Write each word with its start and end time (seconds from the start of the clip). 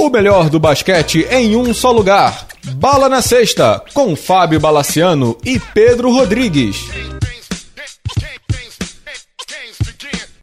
O 0.00 0.08
melhor 0.08 0.48
do 0.48 0.58
basquete 0.58 1.26
em 1.30 1.54
um 1.54 1.74
só 1.74 1.92
lugar. 1.92 2.46
Bala 2.76 3.06
na 3.06 3.20
Sexta, 3.20 3.84
com 3.92 4.16
Fábio 4.16 4.58
Balaciano 4.58 5.36
e 5.44 5.60
Pedro 5.60 6.10
Rodrigues. 6.10 6.88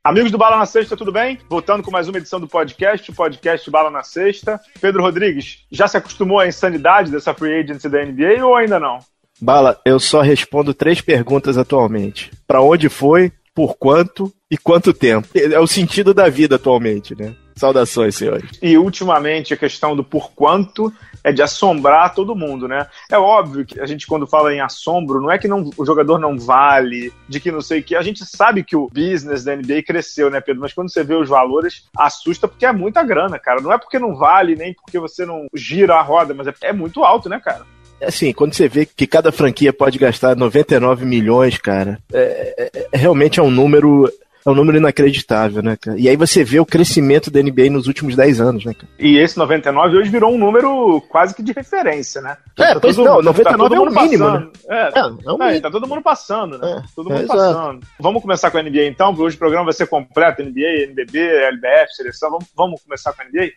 Amigos 0.04 0.30
do 0.30 0.38
Bala 0.38 0.58
na 0.58 0.68
Sexta, 0.68 0.96
tudo 0.96 1.12
bem? 1.12 1.40
Voltando 1.50 1.82
com 1.82 1.90
mais 1.90 2.08
uma 2.08 2.20
edição 2.20 2.40
do 2.40 2.48
podcast, 2.48 3.10
o 3.10 3.16
podcast 3.16 3.72
Bala 3.72 3.90
na 3.90 4.04
Sexta. 4.04 4.62
Pedro 4.80 5.02
Rodrigues, 5.02 5.66
já 5.72 5.88
se 5.88 5.98
acostumou 5.98 6.38
à 6.38 6.48
insanidade 6.48 7.10
dessa 7.10 7.34
free 7.34 7.62
agency 7.62 7.90
da 7.90 8.06
NBA 8.06 8.46
ou 8.46 8.56
ainda 8.56 8.80
não? 8.80 9.00
Bala, 9.42 9.82
eu 9.84 10.00
só 10.00 10.22
respondo 10.22 10.72
três 10.72 11.02
perguntas 11.02 11.58
atualmente. 11.58 12.30
Para 12.46 12.62
onde 12.62 12.90
foi, 12.90 13.32
por 13.56 13.76
quanto 13.76 14.32
e 14.52 14.56
quanto 14.56 14.94
tempo? 14.94 15.28
É 15.34 15.60
o 15.60 15.66
sentido 15.66 16.14
da 16.14 16.30
vida 16.30 16.58
atualmente, 16.58 17.16
né? 17.20 17.34
Saudações, 17.58 18.16
senhores. 18.16 18.50
E 18.62 18.78
ultimamente 18.78 19.54
a 19.54 19.58
questão 19.58 19.96
do 19.96 20.04
por 20.04 20.32
quanto 20.32 20.94
é 21.24 21.32
de 21.32 21.42
assombrar 21.42 22.14
todo 22.14 22.36
mundo, 22.36 22.68
né? 22.68 22.88
É 23.12 23.18
óbvio 23.18 23.66
que 23.66 23.80
a 23.80 23.86
gente, 23.86 24.08
quando 24.08 24.26
fala 24.26 24.54
em 24.54 24.62
assombro, 24.62 25.20
não 25.20 25.30
é 25.30 25.38
que 25.38 25.48
não, 25.48 25.70
o 25.76 25.86
jogador 25.86 26.18
não 26.18 26.38
vale, 26.38 27.12
de 27.28 27.40
que 27.40 27.52
não 27.52 27.60
sei 27.60 27.80
o 27.80 27.84
que. 27.84 27.96
A 27.96 28.02
gente 28.02 28.26
sabe 28.26 28.64
que 28.64 28.76
o 28.76 28.88
business 28.88 29.44
da 29.44 29.56
NBA 29.56 29.84
cresceu, 29.86 30.30
né, 30.30 30.40
Pedro? 30.40 30.62
Mas 30.62 30.74
quando 30.74 30.92
você 30.92 31.04
vê 31.04 31.16
os 31.16 31.28
valores, 31.28 31.84
assusta 31.98 32.48
porque 32.48 32.66
é 32.66 32.72
muita 32.72 33.04
grana, 33.04 33.38
cara. 33.38 33.60
Não 33.60 33.74
é 33.74 33.78
porque 33.78 34.00
não 34.00 34.16
vale, 34.16 34.56
nem 34.56 34.74
porque 34.74 35.00
você 35.00 35.26
não 35.26 35.48
gira 35.54 35.96
a 35.96 36.02
roda, 36.02 36.34
mas 36.34 36.48
é, 36.48 36.54
é 36.62 36.74
muito 36.74 37.04
alto, 37.04 37.28
né, 37.28 37.42
cara? 37.44 37.66
Assim, 38.02 38.32
quando 38.32 38.54
você 38.54 38.68
vê 38.68 38.86
que 38.86 39.08
cada 39.08 39.32
franquia 39.32 39.74
pode 39.74 39.98
gastar 39.98 40.36
99 40.36 41.04
milhões, 41.04 41.58
cara, 41.58 42.00
é, 42.14 42.70
é, 42.74 42.88
é 42.92 42.98
realmente 42.98 43.40
é 43.40 43.44
um 43.44 43.50
número 43.50 44.08
é 44.48 44.52
um 44.52 44.56
número 44.56 44.78
inacreditável, 44.78 45.62
né, 45.62 45.76
cara? 45.76 46.00
E 46.00 46.08
aí 46.08 46.16
você 46.16 46.42
vê 46.42 46.58
o 46.58 46.66
crescimento 46.66 47.30
da 47.30 47.42
NBA 47.42 47.70
nos 47.70 47.86
últimos 47.86 48.16
10 48.16 48.40
anos, 48.40 48.64
né, 48.64 48.74
cara? 48.74 48.88
E 48.98 49.18
esse 49.18 49.38
99 49.38 49.98
hoje 49.98 50.10
virou 50.10 50.34
um 50.34 50.38
número 50.38 51.02
quase 51.10 51.36
que 51.36 51.44
de 51.44 51.52
referência, 51.52 52.22
né? 52.22 52.38
É, 52.58 52.74
tá 52.74 52.80
pois 52.80 52.96
todo, 52.96 53.06
não, 53.06 53.22
99 53.22 53.70
tá 53.70 53.76
é 53.76 53.80
o 53.80 53.86
mínimo, 53.86 54.24
passando. 54.24 54.46
né? 54.46 54.52
É, 54.70 54.76
é, 54.76 55.00
é, 55.00 55.32
um 55.34 55.44
é, 55.44 55.60
tá 55.60 55.70
todo 55.70 55.88
mundo 55.88 56.02
passando, 56.02 56.58
né? 56.58 56.82
É, 56.82 56.84
todo 56.96 57.10
mundo 57.10 57.24
é, 57.24 57.28
passando. 57.28 57.86
Vamos 58.00 58.22
começar 58.22 58.50
com 58.50 58.58
a 58.58 58.64
NBA 58.64 58.86
então, 58.86 59.10
porque 59.10 59.24
hoje 59.24 59.36
o 59.36 59.40
programa 59.40 59.66
vai 59.66 59.74
ser 59.74 59.88
completo, 59.88 60.42
NBA, 60.42 60.86
NBB, 60.86 61.20
LBF, 61.20 61.96
seleção. 61.96 62.30
Vamos, 62.32 62.48
vamos 62.56 62.82
começar 62.82 63.12
com 63.12 63.22
a 63.22 63.26
NBA? 63.26 63.52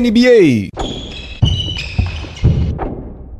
NBA 0.00 0.70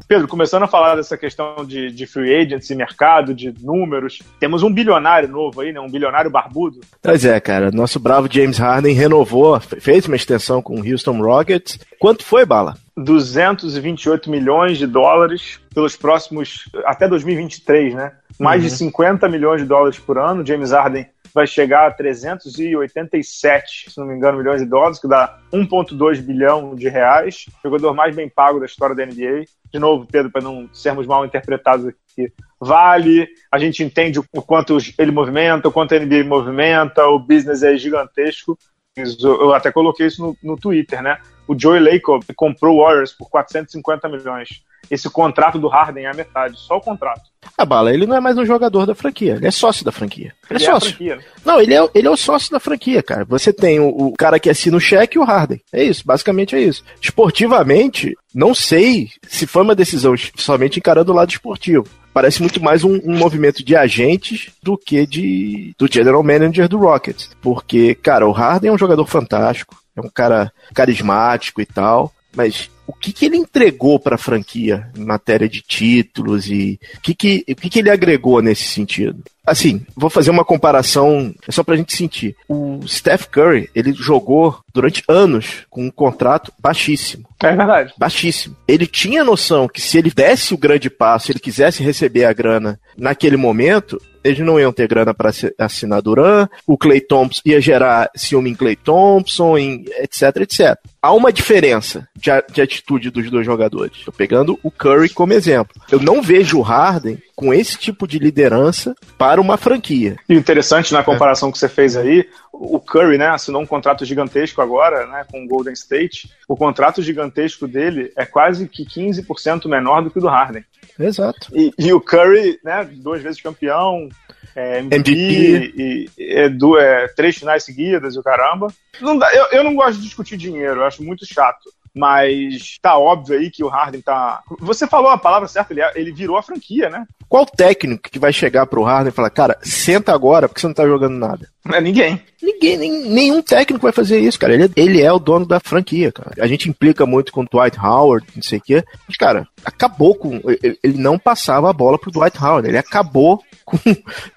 Pedro, 0.09 0.29
começando 0.29 0.63
a 0.63 0.69
falar 0.69 0.95
dessa 0.95 1.17
questão 1.17 1.65
de, 1.65 1.91
de 1.91 2.07
free 2.07 2.35
agents 2.35 2.71
e 2.71 2.77
mercado, 2.77 3.35
de 3.35 3.53
números, 3.61 4.21
temos 4.39 4.63
um 4.63 4.73
bilionário 4.73 5.29
novo 5.29 5.61
aí, 5.61 5.73
né? 5.73 5.81
Um 5.81 5.91
bilionário 5.91 6.31
barbudo. 6.31 6.81
Pois 7.03 7.25
é, 7.25 7.41
cara. 7.41 7.73
Nosso 7.73 7.99
bravo 7.99 8.29
James 8.31 8.59
Harden 8.59 8.95
renovou, 8.95 9.59
fez 9.61 10.07
uma 10.07 10.15
extensão 10.15 10.63
com 10.63 10.81
o 10.81 10.89
Houston 10.89 11.21
Rockets. 11.21 11.81
Quanto 11.99 12.25
foi, 12.25 12.47
Bala? 12.47 12.77
228 12.97 14.31
milhões 14.31 14.79
de 14.79 14.87
dólares 14.87 15.61
pelos 15.75 15.97
próximos. 15.97 16.71
até 16.85 17.09
2023, 17.09 17.95
né? 17.95 18.13
Mais 18.39 18.63
uhum. 18.63 18.69
de 18.69 18.77
50 18.77 19.29
milhões 19.29 19.61
de 19.61 19.67
dólares 19.67 19.99
por 19.99 20.19
ano. 20.19 20.47
James 20.47 20.71
Harden 20.71 21.07
vai 21.37 21.47
chegar 21.47 21.89
a 21.89 21.91
387, 21.91 23.91
se 23.91 23.99
não 23.99 24.07
me 24.07 24.15
engano, 24.15 24.39
milhões 24.39 24.63
de 24.63 24.67
dólares, 24.67 24.99
que 24.99 25.07
dá 25.07 25.39
1,2 25.53 26.23
bilhão 26.23 26.75
de 26.75 26.89
reais. 26.89 27.45
Jogador 27.63 27.93
mais 27.93 28.17
bem 28.17 28.27
pago 28.27 28.59
da 28.59 28.65
história 28.65 28.97
da 28.97 29.05
NBA. 29.05 29.45
De 29.77 29.81
novo, 29.81 30.07
Pedro, 30.11 30.33
para 30.33 30.41
não 30.41 30.71
sermos 30.73 31.07
mal 31.07 31.27
interpretados 31.27 31.87
aqui, 31.87 32.33
vale, 32.59 33.29
a 33.53 33.59
gente 33.59 33.85
entende 33.85 34.19
o 34.19 34.41
quanto 34.41 34.79
ele 34.99 35.11
movimenta, 35.11 35.69
o 35.69 35.71
quanto 35.71 35.95
a 35.95 35.99
NBA 35.99 36.25
movimenta, 36.25 37.07
o 37.09 37.19
business 37.19 37.63
é 37.63 37.77
gigantesco. 37.77 38.59
Eu 38.97 39.53
até 39.53 39.71
coloquei 39.71 40.07
isso 40.07 40.23
no, 40.23 40.37
no 40.43 40.57
Twitter, 40.57 41.03
né? 41.03 41.19
O 41.47 41.55
Joey 41.55 41.79
Lacob 41.79 42.25
comprou 42.35 42.79
o 42.79 42.83
Warriors 42.83 43.13
por 43.13 43.29
450 43.29 44.09
milhões 44.09 44.65
esse 44.91 45.09
contrato 45.11 45.59
do 45.59 45.69
Harden 45.69 46.05
é 46.05 46.11
a 46.11 46.15
metade, 46.15 46.59
só 46.59 46.77
o 46.77 46.81
contrato. 46.81 47.23
A 47.57 47.65
bala, 47.65 47.93
ele 47.93 48.07
não 48.07 48.17
é 48.17 48.21
mais 48.21 48.37
um 48.37 48.45
jogador 48.45 48.87
da 48.87 48.95
franquia, 48.95 49.35
ele 49.35 49.47
é 49.47 49.51
sócio 49.51 49.85
da 49.85 49.93
franquia. 49.93 50.35
Ele, 50.51 50.59
ele 50.59 50.65
é 50.65 50.71
sócio. 50.71 50.89
Franquia, 50.91 51.17
né? 51.17 51.23
Não, 51.45 51.61
ele 51.61 51.75
é, 51.75 51.89
ele 51.95 52.09
é 52.09 52.11
o 52.11 52.17
sócio 52.17 52.51
da 52.51 52.61
franquia, 52.61 53.03
cara. 53.03 53.25
Você 53.25 53.53
tem 53.53 53.81
o, 53.81 53.89
o, 53.89 54.13
cara 54.13 54.39
que 54.39 54.51
assina 54.51 54.77
o 54.77 54.81
cheque 54.81 55.17
e 55.17 55.21
o 55.21 55.25
Harden. 55.25 55.61
É 55.73 55.83
isso, 55.83 56.03
basicamente 56.05 56.55
é 56.55 56.61
isso. 56.61 56.85
Esportivamente, 57.01 58.15
não 58.35 58.55
sei 58.55 59.11
se 59.27 59.47
foi 59.47 59.63
uma 59.63 59.75
decisão 59.75 60.15
somente 60.37 60.79
encarando 60.79 61.13
o 61.13 61.15
lado 61.15 61.31
esportivo. 61.31 61.87
Parece 62.13 62.41
muito 62.41 62.63
mais 62.63 62.83
um, 62.83 62.99
um 63.05 63.17
movimento 63.17 63.63
de 63.63 63.77
agentes 63.77 64.51
do 64.63 64.79
que 64.79 65.07
de 65.07 65.75
do 65.79 65.87
general 65.87 66.23
manager 66.23 66.67
do 66.67 66.79
Rockets. 66.79 67.31
Porque, 67.43 67.95
cara, 67.95 68.27
o 68.27 68.33
Harden 68.33 68.71
é 68.71 68.73
um 68.73 68.79
jogador 68.79 69.07
fantástico, 69.07 69.77
é 69.95 70.01
um 70.01 70.09
cara 70.09 70.51
carismático 70.75 71.61
e 71.61 71.67
tal, 71.67 72.13
mas 72.37 72.71
o 72.87 72.93
que, 72.93 73.13
que 73.13 73.25
ele 73.25 73.37
entregou 73.37 73.99
para 73.99 74.15
a 74.15 74.19
franquia 74.19 74.89
em 74.97 75.05
matéria 75.05 75.49
de 75.49 75.61
títulos 75.61 76.47
e 76.49 76.79
o 76.97 77.01
que, 77.01 77.15
que, 77.15 77.45
o 77.49 77.55
que, 77.57 77.71
que 77.71 77.79
ele 77.81 77.91
agregou 77.91 78.41
nesse 78.41 78.65
sentido? 78.65 79.25
Assim, 79.45 79.85
vou 79.97 80.11
fazer 80.11 80.31
uma 80.31 80.45
comparação 80.45 81.35
é 81.47 81.53
só 81.53 81.63
pra 81.63 81.77
gente 81.77 81.97
sentir. 81.97 82.37
O 82.49 82.81
Steph 82.87 83.27
Curry, 83.27 83.71
ele 83.75 83.93
jogou 83.93 84.59
durante 84.75 85.03
anos 85.09 85.65
com 85.71 85.85
um 85.85 85.91
contrato 85.91 86.53
baixíssimo. 86.59 87.29
É 87.43 87.55
verdade. 87.55 87.95
Baixíssimo. 87.97 88.57
Ele 88.67 88.87
tinha 88.87 89.25
noção 89.25 89.69
que 89.69 89.81
se 89.81 89.99
ele 89.99 90.11
desse 90.11 90.53
o 90.53 90.59
grande 90.59 90.91
passo, 90.91 91.27
se 91.27 91.33
ele 91.33 91.39
quisesse 91.39 91.83
receber 91.83 92.25
a 92.25 92.33
grana 92.33 92.79
naquele 92.97 93.37
momento, 93.37 94.01
eles 94.27 94.45
não 94.45 94.59
iam 94.59 94.73
ter 94.73 94.89
grana 94.89 95.15
para 95.15 95.31
assinar 95.59 96.03
Duran, 96.03 96.49
o 96.67 96.77
Clay 96.77 97.01
Thompson 97.01 97.41
ia 97.45 97.61
gerar 97.61 98.11
ciúme 98.15 98.51
em 98.51 98.55
Clay 98.55 98.77
Thompson, 98.77 99.57
em 99.57 99.85
etc, 100.01 100.37
etc. 100.39 100.79
Há 101.01 101.13
uma 101.13 101.33
diferença 101.33 102.09
de, 102.17 102.31
de 102.53 102.61
atitude 102.61 103.11
dos 103.11 103.31
dois 103.31 103.47
jogadores. 103.47 103.99
Estou 103.99 104.13
pegando 104.13 104.59
o 104.63 104.71
Curry 104.71 105.09
como 105.11 105.33
exemplo. 105.33 105.81
Eu 105.91 106.01
não 106.01 106.21
vejo 106.21 106.59
o 106.59 106.63
Harden 106.63 107.19
com 107.37 107.53
esse 107.53 107.77
tipo 107.77 108.09
de 108.09 108.19
liderança 108.19 108.95
para 109.17 109.41
uma 109.41 109.57
franquia. 109.57 110.17
E 110.29 110.35
interessante 110.35 110.93
na 110.93 111.05
comparação 111.05 111.51
é. 111.51 111.53
que 111.53 111.59
você 111.59 111.69
fez 111.69 111.97
aí, 111.97 112.27
o 112.59 112.81
Curry, 112.81 113.19
né, 113.19 113.29
assinou 113.29 113.63
um 113.63 113.67
contrato 113.67 114.05
gigantesco 114.05 114.61
agora, 114.61 115.07
né, 115.07 115.25
com 115.31 115.45
o 115.45 115.49
Golden 115.49 115.73
State. 115.73 116.31
O 116.49 116.57
contrato 116.57 117.03
gigantesco 117.03 117.67
dele 117.69 118.13
é 118.17 118.25
quase 118.25 118.69
que 118.69 118.85
15% 118.85 119.69
menor 119.69 120.03
do 120.03 120.11
que 120.11 120.19
o 120.19 120.21
do 120.21 120.29
Harden. 120.29 120.65
Exato. 120.99 121.49
E, 121.55 121.73
e 121.79 121.93
o 121.93 122.01
Curry, 122.01 122.59
né, 122.65 122.89
duas 122.91 123.23
vezes 123.23 123.41
campeão, 123.41 124.09
é, 124.55 124.79
MVP, 124.79 125.11
MVP. 125.11 126.11
E, 126.19 126.35
é, 126.35 126.49
do, 126.49 126.79
é, 126.79 127.09
três 127.09 127.37
finais 127.37 127.65
seguidas 127.65 128.15
e 128.15 128.19
o 128.19 128.23
caramba. 128.23 128.69
Não 129.01 129.19
dá, 129.19 129.31
eu, 129.35 129.59
eu 129.59 129.65
não 129.65 129.75
gosto 129.75 129.99
de 129.99 130.05
discutir 130.05 130.37
dinheiro, 130.37 130.81
eu 130.81 130.85
acho 130.85 131.03
muito 131.03 131.27
chato 131.27 131.71
mas 131.97 132.79
tá 132.83 132.99
óbvio 132.99 133.39
aí 133.39 133.51
que 133.51 133.65
o 133.65 133.69
Harden 133.69 134.03
tá. 134.03 134.43
Você 134.61 134.87
falou 134.87 135.11
a 135.11 135.17
palavra 135.17 135.49
certa, 135.49 135.73
ele, 135.73 135.81
é, 135.81 135.93
ele 135.95 136.13
virou 136.13 136.37
a 136.37 136.43
franquia, 136.43 136.91
né? 136.91 137.07
Qual 137.27 137.47
técnico 137.47 138.11
que 138.11 138.19
vai 138.19 138.35
chegar 138.35 138.67
pro 138.67 138.83
Harden 138.83 139.09
e 139.09 139.15
falar, 139.15 139.31
cara, 139.31 139.57
senta 139.63 140.13
agora 140.13 140.47
porque 140.47 140.61
você 140.61 140.67
não 140.67 140.75
tá 140.75 140.87
jogando 140.87 141.17
nada? 141.17 141.49
É 141.73 141.81
ninguém. 141.81 142.23
Ninguém, 142.43 142.77
nem, 142.77 143.09
nenhum 143.09 143.41
técnico 143.41 143.83
vai 143.83 143.93
fazer 143.93 144.21
isso, 144.21 144.39
cara. 144.39 144.53
Ele, 144.53 144.65
é, 144.65 144.69
ele 144.77 145.03
é 145.03 145.11
o 145.11 145.19
dono 145.19 145.47
da 145.47 145.59
franquia, 145.59 146.13
cara. 146.13 146.33
A 146.39 146.47
gente 146.47 146.69
implica 146.69 147.07
muito 147.07 147.33
com 147.33 147.41
o 147.41 147.47
Dwight 147.51 147.79
Howard, 147.81 148.27
não 148.37 148.43
sei 148.43 148.59
o 148.59 148.63
quê. 148.63 148.85
Mas, 149.09 149.17
cara, 149.17 149.49
acabou 149.65 150.15
com. 150.15 150.39
Ele, 150.63 150.79
ele 150.83 150.99
não 150.99 151.19
passava 151.19 151.71
a 151.71 151.73
bola 151.73 151.99
pro 151.99 152.13
Dwight 152.13 152.37
Howard. 152.39 152.69
Ele 152.69 152.79
acabou 152.79 153.43
com 153.65 153.79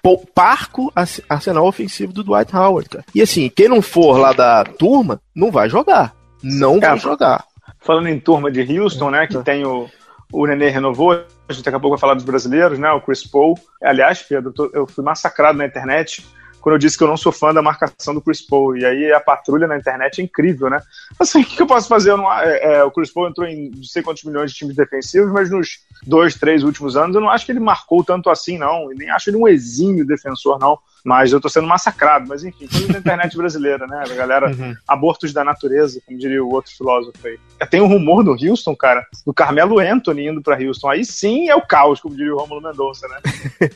o 0.02 0.26
parco 0.26 0.90
arsenal 1.28 1.66
ofensivo 1.66 2.12
do 2.12 2.24
Dwight 2.24 2.56
Howard, 2.56 2.88
cara. 2.88 3.04
E 3.14 3.20
assim, 3.20 3.50
quem 3.54 3.68
não 3.68 3.82
for 3.82 4.16
lá 4.16 4.32
da 4.32 4.64
turma, 4.64 5.20
não 5.36 5.50
vai 5.50 5.68
jogar. 5.68 6.14
Não 6.42 6.78
é, 6.78 6.80
vai 6.80 6.98
jogar. 6.98 7.44
Falando 7.80 8.08
em 8.08 8.20
turma 8.20 8.50
de 8.50 8.78
Houston, 8.78 9.10
né, 9.10 9.26
que 9.26 9.42
tem 9.42 9.64
o, 9.64 9.88
o 10.32 10.46
Nenê 10.46 10.68
renovou, 10.68 11.12
a 11.12 11.52
gente 11.52 11.64
daqui 11.64 11.76
a 11.76 11.80
pouco 11.80 11.96
vai 11.96 12.00
falar 12.00 12.14
dos 12.14 12.24
brasileiros, 12.24 12.78
né, 12.78 12.90
o 12.92 13.00
Chris 13.00 13.26
Paul. 13.26 13.58
Aliás, 13.82 14.22
Pedro, 14.22 14.52
eu 14.72 14.86
fui 14.86 15.02
massacrado 15.02 15.58
na 15.58 15.66
internet 15.66 16.24
quando 16.60 16.74
eu 16.74 16.78
disse 16.78 16.96
que 16.96 17.02
eu 17.02 17.08
não 17.08 17.16
sou 17.16 17.32
fã 17.32 17.52
da 17.52 17.62
marcação 17.62 18.14
do 18.14 18.20
Chris 18.20 18.42
Paul. 18.42 18.76
E 18.76 18.84
aí 18.84 19.12
a 19.12 19.20
patrulha 19.20 19.66
na 19.66 19.76
internet 19.76 20.20
é 20.20 20.24
incrível, 20.24 20.68
né? 20.68 20.80
Assim, 21.18 21.40
o 21.40 21.44
que 21.44 21.60
eu 21.60 21.66
posso 21.66 21.88
fazer? 21.88 22.10
Eu 22.10 22.16
não, 22.18 22.32
é, 22.32 22.74
é, 22.74 22.84
o 22.84 22.90
Chris 22.90 23.10
Paul 23.10 23.28
entrou 23.28 23.46
em 23.46 23.70
não 23.70 23.82
sei 23.82 24.02
quantos 24.02 24.22
milhões 24.24 24.52
de 24.52 24.58
times 24.58 24.76
defensivos, 24.76 25.32
mas 25.32 25.50
nos 25.50 25.80
dois, 26.06 26.34
três 26.34 26.62
últimos 26.62 26.96
anos 26.96 27.16
eu 27.16 27.20
não 27.20 27.30
acho 27.30 27.46
que 27.46 27.52
ele 27.52 27.60
marcou 27.60 28.04
tanto 28.04 28.30
assim, 28.30 28.58
não. 28.58 28.92
E 28.92 28.94
nem 28.94 29.10
acho 29.10 29.30
ele 29.30 29.38
um 29.38 29.48
exímio 29.48 30.06
defensor, 30.06 30.58
não. 30.58 30.78
Mas 31.04 31.32
eu 31.32 31.40
tô 31.40 31.48
sendo 31.48 31.66
massacrado. 31.66 32.26
Mas 32.28 32.44
enfim, 32.44 32.66
coisa 32.66 32.92
da 32.92 32.98
internet 32.98 33.36
brasileira, 33.36 33.86
né? 33.86 34.04
A 34.10 34.14
galera, 34.14 34.50
uhum. 34.50 34.74
abortos 34.86 35.32
da 35.32 35.44
natureza, 35.44 36.00
como 36.06 36.18
diria 36.18 36.42
o 36.42 36.52
outro 36.52 36.72
filósofo 36.76 37.18
aí. 37.26 37.38
Tem 37.68 37.80
um 37.80 37.88
rumor 37.88 38.24
no 38.24 38.32
Houston, 38.32 38.74
cara, 38.76 39.06
do 39.24 39.32
Carmelo 39.32 39.78
Anthony 39.78 40.28
indo 40.28 40.42
pra 40.42 40.58
Houston. 40.58 40.88
Aí 40.88 41.04
sim 41.04 41.48
é 41.48 41.54
o 41.54 41.66
caos, 41.66 42.00
como 42.00 42.16
diria 42.16 42.34
o 42.34 42.38
Romulo 42.38 42.62
Mendonça, 42.62 43.06
né? 43.08 43.18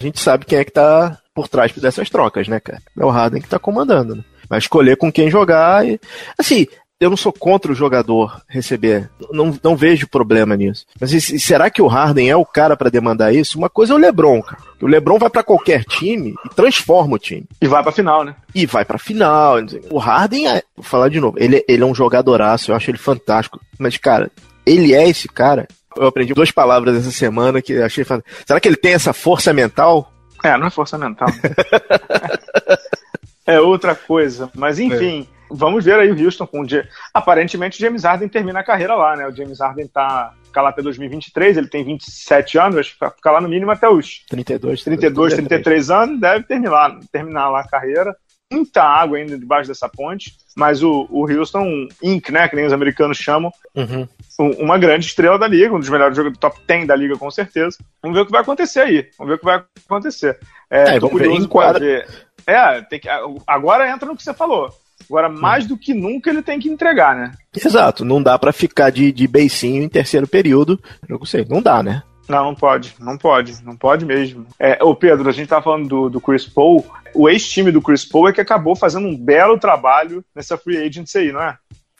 a 0.00 0.04
gente 0.04 0.20
sabe 0.20 0.44
quem 0.44 0.58
é 0.58 0.64
que 0.64 0.72
tá 0.72 1.18
por 1.34 1.48
trás 1.48 1.72
dessas 1.72 2.10
trocas, 2.10 2.48
né, 2.48 2.60
cara? 2.60 2.82
É 2.98 3.04
o 3.04 3.10
Harden 3.10 3.40
que 3.40 3.48
tá 3.48 3.58
comandando, 3.58 4.16
né? 4.16 4.24
Vai 4.48 4.58
escolher 4.58 4.96
com 4.96 5.12
quem 5.12 5.30
jogar 5.30 5.86
e. 5.86 6.00
Assim, 6.38 6.66
eu 7.00 7.10
não 7.10 7.16
sou 7.16 7.32
contra 7.32 7.70
o 7.70 7.74
jogador 7.74 8.42
receber. 8.48 9.08
Não, 9.30 9.56
não 9.62 9.76
vejo 9.76 10.08
problema 10.08 10.56
nisso. 10.56 10.84
Mas 11.00 11.12
e, 11.12 11.38
será 11.38 11.70
que 11.70 11.80
o 11.80 11.86
Harden 11.86 12.28
é 12.28 12.36
o 12.36 12.44
cara 12.44 12.76
para 12.76 12.90
demandar 12.90 13.32
isso? 13.32 13.56
Uma 13.56 13.70
coisa 13.70 13.92
é 13.92 13.96
o 13.96 13.98
LeBron, 13.98 14.42
cara. 14.42 14.60
O 14.80 14.86
LeBron 14.86 15.18
vai 15.18 15.30
para 15.30 15.44
qualquer 15.44 15.84
time 15.84 16.34
e 16.44 16.48
transforma 16.48 17.14
o 17.14 17.18
time. 17.18 17.44
E 17.60 17.68
vai 17.68 17.82
pra 17.82 17.92
final, 17.92 18.24
né? 18.24 18.34
E 18.54 18.66
vai 18.66 18.84
pra 18.84 18.98
final. 18.98 19.58
O 19.90 19.98
Harden 19.98 20.48
é, 20.48 20.62
vou 20.76 20.84
falar 20.84 21.08
de 21.08 21.20
novo, 21.20 21.36
ele, 21.38 21.64
ele 21.68 21.82
é 21.82 21.86
um 21.86 21.94
jogadoraço, 21.94 22.70
eu 22.70 22.76
acho 22.76 22.90
ele 22.90 22.98
fantástico. 22.98 23.60
Mas, 23.78 23.96
cara, 23.96 24.30
ele 24.66 24.94
é 24.94 25.08
esse 25.08 25.28
cara. 25.28 25.68
Eu 25.96 26.06
aprendi 26.06 26.34
duas 26.34 26.50
palavras 26.50 26.96
essa 26.96 27.10
semana 27.10 27.62
que 27.62 27.80
achei. 27.80 28.04
Será 28.04 28.60
que 28.60 28.68
ele 28.68 28.76
tem 28.76 28.92
essa 28.92 29.12
força 29.12 29.52
mental? 29.52 30.12
É, 30.42 30.56
não 30.56 30.66
é 30.66 30.70
força 30.70 30.98
mental. 30.98 31.28
é 33.46 33.60
outra 33.60 33.94
coisa. 33.94 34.50
Mas 34.54 34.78
enfim, 34.78 35.26
é. 35.34 35.37
Vamos 35.50 35.84
ver 35.84 35.98
aí 35.98 36.10
o 36.10 36.24
Houston 36.24 36.46
com 36.46 36.62
o. 36.62 36.66
Aparentemente 37.12 37.78
o 37.78 37.80
James 37.80 38.04
Harden 38.04 38.28
termina 38.28 38.60
a 38.60 38.64
carreira 38.64 38.94
lá, 38.94 39.16
né? 39.16 39.26
O 39.26 39.34
James 39.34 39.60
Harden 39.60 39.86
tá 39.88 40.34
ficar 40.44 40.62
lá 40.62 40.70
até 40.70 40.82
2023, 40.82 41.56
ele 41.56 41.68
tem 41.68 41.84
27 41.84 42.58
anos, 42.58 42.76
acho 42.76 42.94
que 42.94 43.00
vai 43.00 43.10
ficar 43.10 43.32
lá 43.32 43.40
no 43.40 43.48
mínimo 43.48 43.70
até 43.70 43.88
os 43.88 44.24
32, 44.28 44.82
32 44.82 45.34
33 45.34 45.90
anos, 45.90 46.20
deve 46.20 46.44
terminar, 46.44 46.98
terminar 47.12 47.48
lá 47.50 47.60
a 47.60 47.68
carreira. 47.68 48.16
Muita 48.50 48.82
água 48.82 49.18
ainda 49.18 49.38
debaixo 49.38 49.68
dessa 49.68 49.90
ponte, 49.90 50.32
mas 50.56 50.82
o, 50.82 51.06
o 51.10 51.30
Houston 51.30 51.86
Inc., 52.02 52.30
né, 52.30 52.48
que 52.48 52.56
nem 52.56 52.64
os 52.64 52.72
americanos 52.72 53.18
chamam, 53.18 53.52
uhum. 53.74 54.08
uma 54.58 54.78
grande 54.78 55.04
estrela 55.04 55.38
da 55.38 55.46
liga, 55.46 55.74
um 55.74 55.78
dos 55.78 55.90
melhores 55.90 56.16
jogadores 56.16 56.38
do 56.38 56.40
top 56.40 56.58
10 56.66 56.86
da 56.86 56.96
liga, 56.96 57.18
com 57.18 57.30
certeza. 57.30 57.76
Vamos 58.02 58.16
ver 58.16 58.22
o 58.22 58.26
que 58.26 58.32
vai 58.32 58.40
acontecer 58.40 58.80
aí. 58.80 59.10
Vamos 59.18 59.32
ver 59.32 59.34
o 59.34 59.38
que 59.38 59.44
vai 59.44 59.62
acontecer. 59.84 60.38
É, 60.70 60.96
é 60.96 60.98
vamos 60.98 61.20
ver 61.20 61.30
em 61.30 61.46
quadra. 61.46 62.06
É, 62.46 62.80
tem 62.80 62.98
que, 62.98 63.08
agora 63.46 63.90
entra 63.90 64.08
no 64.08 64.16
que 64.16 64.22
você 64.22 64.32
falou. 64.32 64.74
Agora, 65.08 65.28
mais 65.28 65.66
do 65.66 65.76
que 65.76 65.94
nunca, 65.94 66.30
ele 66.30 66.42
tem 66.42 66.58
que 66.58 66.68
entregar, 66.68 67.16
né? 67.16 67.32
Exato, 67.54 68.04
não 68.04 68.22
dá 68.22 68.38
para 68.38 68.52
ficar 68.52 68.90
de, 68.90 69.10
de 69.10 69.26
beicinho 69.26 69.82
em 69.82 69.88
terceiro 69.88 70.26
período. 70.26 70.78
Eu 71.08 71.18
não 71.18 71.26
sei, 71.26 71.46
não 71.48 71.62
dá, 71.62 71.82
né? 71.82 72.02
Não, 72.28 72.44
não 72.44 72.54
pode, 72.54 72.94
não 73.00 73.16
pode, 73.16 73.64
não 73.64 73.74
pode 73.74 74.04
mesmo. 74.04 74.46
É, 74.58 74.78
ô 74.84 74.94
Pedro, 74.94 75.28
a 75.28 75.32
gente 75.32 75.48
tá 75.48 75.62
falando 75.62 75.88
do, 75.88 76.10
do 76.10 76.20
Chris 76.20 76.44
Paul. 76.44 76.84
O 77.14 77.28
ex-time 77.28 77.72
do 77.72 77.80
Chris 77.80 78.04
Paul 78.04 78.28
é 78.28 78.32
que 78.32 78.40
acabou 78.40 78.76
fazendo 78.76 79.08
um 79.08 79.16
belo 79.16 79.58
trabalho 79.58 80.22
nessa 80.34 80.58
free 80.58 80.76
agency 80.76 81.18
aí, 81.18 81.32
não 81.32 81.40
é? 81.42 81.56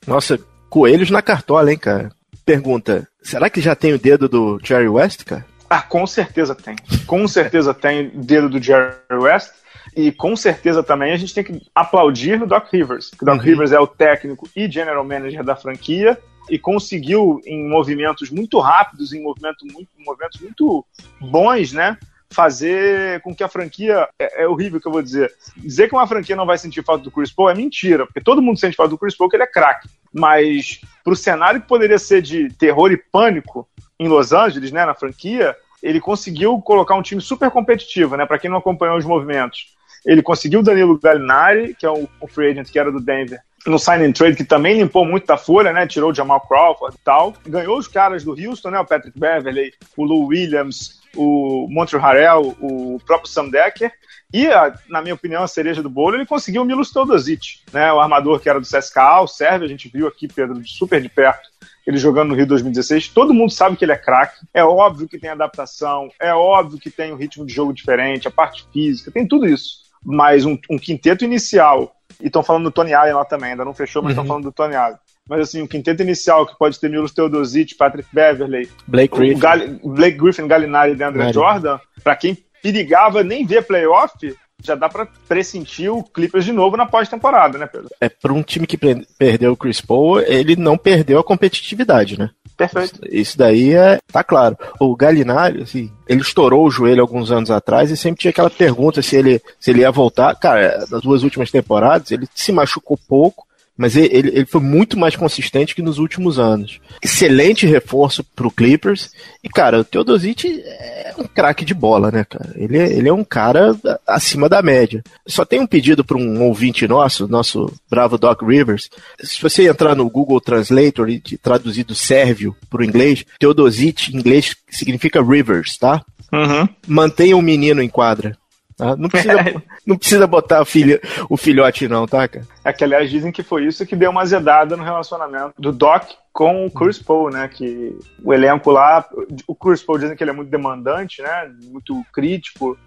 Nossa, 0.06 0.38
coelhos 0.68 1.10
na 1.10 1.22
cartola, 1.22 1.72
hein, 1.72 1.78
cara? 1.78 2.10
Pergunta: 2.44 3.08
será 3.22 3.48
que 3.48 3.60
já 3.60 3.74
tem 3.74 3.94
o 3.94 3.98
dedo 3.98 4.28
do 4.28 4.60
Jerry 4.62 4.88
West, 4.88 5.24
cara? 5.24 5.46
Ah, 5.68 5.82
com 5.82 6.06
certeza 6.06 6.54
tem. 6.54 6.76
Com 7.06 7.26
certeza 7.26 7.72
tem 7.72 8.08
o 8.08 8.22
dedo 8.22 8.48
do 8.48 8.62
Jerry 8.62 8.94
West. 9.10 9.50
E 9.98 10.12
com 10.12 10.36
certeza 10.36 10.80
também 10.80 11.12
a 11.12 11.16
gente 11.16 11.34
tem 11.34 11.42
que 11.42 11.60
aplaudir 11.74 12.38
no 12.38 12.46
Doc 12.46 12.72
Rivers. 12.72 13.10
O 13.20 13.24
Doc 13.24 13.34
uhum. 13.34 13.42
Rivers 13.42 13.72
é 13.72 13.80
o 13.80 13.86
técnico 13.88 14.48
e 14.54 14.70
general 14.70 15.02
manager 15.02 15.42
da 15.42 15.56
franquia 15.56 16.16
e 16.48 16.56
conseguiu, 16.56 17.40
em 17.44 17.68
movimentos 17.68 18.30
muito 18.30 18.60
rápidos, 18.60 19.12
em 19.12 19.20
movimentos 19.20 19.64
muito, 19.64 19.88
movimentos 19.98 20.40
muito 20.40 20.86
bons, 21.20 21.72
né? 21.72 21.98
Fazer 22.30 23.20
com 23.22 23.34
que 23.34 23.42
a 23.42 23.48
franquia. 23.48 24.08
É, 24.20 24.44
é, 24.44 24.46
horrível 24.46 24.80
que 24.80 24.86
eu 24.86 24.92
vou 24.92 25.02
dizer. 25.02 25.34
Dizer 25.56 25.88
que 25.88 25.96
uma 25.96 26.06
franquia 26.06 26.36
não 26.36 26.46
vai 26.46 26.58
sentir 26.58 26.84
falta 26.84 27.02
do 27.02 27.10
Chris 27.10 27.32
Paul 27.32 27.50
é 27.50 27.54
mentira, 27.56 28.06
porque 28.06 28.20
todo 28.20 28.40
mundo 28.40 28.60
sente 28.60 28.76
falta 28.76 28.90
do 28.90 28.98
Chris 28.98 29.16
Paul, 29.16 29.28
que 29.28 29.34
ele 29.34 29.42
é 29.42 29.48
craque. 29.48 29.88
Mas 30.12 30.80
para 31.02 31.12
o 31.12 31.16
cenário 31.16 31.60
que 31.60 31.66
poderia 31.66 31.98
ser 31.98 32.22
de 32.22 32.50
terror 32.54 32.92
e 32.92 32.96
pânico 32.96 33.68
em 33.98 34.06
Los 34.06 34.32
Angeles, 34.32 34.70
né, 34.70 34.86
na 34.86 34.94
franquia, 34.94 35.56
ele 35.82 36.00
conseguiu 36.00 36.60
colocar 36.60 36.94
um 36.94 37.02
time 37.02 37.20
super 37.20 37.50
competitivo, 37.50 38.16
né? 38.16 38.24
Para 38.24 38.38
quem 38.38 38.48
não 38.48 38.58
acompanhou 38.58 38.96
os 38.96 39.04
movimentos 39.04 39.76
ele 40.04 40.22
conseguiu 40.22 40.60
o 40.60 40.62
Danilo 40.62 40.98
Gallinari, 40.98 41.74
que 41.74 41.86
é 41.86 41.90
o, 41.90 42.08
free 42.28 42.50
agent 42.50 42.70
que 42.70 42.78
era 42.78 42.90
do 42.90 43.00
Denver, 43.00 43.40
no 43.66 43.78
sign 43.78 44.04
and 44.04 44.12
trade, 44.12 44.36
que 44.36 44.44
também 44.44 44.78
limpou 44.78 45.04
muito 45.04 45.26
da 45.26 45.36
folha, 45.36 45.72
né? 45.72 45.86
Tirou 45.86 46.10
o 46.10 46.14
Jamal 46.14 46.40
Crawford 46.40 46.96
e 46.96 47.04
tal. 47.04 47.34
Ganhou 47.46 47.78
os 47.78 47.88
caras 47.88 48.24
do 48.24 48.32
Houston, 48.32 48.70
né? 48.70 48.80
O 48.80 48.86
Patrick 48.86 49.18
Beverley, 49.18 49.72
o 49.96 50.04
Lou 50.04 50.26
Williams, 50.26 51.00
o 51.16 51.66
Montreal 51.68 52.02
Harrell, 52.02 52.56
o 52.60 52.98
próprio 53.06 53.30
Sam 53.30 53.48
Decker. 53.48 53.92
E, 54.32 54.46
na 54.88 55.00
minha 55.00 55.14
opinião, 55.14 55.42
a 55.42 55.48
cereja 55.48 55.82
do 55.82 55.88
bolo, 55.88 56.14
ele 56.14 56.26
conseguiu 56.26 56.62
o 56.62 56.64
Milos 56.64 56.92
Teodosic, 56.92 57.60
né? 57.72 57.92
O 57.92 58.00
armador 58.00 58.40
que 58.40 58.48
era 58.48 58.60
do 58.60 58.66
CSKA, 58.66 59.22
o 59.22 59.26
Sérvio, 59.26 59.64
a 59.64 59.68
gente 59.68 59.88
viu 59.88 60.06
aqui, 60.06 60.28
Pedro, 60.28 60.60
super 60.66 61.00
de 61.00 61.08
perto, 61.08 61.48
ele 61.86 61.96
jogando 61.96 62.28
no 62.28 62.34
Rio 62.34 62.46
2016. 62.46 63.08
Todo 63.08 63.32
mundo 63.32 63.50
sabe 63.50 63.76
que 63.76 63.84
ele 63.84 63.92
é 63.92 63.96
craque. 63.96 64.46
É 64.52 64.62
óbvio 64.62 65.08
que 65.08 65.18
tem 65.18 65.30
adaptação, 65.30 66.10
é 66.20 66.34
óbvio 66.34 66.78
que 66.78 66.90
tem 66.90 67.12
um 67.12 67.16
ritmo 67.16 67.46
de 67.46 67.54
jogo 67.54 67.72
diferente, 67.72 68.28
a 68.28 68.30
parte 68.30 68.66
física, 68.70 69.10
tem 69.10 69.26
tudo 69.26 69.46
isso 69.46 69.87
mas 70.10 70.46
um, 70.46 70.56
um 70.70 70.78
quinteto 70.78 71.22
inicial, 71.22 71.94
e 72.18 72.28
estão 72.28 72.42
falando 72.42 72.64
do 72.64 72.70
Tony 72.70 72.94
Allen 72.94 73.12
lá 73.12 73.26
também, 73.26 73.50
ainda 73.50 73.64
não 73.64 73.74
fechou, 73.74 74.02
mas 74.02 74.12
estão 74.12 74.24
uhum. 74.24 74.28
falando 74.28 74.44
do 74.44 74.52
Tony 74.52 74.74
Allen. 74.74 74.96
Mas 75.28 75.40
assim, 75.40 75.60
um 75.60 75.66
quinteto 75.66 76.02
inicial 76.02 76.46
que 76.46 76.56
pode 76.58 76.80
ter 76.80 76.88
Milos 76.88 77.12
Teodosic, 77.12 77.74
Patrick 77.74 78.08
Beverley, 78.10 78.70
Blake 78.86 79.14
Griffin, 79.14 79.38
Gal 79.38 79.58
Blake 79.84 80.16
Griffin 80.16 80.48
Gallinari 80.48 80.92
e 80.92 80.94
DeAndre 80.94 81.30
Jordan, 81.30 81.78
para 82.02 82.16
quem 82.16 82.38
perigava 82.62 83.22
nem 83.22 83.44
ver 83.44 83.66
playoff, 83.66 84.34
já 84.64 84.74
dá 84.74 84.88
para 84.88 85.06
pressentir 85.28 85.92
o 85.92 86.02
Clippers 86.02 86.46
de 86.46 86.52
novo 86.52 86.76
na 86.76 86.86
pós-temporada, 86.86 87.58
né, 87.58 87.66
Pedro? 87.66 87.90
É, 88.00 88.08
para 88.08 88.32
um 88.32 88.42
time 88.42 88.66
que 88.66 88.78
perdeu 88.78 89.52
o 89.52 89.56
Chris 89.56 89.82
Paul, 89.82 90.20
ele 90.20 90.56
não 90.56 90.78
perdeu 90.78 91.18
a 91.18 91.24
competitividade, 91.24 92.18
né? 92.18 92.30
Perfeito. 92.58 93.00
Isso 93.08 93.38
daí 93.38 93.72
é, 93.72 94.00
tá 94.12 94.24
claro. 94.24 94.58
O 94.80 94.96
Galinari, 94.96 95.62
assim, 95.62 95.92
ele 96.08 96.20
estourou 96.20 96.66
o 96.66 96.70
joelho 96.70 97.00
alguns 97.00 97.30
anos 97.30 97.52
atrás 97.52 97.88
e 97.88 97.96
sempre 97.96 98.20
tinha 98.20 98.30
aquela 98.32 98.50
pergunta 98.50 99.00
se 99.00 99.14
ele, 99.14 99.40
se 99.60 99.70
ele 99.70 99.82
ia 99.82 99.92
voltar. 99.92 100.34
Cara, 100.34 100.84
nas 100.90 101.00
duas 101.00 101.22
últimas 101.22 101.52
temporadas, 101.52 102.10
ele 102.10 102.28
se 102.34 102.50
machucou 102.50 102.98
pouco, 103.08 103.46
mas 103.78 103.94
ele, 103.94 104.28
ele 104.30 104.44
foi 104.44 104.60
muito 104.60 104.98
mais 104.98 105.14
consistente 105.14 105.72
que 105.72 105.80
nos 105.80 105.98
últimos 105.98 106.36
anos. 106.36 106.80
Excelente 107.00 107.64
reforço 107.64 108.24
pro 108.24 108.50
Clippers. 108.50 109.10
E, 109.42 109.48
cara, 109.48 109.78
o 109.78 109.84
Teodosic 109.84 110.60
é 110.66 111.14
um 111.16 111.24
craque 111.24 111.64
de 111.64 111.74
bola, 111.74 112.10
né, 112.10 112.24
cara? 112.24 112.52
Ele 112.56 112.76
é, 112.76 112.92
ele 112.92 113.08
é 113.08 113.12
um 113.12 113.22
cara 113.22 113.78
acima 114.04 114.48
da 114.48 114.60
média. 114.60 115.04
Só 115.24 115.44
tem 115.44 115.60
um 115.60 115.66
pedido 115.66 116.04
para 116.04 116.18
um 116.18 116.42
ouvinte 116.42 116.88
nosso, 116.88 117.28
nosso 117.28 117.72
bravo 117.88 118.18
Doc 118.18 118.42
Rivers. 118.42 118.90
Se 119.22 119.40
você 119.40 119.68
entrar 119.68 119.94
no 119.94 120.10
Google 120.10 120.40
Translator 120.40 121.08
e 121.08 121.20
traduzir 121.20 121.84
do 121.84 121.94
sérvio 121.94 122.56
pro 122.68 122.84
inglês, 122.84 123.24
Teodosic 123.38 124.08
em 124.08 124.18
inglês 124.18 124.56
significa 124.68 125.22
Rivers, 125.22 125.78
tá? 125.78 126.04
Uhum. 126.32 126.68
Mantenha 126.84 127.36
o 127.36 127.42
menino 127.42 127.80
em 127.80 127.88
quadra. 127.88 128.36
Tá? 128.78 128.96
Não, 128.96 129.08
precisa, 129.08 129.34
não 129.84 129.98
precisa 129.98 130.26
botar 130.28 130.62
o, 130.62 130.64
filho, 130.64 131.00
o 131.28 131.36
filhote, 131.36 131.88
não, 131.88 132.06
tá, 132.06 132.28
cara? 132.28 132.46
É 132.64 132.72
que, 132.72 132.84
aliás, 132.84 133.10
dizem 133.10 133.32
que 133.32 133.42
foi 133.42 133.66
isso 133.66 133.84
que 133.84 133.96
deu 133.96 134.08
uma 134.08 134.24
zedada 134.24 134.76
no 134.76 134.84
relacionamento 134.84 135.60
do 135.60 135.72
Doc 135.72 136.04
com 136.32 136.64
o 136.64 136.70
Chris 136.70 136.96
Paul, 136.96 137.28
né? 137.30 137.48
Que 137.48 137.98
o 138.22 138.32
elenco 138.32 138.70
lá. 138.70 139.04
O 139.48 139.54
Chris 139.56 139.82
Paul 139.82 139.98
dizem 139.98 140.16
que 140.16 140.22
ele 140.22 140.30
é 140.30 140.34
muito 140.34 140.48
demandante, 140.48 141.20
né? 141.20 141.52
Muito 141.64 142.00
crítico 142.12 142.78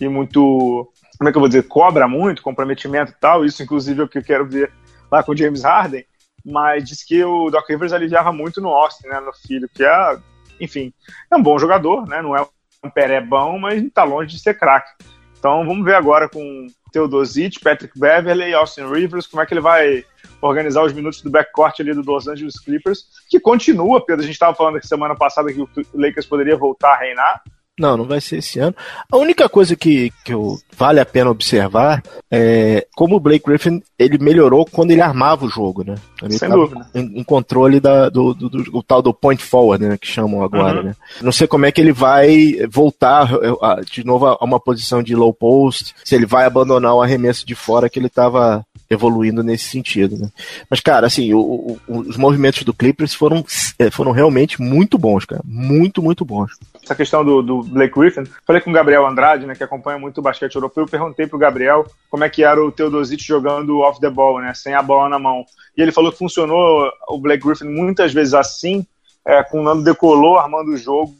e 0.00 0.08
muito. 0.08 0.88
Como 1.18 1.28
é 1.28 1.32
que 1.32 1.36
eu 1.36 1.40
vou 1.40 1.48
dizer? 1.48 1.64
Cobra 1.64 2.06
muito, 2.06 2.42
comprometimento 2.42 3.10
e 3.10 3.20
tal. 3.20 3.44
Isso, 3.44 3.60
inclusive, 3.60 4.00
é 4.00 4.04
o 4.04 4.08
que 4.08 4.18
eu 4.18 4.24
quero 4.24 4.48
ver 4.48 4.72
lá 5.10 5.20
com 5.24 5.32
o 5.32 5.36
James 5.36 5.64
Harden. 5.64 6.04
Mas 6.46 6.88
diz 6.88 7.04
que 7.04 7.24
o 7.24 7.50
Doc 7.50 7.68
Rivers 7.68 7.92
aliviava 7.92 8.32
muito 8.32 8.60
no 8.60 8.68
Austin, 8.68 9.08
né? 9.08 9.18
No 9.18 9.32
filho, 9.32 9.68
que 9.74 9.82
é, 9.82 10.18
enfim, 10.60 10.92
é 11.28 11.36
um 11.36 11.42
bom 11.42 11.58
jogador, 11.58 12.06
né? 12.06 12.22
Não 12.22 12.36
é 12.36 12.46
um 12.84 12.88
peré 12.88 13.20
bom, 13.20 13.58
mas 13.58 13.82
tá 13.92 14.04
longe 14.04 14.36
de 14.36 14.40
ser 14.40 14.56
craque. 14.56 14.90
Então 15.40 15.64
vamos 15.64 15.86
ver 15.86 15.94
agora 15.94 16.28
com 16.28 16.66
Teodosic, 16.92 17.60
Patrick 17.60 17.98
Beverley, 17.98 18.52
Austin 18.52 18.84
Rivers, 18.86 19.26
como 19.26 19.42
é 19.42 19.46
que 19.46 19.54
ele 19.54 19.62
vai 19.62 20.04
organizar 20.42 20.84
os 20.84 20.92
minutos 20.92 21.22
do 21.22 21.30
backcourt 21.30 21.80
ali 21.80 21.94
do 21.94 22.02
Los 22.02 22.28
Angeles 22.28 22.60
Clippers, 22.60 23.06
que 23.28 23.40
continua, 23.40 24.04
Pedro, 24.04 24.22
a 24.22 24.26
gente 24.26 24.34
estava 24.34 24.54
falando 24.54 24.76
aqui 24.76 24.86
semana 24.86 25.16
passada 25.16 25.50
que 25.50 25.62
o 25.62 25.68
Lakers 25.94 26.26
poderia 26.26 26.58
voltar 26.58 26.92
a 26.92 26.98
reinar, 26.98 27.42
não, 27.80 27.96
não 27.96 28.04
vai 28.04 28.20
ser 28.20 28.38
esse 28.38 28.58
ano. 28.58 28.74
A 29.10 29.16
única 29.16 29.48
coisa 29.48 29.74
que, 29.74 30.12
que 30.24 30.34
eu, 30.34 30.58
vale 30.76 31.00
a 31.00 31.06
pena 31.06 31.30
observar 31.30 32.02
é 32.30 32.86
como 32.94 33.16
o 33.16 33.20
Blake 33.20 33.44
Griffin 33.44 33.82
ele 33.98 34.18
melhorou 34.18 34.66
quando 34.66 34.90
ele 34.90 35.00
armava 35.00 35.46
o 35.46 35.48
jogo, 35.48 35.82
né? 35.82 35.94
Ele 36.22 36.38
Sem 36.38 36.50
dúvida. 36.50 36.86
Em, 36.94 37.20
em, 37.20 37.24
controle 37.24 37.80
da, 37.80 38.08
do, 38.08 38.34
do, 38.34 38.48
do, 38.48 38.62
do, 38.64 38.82
tal 38.82 39.00
do 39.00 39.14
point 39.14 39.42
forward, 39.42 39.84
né? 39.84 39.96
Que 39.98 40.06
chamam 40.06 40.42
agora, 40.42 40.78
uhum. 40.78 40.84
né? 40.86 40.96
Não 41.22 41.32
sei 41.32 41.46
como 41.46 41.66
é 41.66 41.72
que 41.72 41.80
ele 41.80 41.92
vai 41.92 42.56
voltar 42.70 43.30
de 43.90 44.04
novo 44.04 44.26
a 44.26 44.44
uma 44.44 44.60
posição 44.60 45.02
de 45.02 45.14
low 45.14 45.32
post, 45.32 45.94
se 46.04 46.14
ele 46.14 46.26
vai 46.26 46.44
abandonar 46.44 46.94
o 46.94 47.02
arremesso 47.02 47.46
de 47.46 47.54
fora 47.54 47.88
que 47.88 47.98
ele 47.98 48.06
estava 48.06 48.64
evoluindo 48.90 49.42
nesse 49.42 49.64
sentido, 49.64 50.18
né? 50.18 50.28
Mas, 50.68 50.80
cara, 50.80 51.06
assim, 51.06 51.32
o, 51.32 51.38
o, 51.40 51.80
os 51.86 52.16
movimentos 52.16 52.64
do 52.64 52.74
Clippers 52.74 53.14
foram, 53.14 53.44
é, 53.78 53.88
foram 53.90 54.10
realmente 54.10 54.60
muito 54.60 54.98
bons, 54.98 55.24
cara. 55.24 55.40
Muito, 55.44 56.02
muito 56.02 56.24
bons. 56.24 56.50
Essa 56.82 56.94
questão 56.94 57.24
do, 57.24 57.42
do 57.42 57.62
Blake 57.62 57.98
Griffin, 57.98 58.24
falei 58.46 58.60
com 58.60 58.70
o 58.70 58.72
Gabriel 58.72 59.06
Andrade, 59.06 59.46
né, 59.46 59.54
que 59.54 59.62
acompanha 59.62 59.98
muito 59.98 60.18
o 60.18 60.22
basquete 60.22 60.54
europeu, 60.54 60.86
perguntei 60.86 61.26
pro 61.26 61.38
Gabriel 61.38 61.86
como 62.10 62.24
é 62.24 62.28
que 62.28 62.42
era 62.42 62.62
o 62.62 62.72
Teodosic 62.72 63.22
jogando 63.22 63.80
off 63.80 64.00
the 64.00 64.10
ball, 64.10 64.40
né, 64.40 64.54
sem 64.54 64.74
a 64.74 64.82
bola 64.82 65.08
na 65.08 65.18
mão. 65.18 65.44
E 65.76 65.82
ele 65.82 65.92
falou 65.92 66.10
que 66.10 66.18
funcionou 66.18 66.90
o 67.08 67.18
Blake 67.18 67.44
Griffin 67.44 67.68
muitas 67.68 68.12
vezes 68.12 68.34
assim, 68.34 68.86
é, 69.26 69.42
com 69.42 69.60
o 69.60 69.62
Nando 69.62 69.84
decolou 69.84 70.38
armando 70.38 70.70
o 70.70 70.76
jogo, 70.76 71.14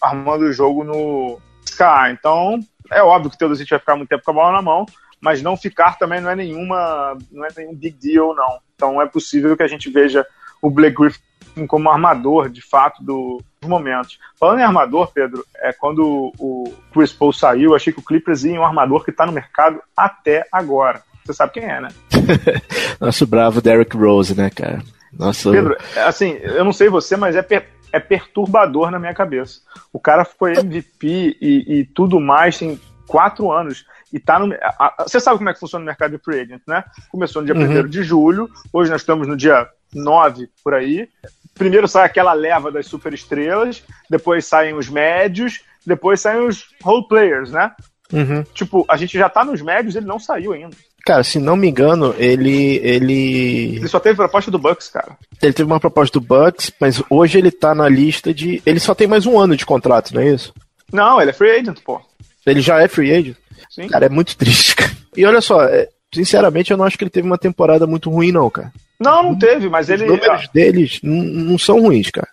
armando 0.00 0.44
o 0.44 0.52
jogo 0.52 0.84
no 0.84 1.40
Sky. 1.64 2.12
Então, 2.12 2.60
é 2.90 3.02
óbvio 3.02 3.30
que 3.30 3.36
o 3.36 3.38
Teodosic 3.38 3.70
vai 3.70 3.78
ficar 3.78 3.96
muito 3.96 4.08
tempo 4.08 4.22
com 4.24 4.30
a 4.30 4.34
bola 4.34 4.52
na 4.52 4.62
mão, 4.62 4.86
mas 5.20 5.42
não 5.42 5.56
ficar 5.56 5.98
também 5.98 6.20
não 6.20 6.30
é 6.30 6.36
nenhuma, 6.36 7.16
não 7.30 7.44
é 7.44 7.48
nenhum 7.56 7.74
big 7.74 7.96
deal, 7.98 8.34
não. 8.34 8.58
Então 8.74 9.02
é 9.02 9.06
possível 9.06 9.56
que 9.56 9.62
a 9.62 9.68
gente 9.68 9.90
veja 9.90 10.26
o 10.62 10.70
Blake 10.70 10.96
Griffin 10.96 11.66
como 11.66 11.90
armador, 11.90 12.48
de 12.48 12.62
fato, 12.62 13.02
do, 13.02 13.42
momentos. 13.66 14.18
Falando 14.38 14.60
em 14.60 14.64
armador, 14.64 15.10
Pedro, 15.12 15.44
é 15.56 15.72
quando 15.72 16.32
o 16.38 16.72
Chris 16.92 17.12
Paul 17.12 17.32
saiu, 17.32 17.74
achei 17.74 17.92
que 17.92 18.00
o 18.00 18.04
Clippers 18.04 18.44
ia 18.44 18.52
em 18.52 18.58
um 18.58 18.64
armador 18.64 19.04
que 19.04 19.10
está 19.10 19.26
no 19.26 19.32
mercado 19.32 19.80
até 19.96 20.46
agora. 20.52 21.02
Você 21.24 21.34
sabe 21.34 21.54
quem 21.54 21.64
é, 21.64 21.80
né? 21.80 21.88
Nosso 23.00 23.26
bravo 23.26 23.60
Derrick 23.60 23.96
Rose, 23.96 24.34
né, 24.34 24.50
cara? 24.50 24.82
Nossa. 25.12 25.50
Pedro, 25.50 25.76
assim, 26.06 26.38
eu 26.40 26.64
não 26.64 26.72
sei 26.72 26.88
você, 26.88 27.16
mas 27.16 27.36
é, 27.36 27.42
per 27.42 27.66
é 27.92 27.98
perturbador 27.98 28.90
na 28.90 28.98
minha 28.98 29.14
cabeça. 29.14 29.60
O 29.92 29.98
cara 29.98 30.24
foi 30.24 30.58
MVP 30.58 31.38
e, 31.40 31.80
e 31.80 31.84
tudo 31.86 32.20
mais 32.20 32.58
tem 32.58 32.78
quatro 33.06 33.50
anos 33.50 33.86
e 34.12 34.18
tá 34.18 34.38
no. 34.38 34.54
A, 34.54 34.94
a, 34.98 35.04
você 35.06 35.20
sabe 35.20 35.38
como 35.38 35.50
é 35.50 35.54
que 35.54 35.60
funciona 35.60 35.82
o 35.82 35.86
mercado 35.86 36.16
de 36.16 36.22
free 36.22 36.40
agent, 36.40 36.62
né? 36.66 36.84
Começou 37.10 37.42
no 37.42 37.46
dia 37.46 37.54
uhum. 37.54 37.84
1 37.84 37.88
de 37.88 38.02
julho, 38.02 38.48
hoje 38.72 38.90
nós 38.90 39.02
estamos 39.02 39.26
no 39.26 39.36
dia 39.36 39.68
9 39.94 40.48
por 40.62 40.74
aí. 40.74 41.08
Primeiro 41.54 41.88
sai 41.88 42.04
aquela 42.04 42.32
leva 42.32 42.70
das 42.70 42.86
superestrelas, 42.86 43.82
depois 44.08 44.46
saem 44.46 44.74
os 44.74 44.88
médios, 44.88 45.60
depois 45.84 46.20
saem 46.20 46.46
os 46.46 46.68
role 46.82 47.06
players, 47.08 47.50
né? 47.50 47.72
Uhum. 48.12 48.42
Tipo, 48.54 48.84
a 48.88 48.96
gente 48.96 49.18
já 49.18 49.28
tá 49.28 49.44
nos 49.44 49.60
médios, 49.60 49.96
ele 49.96 50.06
não 50.06 50.18
saiu 50.18 50.52
ainda. 50.52 50.76
Cara, 51.04 51.22
se 51.24 51.38
não 51.38 51.56
me 51.56 51.68
engano, 51.68 52.14
ele. 52.18 52.76
Ele, 52.82 53.76
ele 53.76 53.88
só 53.88 53.98
teve 53.98 54.16
proposta 54.16 54.50
do 54.50 54.58
Bucks, 54.58 54.88
cara. 54.88 55.16
Ele 55.40 55.52
teve 55.52 55.66
uma 55.66 55.80
proposta 55.80 56.18
do 56.18 56.24
Bucks, 56.24 56.72
mas 56.80 57.02
hoje 57.08 57.38
ele 57.38 57.50
tá 57.50 57.74
na 57.74 57.88
lista 57.88 58.32
de. 58.34 58.62
Ele 58.66 58.80
só 58.80 58.94
tem 58.94 59.06
mais 59.06 59.24
um 59.24 59.38
ano 59.38 59.56
de 59.56 59.64
contrato, 59.64 60.14
não 60.14 60.20
é 60.20 60.28
isso? 60.28 60.52
Não, 60.92 61.20
ele 61.20 61.30
é 61.30 61.34
free 61.34 61.50
agent, 61.50 61.80
pô. 61.82 62.00
Ele 62.44 62.60
já 62.60 62.80
é 62.82 62.88
free 62.88 63.12
agent? 63.12 63.36
Sim. 63.70 63.88
Cara, 63.88 64.06
é 64.06 64.08
muito 64.08 64.36
triste, 64.36 64.76
cara. 64.76 64.90
E 65.16 65.24
olha 65.24 65.40
só, 65.40 65.62
é, 65.62 65.88
sinceramente, 66.14 66.70
eu 66.70 66.76
não 66.76 66.84
acho 66.84 66.96
que 66.96 67.04
ele 67.04 67.10
teve 67.10 67.26
uma 67.26 67.38
temporada 67.38 67.86
muito 67.86 68.10
ruim, 68.10 68.32
não, 68.32 68.48
cara. 68.50 68.72
Não, 68.98 69.22
não 69.22 69.38
teve, 69.38 69.68
mas 69.68 69.86
Os 69.86 69.90
ele. 69.90 70.04
Os 70.04 70.10
números 70.10 70.48
deles 70.52 71.00
não 71.02 71.58
são 71.58 71.80
ruins, 71.80 72.10
cara. 72.10 72.28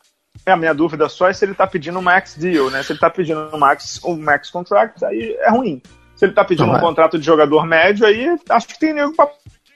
É, 0.46 0.52
a 0.52 0.58
minha 0.58 0.74
dúvida 0.74 1.10
só 1.10 1.28
é 1.28 1.34
se 1.34 1.44
ele 1.44 1.56
tá 1.56 1.66
pedindo 1.66 1.98
um 1.98 2.04
max 2.04 2.36
deal, 2.36 2.70
né? 2.70 2.84
Se 2.84 2.92
ele 2.92 3.00
tá 3.00 3.10
pedindo 3.10 3.50
um 3.52 3.58
max, 3.58 4.00
um 4.04 4.16
max 4.16 4.50
contract, 4.50 5.04
aí 5.04 5.36
é 5.40 5.50
ruim. 5.50 5.82
Se 6.16 6.26
ele 6.26 6.34
tá 6.34 6.46
pedindo 6.46 6.68
não, 6.68 6.76
um 6.76 6.78
é. 6.78 6.82
contrato 6.82 7.18
de 7.18 7.26
jogador 7.26 7.66
médio, 7.66 8.06
aí 8.06 8.28
acho 8.50 8.68
que 8.68 8.80
tem 8.80 8.94
nego 8.94 9.16
pra... 9.16 9.28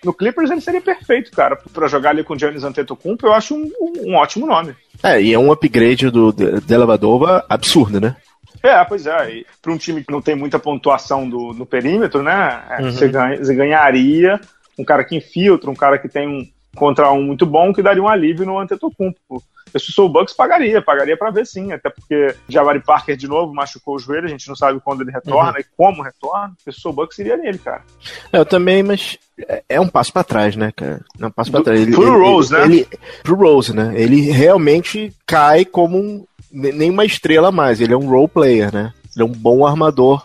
No 0.04 0.14
Clippers 0.14 0.50
ele 0.50 0.62
seria 0.62 0.80
perfeito, 0.80 1.32
cara, 1.32 1.58
para 1.74 1.88
jogar 1.88 2.12
ali 2.12 2.24
com 2.24 2.34
o 2.34 2.40
Giannis 2.40 2.64
Antetokounmpo, 2.64 3.28
eu 3.28 3.34
acho 3.34 3.54
um, 3.54 3.70
um, 4.06 4.16
ótimo 4.16 4.46
nome. 4.46 4.74
É, 5.04 5.22
e 5.22 5.34
é 5.34 5.40
um 5.40 5.52
upgrade 5.52 6.10
do 6.10 6.32
Delavadova 6.32 7.46
absurdo, 7.50 8.00
né? 8.00 8.16
É, 8.62 8.84
pois 8.84 9.06
é. 9.06 9.44
Para 9.62 9.72
um 9.72 9.78
time 9.78 10.04
que 10.04 10.12
não 10.12 10.22
tem 10.22 10.36
muita 10.36 10.60
pontuação 10.60 11.30
do, 11.30 11.54
no 11.54 11.66
perímetro, 11.66 12.22
né? 12.22 12.64
É, 12.70 12.82
uhum. 12.82 12.92
Você, 12.92 13.08
ganha, 13.08 13.38
você 13.38 13.56
ganharia 13.56 14.40
um 14.78 14.84
cara 14.84 15.04
que 15.04 15.16
infiltra, 15.16 15.70
um 15.70 15.76
cara 15.76 15.98
que 15.98 16.08
tem 16.08 16.28
um 16.28 16.48
contra 16.76 17.12
um 17.12 17.24
muito 17.24 17.46
bom, 17.46 17.74
que 17.74 17.82
daria 17.82 18.02
um 18.02 18.08
alívio 18.08 18.46
no 18.46 18.60
Antetokounmpo. 18.60 19.44
Eu, 19.74 19.80
se 19.80 19.92
sou 19.92 20.06
o 20.06 20.10
Bucks, 20.10 20.34
pagaria, 20.34 20.82
pagaria 20.82 21.18
para 21.18 21.30
ver 21.30 21.46
sim, 21.46 21.72
até 21.72 21.90
porque 21.90 22.34
Jabari 22.48 22.80
Parker 22.80 23.16
de 23.16 23.28
novo 23.28 23.54
machucou 23.54 23.96
o 23.96 24.00
joelho, 24.00 24.26
a 24.26 24.30
gente 24.30 24.48
não 24.48 24.56
sabe 24.56 24.80
quando 24.80 25.02
ele 25.02 25.12
retorna 25.12 25.54
uhum. 25.54 25.60
e 25.60 25.66
como 25.76 26.02
retorna. 26.02 26.54
Se 26.60 26.70
eu 26.70 26.74
sou 26.74 26.92
o 26.92 26.96
Bucks, 26.96 27.20
iria 27.20 27.38
nele, 27.38 27.58
cara. 27.58 27.84
Eu 28.32 28.46
também, 28.46 28.82
mas 28.82 29.18
é, 29.48 29.64
é 29.70 29.82
um 29.82 29.88
passo 29.88 30.12
para 30.12 30.24
trás, 30.24 30.56
né, 30.56 30.72
cara? 30.76 31.02
É 31.20 31.26
um 31.26 31.32
passo 31.32 31.52
para 31.52 31.64
trás. 31.64 31.80
Ele, 31.80 31.92
pro 31.92 32.04
ele, 32.04 32.12
Rose, 32.12 32.56
ele, 32.56 32.62
né? 32.62 32.76
Ele, 32.76 32.88
pro 33.24 33.36
Rose, 33.36 33.76
né? 33.76 33.94
Ele 33.96 34.32
realmente 34.32 35.14
cai 35.26 35.66
como 35.66 35.98
um, 35.98 36.26
nem 36.52 36.90
uma 36.90 37.06
estrela 37.06 37.52
mais, 37.52 37.80
ele 37.80 37.94
é 37.94 37.98
um 37.98 38.10
role 38.10 38.28
player, 38.28 38.74
né? 38.74 38.94
Ele 39.16 39.24
é 39.24 39.26
um 39.26 39.32
bom 39.32 39.66
armador 39.66 40.24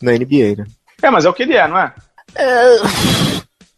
na 0.00 0.12
NBA, 0.12 0.56
né? 0.58 0.64
É, 1.02 1.10
mas 1.10 1.24
é 1.24 1.28
o 1.28 1.32
que 1.32 1.42
ele 1.42 1.54
é, 1.54 1.66
não 1.66 1.78
é? 1.78 1.92
É. 2.34 2.76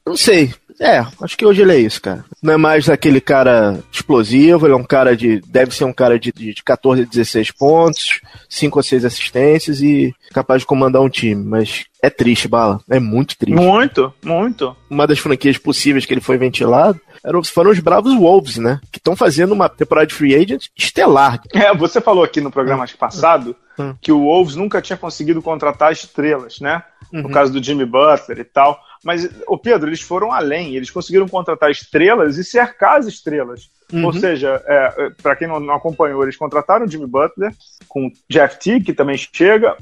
Não 0.07 0.17
sei. 0.17 0.53
É, 0.81 1.05
acho 1.23 1.37
que 1.37 1.47
hoje 1.47 1.63
ele 1.63 1.73
é 1.73 1.79
isso, 1.79 2.03
cara. 2.03 2.25
Não 2.43 2.53
é 2.53 2.57
mais 2.57 2.89
aquele 2.89 3.21
cara 3.21 3.79
explosivo, 3.93 4.67
ele 4.67 4.75
é 4.75 4.77
um 4.77 4.85
cara 4.85 5.17
de. 5.17 5.41
Deve 5.47 5.75
ser 5.75 5.85
um 5.85 5.93
cara 5.93 6.19
de, 6.19 6.33
de 6.33 6.63
14 6.65 7.03
a 7.03 7.05
16 7.05 7.53
pontos, 7.53 8.21
5 8.49 8.79
ou 8.79 8.83
6 8.83 9.05
assistências 9.05 9.81
e 9.81 10.13
capaz 10.33 10.63
de 10.63 10.67
comandar 10.67 11.01
um 11.01 11.09
time. 11.09 11.43
Mas 11.43 11.85
é 12.05 12.11
triste, 12.11 12.47
Bala. 12.47 12.81
É 12.91 13.01
muito 13.01 13.37
triste. 13.39 13.59
Muito, 13.59 14.13
muito. 14.23 14.77
Uma 14.91 15.07
das 15.07 15.19
franquias 15.19 15.57
possíveis 15.57 16.05
que 16.05 16.13
ele 16.13 16.21
foi 16.21 16.37
ventilado 16.37 17.01
eram, 17.25 17.43
foram 17.43 17.71
os 17.71 17.81
Bravos 17.81 18.15
Wolves, 18.15 18.59
né? 18.59 18.79
Que 18.93 18.99
estão 18.99 19.17
fazendo 19.17 19.53
uma 19.53 19.71
temporada 19.71 20.07
de 20.07 20.15
free 20.15 20.35
agent 20.35 20.67
estelar. 20.77 21.41
É, 21.55 21.75
você 21.75 22.01
falou 22.01 22.23
aqui 22.23 22.43
no 22.43 22.51
programa 22.51 22.85
passado 22.99 23.57
hum. 23.79 23.95
que 24.03 24.13
o 24.13 24.21
Wolves 24.21 24.55
nunca 24.55 24.83
tinha 24.83 24.99
conseguido 24.99 25.41
contratar 25.41 25.93
estrelas, 25.93 26.61
né? 26.61 26.83
Uhum. 27.11 27.23
No 27.23 27.31
caso 27.31 27.53
do 27.53 27.63
Jimmy 27.63 27.87
Butler 27.87 28.41
e 28.41 28.45
tal. 28.45 28.79
Mas, 29.03 29.29
o 29.47 29.57
Pedro, 29.57 29.89
eles 29.89 30.01
foram 30.01 30.31
além. 30.31 30.75
Eles 30.75 30.91
conseguiram 30.91 31.27
contratar 31.27 31.71
estrelas 31.71 32.37
e 32.37 32.45
cercar 32.45 32.99
as 32.99 33.07
estrelas. 33.07 33.71
Uhum. 33.93 34.05
Ou 34.07 34.13
seja, 34.13 34.63
é, 34.67 34.95
é 34.99 35.11
para 35.23 35.37
quem 35.37 35.49
não, 35.49 35.73
acompanhou, 35.73 36.23
eles 36.23 36.37
contrataram 36.37 36.85
o 36.85 36.91
Jimmy 36.91 37.07
Butler 37.07 37.55
com 37.89 38.11
Jeff 38.29 38.59
T, 38.59 38.81
que 38.81 38.93
também 38.93 39.17
chega, 39.17 39.77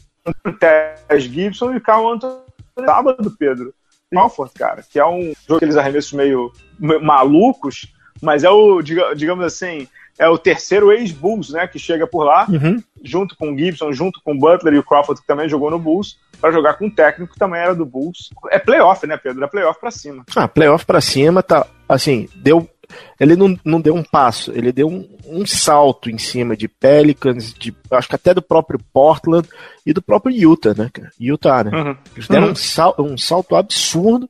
Tess 0.58 1.24
Gibson 1.24 1.74
e 1.74 1.80
Carl 1.80 2.12
Anthony 2.12 2.42
sábado, 2.78 3.30
Pedro. 3.38 3.74
Alford, 4.14 4.52
cara, 4.54 4.82
que 4.82 4.98
é 4.98 5.06
um 5.06 5.32
jogo 5.48 5.56
aqueles 5.56 5.76
arremessos 5.76 6.12
meio 6.12 6.52
malucos, 6.78 7.94
mas 8.20 8.44
é 8.44 8.50
o, 8.50 8.82
digamos 8.82 9.44
assim, 9.44 9.88
é 10.18 10.28
o 10.28 10.36
terceiro 10.36 10.92
ex-Bulls, 10.92 11.50
né, 11.50 11.66
que 11.66 11.78
chega 11.78 12.06
por 12.06 12.24
lá, 12.24 12.46
uhum. 12.48 12.82
junto 13.02 13.34
com 13.36 13.52
o 13.52 13.58
Gibson, 13.58 13.90
junto 13.92 14.20
com 14.22 14.32
o 14.34 14.38
Butler 14.38 14.74
e 14.74 14.78
o 14.78 14.84
Crawford, 14.84 15.20
que 15.20 15.26
também 15.26 15.48
jogou 15.48 15.70
no 15.70 15.78
Bulls, 15.78 16.18
para 16.38 16.52
jogar 16.52 16.74
com 16.74 16.86
um 16.86 16.90
técnico 16.90 17.32
que 17.32 17.38
também 17.38 17.60
era 17.60 17.74
do 17.74 17.86
Bulls. 17.86 18.30
É 18.50 18.58
playoff, 18.58 19.06
né, 19.06 19.16
Pedro? 19.16 19.44
É 19.44 19.46
playoff 19.46 19.80
para 19.80 19.90
cima. 19.90 20.24
Ah, 20.36 20.46
playoff 20.46 20.84
para 20.84 21.00
cima, 21.00 21.42
tá, 21.42 21.66
assim, 21.88 22.28
deu 22.34 22.68
ele 23.18 23.36
não, 23.36 23.58
não 23.64 23.80
deu 23.80 23.94
um 23.94 24.02
passo, 24.02 24.52
ele 24.52 24.72
deu 24.72 24.88
um, 24.88 25.08
um 25.26 25.46
salto 25.46 26.10
em 26.10 26.18
cima 26.18 26.56
de 26.56 26.68
Pelicans, 26.68 27.54
de, 27.54 27.74
acho 27.90 28.08
que 28.08 28.14
até 28.14 28.34
do 28.34 28.42
próprio 28.42 28.80
Portland 28.92 29.48
e 29.84 29.92
do 29.92 30.02
próprio 30.02 30.34
Utah, 30.34 30.74
né, 30.74 30.90
cara? 30.92 31.10
Utah, 31.18 31.64
né? 31.64 31.70
Uhum. 31.72 31.96
Eles 32.14 32.28
deram 32.28 32.46
uhum. 32.46 32.52
um, 32.52 32.56
sal, 32.56 32.94
um 32.98 33.18
salto 33.18 33.56
absurdo. 33.56 34.28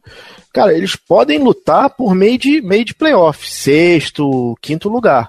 Cara, 0.53 0.75
eles 0.75 0.97
podem 0.97 1.39
lutar 1.39 1.91
por 1.91 2.15
meio 2.15 2.39
de, 2.39 2.61
meio 2.61 2.85
de 2.85 2.95
playoff, 2.95 3.49
sexto, 3.51 4.57
quinto 4.61 4.89
lugar. 4.89 5.29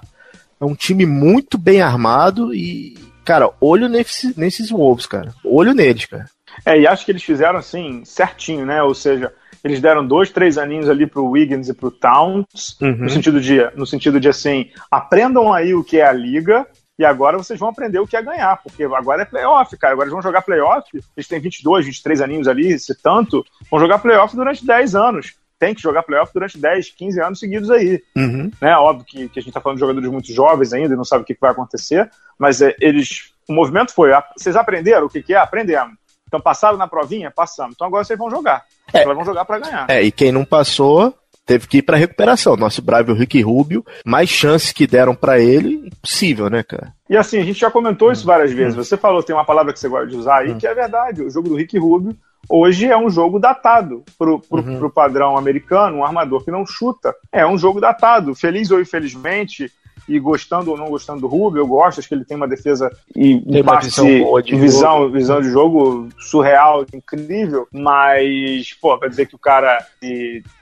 É 0.60 0.64
um 0.64 0.74
time 0.74 1.06
muito 1.06 1.58
bem 1.58 1.80
armado 1.80 2.54
e, 2.54 2.96
cara, 3.24 3.50
olho 3.60 3.88
nesse, 3.88 4.38
nesses 4.38 4.70
Wolves, 4.70 5.06
cara. 5.06 5.34
Olho 5.44 5.74
neles, 5.74 6.06
cara. 6.06 6.26
É, 6.64 6.78
e 6.78 6.86
acho 6.86 7.04
que 7.04 7.10
eles 7.10 7.22
fizeram 7.22 7.58
assim, 7.58 8.04
certinho, 8.04 8.64
né? 8.64 8.82
Ou 8.82 8.94
seja, 8.94 9.32
eles 9.64 9.80
deram 9.80 10.06
dois, 10.06 10.30
três 10.30 10.58
aninhos 10.58 10.90
ali 10.90 11.06
pro 11.06 11.24
Wiggins 11.24 11.68
e 11.68 11.74
pro 11.74 11.90
Towns, 11.90 12.78
uhum. 12.80 12.96
no 12.98 13.08
sentido 13.08 13.40
de, 13.40 13.58
no 13.74 13.86
sentido 13.86 14.20
de 14.20 14.28
assim, 14.28 14.70
aprendam 14.90 15.52
aí 15.52 15.74
o 15.74 15.82
que 15.82 15.96
é 15.96 16.06
a 16.06 16.12
liga, 16.12 16.66
e 16.98 17.04
agora 17.04 17.38
vocês 17.38 17.58
vão 17.58 17.70
aprender 17.70 17.98
o 17.98 18.06
que 18.06 18.16
é 18.16 18.22
ganhar, 18.22 18.56
porque 18.62 18.84
agora 18.84 19.22
é 19.22 19.24
playoff, 19.24 19.76
cara. 19.76 19.94
Agora 19.94 20.06
eles 20.06 20.12
vão 20.12 20.22
jogar 20.22 20.42
playoff. 20.42 20.88
Eles 21.16 21.26
têm 21.26 21.40
22, 21.40 21.86
23 21.86 22.20
aninhos 22.20 22.46
ali, 22.46 22.78
se 22.78 22.94
tanto, 23.02 23.44
vão 23.70 23.80
jogar 23.80 23.98
playoff 23.98 24.36
durante 24.36 24.64
10 24.64 24.94
anos. 24.94 25.34
Tem 25.58 25.74
que 25.74 25.82
jogar 25.82 26.02
playoff 26.04 26.32
durante 26.32 26.58
10, 26.58 26.90
15 26.90 27.20
anos 27.20 27.38
seguidos 27.40 27.70
aí. 27.70 28.00
Uhum. 28.16 28.50
Né? 28.60 28.76
Óbvio 28.76 29.06
que, 29.06 29.28
que 29.28 29.38
a 29.40 29.42
gente 29.42 29.52
tá 29.52 29.60
falando 29.60 29.78
de 29.78 29.80
jogadores 29.80 30.08
muito 30.08 30.32
jovens 30.32 30.72
ainda 30.72 30.94
e 30.94 30.96
não 30.96 31.04
sabe 31.04 31.22
o 31.22 31.26
que, 31.26 31.34
que 31.34 31.40
vai 31.40 31.50
acontecer, 31.50 32.08
mas 32.38 32.60
é, 32.60 32.76
eles. 32.80 33.32
O 33.48 33.52
movimento 33.52 33.92
foi: 33.92 34.10
vocês 34.36 34.54
aprenderam 34.54 35.06
o 35.06 35.10
que, 35.10 35.22
que 35.22 35.34
é? 35.34 35.38
Aprendemos. 35.38 35.96
Então 36.34 36.42
passaram 36.42 36.76
na 36.76 36.88
provinha? 36.88 37.30
Passamos. 37.30 37.74
Então 37.76 37.86
agora 37.86 38.02
vocês 38.02 38.18
vão 38.18 38.28
jogar. 38.28 38.64
É, 38.92 39.02
Elas 39.02 39.14
vão 39.14 39.24
jogar 39.24 39.44
para 39.44 39.60
ganhar. 39.60 39.86
É, 39.88 40.02
e 40.02 40.10
quem 40.10 40.32
não 40.32 40.44
passou 40.44 41.14
teve 41.46 41.68
que 41.68 41.78
ir 41.78 41.82
para 41.82 41.96
recuperação. 41.96 42.56
Nosso 42.56 42.82
bravo 42.82 43.12
Rick 43.12 43.40
Rubio, 43.40 43.84
mais 44.04 44.28
chances 44.28 44.72
que 44.72 44.84
deram 44.84 45.14
para 45.14 45.38
ele, 45.38 45.86
impossível, 45.86 46.50
né, 46.50 46.64
cara? 46.64 46.92
E 47.08 47.16
assim, 47.16 47.38
a 47.38 47.44
gente 47.44 47.60
já 47.60 47.70
comentou 47.70 48.10
isso 48.10 48.26
várias 48.26 48.50
hum. 48.50 48.56
vezes. 48.56 48.74
Você 48.74 48.96
falou, 48.96 49.22
tem 49.22 49.36
uma 49.36 49.44
palavra 49.44 49.72
que 49.72 49.78
você 49.78 49.88
gosta 49.88 50.08
de 50.08 50.16
usar 50.16 50.38
aí, 50.38 50.50
hum. 50.50 50.58
que 50.58 50.66
é 50.66 50.74
verdade. 50.74 51.22
O 51.22 51.30
jogo 51.30 51.48
do 51.48 51.54
Rick 51.54 51.78
Rubio 51.78 52.16
hoje 52.48 52.86
é 52.86 52.96
um 52.96 53.08
jogo 53.08 53.38
datado 53.38 54.02
pro, 54.18 54.40
pro, 54.40 54.60
uhum. 54.60 54.78
pro 54.78 54.90
padrão 54.90 55.38
americano, 55.38 55.98
um 55.98 56.04
armador 56.04 56.44
que 56.44 56.50
não 56.50 56.66
chuta. 56.66 57.14
É 57.30 57.46
um 57.46 57.56
jogo 57.56 57.80
datado. 57.80 58.34
Feliz 58.34 58.72
ou 58.72 58.80
infelizmente, 58.80 59.70
e 60.08 60.18
gostando 60.18 60.70
ou 60.70 60.76
não 60.76 60.88
gostando 60.88 61.22
do 61.22 61.26
Rubio, 61.26 61.60
eu 61.60 61.66
gosto, 61.66 61.98
acho 61.98 62.08
que 62.08 62.14
ele 62.14 62.24
tem 62.24 62.36
uma 62.36 62.48
defesa 62.48 62.90
e 63.14 63.34
um 63.34 63.64
passe, 63.64 63.88
visão, 63.88 64.42
de 64.42 64.56
visão, 64.56 64.98
jogo. 64.98 65.12
visão 65.12 65.40
de 65.40 65.50
jogo 65.50 66.08
surreal, 66.18 66.84
incrível, 66.92 67.66
mas, 67.72 68.72
pô, 68.74 68.98
vai 68.98 69.08
dizer 69.08 69.26
que 69.26 69.34
o 69.34 69.38
cara 69.38 69.84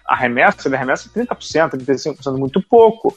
arremessa, 0.07 0.69
ele 0.69 0.77
arremessa 0.77 1.09
30%, 1.09 1.77
35%, 1.77 2.37
muito 2.37 2.63
pouco. 2.63 3.17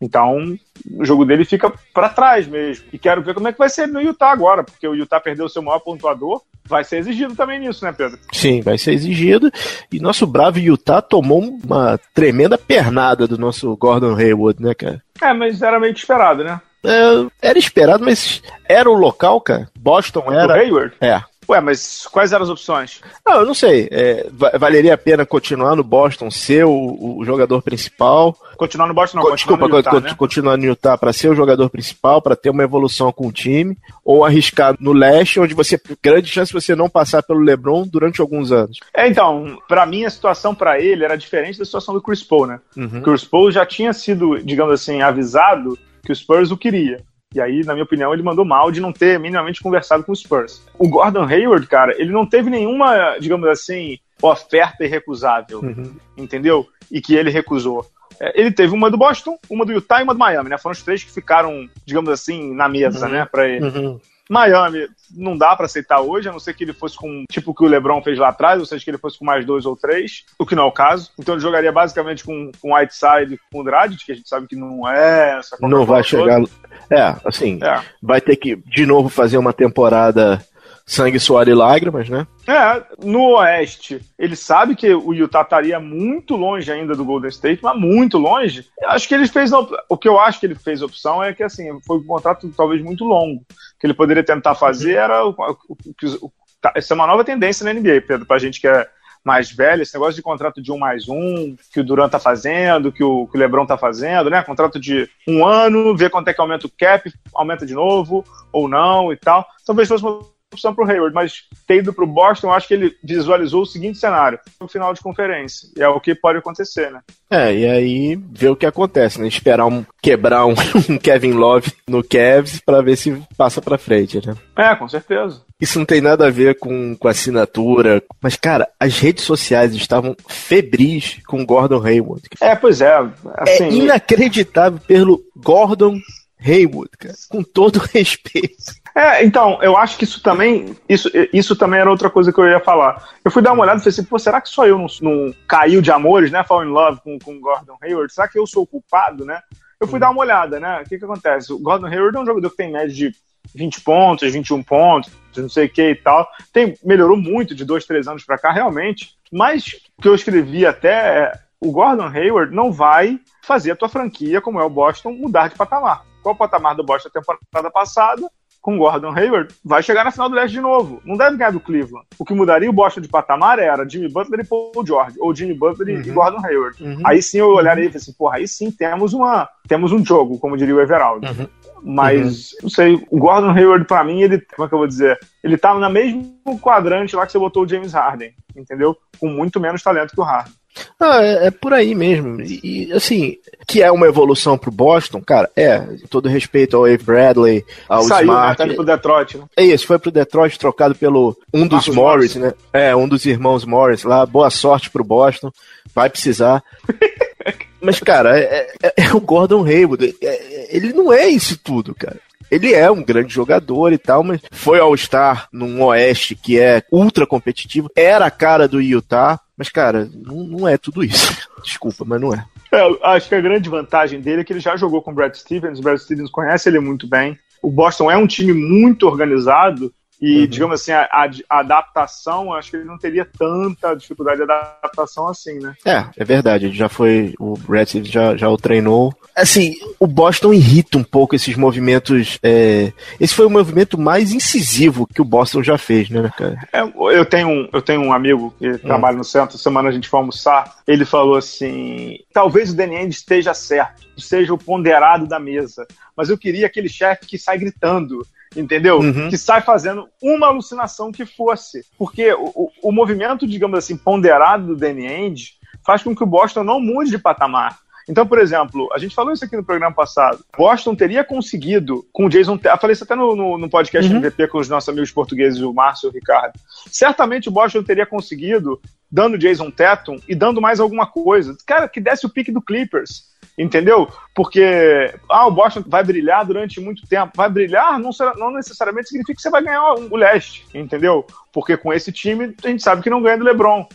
Então, 0.00 0.56
o 0.94 1.04
jogo 1.04 1.24
dele 1.24 1.44
fica 1.44 1.72
para 1.92 2.10
trás 2.10 2.46
mesmo. 2.46 2.84
E 2.92 2.98
quero 2.98 3.22
ver 3.22 3.34
como 3.34 3.48
é 3.48 3.52
que 3.52 3.58
vai 3.58 3.68
ser 3.68 3.86
no 3.86 4.00
Utah 4.00 4.30
agora, 4.30 4.62
porque 4.62 4.86
o 4.86 4.94
Utah 4.94 5.20
perdeu 5.20 5.46
o 5.46 5.48
seu 5.48 5.62
maior 5.62 5.78
pontuador. 5.80 6.42
Vai 6.66 6.84
ser 6.84 6.98
exigido 6.98 7.34
também 7.34 7.58
nisso, 7.58 7.84
né, 7.84 7.92
Pedro? 7.92 8.18
Sim, 8.32 8.60
vai 8.60 8.78
ser 8.78 8.92
exigido. 8.92 9.50
E 9.92 10.00
nosso 10.00 10.26
bravo 10.26 10.58
Utah 10.58 11.00
tomou 11.00 11.58
uma 11.64 11.98
tremenda 12.14 12.58
pernada 12.58 13.26
do 13.26 13.38
nosso 13.38 13.76
Gordon 13.76 14.14
Hayward, 14.16 14.62
né, 14.62 14.74
cara? 14.74 15.02
É, 15.22 15.32
mas 15.32 15.62
era 15.62 15.78
meio 15.80 15.94
que 15.94 16.00
esperado, 16.00 16.44
né? 16.44 16.60
É, 16.84 17.48
era 17.48 17.58
esperado, 17.58 18.04
mas 18.04 18.42
era 18.68 18.88
o 18.88 18.94
local, 18.94 19.40
cara. 19.40 19.68
Boston 19.78 20.24
era. 20.32 20.52
O 20.54 20.56
Hayward? 20.56 20.94
É. 21.00 21.20
Ué, 21.48 21.60
mas 21.60 22.06
quais 22.10 22.32
eram 22.32 22.44
as 22.44 22.50
opções? 22.50 23.00
Não, 23.24 23.40
eu 23.40 23.46
não 23.46 23.54
sei. 23.54 23.88
É, 23.90 24.26
valeria 24.58 24.94
a 24.94 24.98
pena 24.98 25.24
continuar 25.24 25.76
no 25.76 25.84
Boston, 25.84 26.30
ser 26.30 26.64
o, 26.64 27.18
o 27.18 27.24
jogador 27.24 27.62
principal? 27.62 28.36
Continuar 28.56 28.86
no 28.86 28.94
Boston, 28.94 29.18
não. 29.18 29.24
Co 29.24 29.34
desculpa, 29.34 29.68
no 29.68 29.76
Utah, 29.76 29.90
co 29.90 30.00
né? 30.00 30.14
continuar 30.14 30.56
no 30.56 30.64
Utah 30.64 30.98
para 30.98 31.12
ser 31.12 31.28
o 31.28 31.34
jogador 31.34 31.68
principal, 31.70 32.20
para 32.20 32.34
ter 32.34 32.50
uma 32.50 32.62
evolução 32.62 33.12
com 33.12 33.26
o 33.26 33.32
time, 33.32 33.76
ou 34.04 34.24
arriscar 34.24 34.74
no 34.80 34.92
leste, 34.92 35.38
onde 35.38 35.54
você 35.54 35.80
grande 36.02 36.28
chance 36.28 36.52
de 36.52 36.60
você 36.60 36.74
não 36.74 36.88
passar 36.88 37.22
pelo 37.22 37.40
LeBron 37.40 37.86
durante 37.86 38.20
alguns 38.20 38.50
anos. 38.50 38.78
É, 38.94 39.06
então, 39.06 39.58
para 39.68 39.86
mim 39.86 40.04
a 40.04 40.10
situação 40.10 40.54
para 40.54 40.80
ele 40.80 41.04
era 41.04 41.16
diferente 41.16 41.58
da 41.58 41.64
situação 41.64 41.94
do 41.94 42.02
Chris 42.02 42.22
Paul, 42.22 42.46
né? 42.46 42.60
Uhum. 42.76 43.02
Chris 43.02 43.24
Paul 43.24 43.50
já 43.50 43.64
tinha 43.64 43.92
sido, 43.92 44.38
digamos 44.42 44.74
assim, 44.74 45.02
avisado 45.02 45.78
que 46.02 46.12
o 46.12 46.16
Spurs 46.16 46.50
o 46.50 46.56
queria. 46.56 47.04
E 47.36 47.40
aí, 47.40 47.62
na 47.66 47.74
minha 47.74 47.84
opinião, 47.84 48.14
ele 48.14 48.22
mandou 48.22 48.46
mal 48.46 48.72
de 48.72 48.80
não 48.80 48.90
ter 48.90 49.20
minimamente 49.20 49.62
conversado 49.62 50.02
com 50.02 50.10
o 50.10 50.16
Spurs. 50.16 50.66
O 50.78 50.88
Gordon 50.88 51.24
Hayward, 51.24 51.66
cara, 51.66 51.94
ele 52.00 52.10
não 52.10 52.24
teve 52.24 52.48
nenhuma, 52.48 53.18
digamos 53.20 53.46
assim, 53.46 53.98
oferta 54.22 54.82
irrecusável, 54.84 55.60
uhum. 55.60 55.94
entendeu? 56.16 56.66
E 56.90 56.98
que 56.98 57.14
ele 57.14 57.28
recusou. 57.28 57.84
É, 58.18 58.40
ele 58.40 58.50
teve 58.50 58.72
uma 58.72 58.90
do 58.90 58.96
Boston, 58.96 59.38
uma 59.50 59.66
do 59.66 59.72
Utah 59.72 60.00
e 60.00 60.04
uma 60.04 60.14
do 60.14 60.18
Miami, 60.18 60.48
né? 60.48 60.56
Foram 60.56 60.72
os 60.72 60.82
três 60.82 61.04
que 61.04 61.12
ficaram, 61.12 61.68
digamos 61.84 62.08
assim, 62.08 62.54
na 62.54 62.70
mesa, 62.70 63.04
uhum. 63.04 63.12
né, 63.12 63.28
pra 63.30 63.46
ele. 63.46 63.66
Uhum. 63.66 64.00
Miami 64.28 64.88
não 65.14 65.36
dá 65.36 65.54
para 65.54 65.66
aceitar 65.66 66.00
hoje, 66.00 66.28
a 66.28 66.32
não 66.32 66.40
ser 66.40 66.54
que 66.54 66.64
ele 66.64 66.72
fosse 66.72 66.96
com 66.96 67.24
tipo 67.30 67.50
o 67.50 67.54
que 67.54 67.64
o 67.64 67.68
LeBron 67.68 68.02
fez 68.02 68.18
lá 68.18 68.28
atrás, 68.28 68.58
ou 68.58 68.66
seja, 68.66 68.84
que 68.84 68.90
ele 68.90 68.98
fosse 68.98 69.18
com 69.18 69.24
mais 69.24 69.44
dois 69.44 69.64
ou 69.64 69.76
três, 69.76 70.24
o 70.38 70.44
que 70.44 70.54
não 70.54 70.64
é 70.64 70.66
o 70.66 70.72
caso. 70.72 71.10
Então 71.18 71.34
ele 71.34 71.42
jogaria 71.42 71.72
basicamente 71.72 72.24
com, 72.24 72.50
com 72.60 72.74
Whiteside 72.74 73.34
e 73.34 73.40
com 73.50 73.60
o 73.60 73.64
Dragic, 73.64 74.04
que 74.04 74.12
a 74.12 74.14
gente 74.14 74.28
sabe 74.28 74.46
que 74.46 74.56
não 74.56 74.88
é 74.88 75.38
essa 75.38 75.56
Não 75.60 75.84
vai 75.84 76.02
chegar. 76.02 76.40
Toda. 76.40 76.50
É, 76.90 77.16
assim, 77.24 77.58
é. 77.62 77.82
vai 78.02 78.20
ter 78.20 78.36
que 78.36 78.56
de 78.56 78.86
novo 78.86 79.08
fazer 79.08 79.38
uma 79.38 79.52
temporada 79.52 80.44
sangue, 80.86 81.18
suor 81.18 81.48
e 81.48 81.54
lágrimas, 81.54 82.08
né? 82.08 82.26
É, 82.46 82.82
no 83.04 83.32
Oeste, 83.34 84.00
ele 84.16 84.36
sabe 84.36 84.76
que 84.76 84.94
o 84.94 85.12
Utah 85.12 85.42
estaria 85.42 85.80
muito 85.80 86.36
longe 86.36 86.70
ainda 86.70 86.94
do 86.94 87.04
Golden 87.04 87.28
State, 87.28 87.60
mas 87.60 87.76
muito 87.76 88.16
longe. 88.16 88.64
Eu 88.80 88.90
acho 88.90 89.08
que 89.08 89.14
ele 89.14 89.26
fez. 89.26 89.50
O 89.52 89.98
que 89.98 90.08
eu 90.08 90.20
acho 90.20 90.38
que 90.38 90.46
ele 90.46 90.54
fez 90.54 90.80
opção 90.80 91.22
é 91.22 91.34
que, 91.34 91.42
assim, 91.42 91.68
foi 91.84 91.98
um 91.98 92.04
contrato 92.04 92.48
talvez 92.56 92.80
muito 92.80 93.04
longo. 93.04 93.40
O 93.40 93.80
que 93.80 93.86
ele 93.86 93.94
poderia 93.94 94.22
tentar 94.22 94.54
fazer 94.54 94.94
era. 94.94 95.26
O, 95.26 95.30
o, 95.30 95.76
o, 96.22 96.32
tá, 96.60 96.72
essa 96.76 96.94
é 96.94 96.96
uma 96.96 97.06
nova 97.06 97.24
tendência 97.24 97.64
na 97.64 97.72
NBA, 97.72 98.02
Pedro, 98.06 98.24
pra 98.24 98.38
gente 98.38 98.60
que 98.60 98.68
é 98.68 98.88
mais 99.24 99.50
velho, 99.50 99.82
esse 99.82 99.92
negócio 99.92 100.14
de 100.14 100.22
contrato 100.22 100.62
de 100.62 100.70
um 100.70 100.78
mais 100.78 101.08
um, 101.08 101.56
que 101.72 101.80
o 101.80 101.84
Durant 101.84 102.12
tá 102.12 102.20
fazendo, 102.20 102.92
que 102.92 103.02
o, 103.02 103.26
que 103.26 103.36
o 103.36 103.40
Lebron 103.40 103.66
tá 103.66 103.76
fazendo, 103.76 104.30
né? 104.30 104.40
Contrato 104.44 104.78
de 104.78 105.10
um 105.26 105.44
ano, 105.44 105.96
ver 105.96 106.10
quanto 106.10 106.28
é 106.28 106.32
que 106.32 106.40
aumenta 106.40 106.68
o 106.68 106.70
cap, 106.70 107.12
aumenta 107.34 107.66
de 107.66 107.74
novo 107.74 108.24
ou 108.52 108.68
não 108.68 109.12
e 109.12 109.16
tal. 109.16 109.44
Talvez 109.66 109.88
fosse 109.88 110.04
uma 110.04 110.20
opção 110.56 110.74
para 110.74 110.84
o 110.84 110.90
Hayward, 110.90 111.14
mas 111.14 111.44
ter 111.66 111.76
ido 111.76 111.92
para 111.92 112.04
o 112.04 112.08
Boston, 112.08 112.52
acho 112.52 112.66
que 112.68 112.74
ele 112.74 112.96
visualizou 113.02 113.62
o 113.62 113.66
seguinte 113.66 113.98
cenário: 113.98 114.38
no 114.60 114.68
final 114.68 114.92
de 114.92 115.00
conferência. 115.00 115.68
E 115.76 115.82
é 115.82 115.88
o 115.88 116.00
que 116.00 116.14
pode 116.14 116.38
acontecer, 116.38 116.90
né? 116.90 117.00
É, 117.30 117.54
e 117.54 117.66
aí 117.66 118.16
ver 118.16 118.50
o 118.50 118.56
que 118.56 118.66
acontece, 118.66 119.20
né? 119.20 119.26
Esperar 119.26 119.66
um 119.66 119.84
quebrar 120.02 120.46
um, 120.46 120.54
um 120.88 120.98
Kevin 120.98 121.32
Love 121.32 121.72
no 121.88 122.02
Cavs 122.02 122.60
para 122.64 122.82
ver 122.82 122.96
se 122.96 123.22
passa 123.36 123.60
para 123.60 123.78
frente, 123.78 124.24
né? 124.26 124.34
É, 124.56 124.74
com 124.74 124.88
certeza. 124.88 125.42
Isso 125.60 125.78
não 125.78 125.86
tem 125.86 126.00
nada 126.00 126.26
a 126.26 126.30
ver 126.30 126.58
com, 126.58 126.94
com 126.96 127.08
assinatura. 127.08 128.02
Mas, 128.22 128.36
cara, 128.36 128.68
as 128.78 128.98
redes 128.98 129.24
sociais 129.24 129.74
estavam 129.74 130.14
febris 130.28 131.18
com 131.26 131.44
Gordon 131.46 131.82
Hayward. 131.82 132.22
É, 132.40 132.54
pois 132.54 132.80
é. 132.80 132.94
Assim... 133.38 133.64
É 133.64 133.70
inacreditável 133.72 134.78
pelo 134.86 135.22
Gordon 135.34 135.98
Hayward, 136.40 136.90
cara. 136.98 137.14
Com 137.28 137.42
todo 137.42 137.78
respeito. 137.92 138.74
É, 138.96 139.22
então, 139.22 139.58
eu 139.60 139.76
acho 139.76 139.98
que 139.98 140.04
isso 140.04 140.22
também, 140.22 140.74
isso, 140.88 141.10
isso 141.30 141.54
também 141.54 141.78
era 141.78 141.90
outra 141.90 142.08
coisa 142.08 142.32
que 142.32 142.40
eu 142.40 142.48
ia 142.48 142.58
falar. 142.58 143.10
Eu 143.22 143.30
fui 143.30 143.42
dar 143.42 143.52
uma 143.52 143.62
olhada 143.62 143.78
e 143.78 143.82
falei 143.82 143.90
assim, 143.92 144.04
pô, 144.04 144.18
será 144.18 144.40
que 144.40 144.48
só 144.48 144.66
eu 144.66 144.78
não, 144.78 144.86
não 145.02 145.34
caiu 145.46 145.82
de 145.82 145.92
amores, 145.92 146.30
né? 146.30 146.42
Fall 146.42 146.64
in 146.64 146.68
love 146.68 147.02
com, 147.02 147.18
com 147.18 147.38
Gordon 147.38 147.76
Hayward? 147.82 148.10
Será 148.10 148.26
que 148.26 148.38
eu 148.38 148.46
sou 148.46 148.62
o 148.62 148.66
culpado, 148.66 149.26
né? 149.26 149.42
Eu 149.78 149.86
fui 149.86 150.00
dar 150.00 150.08
uma 150.08 150.22
olhada, 150.22 150.58
né? 150.58 150.80
O 150.80 150.88
que 150.88 150.98
que 150.98 151.04
acontece? 151.04 151.52
O 151.52 151.58
Gordon 151.58 151.88
Hayward 151.88 152.16
é 152.16 152.20
um 152.20 152.24
jogador 152.24 152.48
que 152.48 152.56
tem 152.56 152.72
média 152.72 152.88
de 152.88 153.14
20 153.54 153.82
pontos, 153.82 154.32
21 154.32 154.62
pontos, 154.62 155.12
não 155.36 155.48
sei 155.50 155.66
o 155.66 155.70
que 155.70 155.90
e 155.90 155.94
tal. 155.94 156.26
Tem, 156.50 156.74
melhorou 156.82 157.18
muito 157.18 157.54
de 157.54 157.66
dois, 157.66 157.84
três 157.84 158.08
anos 158.08 158.24
para 158.24 158.38
cá, 158.38 158.50
realmente. 158.50 159.14
Mas 159.30 159.66
o 159.98 160.00
que 160.00 160.08
eu 160.08 160.14
escrevi 160.14 160.64
até 160.64 161.18
é, 161.18 161.32
o 161.60 161.70
Gordon 161.70 162.08
Hayward 162.08 162.54
não 162.54 162.72
vai 162.72 163.20
fazer 163.42 163.72
a 163.72 163.76
tua 163.76 163.90
franquia, 163.90 164.40
como 164.40 164.58
é 164.58 164.64
o 164.64 164.70
Boston, 164.70 165.12
mudar 165.12 165.48
de 165.48 165.54
patamar. 165.54 166.02
Qual 166.22 166.34
o 166.34 166.38
patamar 166.38 166.74
do 166.74 166.82
Boston 166.82 167.10
na 167.14 167.20
temporada 167.20 167.70
passada? 167.70 168.26
Com 168.66 168.76
Gordon 168.76 169.16
Hayward, 169.16 169.54
vai 169.64 169.80
chegar 169.80 170.02
na 170.02 170.10
final 170.10 170.28
do 170.28 170.34
leste 170.34 170.54
de 170.54 170.60
novo. 170.60 171.00
Não 171.04 171.16
deve 171.16 171.36
ganhar 171.36 171.52
do 171.52 171.60
Cleveland. 171.60 172.04
O 172.18 172.24
que 172.24 172.34
mudaria 172.34 172.68
o 172.68 172.72
Boston 172.72 173.00
de 173.00 173.06
patamar 173.06 173.60
era 173.60 173.88
Jimmy 173.88 174.08
Butler 174.08 174.40
e 174.40 174.44
Paul 174.44 174.84
George, 174.84 175.16
ou 175.20 175.32
Jimmy 175.32 175.54
Butler 175.54 175.94
uhum. 175.94 176.02
e 176.02 176.10
Gordon 176.10 176.44
Hayward. 176.44 176.82
Uhum. 176.82 177.00
Aí 177.06 177.22
sim 177.22 177.38
eu 177.38 177.50
olharia 177.50 177.84
e 177.84 177.86
falei 177.86 177.98
assim, 177.98 178.12
porra, 178.14 178.38
aí 178.38 178.48
sim 178.48 178.72
temos, 178.72 179.12
uma, 179.12 179.48
temos 179.68 179.92
um 179.92 180.04
jogo, 180.04 180.40
como 180.40 180.56
diria 180.56 180.74
o 180.74 180.80
Everaldo. 180.80 181.28
Uhum. 181.28 181.46
Mas, 181.80 182.54
uhum. 182.54 182.58
não 182.64 182.70
sei, 182.70 183.06
o 183.08 183.20
Gordon 183.20 183.50
Hayward, 183.50 183.84
para 183.84 184.02
mim, 184.02 184.20
ele, 184.20 184.40
como 184.40 184.66
é 184.66 184.68
que 184.68 184.74
eu 184.74 184.78
vou 184.78 184.88
dizer? 184.88 185.16
Ele 185.44 185.56
tá 185.56 185.72
na 185.78 185.88
mesmo 185.88 186.34
quadrante 186.60 187.14
lá 187.14 187.24
que 187.24 187.30
você 187.30 187.38
botou 187.38 187.62
o 187.62 187.68
James 187.68 187.92
Harden, 187.92 188.34
entendeu? 188.56 188.96
Com 189.20 189.28
muito 189.28 189.60
menos 189.60 189.80
talento 189.80 190.12
que 190.12 190.20
o 190.20 190.24
Harden. 190.24 190.52
Ah, 190.98 191.22
é, 191.22 191.46
é, 191.46 191.50
por 191.50 191.72
aí 191.72 191.94
mesmo. 191.94 192.40
E, 192.42 192.92
assim, 192.92 193.36
que 193.66 193.82
é 193.82 193.90
uma 193.90 194.06
evolução 194.06 194.56
pro 194.58 194.70
Boston, 194.70 195.22
cara, 195.22 195.50
é. 195.56 195.80
Todo 196.08 196.28
respeito 196.28 196.76
ao 196.76 196.82
Wave 196.82 197.04
Bradley, 197.04 197.64
ao 197.88 198.02
Saiu? 198.02 198.28
Smart. 198.28 198.60
Né? 198.62 198.68
Tá 198.68 198.74
pro 198.74 198.84
Detroit, 198.84 199.38
né? 199.38 199.44
É 199.56 199.64
isso, 199.64 199.86
foi 199.86 199.98
pro 199.98 200.10
Detroit 200.10 200.58
trocado 200.58 200.94
pelo 200.94 201.36
um 201.52 201.66
dos 201.66 201.88
Morris, 201.88 202.34
Morris, 202.34 202.36
né? 202.36 202.54
É, 202.72 202.94
um 202.94 203.08
dos 203.08 203.24
irmãos 203.26 203.64
Morris 203.64 204.04
lá. 204.04 204.24
Boa 204.24 204.50
sorte 204.50 204.90
pro 204.90 205.04
Boston. 205.04 205.50
Vai 205.94 206.10
precisar. 206.10 206.62
Mas, 207.80 208.00
cara, 208.00 208.38
é, 208.38 208.68
é, 208.82 208.94
é, 208.96 209.14
o 209.14 209.20
Gordon 209.20 209.64
Hayward. 209.64 210.16
É, 210.22 210.26
é, 210.26 210.76
ele 210.76 210.92
não 210.92 211.12
é 211.12 211.28
isso 211.28 211.58
tudo, 211.62 211.94
cara. 211.94 212.18
Ele 212.50 212.72
é 212.72 212.90
um 212.90 213.02
grande 213.02 213.32
jogador 213.32 213.92
e 213.92 213.98
tal, 213.98 214.22
mas 214.22 214.40
foi 214.52 214.78
All-Star 214.78 215.48
num 215.52 215.82
Oeste 215.82 216.36
que 216.36 216.58
é 216.60 216.82
ultra 216.92 217.26
competitivo. 217.26 217.90
Era 217.94 218.26
a 218.26 218.30
cara 218.30 218.68
do 218.68 218.80
Utah, 218.80 219.40
mas, 219.56 219.68
cara, 219.68 220.10
não, 220.14 220.44
não 220.44 220.68
é 220.68 220.76
tudo 220.76 221.02
isso. 221.02 221.48
Desculpa, 221.64 222.04
mas 222.04 222.20
não 222.20 222.34
é. 222.34 222.44
é. 222.72 222.98
Acho 223.02 223.28
que 223.28 223.34
a 223.34 223.40
grande 223.40 223.70
vantagem 223.70 224.20
dele 224.20 224.42
é 224.42 224.44
que 224.44 224.52
ele 224.52 224.60
já 224.60 224.76
jogou 224.76 225.00
com 225.00 225.10
o 225.10 225.14
Brad 225.14 225.34
Stevens. 225.34 225.78
O 225.78 225.82
Brad 225.82 225.98
Stevens 225.98 226.30
conhece 226.30 226.68
ele 226.68 226.78
muito 226.78 227.08
bem. 227.08 227.38
O 227.62 227.70
Boston 227.70 228.10
é 228.10 228.16
um 228.16 228.26
time 228.26 228.52
muito 228.52 229.06
organizado 229.06 229.92
e, 230.20 230.40
uhum. 230.40 230.46
digamos 230.46 230.80
assim, 230.80 230.92
a, 230.92 231.08
a, 231.12 231.58
adaptação, 231.58 232.52
acho 232.54 232.70
que 232.70 232.76
ele 232.78 232.86
não 232.86 232.98
teria 232.98 233.26
tanta 233.38 233.94
dificuldade 233.94 234.38
de 234.38 234.44
adaptação 234.44 235.28
assim, 235.28 235.58
né? 235.58 235.74
É, 235.84 236.06
é 236.16 236.24
verdade. 236.24 236.66
Ele 236.66 236.74
já 236.74 236.88
foi. 236.88 237.34
O 237.38 237.54
Brad 237.56 237.88
já, 238.04 238.36
já 238.36 238.48
o 238.48 238.56
treinou. 238.56 239.14
Assim, 239.34 239.76
o 240.00 240.06
Boston 240.06 240.54
irrita 240.54 240.96
um 240.96 241.04
pouco 241.04 241.34
esses 241.34 241.54
movimentos. 241.56 242.38
É, 242.42 242.92
esse 243.20 243.34
foi 243.34 243.44
o 243.44 243.50
movimento 243.50 243.98
mais 243.98 244.32
incisivo 244.32 245.06
que 245.06 245.20
o 245.20 245.24
Boston 245.24 245.62
já 245.62 245.76
fez, 245.76 246.08
né, 246.08 246.30
cara? 246.36 246.56
É, 246.72 246.80
eu, 246.80 247.26
tenho 247.26 247.48
um, 247.48 247.68
eu 247.70 247.82
tenho 247.82 248.00
um 248.00 248.12
amigo 248.12 248.54
que 248.58 248.70
hum. 248.70 248.78
trabalha 248.78 249.18
no 249.18 249.24
centro, 249.24 249.58
semana 249.58 249.90
a 249.90 249.92
gente 249.92 250.08
foi 250.08 250.20
almoçar. 250.20 250.76
Ele 250.86 251.04
falou 251.04 251.36
assim: 251.36 252.18
talvez 252.32 252.70
o 252.70 252.76
Danny 252.76 253.06
esteja 253.08 253.52
certo, 253.52 254.06
seja 254.16 254.54
o 254.54 254.58
ponderado 254.58 255.26
da 255.26 255.38
mesa, 255.38 255.86
mas 256.16 256.30
eu 256.30 256.38
queria 256.38 256.66
aquele 256.66 256.88
chefe 256.88 257.26
que 257.26 257.38
sai 257.38 257.58
gritando 257.58 258.26
entendeu? 258.56 258.98
Uhum. 258.98 259.28
Que 259.28 259.36
sai 259.36 259.60
fazendo 259.60 260.08
uma 260.20 260.48
alucinação 260.48 261.12
que 261.12 261.26
fosse. 261.26 261.84
Porque 261.98 262.32
o, 262.32 262.70
o, 262.82 262.92
movimento, 262.92 263.46
digamos 263.46 263.78
assim, 263.78 263.96
ponderado 263.96 264.68
do 264.68 264.76
Danny 264.76 265.06
Ainge 265.06 265.52
faz 265.84 266.02
com 266.02 266.14
que 266.14 266.22
o 266.22 266.26
Boston 266.26 266.64
não 266.64 266.80
mude 266.80 267.10
de 267.10 267.18
patamar. 267.18 267.78
Então, 268.08 268.26
por 268.26 268.38
exemplo, 268.38 268.88
a 268.92 268.98
gente 268.98 269.14
falou 269.14 269.32
isso 269.32 269.44
aqui 269.44 269.56
no 269.56 269.64
programa 269.64 269.94
passado. 269.94 270.44
Boston 270.56 270.94
teria 270.94 271.24
conseguido, 271.24 272.06
com 272.12 272.26
o 272.26 272.28
Jason 272.28 272.58
Eu 272.62 272.78
falei 272.78 272.92
isso 272.92 273.04
até 273.04 273.14
no, 273.14 273.34
no, 273.34 273.58
no 273.58 273.68
podcast 273.68 274.10
uhum. 274.10 274.18
MVP 274.18 274.48
com 274.48 274.58
os 274.58 274.68
nossos 274.68 274.88
amigos 274.88 275.10
portugueses, 275.10 275.60
o 275.60 275.72
Márcio 275.72 276.06
e 276.06 276.10
o 276.10 276.12
Ricardo. 276.12 276.58
Certamente 276.90 277.48
o 277.48 277.52
Boston 277.52 277.82
teria 277.82 278.06
conseguido, 278.06 278.80
dando 279.10 279.38
Jason 279.38 279.70
Tatum 279.70 280.18
e 280.28 280.34
dando 280.34 280.60
mais 280.60 280.78
alguma 280.78 281.06
coisa. 281.06 281.56
Cara, 281.66 281.88
que 281.88 282.00
desse 282.00 282.24
o 282.26 282.30
pique 282.30 282.52
do 282.52 282.62
Clippers 282.62 283.34
entendeu? 283.58 284.08
Porque 284.34 285.14
ah, 285.30 285.46
o 285.46 285.50
Boston 285.50 285.82
vai 285.86 286.04
brilhar 286.04 286.44
durante 286.44 286.80
muito 286.80 287.06
tempo. 287.06 287.32
Vai 287.34 287.48
brilhar 287.48 287.98
não, 287.98 288.12
será, 288.12 288.34
não 288.36 288.50
necessariamente 288.50 289.08
significa 289.08 289.36
que 289.36 289.42
você 289.42 289.50
vai 289.50 289.62
ganhar 289.62 289.94
o 289.94 290.16
leste, 290.16 290.66
entendeu? 290.74 291.26
Porque 291.52 291.76
com 291.76 291.92
esse 291.92 292.12
time 292.12 292.54
a 292.62 292.68
gente 292.68 292.82
sabe 292.82 293.02
que 293.02 293.10
não 293.10 293.22
ganha 293.22 293.38
do 293.38 293.44
LeBron. 293.44 293.86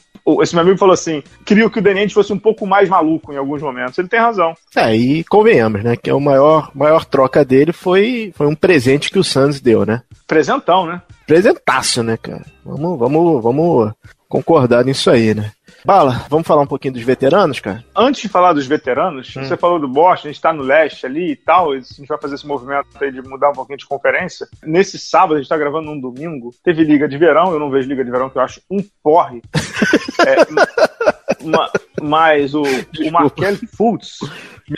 Esse 0.42 0.54
meu 0.54 0.64
amigo 0.64 0.78
falou 0.78 0.94
assim: 0.94 1.24
queria 1.46 1.70
que 1.70 1.80
o 1.80 1.82
Denente 1.82 2.14
fosse 2.14 2.32
um 2.32 2.40
pouco 2.40 2.66
mais 2.66 2.88
maluco 2.90 3.34
em 3.34 3.38
alguns 3.38 3.62
momentos. 3.62 3.98
Ele 3.98 4.08
tem 4.08 4.20
razão. 4.20 4.54
É, 4.76 4.96
e 4.96 5.24
convenhamos, 5.24 5.84
né? 5.84 5.96
Que 5.96 6.10
é 6.10 6.14
o 6.14 6.20
maior, 6.20 6.72
maior 6.74 7.06
troca 7.06 7.44
dele 7.44 7.72
foi, 7.72 8.32
foi 8.36 8.48
um 8.48 8.56
presente 8.56 9.10
que 9.10 9.20
o 9.20 9.24
Suns 9.24 9.60
deu, 9.60 9.86
né? 9.86 10.02
Presentão, 10.28 10.86
né? 10.86 11.02
Presentaço, 11.26 12.04
né, 12.04 12.18
cara? 12.18 12.46
Vamos, 12.64 13.00
vamos, 13.00 13.44
vamos 13.44 13.94
concordar 14.28 14.86
nisso 14.86 15.10
aí, 15.10 15.34
né? 15.34 15.52
Bala, 15.84 16.26
vamos 16.30 16.46
falar 16.46 16.62
um 16.62 16.68
pouquinho 16.68 16.94
dos 16.94 17.04
veteranos, 17.04 17.60
cara? 17.60 17.84
Antes 17.96 18.22
de 18.22 18.30
falar 18.30 18.54
dos 18.54 18.68
veteranos, 18.68 19.36
hum. 19.36 19.44
você 19.44 19.58
falou 19.58 19.80
do 19.80 19.88
Boston, 19.88 20.28
a 20.28 20.32
gente 20.32 20.42
tá 20.42 20.54
no 20.54 20.62
leste 20.62 21.06
ali 21.06 21.32
e 21.32 21.36
tal, 21.36 21.72
a 21.72 21.80
gente 21.80 22.08
vai 22.08 22.20
fazer 22.20 22.36
esse 22.36 22.46
movimento 22.46 22.88
aí 23.00 23.12
de 23.12 23.22
mudar 23.22 23.50
um 23.50 23.54
pouquinho 23.54 23.78
de 23.78 23.88
conferência. 23.88 24.48
Nesse 24.64 25.00
sábado, 25.00 25.36
a 25.36 25.38
gente 25.40 25.50
tá 25.50 25.58
gravando 25.58 25.88
num 25.88 26.00
domingo, 26.00 26.54
teve 26.64 26.84
liga 26.84 27.08
de 27.08 27.18
verão, 27.18 27.52
eu 27.52 27.60
não 27.60 27.72
vejo 27.72 27.90
liga 27.90 28.06
de 28.06 28.12
verão, 28.12 28.30
que 28.30 28.38
eu 28.38 28.44
acho 28.44 28.62
um 28.70 28.84
porre. 29.04 29.42
é, 30.26 31.44
ma, 31.44 31.72
mas 32.02 32.54
o, 32.54 32.62
o 32.62 33.12
Markel 33.12 33.58
Fultz, 33.76 34.20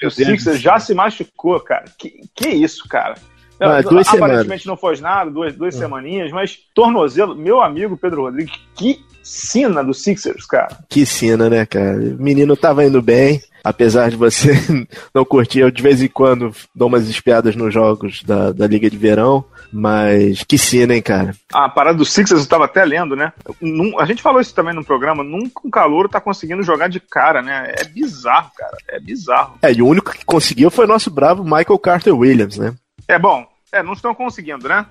meu 0.02 0.10
Sixers, 0.10 0.60
já 0.60 0.80
se 0.80 0.94
machucou, 0.94 1.60
cara. 1.60 1.86
Que, 1.98 2.22
que 2.34 2.48
isso, 2.48 2.88
cara? 2.88 3.16
Ah, 3.60 3.82
duas 3.82 4.08
Aparentemente 4.08 4.64
semanas. 4.64 4.66
não 4.66 4.78
foi 4.78 4.98
nada, 5.00 5.32
duas, 5.32 5.56
duas 5.56 5.76
semaninhas, 5.76 6.32
mas 6.32 6.58
tornozelo, 6.74 7.36
meu 7.36 7.62
amigo 7.62 7.98
Pedro 7.98 8.24
Rodrigues, 8.24 8.54
que 8.76 9.00
sina 9.24 9.84
do 9.84 9.94
Sixers, 9.94 10.46
cara. 10.46 10.78
Que 10.90 11.06
sina, 11.06 11.50
né, 11.50 11.66
cara? 11.66 11.96
O 11.96 12.22
menino 12.22 12.58
tava 12.58 12.84
indo 12.84 13.02
bem, 13.02 13.42
apesar 13.64 14.10
de 14.10 14.18
você 14.18 14.52
não 15.16 15.24
curtir, 15.24 15.60
eu 15.60 15.72
de 15.72 15.82
vez 15.82 16.02
em 16.02 16.08
quando 16.08 16.52
dou 16.76 16.90
umas 16.90 17.08
espiadas 17.08 17.56
nos 17.56 17.74
jogos 17.74 18.22
da, 18.24 18.52
da 18.52 18.68
Liga 18.68 18.90
de 18.90 18.98
Verão, 18.98 19.46
mas 19.72 20.44
que 20.44 20.58
sina, 20.58 20.94
hein, 20.94 21.02
cara? 21.02 21.34
A 21.52 21.70
parada 21.70 21.98
do 21.98 22.06
Sixers 22.06 22.42
eu 22.42 22.48
tava 22.50 22.66
até 22.66 22.84
lendo, 22.84 23.16
né? 23.16 23.32
Num, 23.62 23.98
a 24.00 24.06
gente 24.06 24.22
falou 24.22 24.42
isso 24.42 24.54
também 24.54 24.74
no 24.74 24.84
programa, 24.84 25.24
nunca 25.24 25.62
um 25.66 25.70
calor 25.70 26.10
tá 26.10 26.20
conseguindo 26.20 26.62
jogar 26.62 26.90
de 26.90 27.00
cara, 27.00 27.42
né? 27.42 27.74
É 27.80 27.86
bizarro, 27.86 28.52
cara, 28.56 28.78
é 28.90 29.00
bizarro. 29.00 29.56
É, 29.62 29.72
e 29.72 29.82
o 29.82 29.88
único 29.88 30.12
que 30.12 30.26
conseguiu 30.26 30.70
foi 30.70 30.86
o 30.86 30.88
nosso 30.88 31.10
bravo 31.10 31.44
Michael 31.44 31.80
Carter 31.80 32.16
Williams, 32.16 32.58
né? 32.58 32.74
É 33.14 33.20
bom, 33.20 33.46
é, 33.72 33.84
não 33.84 33.94
estão 33.94 34.16
conseguindo, 34.16 34.68
né? 34.68 34.88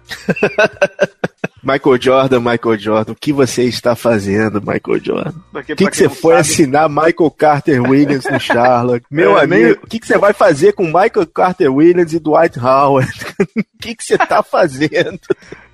Michael 1.61 2.01
Jordan, 2.01 2.39
Michael 2.39 2.79
Jordan, 2.79 3.13
o 3.13 3.17
que 3.17 3.33
você 3.33 3.65
está 3.65 3.97
fazendo, 3.97 4.61
Michael 4.61 5.01
Jordan? 5.03 5.41
O 5.53 5.63
que, 5.63 5.75
que 5.75 5.97
você 5.97 6.09
foi 6.09 6.35
sabe... 6.35 6.41
assinar 6.41 6.89
Michael 6.89 7.31
Carter 7.37 7.83
Williams 7.83 8.25
no 8.31 8.39
Charlotte? 8.41 9.05
Meu 9.11 9.37
é, 9.37 9.43
amigo, 9.43 9.81
o 9.83 9.87
que, 9.89 9.99
que 9.99 10.07
você 10.07 10.17
vai 10.19 10.33
fazer 10.33 10.73
com 10.73 10.85
Michael 10.85 11.27
Carter 11.35 11.73
Williams 11.73 12.13
e 12.13 12.21
Dwight 12.21 12.59
Howard? 12.59 13.11
O 13.57 13.83
que, 13.83 13.97
que 13.97 14.05
você 14.05 14.15
está 14.15 14.45
fazendo? 14.45 15.19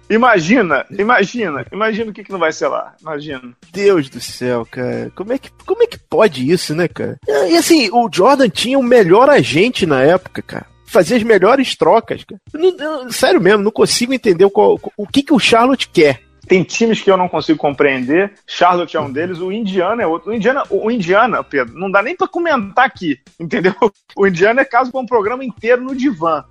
Imagina, 0.09 0.87
imagina, 0.91 1.67
imagina 1.71 2.11
o 2.11 2.15
que, 2.15 2.25
que 2.25 2.33
não 2.33 2.39
vai 2.39 2.51
ser 2.51 2.69
lá. 2.69 2.95
Imagina. 3.03 3.53
Deus 3.71 4.09
do 4.09 4.19
céu, 4.19 4.67
cara. 4.71 5.13
Como 5.15 5.35
é 5.35 5.39
que, 5.39 5.51
como 5.67 5.83
é 5.83 5.87
que 5.87 5.99
pode 5.99 6.51
isso, 6.51 6.75
né, 6.75 6.89
cara? 6.89 7.21
E 7.29 7.55
assim, 7.59 7.91
o 7.93 8.09
Jordan 8.11 8.49
tinha 8.49 8.79
o 8.79 8.83
melhor 8.83 9.29
agente 9.29 9.85
na 9.85 10.01
época, 10.01 10.41
cara 10.41 10.78
fazer 10.89 11.17
as 11.17 11.23
melhores 11.23 11.77
trocas. 11.77 12.25
Não, 12.53 13.11
sério 13.11 13.41
mesmo, 13.41 13.63
não 13.63 13.71
consigo 13.71 14.13
entender 14.13 14.49
qual, 14.51 14.81
o 14.97 15.07
que, 15.07 15.23
que 15.23 15.33
o 15.33 15.39
Charlotte 15.39 15.89
quer. 15.89 16.21
Tem 16.47 16.63
times 16.63 17.03
que 17.03 17.11
eu 17.11 17.17
não 17.17 17.29
consigo 17.29 17.59
compreender. 17.59 18.33
Charlotte 18.47 18.97
é 18.97 19.01
um 19.01 19.13
deles, 19.13 19.39
o 19.39 19.53
Indiana 19.53 20.03
é 20.03 20.07
outro. 20.07 20.31
O 20.31 20.35
Indiana, 20.35 20.63
o 20.71 20.91
Indiana 20.91 21.45
Pedro, 21.45 21.79
não 21.79 21.91
dá 21.91 22.03
nem 22.03 22.17
para 22.17 22.27
comentar 22.27 22.87
aqui, 22.87 23.19
entendeu? 23.39 23.75
O 24.17 24.27
Indiana 24.27 24.63
é 24.63 24.65
caso 24.65 24.91
para 24.91 25.01
um 25.01 25.07
programa 25.07 25.45
inteiro 25.45 25.83
no 25.83 25.95
divã. 25.95 26.43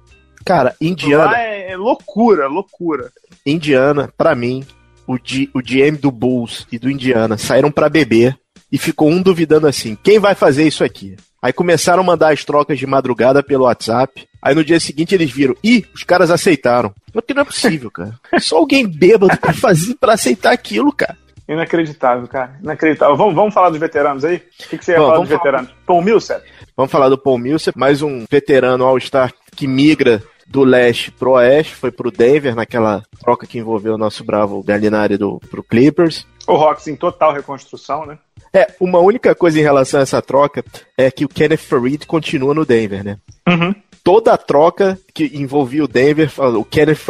Cara, 0.45 0.75
Indiana. 0.79 1.35
É, 1.37 1.71
é, 1.71 1.75
loucura, 1.75 2.47
loucura. 2.47 3.11
Indiana, 3.45 4.09
para 4.15 4.35
mim, 4.35 4.63
o, 5.05 5.17
G, 5.21 5.49
o 5.53 5.59
GM 5.59 5.97
do 5.99 6.11
Bulls 6.11 6.67
e 6.71 6.77
do 6.77 6.89
Indiana 6.89 7.37
saíram 7.37 7.71
para 7.71 7.89
beber 7.89 8.37
e 8.71 8.77
ficou 8.77 9.09
um 9.09 9.21
duvidando 9.21 9.67
assim: 9.67 9.97
quem 10.01 10.19
vai 10.19 10.35
fazer 10.35 10.65
isso 10.65 10.83
aqui? 10.83 11.17
Aí 11.41 11.53
começaram 11.53 12.01
a 12.01 12.05
mandar 12.05 12.33
as 12.33 12.43
trocas 12.43 12.77
de 12.77 12.85
madrugada 12.85 13.43
pelo 13.43 13.65
WhatsApp. 13.65 14.26
Aí 14.41 14.55
no 14.55 14.63
dia 14.63 14.79
seguinte 14.79 15.15
eles 15.15 15.31
viram, 15.31 15.55
ih, 15.63 15.85
os 15.93 16.03
caras 16.03 16.31
aceitaram. 16.31 16.93
Porque 17.11 17.33
não 17.33 17.41
é 17.41 17.45
possível, 17.45 17.89
cara. 17.91 18.13
Só 18.39 18.57
alguém 18.57 18.87
bêbado 18.87 19.37
pra, 19.37 19.53
fazer, 19.53 19.95
pra 19.95 20.13
aceitar 20.13 20.51
aquilo, 20.51 20.91
cara. 20.91 21.17
Inacreditável, 21.47 22.27
cara. 22.27 22.57
Inacreditável. 22.61 23.15
Vamos, 23.15 23.33
vamos 23.33 23.53
falar 23.53 23.69
dos 23.69 23.79
veteranos 23.79 24.25
aí? 24.25 24.37
O 24.37 24.69
que, 24.69 24.77
que 24.77 24.85
você 24.85 24.91
ia 24.91 24.97
Bom, 24.99 25.07
falar 25.07 25.19
dos 25.19 25.29
veteranos? 25.29 25.69
Falar... 25.69 25.81
Paul 25.85 26.01
Millsap? 26.01 26.43
Vamos 26.75 26.91
falar 26.91 27.09
do 27.09 27.17
Paul 27.17 27.37
Millsap, 27.37 27.77
mais 27.77 28.01
um 28.01 28.25
veterano 28.29 28.85
All-Star 28.85 29.33
que 29.55 29.65
migra 29.65 30.21
do 30.45 30.63
leste 30.63 31.11
pro 31.11 31.31
oeste, 31.31 31.75
foi 31.75 31.91
pro 31.91 32.11
Denver 32.11 32.55
naquela 32.55 33.03
troca 33.19 33.45
que 33.45 33.57
envolveu 33.57 33.95
o 33.95 33.97
nosso 33.97 34.23
bravo 34.23 34.63
Gallinari 34.63 35.17
do, 35.17 35.39
pro 35.49 35.63
Clippers. 35.63 36.25
O 36.47 36.53
Hawks 36.53 36.87
em 36.87 36.95
total 36.95 37.33
reconstrução, 37.33 38.05
né? 38.05 38.17
É, 38.53 38.67
uma 38.79 38.99
única 38.99 39.35
coisa 39.35 39.59
em 39.59 39.63
relação 39.63 39.99
a 39.99 40.03
essa 40.03 40.21
troca 40.21 40.63
é 40.97 41.11
que 41.11 41.25
o 41.25 41.29
Kenneth 41.29 41.57
Farid 41.57 42.05
continua 42.05 42.53
no 42.53 42.65
Denver, 42.65 43.03
né? 43.03 43.17
Uhum. 43.47 43.75
Toda 44.07 44.31
a 44.31 44.37
troca 44.37 44.97
que 45.13 45.25
envolvia 45.33 45.83
o 45.83 45.87
Denver, 45.87 46.31
o 46.57 46.63
Kenneth 46.63 47.01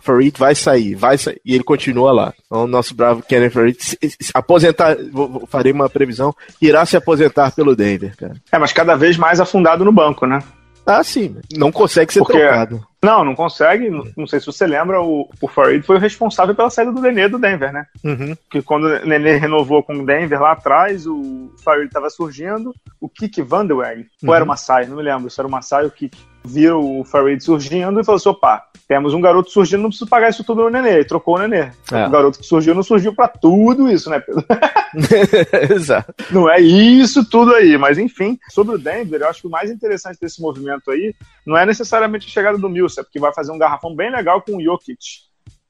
Farid 0.00 0.36
vai 0.36 0.56
sair, 0.56 0.96
vai 0.96 1.16
sair, 1.16 1.40
e 1.44 1.54
ele 1.54 1.62
continua 1.62 2.10
lá. 2.10 2.34
Então, 2.44 2.64
o 2.64 2.66
nosso 2.66 2.96
bravo 2.96 3.22
Kenneth 3.22 3.50
Farid 3.50 3.76
se, 3.78 3.96
se 4.02 4.32
aposentar, 4.34 4.96
vou, 5.12 5.46
farei 5.46 5.70
uma 5.70 5.88
previsão, 5.88 6.34
irá 6.60 6.84
se 6.84 6.96
aposentar 6.96 7.52
pelo 7.52 7.76
Denver, 7.76 8.16
cara. 8.16 8.34
É, 8.50 8.58
mas 8.58 8.72
cada 8.72 8.96
vez 8.96 9.16
mais 9.16 9.38
afundado 9.38 9.84
no 9.84 9.92
banco, 9.92 10.26
né? 10.26 10.40
Ah, 10.84 11.04
sim. 11.04 11.36
Não 11.52 11.70
consegue 11.70 12.12
ser 12.12 12.18
Porque, 12.18 12.36
trocado. 12.40 12.84
Não, 13.04 13.24
não 13.24 13.34
consegue. 13.34 13.90
Não 14.16 14.26
sei 14.26 14.38
se 14.38 14.46
você 14.46 14.64
lembra, 14.64 15.02
o, 15.02 15.28
o 15.40 15.48
Farid 15.48 15.84
foi 15.84 15.96
o 15.96 15.98
responsável 15.98 16.54
pela 16.54 16.70
saída 16.70 16.92
do 16.92 17.00
Nenê 17.00 17.28
do 17.28 17.38
Denver, 17.38 17.72
né? 17.72 17.86
Uhum. 18.04 18.36
Porque 18.36 18.62
quando 18.62 18.84
o 18.84 19.06
Nenê 19.06 19.36
renovou 19.36 19.82
com 19.82 19.94
o 19.94 20.06
Denver 20.06 20.40
lá 20.40 20.52
atrás, 20.52 21.04
o 21.06 21.52
Farid 21.64 21.86
estava 21.86 22.08
surgindo, 22.08 22.72
o 23.00 23.08
Kik 23.08 23.42
Vanderweg, 23.42 24.06
uhum. 24.22 24.28
ou 24.28 24.34
era 24.34 24.44
uma 24.44 24.56
saia, 24.56 24.86
não 24.86 24.96
me 24.96 25.02
lembro 25.02 25.28
se 25.28 25.40
era 25.40 25.48
uma 25.48 25.62
saia 25.62 25.84
ou 25.84 25.88
o 25.88 25.92
Kik 25.92 26.16
viu 26.44 27.00
o 27.00 27.04
Farid 27.04 27.42
surgindo 27.42 28.00
e 28.00 28.04
falou 28.04 28.16
assim: 28.16 28.28
opa, 28.28 28.64
temos 28.92 29.14
um 29.14 29.22
garoto 29.22 29.50
surgindo, 29.50 29.80
não 29.80 29.88
preciso 29.88 30.10
pagar 30.10 30.28
isso 30.28 30.44
tudo 30.44 30.64
no 30.64 30.68
Nenê. 30.68 31.00
E 31.00 31.04
trocou 31.04 31.36
o 31.36 31.38
Nenê. 31.38 31.70
É. 31.90 32.06
O 32.06 32.10
garoto 32.10 32.38
que 32.38 32.44
surgiu 32.44 32.74
não 32.74 32.82
surgiu 32.82 33.14
para 33.14 33.26
tudo 33.26 33.90
isso, 33.90 34.10
né, 34.10 34.20
Pedro? 34.20 34.44
Exato. 35.74 36.14
Não 36.30 36.50
é 36.50 36.60
isso 36.60 37.24
tudo 37.24 37.54
aí, 37.54 37.78
mas 37.78 37.96
enfim, 37.96 38.38
sobre 38.50 38.74
o 38.74 38.78
Denver, 38.78 39.22
eu 39.22 39.30
acho 39.30 39.40
que 39.40 39.46
o 39.46 39.50
mais 39.50 39.70
interessante 39.70 40.20
desse 40.20 40.42
movimento 40.42 40.90
aí 40.90 41.14
não 41.46 41.56
é 41.56 41.64
necessariamente 41.64 42.26
a 42.26 42.30
chegada 42.30 42.58
do 42.58 42.68
Millsap, 42.68 43.10
que 43.10 43.18
vai 43.18 43.32
fazer 43.32 43.50
um 43.50 43.58
garrafão 43.58 43.96
bem 43.96 44.12
legal 44.12 44.42
com 44.42 44.58
o 44.58 44.62
Jokic. 44.62 44.98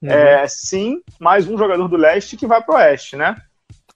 Uhum. 0.02 0.10
É, 0.10 0.44
sim, 0.48 1.00
mais 1.20 1.46
um 1.46 1.56
jogador 1.56 1.86
do 1.86 1.96
leste 1.96 2.36
que 2.36 2.44
vai 2.44 2.60
pro 2.60 2.74
oeste, 2.74 3.14
né? 3.14 3.36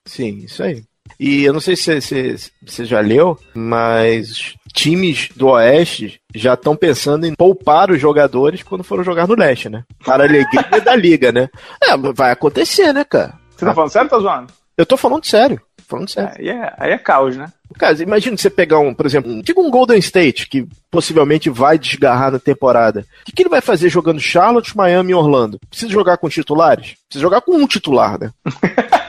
Sim, 0.05 0.37
isso 0.37 0.63
aí. 0.63 0.85
E 1.19 1.43
eu 1.43 1.53
não 1.53 1.59
sei 1.59 1.75
se 1.75 2.51
você 2.65 2.85
já 2.85 2.99
leu, 2.99 3.37
mas 3.53 4.55
times 4.73 5.29
do 5.35 5.47
Oeste 5.47 6.21
já 6.35 6.53
estão 6.53 6.75
pensando 6.75 7.25
em 7.25 7.33
poupar 7.33 7.89
os 7.89 7.99
jogadores 7.99 8.61
quando 8.61 8.83
foram 8.83 9.03
jogar 9.03 9.27
no 9.27 9.35
Leste, 9.35 9.69
né? 9.69 9.83
Para 10.05 10.23
a 10.23 10.27
alegria 10.27 10.81
da 10.83 10.95
liga, 10.95 11.31
né? 11.31 11.49
É, 11.83 11.95
vai 12.13 12.31
acontecer, 12.31 12.93
né, 12.93 13.03
cara? 13.03 13.33
Você 13.55 13.65
tá 13.65 13.73
falando 13.73 13.91
sério 13.91 14.05
ou 14.05 14.09
tá 14.09 14.19
zoando? 14.19 14.53
Eu 14.77 14.85
tô 14.85 14.97
falando 14.97 15.25
sério. 15.25 15.61
Falando 15.87 16.09
sério. 16.09 16.31
Aí 16.37 16.49
é, 16.49 16.73
aí 16.77 16.91
é 16.91 16.97
caos, 16.97 17.35
né? 17.37 17.51
Cara, 17.77 18.01
imagina 18.01 18.35
você 18.37 18.49
pegar 18.49 18.79
um, 18.79 18.93
por 18.93 19.05
exemplo, 19.05 19.31
um, 19.31 19.41
tipo 19.41 19.61
um 19.61 19.71
Golden 19.71 19.97
State, 19.99 20.47
que 20.47 20.67
possivelmente 20.91 21.49
vai 21.49 21.77
desgarrar 21.79 22.31
na 22.31 22.39
temporada. 22.39 23.05
O 23.21 23.25
que, 23.25 23.31
que 23.31 23.41
ele 23.41 23.49
vai 23.49 23.61
fazer 23.61 23.89
jogando 23.89 24.19
Charlotte, 24.19 24.75
Miami 24.75 25.11
e 25.11 25.15
Orlando? 25.15 25.59
Precisa 25.69 25.91
jogar 25.91 26.17
com 26.17 26.29
titulares? 26.29 26.95
Precisa 27.07 27.21
jogar 27.21 27.41
com 27.41 27.55
um 27.55 27.67
titular, 27.67 28.19
né? 28.19 28.31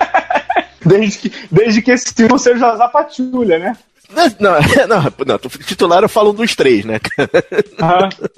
desde, 0.85 1.19
que, 1.19 1.33
desde 1.51 1.83
que 1.83 1.91
esse 1.91 2.15
time 2.15 2.39
seja 2.39 2.69
a 2.69 2.89
Patrulha, 2.89 3.59
né? 3.59 3.77
Não, 4.41 4.53
não, 4.89 5.03
não, 5.27 5.39
titular 5.67 6.03
eu 6.03 6.09
falo 6.09 6.33
dos 6.33 6.55
três, 6.57 6.83
né, 6.83 6.99
cara? 6.99 7.31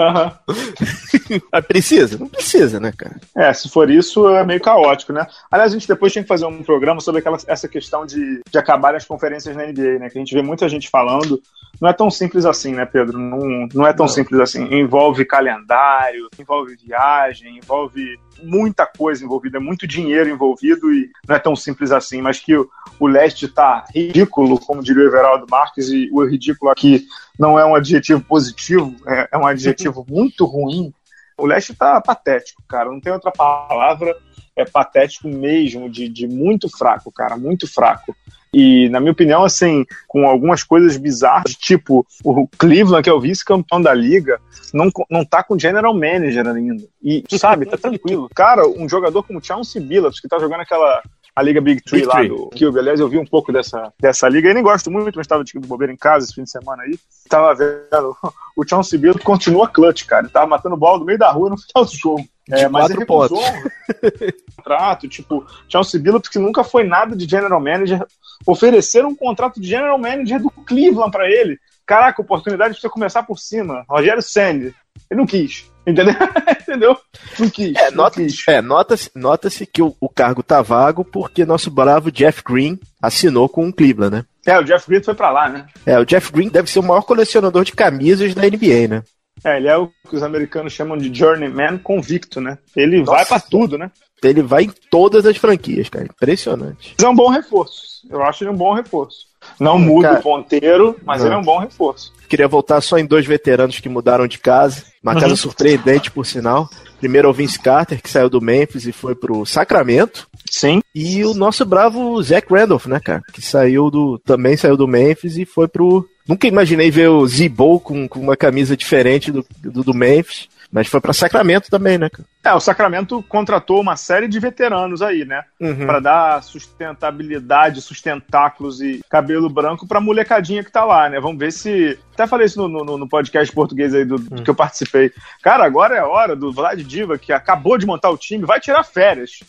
Aham, 0.00 0.38
Mas 1.52 1.66
precisa? 1.66 2.18
Não 2.18 2.28
precisa, 2.28 2.80
né, 2.80 2.92
cara? 2.96 3.20
É, 3.36 3.52
se 3.52 3.68
for 3.68 3.88
isso, 3.88 4.28
é 4.30 4.44
meio 4.44 4.60
caótico, 4.60 5.12
né? 5.12 5.24
Aliás, 5.48 5.70
a 5.70 5.78
gente 5.78 5.86
depois 5.86 6.12
tem 6.12 6.24
que 6.24 6.28
fazer 6.28 6.44
um 6.44 6.62
programa 6.64 7.00
sobre 7.00 7.20
aquela, 7.20 7.38
essa 7.46 7.68
questão 7.68 8.04
de, 8.04 8.40
de 8.50 8.58
acabar 8.58 8.96
as 8.96 9.04
conferências 9.04 9.54
na 9.54 9.64
NBA, 9.64 10.00
né? 10.00 10.10
Que 10.10 10.18
a 10.18 10.20
gente 10.20 10.34
vê 10.34 10.42
muita 10.42 10.68
gente 10.68 10.90
falando. 10.90 11.40
Não 11.80 11.88
é 11.88 11.92
tão 11.92 12.10
simples 12.10 12.44
assim, 12.44 12.72
né, 12.74 12.84
Pedro? 12.84 13.18
Não, 13.18 13.66
não 13.72 13.86
é 13.86 13.92
tão 13.92 14.04
não. 14.04 14.12
simples 14.12 14.38
assim. 14.38 14.62
Envolve 14.70 15.24
calendário, 15.24 16.28
envolve 16.38 16.76
viagem, 16.76 17.56
envolve 17.56 18.18
muita 18.42 18.86
coisa 18.86 19.24
envolvida, 19.24 19.58
é 19.58 19.60
muito 19.60 19.86
dinheiro 19.86 20.28
envolvido 20.28 20.92
e 20.92 21.10
não 21.26 21.36
é 21.36 21.38
tão 21.38 21.56
simples 21.56 21.90
assim, 21.90 22.20
mas 22.20 22.38
que 22.38 22.56
o, 22.56 22.68
o 22.98 23.06
leste 23.06 23.46
está 23.46 23.84
ridículo, 23.94 24.58
como 24.58 24.82
diria 24.82 25.04
o 25.04 25.06
Everaldo 25.06 25.46
Marques, 25.50 25.88
e 25.88 26.08
o 26.12 26.24
ridículo 26.24 26.70
aqui 26.70 27.06
não 27.38 27.58
é 27.58 27.64
um 27.64 27.74
adjetivo 27.74 28.20
positivo, 28.20 28.94
é, 29.06 29.28
é 29.32 29.38
um 29.38 29.46
adjetivo 29.46 30.04
muito 30.08 30.44
ruim. 30.44 30.92
O 31.36 31.46
leste 31.46 31.72
está 31.72 31.98
patético, 32.00 32.62
cara, 32.68 32.90
não 32.90 33.00
tem 33.00 33.12
outra 33.12 33.30
palavra, 33.30 34.14
é 34.60 34.64
patético 34.64 35.28
mesmo, 35.28 35.88
de, 35.88 36.08
de 36.08 36.26
muito 36.26 36.68
fraco, 36.68 37.10
cara, 37.12 37.36
muito 37.36 37.66
fraco. 37.66 38.14
E, 38.52 38.88
na 38.88 38.98
minha 38.98 39.12
opinião, 39.12 39.44
assim, 39.44 39.84
com 40.08 40.26
algumas 40.26 40.64
coisas 40.64 40.96
bizarras, 40.96 41.54
tipo 41.54 42.04
o 42.24 42.48
Cleveland, 42.58 43.04
que 43.04 43.10
é 43.10 43.12
o 43.12 43.20
vice-campeão 43.20 43.80
da 43.80 43.94
liga, 43.94 44.40
não, 44.74 44.90
não 45.08 45.24
tá 45.24 45.42
com 45.42 45.58
general 45.58 45.94
manager 45.94 46.46
ainda. 46.48 46.84
E, 47.02 47.22
sabe, 47.38 47.66
tá 47.66 47.76
tranquilo. 47.76 48.28
Cara, 48.34 48.66
um 48.66 48.88
jogador 48.88 49.22
como 49.22 49.42
Chauncey 49.42 49.80
Billups, 49.80 50.20
que 50.20 50.28
tá 50.28 50.38
jogando 50.38 50.62
aquela 50.62 51.00
a 51.34 51.42
Liga 51.42 51.60
Big 51.60 51.82
Tree 51.82 52.00
Big 52.00 52.08
lá 52.08 52.16
Tree. 52.16 52.28
do 52.28 52.50
Cube. 52.50 52.78
Aliás, 52.78 52.98
eu 52.98 53.08
vi 53.08 53.16
um 53.16 53.24
pouco 53.24 53.52
dessa, 53.52 53.92
dessa 54.00 54.28
liga. 54.28 54.48
Eu 54.48 54.54
nem 54.54 54.62
gosto 54.62 54.90
muito, 54.90 55.16
mas 55.16 55.24
estava 55.24 55.44
de 55.44 55.58
bobeira 55.58 55.92
em 55.92 55.96
casa 55.96 56.26
esse 56.26 56.34
fim 56.34 56.42
de 56.42 56.50
semana 56.50 56.82
aí. 56.82 56.98
Tava 57.28 57.54
vendo 57.54 58.16
o 58.56 58.66
Chauncey 58.66 58.98
Billups 58.98 59.22
continua 59.22 59.68
clutch, 59.68 60.04
cara. 60.06 60.24
Ele 60.24 60.32
tava 60.32 60.46
matando 60.46 60.76
bola 60.76 60.98
no 60.98 61.04
meio 61.04 61.18
da 61.18 61.30
rua 61.30 61.50
no 61.50 61.56
final 61.56 61.84
do 61.84 61.96
jogo. 61.96 62.24
É, 62.52 62.68
mas 62.68 62.90
ele 62.90 63.00
recusou 63.00 63.40
um 63.40 64.54
contrato, 64.56 65.08
tipo, 65.08 65.46
Chelsea 65.68 66.00
Billups, 66.00 66.28
que 66.28 66.38
nunca 66.38 66.64
foi 66.64 66.84
nada 66.84 67.16
de 67.16 67.28
general 67.28 67.60
manager, 67.60 68.04
ofereceram 68.46 69.10
um 69.10 69.16
contrato 69.16 69.60
de 69.60 69.68
general 69.68 69.98
manager 69.98 70.40
do 70.40 70.50
Cleveland 70.50 71.10
para 71.10 71.28
ele. 71.28 71.58
Caraca, 71.86 72.22
oportunidade 72.22 72.74
de 72.74 72.80
você 72.80 72.88
começar 72.88 73.24
por 73.24 73.38
cima. 73.38 73.84
Rogério 73.88 74.22
Sandy. 74.22 74.74
Ele 75.10 75.20
não 75.20 75.26
quis. 75.26 75.68
Entendeu? 75.86 76.14
Entendeu? 76.62 76.96
Não 77.38 77.50
quis. 77.50 77.76
É, 77.76 77.90
nota, 77.90 78.20
é 78.46 78.62
nota-se 78.62 79.10
nota 79.14 79.48
que 79.66 79.82
o, 79.82 79.96
o, 80.00 80.08
cargo 80.08 80.42
tá 80.42 80.62
vago 80.62 81.04
porque 81.04 81.44
nosso 81.44 81.70
bravo 81.70 82.12
Jeff 82.12 82.42
Green 82.44 82.78
assinou 83.02 83.48
com 83.48 83.68
o 83.68 83.72
Cleveland, 83.72 84.16
né? 84.16 84.24
É, 84.46 84.58
o 84.58 84.64
Jeff 84.64 84.86
Green 84.88 85.02
foi 85.02 85.14
para 85.14 85.30
lá, 85.30 85.48
né? 85.48 85.66
É, 85.84 85.98
o 85.98 86.04
Jeff 86.04 86.30
Green 86.32 86.48
deve 86.48 86.70
ser 86.70 86.78
o 86.78 86.82
maior 86.82 87.02
colecionador 87.02 87.64
de 87.64 87.72
camisas 87.72 88.34
da 88.34 88.42
NBA, 88.42 88.88
né? 88.88 89.02
É, 89.44 89.56
ele 89.56 89.68
é 89.68 89.76
o 89.76 89.90
que 90.08 90.16
os 90.16 90.22
americanos 90.22 90.72
chamam 90.72 90.96
de 90.96 91.12
journeyman 91.16 91.78
convicto, 91.78 92.40
né? 92.40 92.58
Ele 92.76 92.98
Nossa. 92.98 93.12
vai 93.12 93.26
para 93.26 93.40
tudo, 93.40 93.78
né? 93.78 93.90
Ele 94.22 94.42
vai 94.42 94.64
em 94.64 94.72
todas 94.90 95.24
as 95.24 95.36
franquias, 95.36 95.88
cara. 95.88 96.04
Impressionante. 96.04 96.94
Ele 96.98 97.06
é 97.06 97.10
um 97.10 97.14
bom 97.14 97.28
reforço. 97.28 98.06
Eu 98.08 98.22
acho 98.22 98.44
ele 98.44 98.50
um 98.50 98.56
bom 98.56 98.74
reforço. 98.74 99.30
Não 99.58 99.78
muda 99.78 100.08
cara, 100.08 100.20
o 100.20 100.22
ponteiro, 100.22 100.96
mas 101.04 101.20
não. 101.20 101.26
ele 101.26 101.34
é 101.34 101.38
um 101.38 101.42
bom 101.42 101.58
reforço. 101.58 102.12
Queria 102.28 102.46
voltar 102.46 102.80
só 102.80 102.98
em 102.98 103.06
dois 103.06 103.26
veteranos 103.26 103.80
que 103.80 103.88
mudaram 103.88 104.26
de 104.26 104.38
casa. 104.38 104.84
Uma 105.02 105.14
casa 105.14 105.28
uhum. 105.28 105.36
surpreendente, 105.36 106.10
por 106.10 106.26
sinal. 106.26 106.68
Primeiro 106.98 107.28
é 107.28 107.30
o 107.30 107.34
Vince 107.34 107.58
Carter, 107.58 108.02
que 108.02 108.10
saiu 108.10 108.28
do 108.28 108.40
Memphis 108.40 108.86
e 108.86 108.92
foi 108.92 109.14
pro 109.14 109.46
Sacramento. 109.46 110.28
Sim. 110.50 110.82
E 110.94 111.24
o 111.24 111.32
nosso 111.32 111.64
bravo 111.64 112.22
Zach 112.22 112.46
Randolph, 112.50 112.86
né, 112.86 113.00
cara? 113.00 113.22
Que 113.32 113.40
saiu 113.40 113.90
do. 113.90 114.18
também 114.18 114.56
saiu 114.56 114.76
do 114.76 114.86
Memphis 114.86 115.38
e 115.38 115.46
foi 115.46 115.66
pro. 115.66 116.06
Nunca 116.30 116.46
imaginei 116.46 116.92
ver 116.92 117.08
o 117.08 117.26
Zibo 117.26 117.80
com, 117.80 118.06
com 118.06 118.20
uma 118.20 118.36
camisa 118.36 118.76
diferente 118.76 119.32
do, 119.32 119.44
do, 119.60 119.82
do 119.82 119.92
Memphis. 119.92 120.48
Mas 120.70 120.86
foi 120.86 121.00
para 121.00 121.12
Sacramento 121.12 121.68
também, 121.68 121.98
né? 121.98 122.08
É, 122.44 122.54
o 122.54 122.60
Sacramento 122.60 123.20
contratou 123.28 123.80
uma 123.80 123.96
série 123.96 124.28
de 124.28 124.38
veteranos 124.38 125.02
aí, 125.02 125.24
né? 125.24 125.42
Uhum. 125.58 125.84
Para 125.84 125.98
dar 125.98 126.42
sustentabilidade, 126.44 127.82
sustentáculos 127.82 128.80
e 128.80 129.00
cabelo 129.10 129.50
branco 129.50 129.88
pra 129.88 130.00
molecadinha 130.00 130.62
que 130.62 130.70
tá 130.70 130.84
lá, 130.84 131.10
né? 131.10 131.18
Vamos 131.18 131.40
ver 131.40 131.50
se. 131.50 131.98
Até 132.14 132.28
falei 132.28 132.46
isso 132.46 132.68
no, 132.68 132.84
no, 132.84 132.96
no 132.96 133.08
podcast 133.08 133.52
português 133.52 133.92
aí 133.92 134.04
do, 134.04 134.14
uhum. 134.14 134.36
do, 134.36 134.42
que 134.44 134.50
eu 134.50 134.54
participei. 134.54 135.10
Cara, 135.42 135.64
agora 135.64 135.96
é 135.96 135.98
a 135.98 136.06
hora 136.06 136.36
do 136.36 136.52
Vlad 136.52 136.80
Diva, 136.80 137.18
que 137.18 137.32
acabou 137.32 137.76
de 137.76 137.86
montar 137.86 138.10
o 138.10 138.16
time, 138.16 138.46
vai 138.46 138.60
tirar 138.60 138.84
férias. 138.84 139.40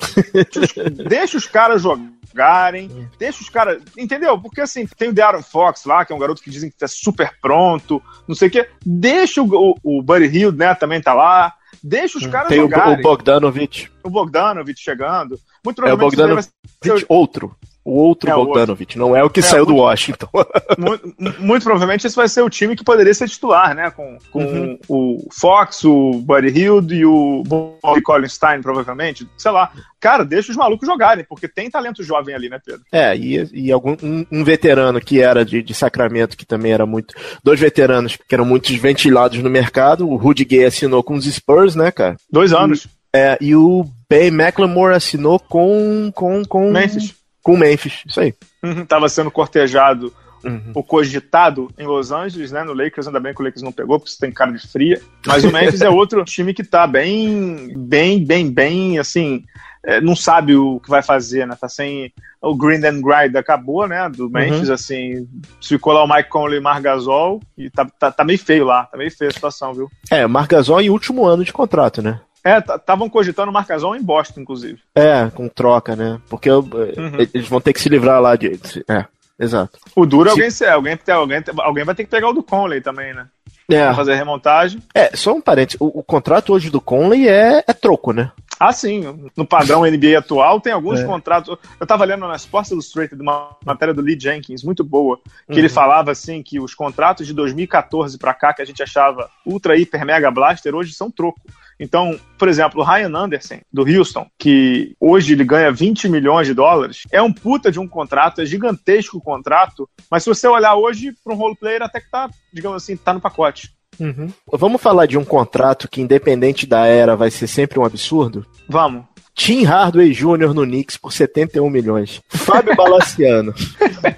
Deixa 1.08 1.38
os 1.38 1.46
caras 1.46 1.84
jogar 1.84 2.02
jogarem, 2.32 3.10
deixa 3.20 3.41
os 3.41 3.50
caras. 3.50 3.82
Entendeu? 3.98 4.39
Porque 4.39 4.62
assim, 4.62 4.86
tem 4.86 5.10
o 5.10 5.13
De'Aaron 5.13 5.44
Fox 5.44 5.86
lá, 5.86 6.06
que 6.06 6.12
é 6.12 6.15
um 6.15 6.20
garoto 6.20 6.41
que 6.41 6.50
dizem 6.50 6.70
que 6.70 6.78
tá 6.78 6.88
super 6.88 7.34
pronto, 7.41 8.02
não 8.28 8.36
sei 8.36 8.48
o 8.48 8.52
quê. 8.52 8.67
Deixa 8.86 9.41
o, 9.41 9.48
o, 9.48 9.76
o 9.84 10.02
Buddy 10.02 10.26
Hill, 10.26 10.52
né, 10.52 10.74
também 10.76 11.02
tá 11.02 11.13
lá. 11.13 11.54
Deixa 11.84 12.17
os 12.17 12.26
hum, 12.26 12.30
caras 12.30 12.50
tem 12.50 12.60
jogarem. 12.60 12.96
Tem 12.96 13.00
o 13.00 13.04
Bogdanovich. 13.04 13.91
O 14.04 14.10
Bogdanovich 14.10 14.80
chegando. 14.80 15.39
Muito 15.63 15.78
provavelmente. 15.78 16.20
É 16.20 16.24
o 16.24 16.28
Bogdanovich 16.28 17.06
outro. 17.08 17.56
O 17.84 17.94
outro 17.94 18.30
é, 18.30 18.34
Bogdanovich, 18.34 18.98
não 18.98 19.15
é 19.15 19.24
o 19.24 19.30
que 19.30 19.39
é, 19.39 19.44
saiu 19.44 19.65
muito, 19.65 19.78
do 19.78 19.82
Washington. 19.82 20.30
Muito, 20.78 21.41
muito, 21.41 21.63
provavelmente 21.63 22.08
esse 22.08 22.15
vai 22.15 22.28
ser 22.28 22.41
o 22.41 22.50
time 22.50 22.76
que 22.76 22.84
poderia 22.84 23.13
ser 23.13 23.28
titular, 23.28 23.76
né? 23.76 23.91
Com, 23.91 24.17
com 24.32 24.44
uhum. 24.44 24.80
o 24.88 25.28
Fox, 25.32 25.84
o 25.84 26.13
Buddy 26.24 26.48
Hield 26.48 26.96
e 26.96 27.06
o 27.06 27.44
Bobby 27.46 28.02
Collinstein, 28.02 28.62
provavelmente. 28.62 29.28
Sei 29.38 29.52
lá. 29.52 29.72
Cara, 30.00 30.24
deixa 30.24 30.52
os 30.52 30.58
malucos 30.58 30.88
jogarem, 30.88 31.26
porque 31.28 31.48
tem 31.48 31.70
talento 31.70 32.04
jovem 32.04 32.34
ali, 32.34 32.50
né, 32.50 32.60
Pedro? 32.63 32.82
É, 32.91 33.15
e, 33.15 33.50
e 33.54 33.72
algum, 33.72 33.96
um, 34.02 34.26
um, 34.32 34.44
veterano 34.44 35.00
que 35.00 35.22
era 35.22 35.46
de, 35.46 35.62
de 35.62 35.74
Sacramento, 35.74 36.38
que 36.38 36.46
também 36.46 36.72
era 36.72 36.86
muito. 36.86 37.13
Dois 37.44 37.60
veteranos 37.60 38.15
que 38.15 38.34
eram 38.34 38.46
muito 38.46 38.76
ventilados 38.78 39.38
no 39.39 39.50
mercado. 39.50 40.10
O 40.10 40.15
Rudy 40.15 40.46
Gay 40.46 40.65
assinou 40.65 41.04
com 41.04 41.15
os 41.15 41.26
Spurs, 41.26 41.76
né, 41.76 41.91
cara? 41.91 42.15
Dois 42.32 42.54
anos. 42.54 42.86
E, 42.86 43.17
é, 43.17 43.38
e 43.41 43.56
o 43.56 43.86
Ben 44.10 44.28
McLemore 44.28 44.96
assinou 44.96 45.39
com. 45.39 46.12
com, 46.15 46.44
com 46.46 46.72
Memphis 46.72 47.21
com 47.42 47.54
o 47.54 47.58
Memphis, 47.58 48.04
isso 48.06 48.20
aí. 48.20 48.34
Uhum, 48.64 48.86
tava 48.86 49.10
sendo 49.10 49.32
cortejado 49.32 50.14
uhum. 50.44 50.72
ou 50.74 50.84
cogitado 50.84 51.70
em 51.78 51.86
Los 51.86 52.12
Angeles, 52.12 52.52
né? 52.52 52.64
No 52.64 52.74
Lakers, 52.74 53.08
ainda 53.08 53.20
bem 53.20 53.34
que 53.34 53.42
o 53.42 53.46
Lakers 53.46 53.64
não 53.64 53.72
pegou, 53.72 54.00
porque 54.00 54.12
você 54.12 54.20
tem 54.20 54.32
cara 54.32 54.52
de 54.52 54.68
fria. 54.68 55.02
Mas 55.26 55.44
o 55.44 55.52
Memphis 55.54 55.82
é 55.82 55.90
outro 55.90 56.24
time 56.26 56.54
que 56.54 56.64
tá 56.64 56.86
bem, 56.86 57.74
bem, 57.76 58.24
bem, 58.24 58.52
bem, 58.52 59.00
assim, 59.00 59.44
é, 59.84 60.00
não 60.00 60.16
sabe 60.16 60.56
o 60.56 60.80
que 60.80 60.90
vai 60.90 61.02
fazer, 61.02 61.48
né? 61.48 61.58
Tá 61.60 61.68
sem. 61.68 62.14
O 62.40 62.56
Green 62.56 62.86
and 62.86 63.02
Grind 63.02 63.36
acabou, 63.36 63.88
né? 63.88 64.08
Do 64.10 64.30
Memphis, 64.30 64.68
uhum. 64.68 64.74
assim. 64.74 65.28
Ficou 65.62 65.94
lá 65.94 66.04
o 66.04 66.08
Mike 66.08 66.30
Conley 66.30 66.58
e 66.58 66.62
Margasol. 66.62 67.42
E 67.58 67.70
tá, 67.70 67.86
tá, 68.00 68.12
tá 68.12 68.24
meio 68.24 68.38
feio 68.38 68.66
lá. 68.66 68.86
Tá 68.86 68.98
meio 68.98 69.12
feio 69.12 69.30
a 69.32 69.34
situação, 69.34 69.74
viu? 69.74 69.90
É, 70.10 70.26
Margasol 70.28 70.82
em 70.82 70.90
último 70.90 71.26
ano 71.26 71.44
de 71.44 71.52
contrato, 71.52 72.02
né? 72.02 72.20
É, 72.44 72.58
estavam 72.58 73.10
cogitando 73.10 73.52
o 73.52 73.54
Marcazão 73.54 73.96
em 73.96 74.02
Boston, 74.02 74.42
inclusive. 74.42 74.80
É, 74.96 75.30
com 75.30 75.48
troca, 75.48 75.96
né? 75.96 76.20
Porque 76.30 76.50
uhum. 76.50 77.28
eles 77.34 77.48
vão 77.48 77.62
ter 77.62 77.74
que 77.74 77.82
se 77.82 77.90
livrar 77.90 78.20
lá 78.20 78.36
de. 78.36 78.60
É, 78.90 79.06
exato. 79.40 79.78
O 79.96 80.06
duro 80.06 80.30
é 80.30 80.32
alguém, 80.32 80.50
se... 80.50 80.66
alguém, 80.66 81.00
alguém, 81.08 81.44
alguém 81.60 81.84
vai 81.84 81.96
ter 81.96 82.04
que 82.04 82.10
pegar 82.10 82.30
o 82.30 82.34
do 82.34 82.44
Conley 82.44 82.82
também, 82.82 83.14
né? 83.14 83.28
É. 83.70 83.86
Pra 83.86 83.96
fazer 83.96 84.14
a 84.14 84.16
remontagem. 84.16 84.82
É, 84.94 85.16
só 85.16 85.34
um 85.34 85.42
parênteses. 85.42 85.80
O, 85.80 86.00
o 86.00 86.04
contrato 86.04 86.52
hoje 86.52 86.70
do 86.70 86.82
Conley 86.82 87.28
é, 87.28 87.64
é 87.68 87.74
troco, 87.74 88.12
né? 88.12 88.32
Ah, 88.62 88.71
sim. 88.71 89.02
No 89.36 89.43
padrão 89.43 89.82
NBA 89.82 90.19
atual, 90.19 90.62
tem 90.62 90.71
alguns 90.71 91.00
é. 91.00 91.04
contratos. 91.04 91.58
Eu 91.80 91.84
estava 91.84 92.06
lendo 92.06 92.28
na 92.28 92.36
Sports 92.36 92.69
Illustrated 92.69 93.19
uma 93.19 93.58
matéria 93.65 93.91
do 93.91 94.04
Lee 94.04 94.19
Jenkins, 94.19 94.63
muito 94.63 94.84
boa, 94.84 95.19
que 95.47 95.54
uhum. 95.54 95.58
ele 95.58 95.67
falava 95.67 96.12
assim 96.12 96.43
que 96.43 96.60
os 96.60 96.76
contratos 96.76 97.26
de 97.26 97.34
2014 97.34 98.19
para 98.19 98.36
cá, 98.36 98.54
que 98.54 98.62
a 98.62 98.65
gente 98.65 98.84
achava 98.84 99.32
ultra, 99.43 99.76
hiper, 99.76 100.06
mega 100.06 100.30
blaster, 100.30 100.76
hoje 100.76 100.93
são 100.93 101.10
troco. 101.10 101.41
Então, 101.80 102.19
por 102.38 102.47
exemplo, 102.47 102.82
o 102.82 102.84
Ryan 102.84 103.17
Anderson, 103.17 103.62
do 103.74 103.82
Houston, 103.82 104.28
que 104.38 104.95
hoje 105.00 105.34
ele 105.34 105.43
ganha 105.43 105.71
20 105.71 106.08
milhões 106.08 106.45
de 106.45 106.54
dólares, 106.54 107.02
é 107.12 107.19
um 107.19 107.34
puta 107.34 107.71
de 107.71 107.80
um 107.80 107.88
contrato, 107.88 108.41
é 108.41 108.45
gigantesco 108.45 109.17
o 109.17 109.21
contrato, 109.21 109.89
mas 110.08 110.21
se 110.21 110.30
você 110.30 110.47
olhar 110.47 110.76
hoje 110.76 111.15
para 111.24 111.34
um 111.34 111.38
role 111.38 111.56
player, 111.56 111.82
até 111.82 112.00
que 112.00 112.12
tá, 112.12 112.30
digamos 112.54 112.84
assim, 112.84 112.95
tá 112.95 113.12
no 113.12 113.19
pacote. 113.19 113.74
Uhum. 114.00 114.32
Vamos 114.52 114.82
falar 114.82 115.06
de 115.06 115.18
um 115.18 115.24
contrato 115.24 115.88
que, 115.88 116.02
independente 116.02 116.66
da 116.66 116.86
era, 116.86 117.16
vai 117.16 117.30
ser 117.30 117.48
sempre 117.48 117.80
um 117.80 117.86
absurdo? 117.86 118.46
Vamos. 118.68 119.04
Tim 119.34 119.64
Hardaway 119.64 120.12
Jr. 120.12 120.54
no 120.54 120.64
Knicks 120.64 120.98
por 120.98 121.14
71 121.14 121.70
milhões. 121.70 122.22
Fábio 122.30 122.76
Balaciano. 122.78 123.54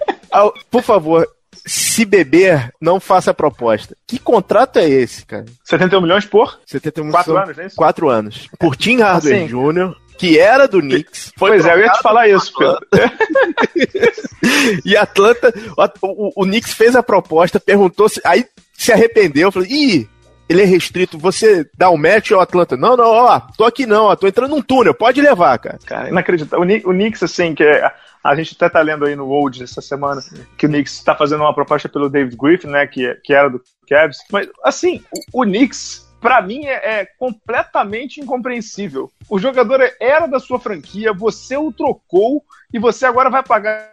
por 0.70 0.82
favor, 0.82 1.28
se 1.66 2.06
beber, 2.06 2.72
não 2.82 3.00
faça 3.00 3.32
a 3.32 3.34
proposta. 3.34 3.96
Que 4.08 4.20
contrato 4.20 4.80
é 4.80 4.90
esse, 4.90 5.26
cara? 5.26 5.46
71 5.64 6.02
milhões 6.02 6.26
por? 6.26 6.60
71 6.66 7.12
Quatro 7.12 7.38
anos, 7.38 7.58
é 7.58 7.66
isso? 7.66 7.76
Quatro 7.76 8.10
anos. 8.10 8.50
Por 8.60 8.76
Tim 8.76 9.00
Hardaway 9.00 9.44
assim, 9.44 9.48
Jr., 9.48 9.96
que 10.18 10.40
era 10.40 10.68
do 10.68 10.80
Knicks. 10.80 11.32
pois 11.38 11.66
é, 11.66 11.74
eu 11.74 11.80
ia 11.80 11.90
te 11.90 12.02
falar 12.02 12.28
isso, 12.28 12.54
Pedro. 12.58 12.80
e 14.86 14.96
Atlanta, 14.96 15.54
o, 16.02 16.08
o, 16.08 16.32
o 16.36 16.46
Knicks 16.46 16.74
fez 16.74 16.96
a 16.96 17.04
proposta, 17.04 17.60
perguntou 17.60 18.08
se. 18.08 18.22
Aí 18.24 18.46
se 18.74 18.92
arrependeu, 18.92 19.52
falou: 19.52 19.68
ih, 19.68 20.10
ele 20.50 20.62
é 20.62 20.66
restrito, 20.66 21.18
você 21.18 21.68
dá 21.78 21.90
um 21.90 21.98
match 21.98 22.32
ao 22.32 22.42
Atlanta. 22.42 22.76
Não, 22.76 22.98
não, 22.98 23.06
ó, 23.06 23.40
tô 23.58 23.64
aqui 23.64 23.86
não, 23.86 24.06
ó, 24.06 24.16
tô 24.16 24.28
entrando 24.28 24.52
num 24.52 24.62
túnel, 24.62 24.94
pode 24.94 25.22
levar, 25.22 25.58
cara. 25.58 25.80
Cara, 25.86 26.10
inacreditável. 26.10 26.60
O, 26.60 26.90
o 26.90 26.94
Knicks, 26.94 27.24
assim, 27.24 27.56
que 27.56 27.64
é, 27.64 27.92
a 28.24 28.36
gente 28.36 28.54
até 28.56 28.70
tá 28.70 28.82
lendo 28.82 29.06
aí 29.06 29.16
no 29.16 29.28
Old 29.28 29.64
essa 29.64 29.82
semana 29.82 30.22
que 30.58 30.66
o 30.66 30.70
Knicks 30.70 31.04
tá 31.04 31.16
fazendo 31.16 31.42
uma 31.42 31.54
proposta 31.54 31.90
pelo 31.90 32.10
David 32.10 32.36
Griffin, 32.38 32.68
né, 32.68 32.88
que, 32.88 33.14
que 33.24 33.34
era 33.34 33.50
do 33.50 33.62
Cavs. 33.88 34.18
Mas, 34.32 34.48
assim, 34.64 35.04
o, 35.34 35.42
o 35.42 35.44
Knicks, 35.44 36.10
para 36.22 36.42
mim, 36.42 36.66
é, 36.66 37.00
é, 37.02 37.06
completamente 37.18 38.22
incompreensível. 38.22 39.12
O 39.30 39.40
jogador 39.40 39.82
era 40.00 40.28
da 40.28 40.40
sua 40.40 40.60
franquia, 40.60 41.14
você 41.14 41.58
o 41.58 41.72
trocou 41.72 42.44
e 42.74 42.80
você 42.80 43.06
agora 43.06 43.30
vai 43.30 43.44
pagar 43.44 43.93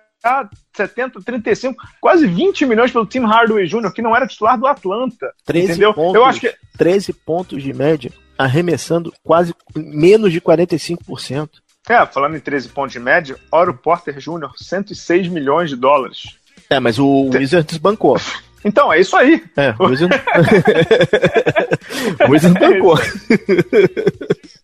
70, 0.76 1.20
35, 1.22 1.82
quase 2.00 2.26
20 2.26 2.66
milhões 2.66 2.92
pelo 2.92 3.06
Tim 3.06 3.20
Hardaway 3.20 3.66
Jr., 3.66 3.90
que 3.92 4.02
não 4.02 4.14
era 4.14 4.26
titular 4.26 4.58
do 4.58 4.66
Atlanta. 4.66 5.32
13 5.44 5.70
entendeu? 5.70 5.94
Pontos, 5.94 6.14
Eu 6.14 6.24
acho 6.24 6.40
que 6.40 6.54
13 6.76 7.12
pontos 7.12 7.62
de 7.62 7.72
média, 7.72 8.12
arremessando 8.36 9.12
quase 9.22 9.54
menos 9.74 10.32
de 10.32 10.40
45%. 10.40 11.48
É, 11.88 12.04
falando 12.06 12.36
em 12.36 12.40
13 12.40 12.68
pontos 12.68 12.92
de 12.92 13.00
média, 13.00 13.36
Oro 13.50 13.74
Porter 13.74 14.18
Jr., 14.18 14.50
106 14.56 15.28
milhões 15.28 15.70
de 15.70 15.76
dólares. 15.76 16.36
É, 16.68 16.78
mas 16.78 16.98
o 16.98 17.30
Wizards 17.34 17.78
bancou. 17.78 18.16
Então, 18.64 18.92
é 18.92 19.00
isso 19.00 19.16
aí. 19.16 19.42
É, 19.56 19.74
o 19.78 19.86
Wizards, 19.86 20.20
Wizards 22.28 22.54
bancou. 22.60 22.98
É, 22.98 23.02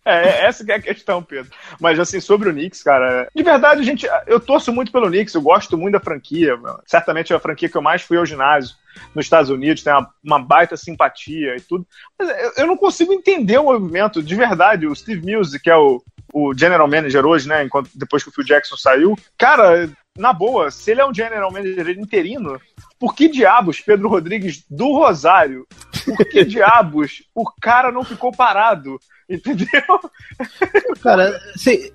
é, 0.07 0.45
essa 0.45 0.65
que 0.65 0.71
é 0.71 0.75
a 0.75 0.81
questão, 0.81 1.21
Pedro. 1.21 1.51
Mas 1.79 1.99
assim, 1.99 2.19
sobre 2.19 2.49
o 2.49 2.53
Knicks, 2.53 2.81
cara, 2.81 3.27
de 3.35 3.43
verdade, 3.43 3.83
gente, 3.83 4.07
eu 4.25 4.39
torço 4.39 4.71
muito 4.71 4.91
pelo 4.91 5.07
Knicks, 5.07 5.33
eu 5.33 5.41
gosto 5.41 5.77
muito 5.77 5.93
da 5.93 5.99
franquia. 5.99 6.57
Certamente 6.85 7.33
é 7.33 7.35
a 7.35 7.39
franquia 7.39 7.69
que 7.69 7.77
eu 7.77 7.81
mais 7.81 8.01
fui 8.01 8.17
ao 8.17 8.25
ginásio 8.25 8.75
nos 9.13 9.25
Estados 9.25 9.49
Unidos, 9.49 9.83
tem 9.83 9.93
uma, 9.93 10.09
uma 10.23 10.39
baita 10.39 10.77
simpatia 10.77 11.55
e 11.55 11.61
tudo. 11.61 11.85
Mas 12.17 12.29
eu, 12.29 12.51
eu, 12.57 12.67
não 12.67 12.77
consigo 12.77 13.13
entender 13.13 13.57
o 13.57 13.65
movimento, 13.65 14.23
de 14.23 14.35
verdade. 14.35 14.87
O 14.87 14.95
Steve 14.95 15.25
Mills, 15.25 15.59
que 15.59 15.69
é 15.69 15.75
o, 15.75 16.01
o 16.33 16.53
general 16.57 16.87
manager 16.87 17.25
hoje, 17.25 17.47
né, 17.47 17.63
enquanto, 17.63 17.89
depois 17.95 18.23
que 18.23 18.29
o 18.29 18.31
Phil 18.31 18.43
Jackson 18.43 18.77
saiu, 18.77 19.15
cara, 19.37 19.89
na 20.17 20.33
boa, 20.33 20.71
se 20.71 20.91
ele 20.91 21.01
é 21.01 21.05
um 21.05 21.13
general 21.13 21.51
manager 21.51 21.89
interino, 21.89 22.59
por 22.99 23.15
que 23.15 23.27
diabos 23.27 23.81
Pedro 23.81 24.09
Rodrigues 24.09 24.63
do 24.69 24.91
Rosário, 24.93 25.67
por 26.05 26.17
que 26.25 26.43
diabos 26.45 27.23
o 27.35 27.45
cara 27.61 27.91
não 27.91 28.03
ficou 28.03 28.31
parado? 28.31 28.99
Entendeu? 29.29 29.67
Cara, 31.03 31.37
se, 31.57 31.91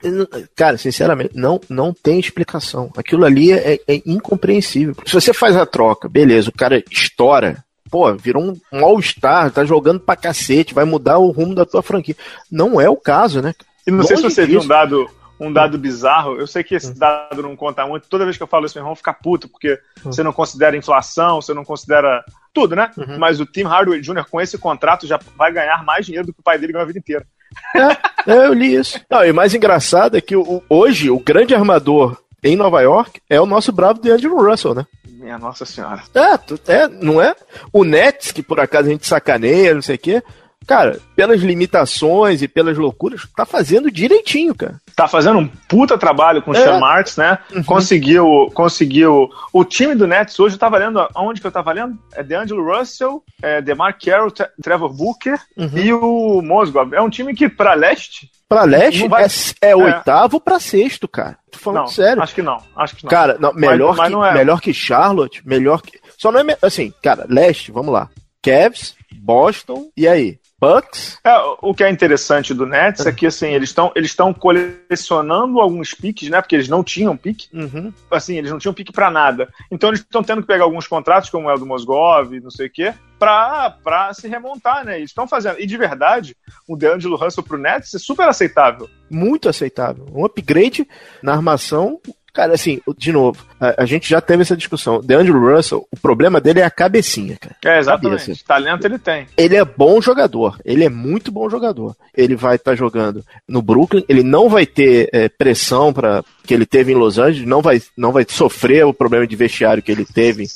cara, 0.54 0.76
sinceramente, 0.76 1.30
não, 1.34 1.58
não 1.68 1.94
tem 1.94 2.20
explicação. 2.20 2.90
Aquilo 2.96 3.24
ali 3.24 3.52
é, 3.52 3.80
é 3.88 4.02
incompreensível. 4.04 4.94
Se 5.06 5.14
você 5.14 5.32
faz 5.32 5.56
a 5.56 5.64
troca, 5.64 6.10
beleza, 6.10 6.50
o 6.50 6.52
cara 6.52 6.82
estoura, 6.90 7.64
pô, 7.90 8.14
virou 8.14 8.42
um, 8.42 8.60
um 8.70 8.84
all-star, 8.84 9.50
tá 9.50 9.64
jogando 9.64 10.00
pra 10.00 10.14
cacete, 10.14 10.74
vai 10.74 10.84
mudar 10.84 11.18
o 11.18 11.30
rumo 11.30 11.54
da 11.54 11.64
tua 11.64 11.82
franquia. 11.82 12.16
Não 12.50 12.78
é 12.78 12.88
o 12.90 12.96
caso, 12.96 13.40
né? 13.40 13.54
E 13.86 13.90
não 13.90 13.98
Longe 13.98 14.08
sei 14.08 14.16
se 14.18 14.22
você 14.22 14.46
disso. 14.46 14.60
viu 14.60 14.62
um 14.62 14.68
dado, 14.68 15.08
um 15.38 15.52
dado 15.52 15.78
bizarro. 15.78 16.36
Eu 16.36 16.46
sei 16.46 16.62
que 16.62 16.74
esse 16.74 16.90
hum. 16.90 16.94
dado 16.96 17.42
não 17.42 17.56
conta 17.56 17.86
muito. 17.86 18.08
Toda 18.08 18.24
vez 18.24 18.36
que 18.36 18.42
eu 18.42 18.46
falo 18.46 18.66
isso, 18.66 18.76
meu 18.76 18.82
irmão 18.82 18.96
fica 18.96 19.12
puto, 19.12 19.48
porque 19.48 19.78
uhum. 20.04 20.12
você 20.12 20.22
não 20.22 20.32
considera 20.32 20.76
inflação, 20.76 21.40
você 21.40 21.52
não 21.52 21.64
considera 21.64 22.24
tudo, 22.52 22.76
né? 22.76 22.90
Uhum. 22.96 23.18
Mas 23.18 23.40
o 23.40 23.46
Tim 23.46 23.64
Hardaway 23.64 24.00
Jr., 24.00 24.24
com 24.30 24.40
esse 24.40 24.58
contrato, 24.58 25.06
já 25.06 25.18
vai 25.36 25.52
ganhar 25.52 25.84
mais 25.84 26.06
dinheiro 26.06 26.26
do 26.26 26.32
que 26.32 26.40
o 26.40 26.44
pai 26.44 26.58
dele 26.58 26.72
ganhou 26.72 26.84
a 26.84 26.86
vida 26.86 26.98
inteira. 26.98 27.26
É, 27.74 28.32
é 28.32 28.46
eu 28.46 28.52
li 28.52 28.74
isso. 28.74 29.00
Não, 29.10 29.24
e 29.24 29.30
o 29.30 29.34
mais 29.34 29.54
engraçado 29.54 30.16
é 30.16 30.20
que 30.20 30.36
o, 30.36 30.62
hoje 30.68 31.10
o 31.10 31.18
grande 31.18 31.54
armador 31.54 32.16
em 32.42 32.56
Nova 32.56 32.80
York 32.80 33.20
é 33.28 33.40
o 33.40 33.46
nosso 33.46 33.72
bravo 33.72 34.00
de 34.00 34.10
Andrew 34.10 34.36
Russell, 34.36 34.74
né? 34.74 34.86
Minha 35.06 35.38
Nossa 35.38 35.64
Senhora. 35.64 36.02
É, 36.14 36.72
é, 36.72 36.88
não 36.88 37.22
é? 37.22 37.34
O 37.72 37.84
Nets, 37.84 38.32
que 38.32 38.42
por 38.42 38.58
acaso 38.58 38.88
a 38.88 38.92
gente 38.92 39.06
sacaneia, 39.06 39.74
não 39.74 39.82
sei 39.82 39.94
o 39.94 39.98
quê, 39.98 40.22
cara, 40.66 40.98
pelas 41.14 41.40
limitações 41.40 42.42
e 42.42 42.48
pelas 42.48 42.76
loucuras, 42.76 43.26
tá 43.36 43.44
fazendo 43.44 43.90
direitinho, 43.90 44.54
cara. 44.54 44.80
Tá 44.94 45.08
fazendo 45.08 45.38
um 45.38 45.48
puta 45.68 45.96
trabalho 45.96 46.42
com 46.42 46.50
o 46.50 46.56
é. 46.56 46.60
Sean 46.62 46.78
Marks, 46.78 47.16
né? 47.16 47.38
Uhum. 47.54 47.64
Conseguiu, 47.64 48.50
conseguiu. 48.54 49.30
O 49.52 49.64
time 49.64 49.94
do 49.94 50.06
Nets 50.06 50.38
hoje 50.38 50.58
tá 50.58 50.68
valendo. 50.68 51.06
Aonde 51.14 51.40
que 51.40 51.46
eu 51.46 51.52
tava 51.52 51.72
lendo? 51.72 51.98
É 52.14 52.22
DeAngelo 52.22 52.64
Russell, 52.64 53.22
é 53.42 53.60
DeMar 53.60 53.96
Carroll, 53.98 54.32
Trevor 54.62 54.92
Booker 54.92 55.38
uhum. 55.56 55.70
e 55.76 55.92
o 55.92 56.42
Mosgov. 56.42 56.92
É 56.94 57.00
um 57.00 57.10
time 57.10 57.34
que, 57.34 57.48
pra 57.48 57.74
leste. 57.74 58.30
Pra 58.48 58.64
leste 58.64 59.08
vai... 59.08 59.24
é, 59.24 59.26
é, 59.62 59.70
é, 59.70 59.76
oitavo 59.76 60.38
pra 60.38 60.60
sexto, 60.60 61.08
cara. 61.08 61.38
Tô 61.50 61.58
falando 61.58 61.80
não, 61.82 61.86
sério. 61.86 62.22
Acho 62.22 62.34
que 62.34 62.42
não. 62.42 62.58
Acho 62.76 62.96
que 62.96 63.04
não. 63.04 63.10
Cara, 63.10 63.38
não, 63.40 63.54
melhor, 63.54 63.96
mas, 63.96 64.10
que, 64.10 64.16
mas 64.16 64.30
é. 64.30 64.38
melhor 64.38 64.60
que 64.60 64.74
Charlotte, 64.74 65.40
melhor 65.46 65.80
que. 65.80 65.98
Só 66.18 66.30
não 66.30 66.40
é. 66.40 66.58
Assim, 66.60 66.92
cara, 67.02 67.24
leste, 67.28 67.72
vamos 67.72 67.92
lá. 67.94 68.10
Cavs, 68.42 68.94
Boston, 69.14 69.88
e 69.96 70.06
aí? 70.06 70.38
Bucks. 70.62 71.18
É, 71.24 71.36
o 71.60 71.74
que 71.74 71.82
é 71.82 71.90
interessante 71.90 72.54
do 72.54 72.64
Nets 72.64 73.04
é 73.04 73.10
que 73.10 73.26
assim, 73.26 73.48
eles 73.48 73.70
estão 73.70 73.90
eles 73.96 74.14
colecionando 74.38 75.60
alguns 75.60 75.92
piques, 75.92 76.30
né? 76.30 76.40
Porque 76.40 76.54
eles 76.54 76.68
não 76.68 76.84
tinham 76.84 77.16
pique. 77.16 77.48
Uhum. 77.52 77.92
Assim, 78.08 78.38
eles 78.38 78.52
não 78.52 78.60
tinham 78.60 78.72
pique 78.72 78.92
para 78.92 79.10
nada. 79.10 79.52
Então 79.72 79.90
eles 79.90 79.98
estão 80.00 80.22
tendo 80.22 80.40
que 80.40 80.46
pegar 80.46 80.62
alguns 80.62 80.86
contratos, 80.86 81.30
como 81.30 81.50
é 81.50 81.54
o 81.54 81.58
do 81.58 81.66
Mosgov, 81.66 82.38
não 82.40 82.50
sei 82.50 82.68
o 82.68 82.70
quê, 82.70 82.94
pra, 83.18 83.76
pra 83.82 84.14
se 84.14 84.28
remontar, 84.28 84.84
né? 84.84 84.98
Eles 84.98 85.10
estão 85.10 85.26
fazendo. 85.26 85.58
E 85.58 85.66
de 85.66 85.76
verdade, 85.76 86.36
o 86.68 86.76
DeAngelo 86.76 87.16
Russell 87.16 87.42
pro 87.42 87.58
Nets 87.58 87.92
é 87.94 87.98
super 87.98 88.28
aceitável. 88.28 88.88
Muito 89.10 89.48
aceitável. 89.48 90.06
Um 90.14 90.24
upgrade 90.24 90.86
na 91.20 91.32
armação 91.32 92.00
Cara, 92.32 92.54
assim, 92.54 92.80
de 92.96 93.12
novo, 93.12 93.44
a, 93.60 93.82
a, 93.82 93.86
gente 93.86 94.08
já 94.08 94.20
teve 94.20 94.42
essa 94.42 94.56
discussão. 94.56 95.02
The 95.02 95.14
Andrew 95.14 95.54
Russell, 95.54 95.86
o 95.90 95.96
problema 95.96 96.40
dele 96.40 96.60
é 96.60 96.64
a 96.64 96.70
cabecinha, 96.70 97.36
cara. 97.38 97.56
É, 97.64 97.78
exatamente. 97.78 98.20
Cabeça. 98.20 98.44
Talento 98.46 98.86
ele 98.86 98.98
tem. 98.98 99.26
Ele 99.36 99.56
é 99.56 99.64
bom 99.64 100.00
jogador. 100.00 100.58
Ele 100.64 100.84
é 100.84 100.88
muito 100.88 101.30
bom 101.30 101.50
jogador. 101.50 101.94
Ele 102.16 102.34
vai 102.34 102.56
estar 102.56 102.70
tá 102.70 102.74
jogando 102.74 103.22
no 103.46 103.60
Brooklyn. 103.60 104.04
Ele 104.08 104.22
não 104.22 104.48
vai 104.48 104.64
ter 104.64 105.10
é, 105.12 105.28
pressão 105.28 105.92
para 105.92 106.24
que 106.44 106.54
ele 106.54 106.64
teve 106.64 106.92
em 106.92 106.96
Los 106.96 107.18
Angeles. 107.18 107.46
Não 107.46 107.60
vai, 107.60 107.82
não 107.96 108.12
vai 108.12 108.24
sofrer 108.26 108.86
o 108.86 108.94
problema 108.94 109.26
de 109.26 109.36
vestiário 109.36 109.82
que 109.82 109.92
ele 109.92 110.06
teve 110.06 110.46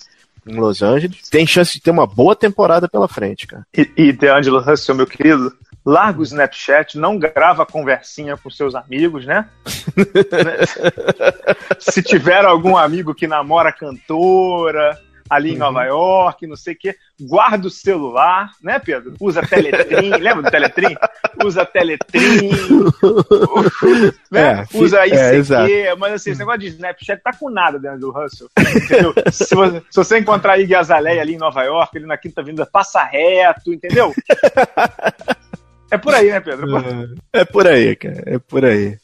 em 0.46 0.56
Los 0.56 0.82
Angeles. 0.82 1.28
Tem 1.28 1.46
chance 1.46 1.74
de 1.74 1.80
ter 1.80 1.90
uma 1.90 2.06
boa 2.06 2.34
temporada 2.34 2.88
pela 2.88 3.08
frente, 3.08 3.46
cara. 3.46 3.66
E, 3.76 3.90
e 3.96 4.12
The 4.12 4.30
Angelo 4.30 4.60
Russell, 4.60 4.94
meu 4.94 5.06
querido, 5.06 5.52
larga 5.86 6.18
o 6.18 6.24
Snapchat, 6.24 6.98
não 6.98 7.16
grava 7.16 7.64
conversinha 7.64 8.36
com 8.36 8.50
seus 8.50 8.74
amigos, 8.74 9.24
né? 9.24 9.48
Se 11.78 12.02
tiver 12.02 12.44
algum 12.44 12.76
amigo 12.76 13.14
que 13.14 13.28
namora 13.28 13.70
cantora 13.70 14.98
ali 15.28 15.50
em 15.50 15.52
uhum. 15.54 15.58
Nova 15.58 15.84
York, 15.84 16.46
não 16.46 16.56
sei 16.56 16.74
o 16.74 16.78
quê, 16.78 16.96
guarda 17.20 17.66
o 17.66 17.70
celular, 17.70 18.50
né, 18.62 18.78
Pedro? 18.78 19.14
Usa 19.20 19.42
Teletrim, 19.42 20.10
lembra 20.18 20.42
do 20.42 20.50
Teletrim? 20.50 20.96
Usa 21.44 21.66
Teletrim, 21.66 22.50
né? 24.30 24.64
É, 24.72 24.76
Usa 24.76 25.06
ICQ, 25.06 25.72
é, 25.72 25.96
mas 25.96 26.14
assim, 26.14 26.30
esse 26.30 26.38
negócio 26.38 26.60
de 26.60 26.68
Snapchat 26.68 27.22
tá 27.22 27.32
com 27.32 27.50
nada 27.50 27.78
dentro 27.78 28.00
do 28.00 28.12
Russell, 28.12 28.48
entendeu? 28.58 29.12
se, 29.32 29.54
você, 29.54 29.82
se 29.90 29.96
você 29.96 30.18
encontrar 30.18 30.58
Iggy 30.58 30.74
Azalea 30.74 31.20
ali 31.20 31.34
em 31.34 31.38
Nova 31.38 31.62
York, 31.64 31.96
ali 31.96 32.06
na 32.06 32.16
Quinta 32.16 32.42
Vinda, 32.42 32.64
passa 32.64 33.02
reto, 33.02 33.72
entendeu? 33.72 34.14
É 35.96 35.98
por 35.98 36.14
aí, 36.14 36.28
né, 36.28 36.40
Pedro? 36.40 36.66
É, 37.32 37.40
é 37.40 37.44
por 37.44 37.66
aí, 37.66 37.96
cara. 37.96 38.22
É 38.26 38.38
por 38.38 38.64
aí. 38.64 38.98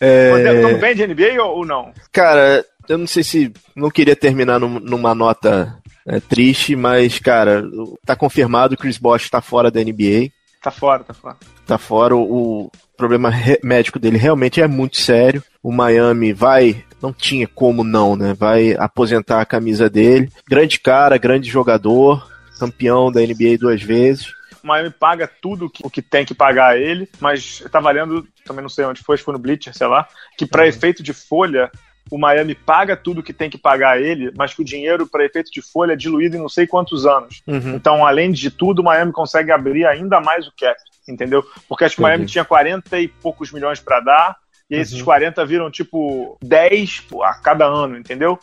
É... 0.00 0.54
Estamos 0.54 0.80
bem 0.80 0.94
de 0.94 1.06
NBA 1.06 1.42
ou, 1.42 1.66
não? 1.66 1.92
Cara, 2.12 2.64
eu 2.88 2.98
não 2.98 3.06
sei 3.06 3.22
se. 3.22 3.52
Não 3.74 3.90
queria 3.90 4.14
terminar 4.14 4.60
num, 4.60 4.78
numa 4.78 5.14
nota 5.14 5.76
é, 6.06 6.20
triste, 6.20 6.76
mas, 6.76 7.18
cara, 7.18 7.64
tá 8.04 8.14
confirmado 8.14 8.76
que 8.76 8.80
o 8.80 8.82
Chris 8.82 8.98
Bosh 8.98 9.28
tá 9.28 9.40
fora 9.40 9.70
da 9.70 9.82
NBA. 9.82 10.30
Tá 10.62 10.70
fora, 10.70 11.04
tá 11.04 11.14
fora. 11.14 11.36
Tá 11.66 11.78
fora. 11.78 12.16
O, 12.16 12.64
o 12.64 12.70
problema 12.96 13.30
médico 13.62 13.98
dele 13.98 14.18
realmente 14.18 14.60
é 14.60 14.68
muito 14.68 14.98
sério. 14.98 15.42
O 15.62 15.72
Miami 15.72 16.32
vai. 16.32 16.84
Não 17.02 17.12
tinha 17.12 17.46
como 17.46 17.84
não, 17.84 18.16
né? 18.16 18.34
Vai 18.34 18.74
aposentar 18.78 19.40
a 19.40 19.46
camisa 19.46 19.90
dele. 19.90 20.30
Grande 20.48 20.80
cara, 20.80 21.18
grande 21.18 21.50
jogador, 21.50 22.26
campeão 22.58 23.12
da 23.12 23.20
NBA 23.20 23.58
duas 23.58 23.82
vezes. 23.82 24.28
Miami 24.66 24.90
paga 24.90 25.30
tudo 25.40 25.70
o 25.82 25.90
que 25.90 26.02
tem 26.02 26.24
que 26.24 26.34
pagar 26.34 26.72
a 26.72 26.78
ele, 26.78 27.08
mas 27.20 27.64
tá 27.70 27.80
valendo, 27.80 28.26
também 28.44 28.62
não 28.62 28.68
sei 28.68 28.84
onde 28.84 29.02
foi, 29.02 29.16
foi 29.16 29.32
no 29.32 29.40
Bleacher, 29.40 29.76
sei 29.76 29.86
lá, 29.86 30.08
que 30.36 30.46
para 30.46 30.62
uhum. 30.62 30.68
efeito 30.68 31.02
de 31.02 31.12
folha, 31.12 31.70
o 32.10 32.18
Miami 32.18 32.54
paga 32.54 32.96
tudo 32.96 33.22
que 33.22 33.32
tem 33.32 33.50
que 33.50 33.58
pagar 33.58 33.96
a 33.96 34.00
ele, 34.00 34.32
mas 34.36 34.54
que 34.54 34.62
o 34.62 34.64
dinheiro 34.64 35.06
para 35.06 35.24
efeito 35.24 35.50
de 35.50 35.60
folha 35.60 35.92
é 35.92 35.96
diluído 35.96 36.36
em 36.36 36.40
não 36.40 36.48
sei 36.48 36.66
quantos 36.66 37.04
anos. 37.06 37.42
Uhum. 37.46 37.74
Então, 37.74 38.06
além 38.06 38.30
de 38.30 38.50
tudo, 38.50 38.80
o 38.80 38.84
Miami 38.84 39.12
consegue 39.12 39.50
abrir 39.50 39.86
ainda 39.86 40.20
mais 40.20 40.46
o 40.46 40.52
cap, 40.56 40.78
entendeu? 41.08 41.44
Porque 41.68 41.84
acho 41.84 41.96
que 41.96 42.00
o 42.00 42.04
Miami 42.04 42.26
tinha 42.26 42.44
40 42.44 43.00
e 43.00 43.08
poucos 43.08 43.52
milhões 43.52 43.80
para 43.80 44.00
dar, 44.00 44.36
e 44.68 44.76
uhum. 44.76 44.80
esses 44.80 45.00
40 45.00 45.44
viram 45.46 45.70
tipo 45.70 46.36
10 46.42 47.06
a 47.22 47.34
cada 47.34 47.66
ano, 47.66 47.96
entendeu? 47.96 48.38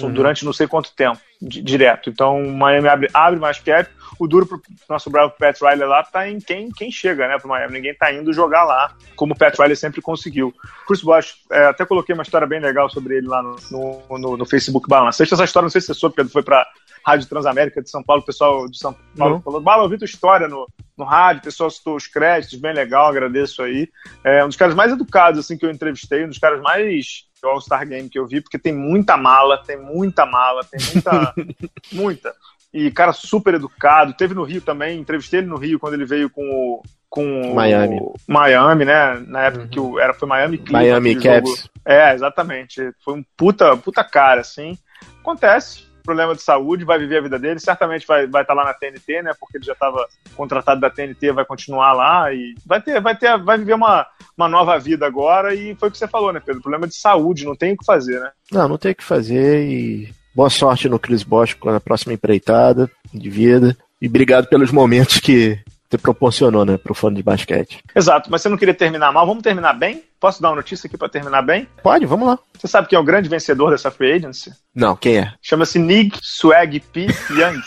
Uhum. 0.00 0.12
Durante 0.12 0.44
não 0.44 0.52
sei 0.52 0.66
quanto 0.66 0.94
tempo, 0.94 1.20
direto. 1.40 2.10
Então 2.10 2.42
o 2.42 2.52
Miami 2.52 2.88
abre, 2.88 3.08
abre 3.14 3.38
mais 3.40 3.58
cap 3.58 3.88
o 4.18 4.26
duro 4.26 4.46
pro 4.46 4.60
nosso 4.88 5.08
bravo 5.08 5.34
Pat 5.38 5.60
Riley 5.60 5.86
lá 5.86 6.02
tá 6.02 6.28
em 6.28 6.40
quem, 6.40 6.70
quem 6.70 6.90
chega, 6.90 7.28
né, 7.28 7.38
pro 7.38 7.48
Miami. 7.48 7.74
Ninguém 7.74 7.94
tá 7.94 8.12
indo 8.12 8.32
jogar 8.32 8.64
lá, 8.64 8.92
como 9.14 9.32
o 9.32 9.36
Pat 9.36 9.56
Riley 9.56 9.76
sempre 9.76 10.02
conseguiu. 10.02 10.52
Chris 10.86 11.02
Bosh, 11.02 11.36
é, 11.52 11.66
até 11.66 11.86
coloquei 11.86 12.14
uma 12.14 12.24
história 12.24 12.46
bem 12.46 12.60
legal 12.60 12.90
sobre 12.90 13.16
ele 13.18 13.28
lá 13.28 13.42
no, 13.42 13.56
no, 13.70 14.18
no, 14.18 14.36
no 14.36 14.46
Facebook 14.46 14.88
Balance. 14.88 15.22
Essa 15.22 15.44
história, 15.44 15.64
não 15.64 15.70
sei 15.70 15.80
se 15.80 15.88
você 15.88 15.94
soube, 15.94 16.16
porque 16.16 16.30
foi 16.30 16.42
pra 16.42 16.66
Rádio 17.08 17.28
Transamérica 17.28 17.82
de 17.82 17.90
São 17.90 18.02
Paulo, 18.02 18.22
o 18.22 18.26
pessoal 18.26 18.68
de 18.68 18.78
São 18.78 18.94
Paulo 19.16 19.36
uhum. 19.36 19.42
falou, 19.42 19.60
Bala, 19.60 19.84
eu 19.84 19.88
vi 19.88 19.98
tua 19.98 20.04
história 20.04 20.48
no, 20.48 20.66
no 20.96 21.04
rádio, 21.04 21.40
o 21.40 21.44
pessoal 21.44 21.70
citou 21.70 21.96
os 21.96 22.06
créditos, 22.06 22.58
bem 22.58 22.72
legal, 22.72 23.06
agradeço 23.06 23.62
aí. 23.62 23.88
É 24.24 24.44
um 24.44 24.48
dos 24.48 24.56
caras 24.56 24.74
mais 24.74 24.92
educados, 24.92 25.40
assim, 25.40 25.56
que 25.56 25.64
eu 25.64 25.70
entrevistei, 25.70 26.24
um 26.24 26.28
dos 26.28 26.38
caras 26.38 26.60
mais 26.60 27.24
All-Star 27.42 27.86
Game 27.86 28.08
que 28.08 28.18
eu 28.18 28.26
vi, 28.26 28.40
porque 28.40 28.58
tem 28.58 28.72
muita 28.72 29.16
mala, 29.16 29.62
tem 29.64 29.78
muita 29.78 30.26
mala, 30.26 30.62
tem 30.64 30.80
muita, 30.92 31.34
muita 31.92 32.34
e 32.72 32.90
cara 32.90 33.12
super 33.12 33.54
educado. 33.54 34.12
Teve 34.14 34.34
no 34.34 34.44
Rio 34.44 34.60
também, 34.60 34.98
entrevistei 34.98 35.40
ele 35.40 35.48
no 35.48 35.56
Rio 35.56 35.78
quando 35.78 35.94
ele 35.94 36.04
veio 36.04 36.28
com 36.30 36.42
o 36.42 36.82
com 37.08 37.54
Miami. 37.54 37.96
O 38.00 38.14
Miami, 38.26 38.84
né? 38.84 39.24
Na 39.26 39.44
época 39.44 39.64
uhum. 39.64 39.68
que 39.70 39.80
o, 39.80 39.98
era 39.98 40.12
foi 40.12 40.28
Miami 40.28 40.58
Cleveland, 40.58 40.90
Miami 40.90 41.22
Cavs. 41.22 41.70
É, 41.84 42.12
exatamente. 42.12 42.92
Foi 43.02 43.14
um 43.14 43.24
puta, 43.34 43.74
puta 43.78 44.04
cara, 44.04 44.42
assim. 44.42 44.76
Acontece, 45.20 45.86
problema 46.08 46.34
de 46.34 46.40
saúde, 46.40 46.84
vai 46.84 46.98
viver 46.98 47.18
a 47.18 47.22
vida 47.22 47.38
dele, 47.38 47.60
certamente 47.60 48.06
vai 48.06 48.26
vai 48.26 48.42
estar 48.42 48.54
tá 48.54 48.62
lá 48.62 48.66
na 48.66 48.74
TNT, 48.74 49.22
né? 49.22 49.32
Porque 49.38 49.58
ele 49.58 49.64
já 49.64 49.74
estava 49.74 50.06
contratado 50.34 50.80
da 50.80 50.88
TNT, 50.88 51.32
vai 51.32 51.44
continuar 51.44 51.92
lá 51.92 52.32
e 52.32 52.54
vai 52.64 52.80
ter, 52.80 53.00
vai 53.00 53.14
ter, 53.14 53.36
vai 53.38 53.58
viver 53.58 53.74
uma, 53.74 54.06
uma 54.36 54.48
nova 54.48 54.78
vida 54.78 55.06
agora 55.06 55.54
e 55.54 55.74
foi 55.74 55.88
o 55.88 55.92
que 55.92 55.98
você 55.98 56.08
falou, 56.08 56.32
né, 56.32 56.40
Pedro? 56.44 56.62
Problema 56.62 56.86
de 56.86 56.96
saúde, 56.96 57.44
não 57.44 57.54
tem 57.54 57.74
o 57.74 57.76
que 57.76 57.84
fazer, 57.84 58.20
né? 58.20 58.30
Não, 58.50 58.68
não 58.68 58.78
tem 58.78 58.92
o 58.92 58.94
que 58.94 59.04
fazer 59.04 59.68
e 59.68 60.12
Boa 60.38 60.50
sorte 60.50 60.88
no 60.88 61.00
Chris 61.00 61.24
Bosch 61.24 61.56
na 61.64 61.80
próxima 61.80 62.12
empreitada 62.12 62.88
de 63.12 63.28
vida. 63.28 63.76
E 64.00 64.06
obrigado 64.06 64.46
pelos 64.46 64.70
momentos 64.70 65.18
que 65.18 65.58
você 65.88 65.96
proporcionou, 65.96 66.64
né, 66.64 66.76
pro 66.76 66.94
fã 66.94 67.12
de 67.12 67.22
basquete. 67.22 67.82
Exato, 67.94 68.30
mas 68.30 68.42
você 68.42 68.48
não 68.48 68.58
queria 68.58 68.74
terminar 68.74 69.10
mal, 69.10 69.26
vamos 69.26 69.42
terminar 69.42 69.72
bem? 69.72 70.04
Posso 70.20 70.42
dar 70.42 70.50
uma 70.50 70.56
notícia 70.56 70.86
aqui 70.86 70.98
para 70.98 71.08
terminar 71.08 71.42
bem? 71.42 71.66
Pode, 71.82 72.04
vamos 72.04 72.28
lá. 72.28 72.38
Você 72.58 72.68
sabe 72.68 72.88
quem 72.88 72.96
é 72.96 73.00
o 73.00 73.04
grande 73.04 73.28
vencedor 73.28 73.70
dessa 73.70 73.90
free 73.90 74.12
agency? 74.12 74.52
Não, 74.74 74.94
quem 74.94 75.18
é? 75.18 75.32
Chama-se 75.40 75.78
Nick 75.78 76.18
Swag 76.22 76.80
P. 76.80 77.06
Young. 77.30 77.60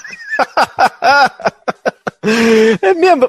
é 2.81 2.93
mesmo? 2.93 3.27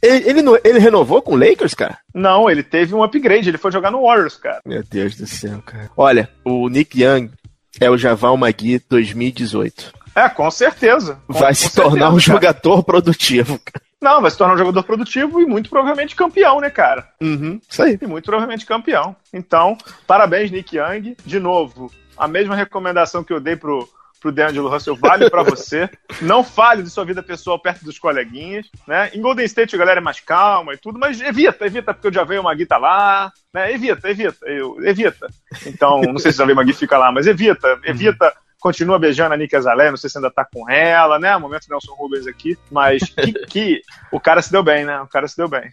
Ele, 0.00 0.40
ele, 0.40 0.60
ele 0.64 0.78
renovou 0.78 1.20
com 1.20 1.34
o 1.34 1.38
Lakers, 1.38 1.74
cara? 1.74 1.98
Não, 2.14 2.48
ele 2.48 2.62
teve 2.62 2.94
um 2.94 3.02
upgrade, 3.02 3.48
ele 3.48 3.58
foi 3.58 3.72
jogar 3.72 3.90
no 3.90 4.02
Warriors, 4.02 4.36
cara. 4.36 4.60
Meu 4.64 4.82
Deus 4.82 5.16
do 5.16 5.26
céu, 5.26 5.60
cara. 5.66 5.90
Olha, 5.96 6.30
o 6.44 6.68
Nick 6.68 7.02
Young 7.02 7.30
é 7.78 7.90
o 7.90 7.98
Javal 7.98 8.36
Magui 8.36 8.80
2018. 8.88 9.92
É, 10.14 10.28
com 10.28 10.50
certeza. 10.50 11.18
Com, 11.26 11.34
vai 11.34 11.54
se 11.54 11.74
tornar 11.74 12.08
um 12.08 12.12
cara. 12.12 12.20
jogador 12.20 12.82
produtivo. 12.82 13.60
Não, 14.00 14.22
vai 14.22 14.30
se 14.30 14.38
tornar 14.38 14.54
um 14.54 14.58
jogador 14.58 14.82
produtivo 14.82 15.40
e 15.40 15.46
muito 15.46 15.68
provavelmente 15.68 16.16
campeão, 16.16 16.60
né, 16.60 16.70
cara? 16.70 17.06
Uhum, 17.20 17.60
isso 17.68 17.82
aí. 17.82 17.98
E 18.00 18.06
muito 18.06 18.24
provavelmente 18.24 18.64
campeão. 18.64 19.14
Então, 19.32 19.76
parabéns, 20.06 20.50
Nick 20.50 20.76
Young. 20.76 21.16
De 21.24 21.38
novo, 21.38 21.92
a 22.16 22.26
mesma 22.26 22.54
recomendação 22.54 23.22
que 23.22 23.32
eu 23.32 23.38
dei 23.38 23.56
pro, 23.56 23.86
pro 24.20 24.32
D'Angelo 24.32 24.68
Russell 24.68 24.96
vale 24.96 25.28
para 25.28 25.42
você. 25.42 25.88
Não 26.22 26.44
fale 26.44 26.82
de 26.82 26.90
sua 26.90 27.04
vida 27.04 27.22
pessoal 27.22 27.58
perto 27.58 27.84
dos 27.84 27.98
coleguinhas, 27.98 28.66
né? 28.86 29.10
Em 29.12 29.20
Golden 29.20 29.44
State 29.46 29.74
a 29.74 29.78
galera 29.78 30.00
é 30.00 30.02
mais 30.02 30.20
calma 30.20 30.74
e 30.74 30.78
tudo, 30.78 30.98
mas 30.98 31.20
evita, 31.20 31.66
evita, 31.66 31.92
porque 31.92 32.08
eu 32.08 32.12
já 32.12 32.24
veio 32.24 32.40
uma 32.40 32.54
guita 32.54 32.76
lá, 32.76 33.32
né? 33.52 33.72
Evita, 33.72 34.08
evita, 34.08 34.46
eu, 34.46 34.76
evita. 34.82 35.26
Então, 35.66 36.00
não 36.02 36.18
sei 36.18 36.32
se 36.32 36.38
já 36.38 36.44
veio 36.44 36.56
uma 36.56 36.64
guita 36.64 36.78
fica 36.78 36.98
lá, 36.98 37.12
mas 37.12 37.26
evita, 37.26 37.78
evita. 37.84 38.26
Uhum. 38.26 38.49
Continua 38.60 38.98
beijando 38.98 39.34
a 39.34 39.36
Nick 39.36 39.56
Azalé, 39.56 39.90
não 39.90 39.96
sei 39.96 40.10
se 40.10 40.18
ainda 40.18 40.30
tá 40.30 40.44
com 40.44 40.68
ela, 40.70 41.18
né? 41.18 41.36
Momento 41.38 41.66
Nelson 41.68 41.94
Rubens 41.94 42.26
aqui, 42.26 42.56
mas 42.70 43.02
que, 43.02 43.32
que 43.48 43.82
o 44.12 44.20
cara 44.20 44.42
se 44.42 44.52
deu 44.52 44.62
bem, 44.62 44.84
né? 44.84 45.00
O 45.00 45.06
cara 45.06 45.26
se 45.26 45.36
deu 45.36 45.48
bem. 45.48 45.72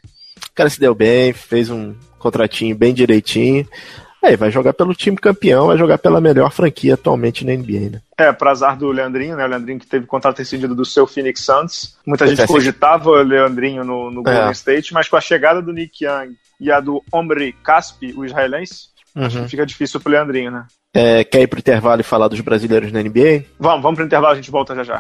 O 0.50 0.56
cara 0.56 0.70
se 0.70 0.80
deu 0.80 0.96
bem, 0.96 1.34
fez 1.34 1.70
um 1.70 1.94
contratinho 2.18 2.76
bem 2.76 2.94
direitinho. 2.94 3.68
Aí 4.24 4.36
vai 4.36 4.50
jogar 4.50 4.74
pelo 4.74 4.96
time 4.96 5.16
campeão, 5.16 5.68
vai 5.68 5.78
jogar 5.78 5.98
pela 5.98 6.20
melhor 6.20 6.52
franquia 6.52 6.96
atualmente 6.96 7.46
na 7.46 7.54
NBA, 7.54 7.92
né? 7.92 8.02
É, 8.18 8.32
pra 8.32 8.52
azar 8.52 8.76
do 8.76 8.92
Leandrinho, 8.92 9.38
né? 9.38 9.46
O 9.46 9.48
Leandrinho 9.48 9.80
que 9.80 9.86
teve 9.86 10.08
contrato 10.08 10.40
rescindido 10.40 10.74
do 10.74 10.84
seu 10.84 11.06
Phoenix 11.06 11.42
Suns. 11.42 11.98
Muita 12.06 12.26
gente 12.26 12.46
cogitava 12.48 13.10
o 13.10 13.22
Leandrinho 13.22 13.84
no, 13.84 14.10
no 14.10 14.24
Golden 14.24 14.50
é. 14.50 14.52
State, 14.52 14.94
mas 14.94 15.08
com 15.08 15.18
a 15.18 15.22
chegada 15.22 15.62
do 15.62 15.72
Nick 15.72 16.04
Young 16.04 16.36
e 16.60 16.72
a 16.72 16.80
do 16.80 17.04
Omri 17.14 17.54
Caspi, 17.64 18.14
o 18.18 18.26
israelense, 18.26 18.88
uhum. 19.16 19.26
acho 19.26 19.44
que 19.44 19.50
fica 19.50 19.66
difícil 19.66 20.00
pro 20.00 20.12
Leandrinho, 20.12 20.52
né? 20.52 20.66
É, 20.98 21.24
quer 21.24 21.42
ir 21.42 21.48
pro 21.48 21.60
intervalo 21.60 22.02
e 22.02 22.04
falar 22.04 22.28
dos 22.28 22.42
brasileiros 22.42 22.92
na 22.92 23.04
NBA? 23.04 23.44
Vamos, 23.60 23.84
vamos 23.84 23.96
pro 23.98 24.06
intervalo, 24.06 24.34
a 24.34 24.36
gente 24.36 24.50
volta 24.50 24.74
já 24.76 24.84
já. 24.84 25.00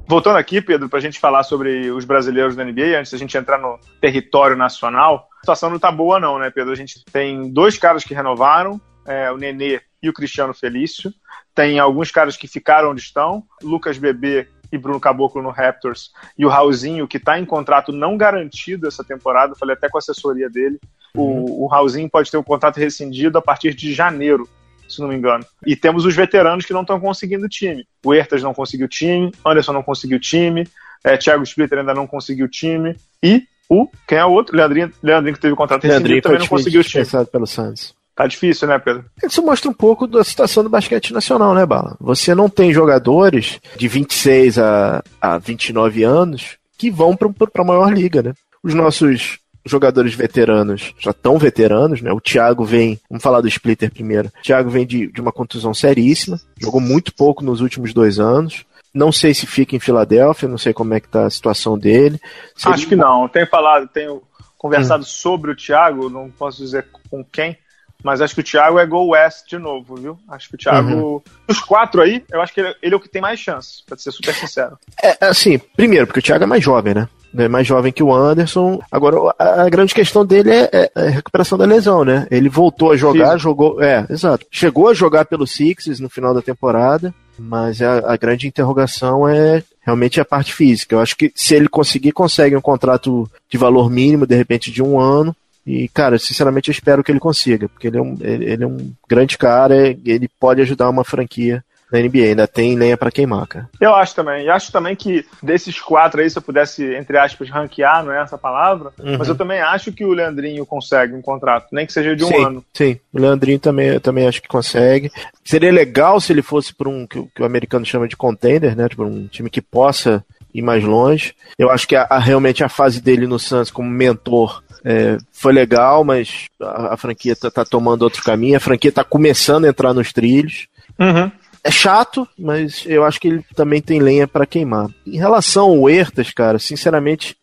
Voltando 0.08 0.38
aqui, 0.38 0.62
Pedro, 0.62 0.88
para 0.88 0.99
a 0.99 1.01
gente 1.01 1.20
falar 1.20 1.43
sobre 1.43 1.89
os 1.91 2.05
brasileiros 2.05 2.55
da 2.55 2.64
NBA, 2.64 2.99
antes 2.99 3.12
da 3.12 3.18
gente 3.18 3.38
entrar 3.38 3.58
no 3.58 3.80
território 3.99 4.55
nacional, 4.55 5.28
a 5.38 5.39
situação 5.39 5.70
não 5.70 5.80
tá 5.80 5.91
boa 5.91 6.20
não, 6.20 6.38
né, 6.38 6.49
Pedro? 6.49 6.72
A 6.72 6.76
gente 6.76 7.03
tem 7.12 7.51
dois 7.51 7.78
caras 7.78 8.03
que 8.03 8.14
renovaram, 8.14 8.80
é, 9.05 9.32
o 9.32 9.38
Nenê 9.38 9.82
e 10.03 10.10
o 10.10 10.14
Cristiano 10.14 10.53
Felício. 10.53 11.14
Tem 11.55 11.80
alguns 11.80 12.12
caras 12.12 12.38
que 12.38 12.47
ficaram 12.47 12.91
onde 12.91 13.01
estão, 13.01 13.43
Lucas 13.64 13.97
Bebê 13.97 14.47
e 14.72 14.78
Bruno 14.78 14.99
Caboclo 14.99 15.41
no 15.41 15.49
Raptors, 15.49 16.11
e 16.38 16.45
o 16.45 16.49
Raulzinho, 16.49 17.07
que 17.07 17.18
está 17.18 17.39
em 17.39 17.45
contrato 17.45 17.91
não 17.91 18.18
garantido 18.18 18.88
essa 18.88 19.03
temporada, 19.03 19.55
falei 19.55 19.76
até 19.76 19.89
com 19.89 19.97
a 19.97 19.99
assessoria 19.99 20.49
dele, 20.49 20.80
uhum. 21.15 21.45
o, 21.45 21.63
o 21.63 21.68
Raulzinho 21.68 22.09
pode 22.09 22.30
ter 22.32 22.38
um 22.38 22.43
contrato 22.43 22.78
rescindido 22.78 23.38
a 23.38 23.41
partir 23.41 23.74
de 23.74 23.93
janeiro, 23.93 24.47
se 24.88 25.01
não 25.01 25.07
me 25.07 25.15
engano. 25.15 25.45
E 25.65 25.76
temos 25.76 26.05
os 26.05 26.15
veteranos 26.15 26.65
que 26.65 26.74
não 26.74 26.82
estão 26.82 26.99
conseguindo 26.99 27.47
time. 27.49 27.86
O 28.05 28.13
Ertas 28.13 28.41
não 28.41 28.53
conseguiu 28.53 28.88
time, 28.88 29.32
Anderson 29.45 29.74
não 29.74 29.84
conseguiu 29.84 30.20
time, 30.20 30.68
é, 31.03 31.18
Thiago 31.18 31.43
Splitter 31.43 31.80
ainda 31.80 31.93
não 31.93 32.07
conseguiu 32.07 32.47
time, 32.47 32.95
e 33.24 33.43
o, 33.70 33.88
quem 34.07 34.18
é 34.18 34.26
o 34.26 34.32
outro? 34.32 34.55
Leandrinho, 34.55 34.91
Leandrinho 35.03 35.36
que 35.36 35.41
teve 35.41 35.55
contrato 35.55 35.84
rescindido 35.84 36.22
também 36.22 36.39
não 36.39 36.47
conseguiu 36.47 36.84
time. 36.84 37.05
pelo 37.32 37.45
Santos. 37.45 37.95
Tá 38.18 38.26
difícil, 38.26 38.68
né, 38.68 38.80
Pedro? 38.80 39.05
Isso 39.24 39.43
mostra 39.43 39.70
um 39.70 39.74
pouco 39.74 40.07
da 40.07 40.24
situação 40.24 40.63
do 40.63 40.72
basquete 40.72 41.13
nacional, 41.13 41.53
né, 41.53 41.68
Bala? 41.68 41.95
Você 42.01 42.34
não 42.34 42.49
tem 42.49 42.74
jogadores 42.74 43.59
de 43.78 43.88
26 43.88 44.57
a, 44.57 45.03
a 45.22 45.38
29 45.38 46.01
anos 46.01 46.57
que 46.76 46.89
vão 46.89 47.15
para 47.15 47.30
a 47.59 47.63
maior 47.63 47.93
liga, 47.93 48.24
né? 48.24 48.34
Os 48.63 48.74
nossos 48.74 49.38
jogadores 49.68 50.15
veteranos 50.15 50.95
já 50.97 51.13
tão 51.13 51.38
veteranos, 51.38 52.01
né? 52.01 52.11
O 52.11 52.20
Thiago 52.20 52.65
vem, 52.65 52.99
vamos 53.07 53.22
falar 53.22 53.39
do 53.39 53.47
Splitter 53.47 53.91
primeiro. 53.91 54.30
O 54.30 54.41
Thiago 54.41 54.72
vem 54.72 54.88
de, 54.88 55.11
de 55.11 55.22
uma 55.22 55.32
contusão 55.32 55.76
seríssima, 55.76 56.41
jogou 56.59 56.82
muito 56.82 57.13
pouco 57.13 57.45
nos 57.45 57.61
últimos 57.61 57.93
dois 57.93 58.20
anos. 58.20 58.65
Não 58.91 59.11
sei 59.11 59.32
se 59.32 59.45
fica 59.45 59.76
em 59.76 59.80
Filadélfia, 59.80 60.49
não 60.49 60.57
sei 60.57 60.74
como 60.74 60.95
é 60.95 60.99
que 60.99 61.07
tá 61.07 61.28
a 61.28 61.30
situação 61.30 61.78
dele. 61.78 62.20
Seria... 62.55 62.74
Acho 62.74 62.88
que 62.88 62.95
não. 62.95 63.28
Tenho 63.28 63.45
falado, 63.45 63.88
tenho 63.88 64.24
conversado 64.57 65.03
hum. 65.03 65.07
sobre 65.07 65.51
o 65.51 65.55
Thiago, 65.55 66.09
não 66.09 66.32
posso 66.32 66.57
dizer 66.57 66.88
com 67.11 67.24
quem, 67.24 67.55
mas 68.04 68.22
acho 68.22 68.36
que 68.36 68.41
o 68.41 68.43
Thiago 68.43 68.80
é 68.80 68.86
Go 68.86 69.10
West 69.10 69.48
de 69.48 69.58
novo, 69.58 69.95
viu? 69.95 70.18
Acho 70.28 70.50
que 70.50 70.56
o 70.56 70.58
Thiago. 70.58 70.89
Uhum. 70.89 71.22
Os 71.48 71.60
quatro 71.60 72.02
aí, 72.02 72.24
eu 72.32 72.41
acho 72.41 72.54
que 72.54 72.62
ele, 72.62 72.76
ele, 72.82 72.93
é 72.93 72.98
o 72.98 73.00
que 73.00 73.10
tem 73.10 73.22
mais 73.22 73.39
chance, 73.39 73.84
pra 73.86 73.98
ser 73.98 74.12
super 74.12 74.34
sincero. 74.34 74.78
É, 75.04 75.16
assim, 75.28 75.60
primeiro, 75.76 76.08
porque 76.08 76.20
o 76.20 76.24
Thiago 76.24 76.43
é 76.43 76.48
mais 76.48 76.64
jovem, 76.64 76.93
né? 76.93 77.08
É 77.38 77.48
mais 77.48 77.68
jovem 77.68 77.91
que 77.91 78.02
o 78.02 78.14
Anderson. 78.14 78.80
Agora, 78.91 79.34
a, 79.38 79.64
a 79.64 79.70
grande 79.70 79.93
questão 79.93 80.26
dele 80.26 80.50
é, 80.50 80.70
é, 80.72 80.91
é, 80.95 81.08
a 81.08 81.10
recuperação 81.10 81.58
da 81.58 81.66
lesão, 81.66 82.04
né? 82.04 82.26
Ele 82.32 82.50
voltou 82.50 82.91
a 82.91 82.98
jogar, 82.98 83.38
jogou. 83.38 83.82
É, 83.82 84.06
exato. 84.10 84.45
Chegou 84.50 84.89
a 84.89 84.93
jogar 84.93 85.26
pelo 85.26 85.45
Sixers 85.45 86.00
no 86.00 86.10
final 86.10 86.34
da 86.34 86.41
temporada, 86.41 87.14
mas 87.38 87.82
a, 87.82 88.14
a 88.14 88.18
grande 88.18 88.48
interrogação 88.48 89.28
é 89.28 89.64
realmente 89.82 90.20
a 90.20 90.26
parte 90.26 90.54
física. 90.54 90.95
Eu 90.95 91.00
acho 91.00 91.16
que 91.16 91.32
se 91.36 91.54
ele 91.54 91.70
conseguir, 91.70 92.12
consegue 92.12 92.56
um 92.56 92.62
contrato 92.62 93.30
de 93.50 93.58
valor 93.58 93.89
mínimo, 93.89 94.26
de 94.26 94.36
repente 94.36 94.72
de 94.72 94.82
um 94.82 95.00
ano, 95.00 95.36
e, 95.68 95.89
cara, 95.89 96.18
sinceramente 96.18 96.70
eu 96.70 96.72
espero 96.72 97.03
que 97.03 97.11
ele 97.11 97.20
consiga, 97.20 97.68
porque 97.68 97.88
ele 97.88 97.97
é 97.97 98.01
um, 98.01 98.18
ele 98.22 98.63
é 98.63 98.68
um 98.68 98.93
grande 99.07 99.38
cara, 99.38 99.76
ele 99.76 100.30
pode 100.39 100.61
ajudar 100.61 100.89
uma 100.89 101.03
franquia 101.03 101.61
na 101.91 101.99
NBA, 101.99 102.24
ainda 102.24 102.47
tem 102.47 102.76
lenha 102.76 102.97
para 102.97 103.11
queimar, 103.11 103.45
cara. 103.47 103.70
Eu 103.80 103.93
acho 103.93 104.15
também. 104.15 104.45
E 104.45 104.49
acho 104.49 104.72
também 104.72 104.95
que 104.95 105.26
desses 105.43 105.80
quatro 105.80 106.22
aí, 106.22 106.30
se 106.30 106.38
eu 106.38 106.41
pudesse, 106.41 106.86
entre 106.95 107.18
aspas, 107.18 107.49
ranquear, 107.49 108.03
não 108.03 108.13
é 108.13 108.22
essa 108.22 108.38
palavra, 108.38 108.91
uhum. 108.97 109.18
mas 109.18 109.28
eu 109.28 109.36
também 109.36 109.59
acho 109.59 109.91
que 109.91 110.05
o 110.05 110.13
Leandrinho 110.13 110.65
consegue 110.65 111.13
um 111.13 111.22
contrato, 111.22 111.68
nem 111.72 111.86
que 111.86 111.91
seja 111.91 112.15
de 112.15 112.24
um 112.24 112.28
sim, 112.28 112.45
ano. 112.45 112.65
Sim, 112.74 112.99
o 113.13 113.20
Leandrinho 113.20 113.59
também, 113.59 113.88
eu 113.88 114.01
também 114.01 114.26
acho 114.26 114.41
que 114.41 114.47
consegue. 114.47 115.11
Seria 115.43 115.72
legal 115.72 116.20
se 116.22 116.32
ele 116.32 116.41
fosse 116.41 116.74
para 116.74 116.88
um 116.88 117.05
que, 117.05 117.22
que, 117.36 117.41
o 117.41 117.45
americano 117.45 117.86
chama 117.86 118.07
de 118.07 118.15
contender, 118.15 118.76
né? 118.76 118.88
Tipo, 118.88 119.03
um 119.03 119.28
time 119.28 119.49
que 119.49 119.61
possa 119.61 120.24
ir 120.53 120.61
mais 120.61 120.84
longe. 120.84 121.36
Eu 121.57 121.70
acho 121.70 121.88
que 121.88 121.95
a, 121.95 122.03
a, 122.09 122.20
realmente 122.20 122.63
a 122.63 122.70
fase 122.70 123.01
dele 123.01 123.28
no 123.28 123.38
Santos 123.38 123.72
como 123.72 123.89
mentor 123.89 124.63
é, 124.84 125.17
foi 125.32 125.53
legal, 125.53 126.03
mas 126.03 126.47
a, 126.61 126.93
a 126.93 126.97
franquia 126.97 127.36
tá, 127.36 127.49
tá, 127.49 127.65
tomando 127.65 128.03
outro 128.03 128.23
caminho, 128.23 128.57
a 128.57 128.61
franquia 128.61 128.91
tá 128.91 129.03
começando 129.03 129.65
a 129.65 129.69
entrar 129.69 129.93
nos 129.93 130.11
trilhos. 130.13 130.67
Uhum. 130.99 131.32
É 131.63 131.71
chato, 131.71 132.25
mas 132.39 132.84
eu 132.86 133.03
acho 133.03 133.19
que 133.19 133.28
ele 133.28 133.45
também 133.53 133.82
tem 133.82 133.99
lenha 133.99 134.25
para 134.25 134.45
queimar. 134.45 134.88
Em 135.05 135.17
relação 135.17 135.65
ao 135.65 135.89
Ertas, 135.89 136.32
cara, 136.32 136.59
sinceramente, 136.59 137.36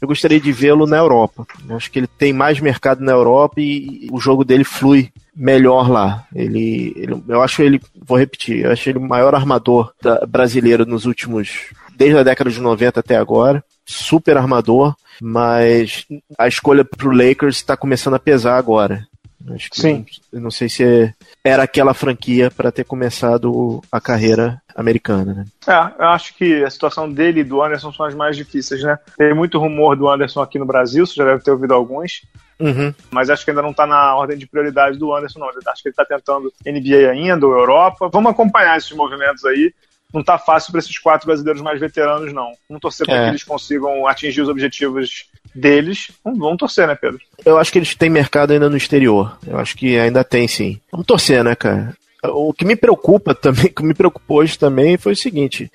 eu 0.00 0.06
gostaria 0.06 0.40
de 0.40 0.52
vê-lo 0.52 0.86
na 0.86 0.98
Europa. 0.98 1.44
Eu 1.68 1.76
acho 1.76 1.90
que 1.90 1.98
ele 1.98 2.06
tem 2.06 2.32
mais 2.32 2.60
mercado 2.60 3.02
na 3.02 3.10
Europa 3.10 3.60
e, 3.60 4.06
e 4.06 4.08
o 4.12 4.20
jogo 4.20 4.44
dele 4.44 4.62
flui 4.62 5.10
melhor 5.34 5.90
lá. 5.90 6.24
Ele, 6.34 6.92
ele, 6.96 7.22
eu 7.26 7.42
acho 7.42 7.62
ele, 7.62 7.80
vou 8.00 8.16
repetir, 8.16 8.64
eu 8.64 8.70
acho 8.70 8.88
ele 8.88 8.98
o 8.98 9.08
maior 9.08 9.34
armador 9.34 9.92
da, 10.00 10.24
brasileiro 10.26 10.86
nos 10.86 11.04
últimos, 11.04 11.72
desde 11.96 12.18
a 12.18 12.22
década 12.22 12.50
de 12.50 12.60
90 12.60 13.00
até 13.00 13.16
agora. 13.16 13.64
Super 13.84 14.36
armador 14.36 14.94
mas 15.24 16.04
a 16.36 16.48
escolha 16.48 16.84
para 16.84 17.08
o 17.08 17.16
Lakers 17.16 17.56
está 17.56 17.76
começando 17.76 18.14
a 18.14 18.18
pesar 18.18 18.56
agora. 18.56 19.06
Acho 19.54 19.70
que 19.70 19.80
Sim. 19.80 20.04
Não, 20.32 20.42
não 20.42 20.50
sei 20.50 20.68
se 20.68 21.14
era 21.44 21.62
aquela 21.62 21.94
franquia 21.94 22.50
para 22.50 22.72
ter 22.72 22.84
começado 22.84 23.80
a 23.90 24.00
carreira 24.00 24.60
americana, 24.74 25.32
né? 25.32 25.44
É, 25.66 26.02
eu 26.02 26.08
acho 26.08 26.34
que 26.34 26.64
a 26.64 26.70
situação 26.70 27.10
dele 27.10 27.40
e 27.40 27.44
do 27.44 27.62
Anderson 27.62 27.92
são 27.92 28.06
as 28.06 28.14
mais 28.14 28.36
difíceis, 28.36 28.82
né? 28.82 28.98
Tem 29.16 29.32
muito 29.32 29.58
rumor 29.58 29.96
do 29.96 30.08
Anderson 30.08 30.42
aqui 30.42 30.58
no 30.58 30.66
Brasil, 30.66 31.06
você 31.06 31.14
já 31.14 31.24
deve 31.24 31.42
ter 31.42 31.52
ouvido 31.52 31.74
alguns. 31.74 32.22
Uhum. 32.58 32.92
Mas 33.10 33.30
acho 33.30 33.44
que 33.44 33.50
ainda 33.50 33.62
não 33.62 33.72
tá 33.72 33.86
na 33.86 34.14
ordem 34.16 34.38
de 34.38 34.46
prioridade 34.46 34.98
do 34.98 35.14
Anderson, 35.14 35.38
não. 35.38 35.48
Acho 35.48 35.82
que 35.82 35.88
ele 35.88 35.94
tá 35.94 36.04
tentando 36.04 36.52
NBA 36.64 37.10
ainda, 37.10 37.46
ou 37.46 37.52
Europa. 37.52 38.08
Vamos 38.12 38.32
acompanhar 38.32 38.76
esses 38.76 38.92
movimentos 38.92 39.44
aí. 39.44 39.72
Não 40.12 40.22
tá 40.22 40.38
fácil 40.38 40.70
para 40.72 40.78
esses 40.80 40.98
quatro 40.98 41.26
brasileiros 41.26 41.62
mais 41.62 41.80
veteranos, 41.80 42.32
não. 42.32 42.52
Vamos 42.68 42.80
torcer 42.80 43.06
para 43.06 43.16
É. 43.16 43.24
que 43.24 43.30
eles 43.30 43.44
consigam 43.44 44.06
atingir 44.06 44.42
os 44.42 44.48
objetivos 44.48 45.26
deles. 45.54 46.10
Vamos, 46.24 46.38
vamos 46.38 46.56
torcer, 46.58 46.86
né, 46.86 46.94
Pedro? 46.94 47.20
Eu 47.44 47.58
acho 47.58 47.72
que 47.72 47.78
eles 47.78 47.94
têm 47.94 48.10
mercado 48.10 48.52
ainda 48.52 48.68
no 48.68 48.76
exterior. 48.76 49.38
Eu 49.46 49.58
acho 49.58 49.76
que 49.76 49.98
ainda 49.98 50.22
tem, 50.22 50.46
sim. 50.46 50.78
Vamos 50.90 51.06
torcer, 51.06 51.42
né, 51.42 51.54
cara? 51.54 51.96
O 52.24 52.52
que 52.52 52.64
me 52.64 52.76
preocupa 52.76 53.34
também, 53.36 53.72
que 53.72 53.82
me 53.82 53.94
preocupou 53.94 54.38
hoje 54.38 54.58
também 54.58 54.96
foi 54.96 55.12
o 55.12 55.16
seguinte: 55.16 55.70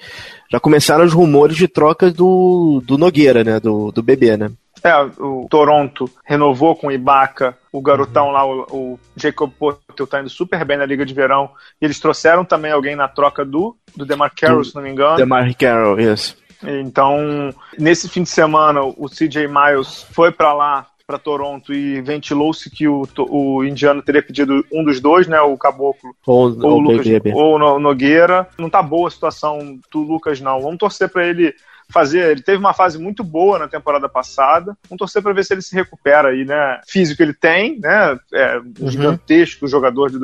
já 0.52 0.60
começaram 0.60 1.04
os 1.04 1.14
rumores 1.14 1.58
de 1.58 1.68
trocas 1.68 2.14
do, 2.14 2.82
do 2.86 2.98
Nogueira, 2.98 3.44
né? 3.44 3.60
Do, 3.60 3.92
do 3.92 4.02
bebê, 4.02 4.38
né? 4.38 4.50
É, 4.84 4.93
o 5.19 5.47
Toronto 5.49 6.09
renovou 6.23 6.75
com 6.75 6.88
o 6.88 6.91
Ibaka, 6.91 7.57
o 7.71 7.82
garotão 7.82 8.32
lá, 8.32 8.45
o, 8.45 8.61
o 8.71 8.99
Jacob 9.15 9.51
Poeltl 9.57 10.05
tá 10.05 10.19
indo 10.21 10.30
super 10.30 10.63
bem 10.63 10.78
na 10.78 10.86
Liga 10.86 11.05
de 11.05 11.13
Verão. 11.13 11.49
E 11.82 11.86
eles 11.86 11.99
trouxeram 11.99 12.45
também 12.45 12.71
alguém 12.71 12.95
na 12.95 13.07
troca 13.07 13.43
do, 13.43 13.75
do 13.95 14.05
DeMar 14.05 14.32
Carroll, 14.36 14.63
se 14.63 14.75
não 14.75 14.82
me 14.84 14.89
engano. 14.89 15.17
Demar 15.17 15.53
Carroll, 15.55 15.99
isso. 15.99 16.38
Então, 16.63 17.53
nesse 17.78 18.09
fim 18.09 18.23
de 18.23 18.30
semana, 18.30 18.82
o 18.84 19.07
CJ 19.09 19.47
Miles 19.47 20.03
foi 20.11 20.32
para 20.32 20.53
lá, 20.53 20.88
para 21.05 21.17
Toronto, 21.17 21.73
e 21.73 22.01
ventilou-se 22.01 22.69
que 22.69 22.88
o, 22.88 23.07
o 23.30 23.63
indiano 23.63 24.01
teria 24.01 24.21
pedido 24.21 24.65
um 24.73 24.84
dos 24.84 24.99
dois, 24.99 25.28
né? 25.28 25.39
O 25.39 25.57
Caboclo 25.57 26.15
Ou, 26.25 26.49
ou 26.63 26.73
o 26.78 26.80
Lucas, 26.80 27.05
ou 27.34 27.55
o 27.55 27.59
No- 27.59 27.80
Nogueira. 27.80 28.47
Não 28.57 28.69
tá 28.69 28.82
boa 28.82 29.07
a 29.07 29.11
situação 29.11 29.80
do 29.91 29.99
Lucas, 29.99 30.41
não. 30.41 30.59
Vamos 30.61 30.78
torcer 30.78 31.09
para 31.09 31.25
ele 31.25 31.53
fazer. 31.90 32.32
Ele 32.32 32.42
teve 32.42 32.58
uma 32.58 32.74
fase 32.74 32.98
muito 32.98 33.24
boa 33.24 33.58
na 33.60 33.68
temporada 33.68 34.08
passada. 34.10 34.78
Vamos 34.90 35.00
torcer 35.00 35.22
para 35.22 35.34
ver 35.34 35.44
se 35.46 35.54
ele 35.54 35.62
se 35.62 35.74
recupera 35.76 36.30
aí, 36.30 36.44
né? 36.46 36.82
Físico 36.88 37.22
ele 37.22 37.34
tem, 37.34 37.80
né? 37.80 38.20
É 38.34 38.60
um 38.60 38.74
Uhum. 38.80 38.90
gigantesco 38.92 39.68
jogador 39.68 40.10
de 40.12 40.20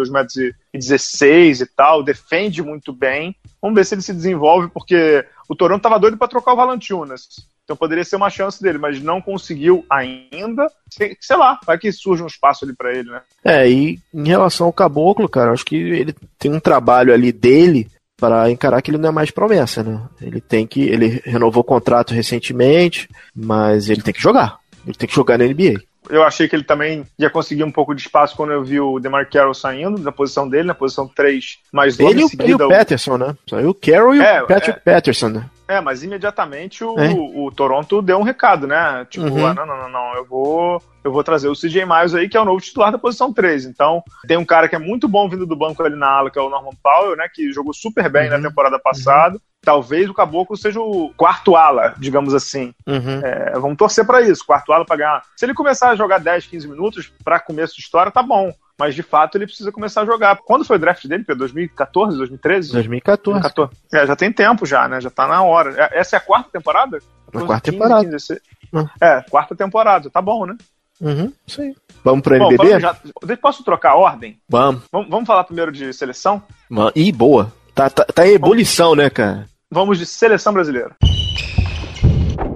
2016 0.74 1.61
e 1.61 1.66
tal, 1.66 2.03
defende 2.03 2.61
muito 2.61 2.91
bem. 2.93 3.36
Vamos 3.61 3.76
ver 3.76 3.86
se 3.86 3.95
ele 3.95 4.01
se 4.01 4.14
desenvolve, 4.14 4.70
porque 4.70 5.26
o 5.47 5.55
Toronto 5.55 5.82
tava 5.82 5.99
doido 5.99 6.18
para 6.18 6.28
trocar 6.28 6.53
o 6.53 6.55
Valanciunas. 6.57 7.28
Então 7.64 7.78
poderia 7.78 8.03
ser 8.03 8.18
uma 8.18 8.30
chance 8.30 8.61
dele, 8.61 8.78
mas 8.78 9.01
não 9.01 9.22
conseguiu 9.22 9.86
ainda. 9.89 10.70
Sei, 10.89 11.16
sei 11.22 11.38
lá, 11.38 11.57
vai 11.66 11.78
que 11.78 11.91
surge 11.93 12.22
um 12.22 12.28
espaço 12.28 12.66
ali 12.66 12.76
para 12.76 12.91
ele, 12.93 13.09
né? 13.09 13.22
É, 13.43 13.70
e 13.70 13.99
em 14.14 14.28
relação 14.28 14.68
ao 14.68 14.74
Caboclo, 14.74 15.30
cara, 15.30 15.51
acho 15.53 15.64
que 15.66 15.78
ele 15.78 16.14
tem 16.38 16.51
um 16.51 16.59
trabalho 16.59 17.14
ali 17.14 17.32
dele 17.32 17.89
para 18.18 18.49
encarar 18.49 18.82
que 18.82 18.91
ele 18.91 18.97
não 18.97 19.09
é 19.09 19.11
mais 19.11 19.32
promessa, 19.32 19.84
né? 19.84 20.01
Ele 20.22 20.39
tem 20.39 20.66
que. 20.66 20.82
Ele 20.82 21.22
renovou 21.26 21.61
o 21.61 21.66
contrato 21.66 22.14
recentemente, 22.14 23.09
mas 23.36 23.89
ele 23.89 24.01
tem 24.01 24.14
que 24.14 24.22
jogar. 24.22 24.57
Ele 24.86 24.95
tem 24.95 25.07
que 25.07 25.16
jogar 25.16 25.38
na 25.38 25.45
NBA. 25.45 25.82
Eu 26.09 26.24
achei 26.24 26.49
que 26.49 26.55
ele 26.55 26.66
também 26.66 27.05
ia 27.18 27.30
conseguir 27.30 27.64
um 27.64 27.72
pouco 27.72 27.95
de 27.95 28.01
espaço 28.01 28.36
quando 28.36 28.51
eu 28.51 28.64
vi 28.64 28.80
o 28.80 28.99
DeMar 28.99 29.30
Carroll 29.30 29.53
saindo 29.53 29.97
da 30.01 30.11
posição 30.11 30.49
dele, 30.49 30.68
na 30.68 30.74
posição 30.76 31.07
3, 31.07 31.59
mas 31.72 31.97
logo 31.97 32.11
Ele 32.11 32.20
em 32.20 32.24
e 32.24 32.26
o, 32.26 32.28
e 32.28 32.30
seguida. 32.30 32.66
o 32.66 32.70
Patterson, 32.70 33.18
né? 33.18 33.36
Saiu 33.49 33.70
o 33.70 33.74
Carroll 33.74 34.16
e 34.16 34.20
É, 34.20 34.43
o 34.43 34.47
Patrick 34.47 34.82
Patterson, 34.82 35.30
né? 35.30 35.45
É, 35.68 35.80
mas 35.80 36.03
imediatamente 36.03 36.84
o, 36.84 37.45
o 37.45 37.51
Toronto 37.51 38.01
deu 38.01 38.18
um 38.20 38.24
recado, 38.24 38.68
né? 38.68 39.05
Tipo, 39.09 39.28
Uhum. 39.28 39.47
ah, 39.47 39.53
não, 39.53 39.66
não, 39.66 39.78
não, 39.84 39.89
não, 39.89 40.16
eu 40.16 40.26
vou, 40.26 40.82
eu 41.03 41.11
vou 41.11 41.24
trazer 41.24 41.47
o 41.47 41.53
CJ 41.55 41.86
Miles 41.86 42.14
aí, 42.14 42.28
que 42.28 42.36
é 42.36 42.41
o 42.41 42.45
novo 42.45 42.59
titular 42.59 42.91
da 42.91 42.97
posição 42.97 43.32
3. 43.34 43.66
Então, 43.66 44.03
tem 44.28 44.36
um 44.38 44.43
cara 44.45 44.68
que 44.68 44.76
é 44.76 44.80
muito 44.80 45.07
bom 45.07 45.28
vindo 45.30 45.45
do 45.45 45.55
banco 45.55 45.82
ali 45.82 45.95
na 45.95 46.07
ala, 46.09 46.30
que 46.30 46.38
é 46.38 46.41
o 46.41 46.49
Norman 46.49 46.74
Powell, 46.84 47.16
né? 47.16 47.28
Que 47.34 47.51
jogou 47.53 47.74
super 47.74 48.09
bem 48.09 48.30
Uhum. 48.30 48.38
na 48.39 48.49
temporada 48.49 48.78
passada. 48.78 49.39
Talvez 49.61 50.09
o 50.09 50.14
Caboclo 50.14 50.57
seja 50.57 50.82
o 50.82 51.14
quarto 51.16 51.55
ala, 51.55 51.95
digamos 51.97 52.34
assim. 52.34 52.74
Uhum. 52.86 53.22
É, 53.24 53.53
vamos 53.57 53.78
torcer 53.78 54.05
pra 54.05 54.22
isso, 54.22 54.45
quarto 54.45 54.74
ala 54.74 54.84
pra 54.84 54.97
ganhar. 54.97 55.24
Se 55.38 55.45
ele 55.45 55.53
começar 55.53 55.91
a 55.91 55.95
jogar 55.95 56.18
10, 56.20 56.47
15 56.47 56.68
minutos 56.68 57.14
pra 57.24 57.39
começo 57.39 57.74
de 57.76 57.82
história, 57.82 58.11
tá 58.11 58.22
bom. 58.22 58.51
Mas 58.80 58.95
de 58.95 59.03
fato 59.03 59.38
ele 59.38 59.45
precisa 59.45 59.71
começar 59.71 60.01
a 60.01 60.05
jogar. 60.05 60.38
Quando 60.38 60.65
foi 60.65 60.78
o 60.78 60.80
draft 60.80 61.05
dele, 61.05 61.24
Pedro? 61.24 61.39
2014, 61.39 62.17
2013? 62.17 62.71
2014. 62.74 63.39
2014. 63.41 63.82
É, 63.93 64.07
já 64.07 64.15
tem 64.15 64.32
tempo 64.32 64.65
já, 64.65 64.88
né? 64.88 64.99
Já 64.99 65.09
tá 65.09 65.28
na 65.28 65.43
hora. 65.43 65.74
É- 65.91 65.99
Essa 65.99 66.15
é 66.15 66.17
a 66.17 66.21
quarta 66.21 66.49
temporada? 66.51 66.99
Na 67.34 67.45
quarta 67.45 67.71
temporada. 67.71 68.03
16. 68.03 68.39
Hum. 68.74 68.88
É, 69.01 69.21
quarta 69.30 69.55
temporada. 69.55 70.09
Tá 70.09 70.21
bom, 70.21 70.45
né? 70.45 70.55
Uhum, 71.01 71.32
isso 71.45 71.61
aí. 71.61 71.76
Vamos 72.03 72.21
pro 72.21 72.38
Bom, 72.38 72.47
NBB? 72.51 72.80
vamos 72.80 72.82
já, 72.82 73.38
posso 73.38 73.63
trocar 73.63 73.91
a 73.91 73.95
ordem? 73.95 74.39
Vamos. 74.47 74.84
Vamos, 74.91 75.09
vamos 75.09 75.28
falar 75.28 75.43
primeiro 75.43 75.71
de 75.71 75.91
seleção? 75.93 76.41
Vamos. 76.69 76.91
Ih, 76.95 77.11
boa. 77.11 77.51
Tá, 77.76 77.89
tá, 77.89 78.05
tá 78.05 78.28
em 78.28 78.34
ebulição, 78.34 78.95
né, 78.95 79.09
cara? 79.09 79.45
Vamos 79.71 79.97
de 79.97 80.05
seleção 80.05 80.53
brasileira. 80.53 80.95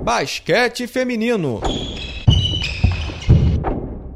Basquete 0.03 0.88
feminino. 0.88 1.59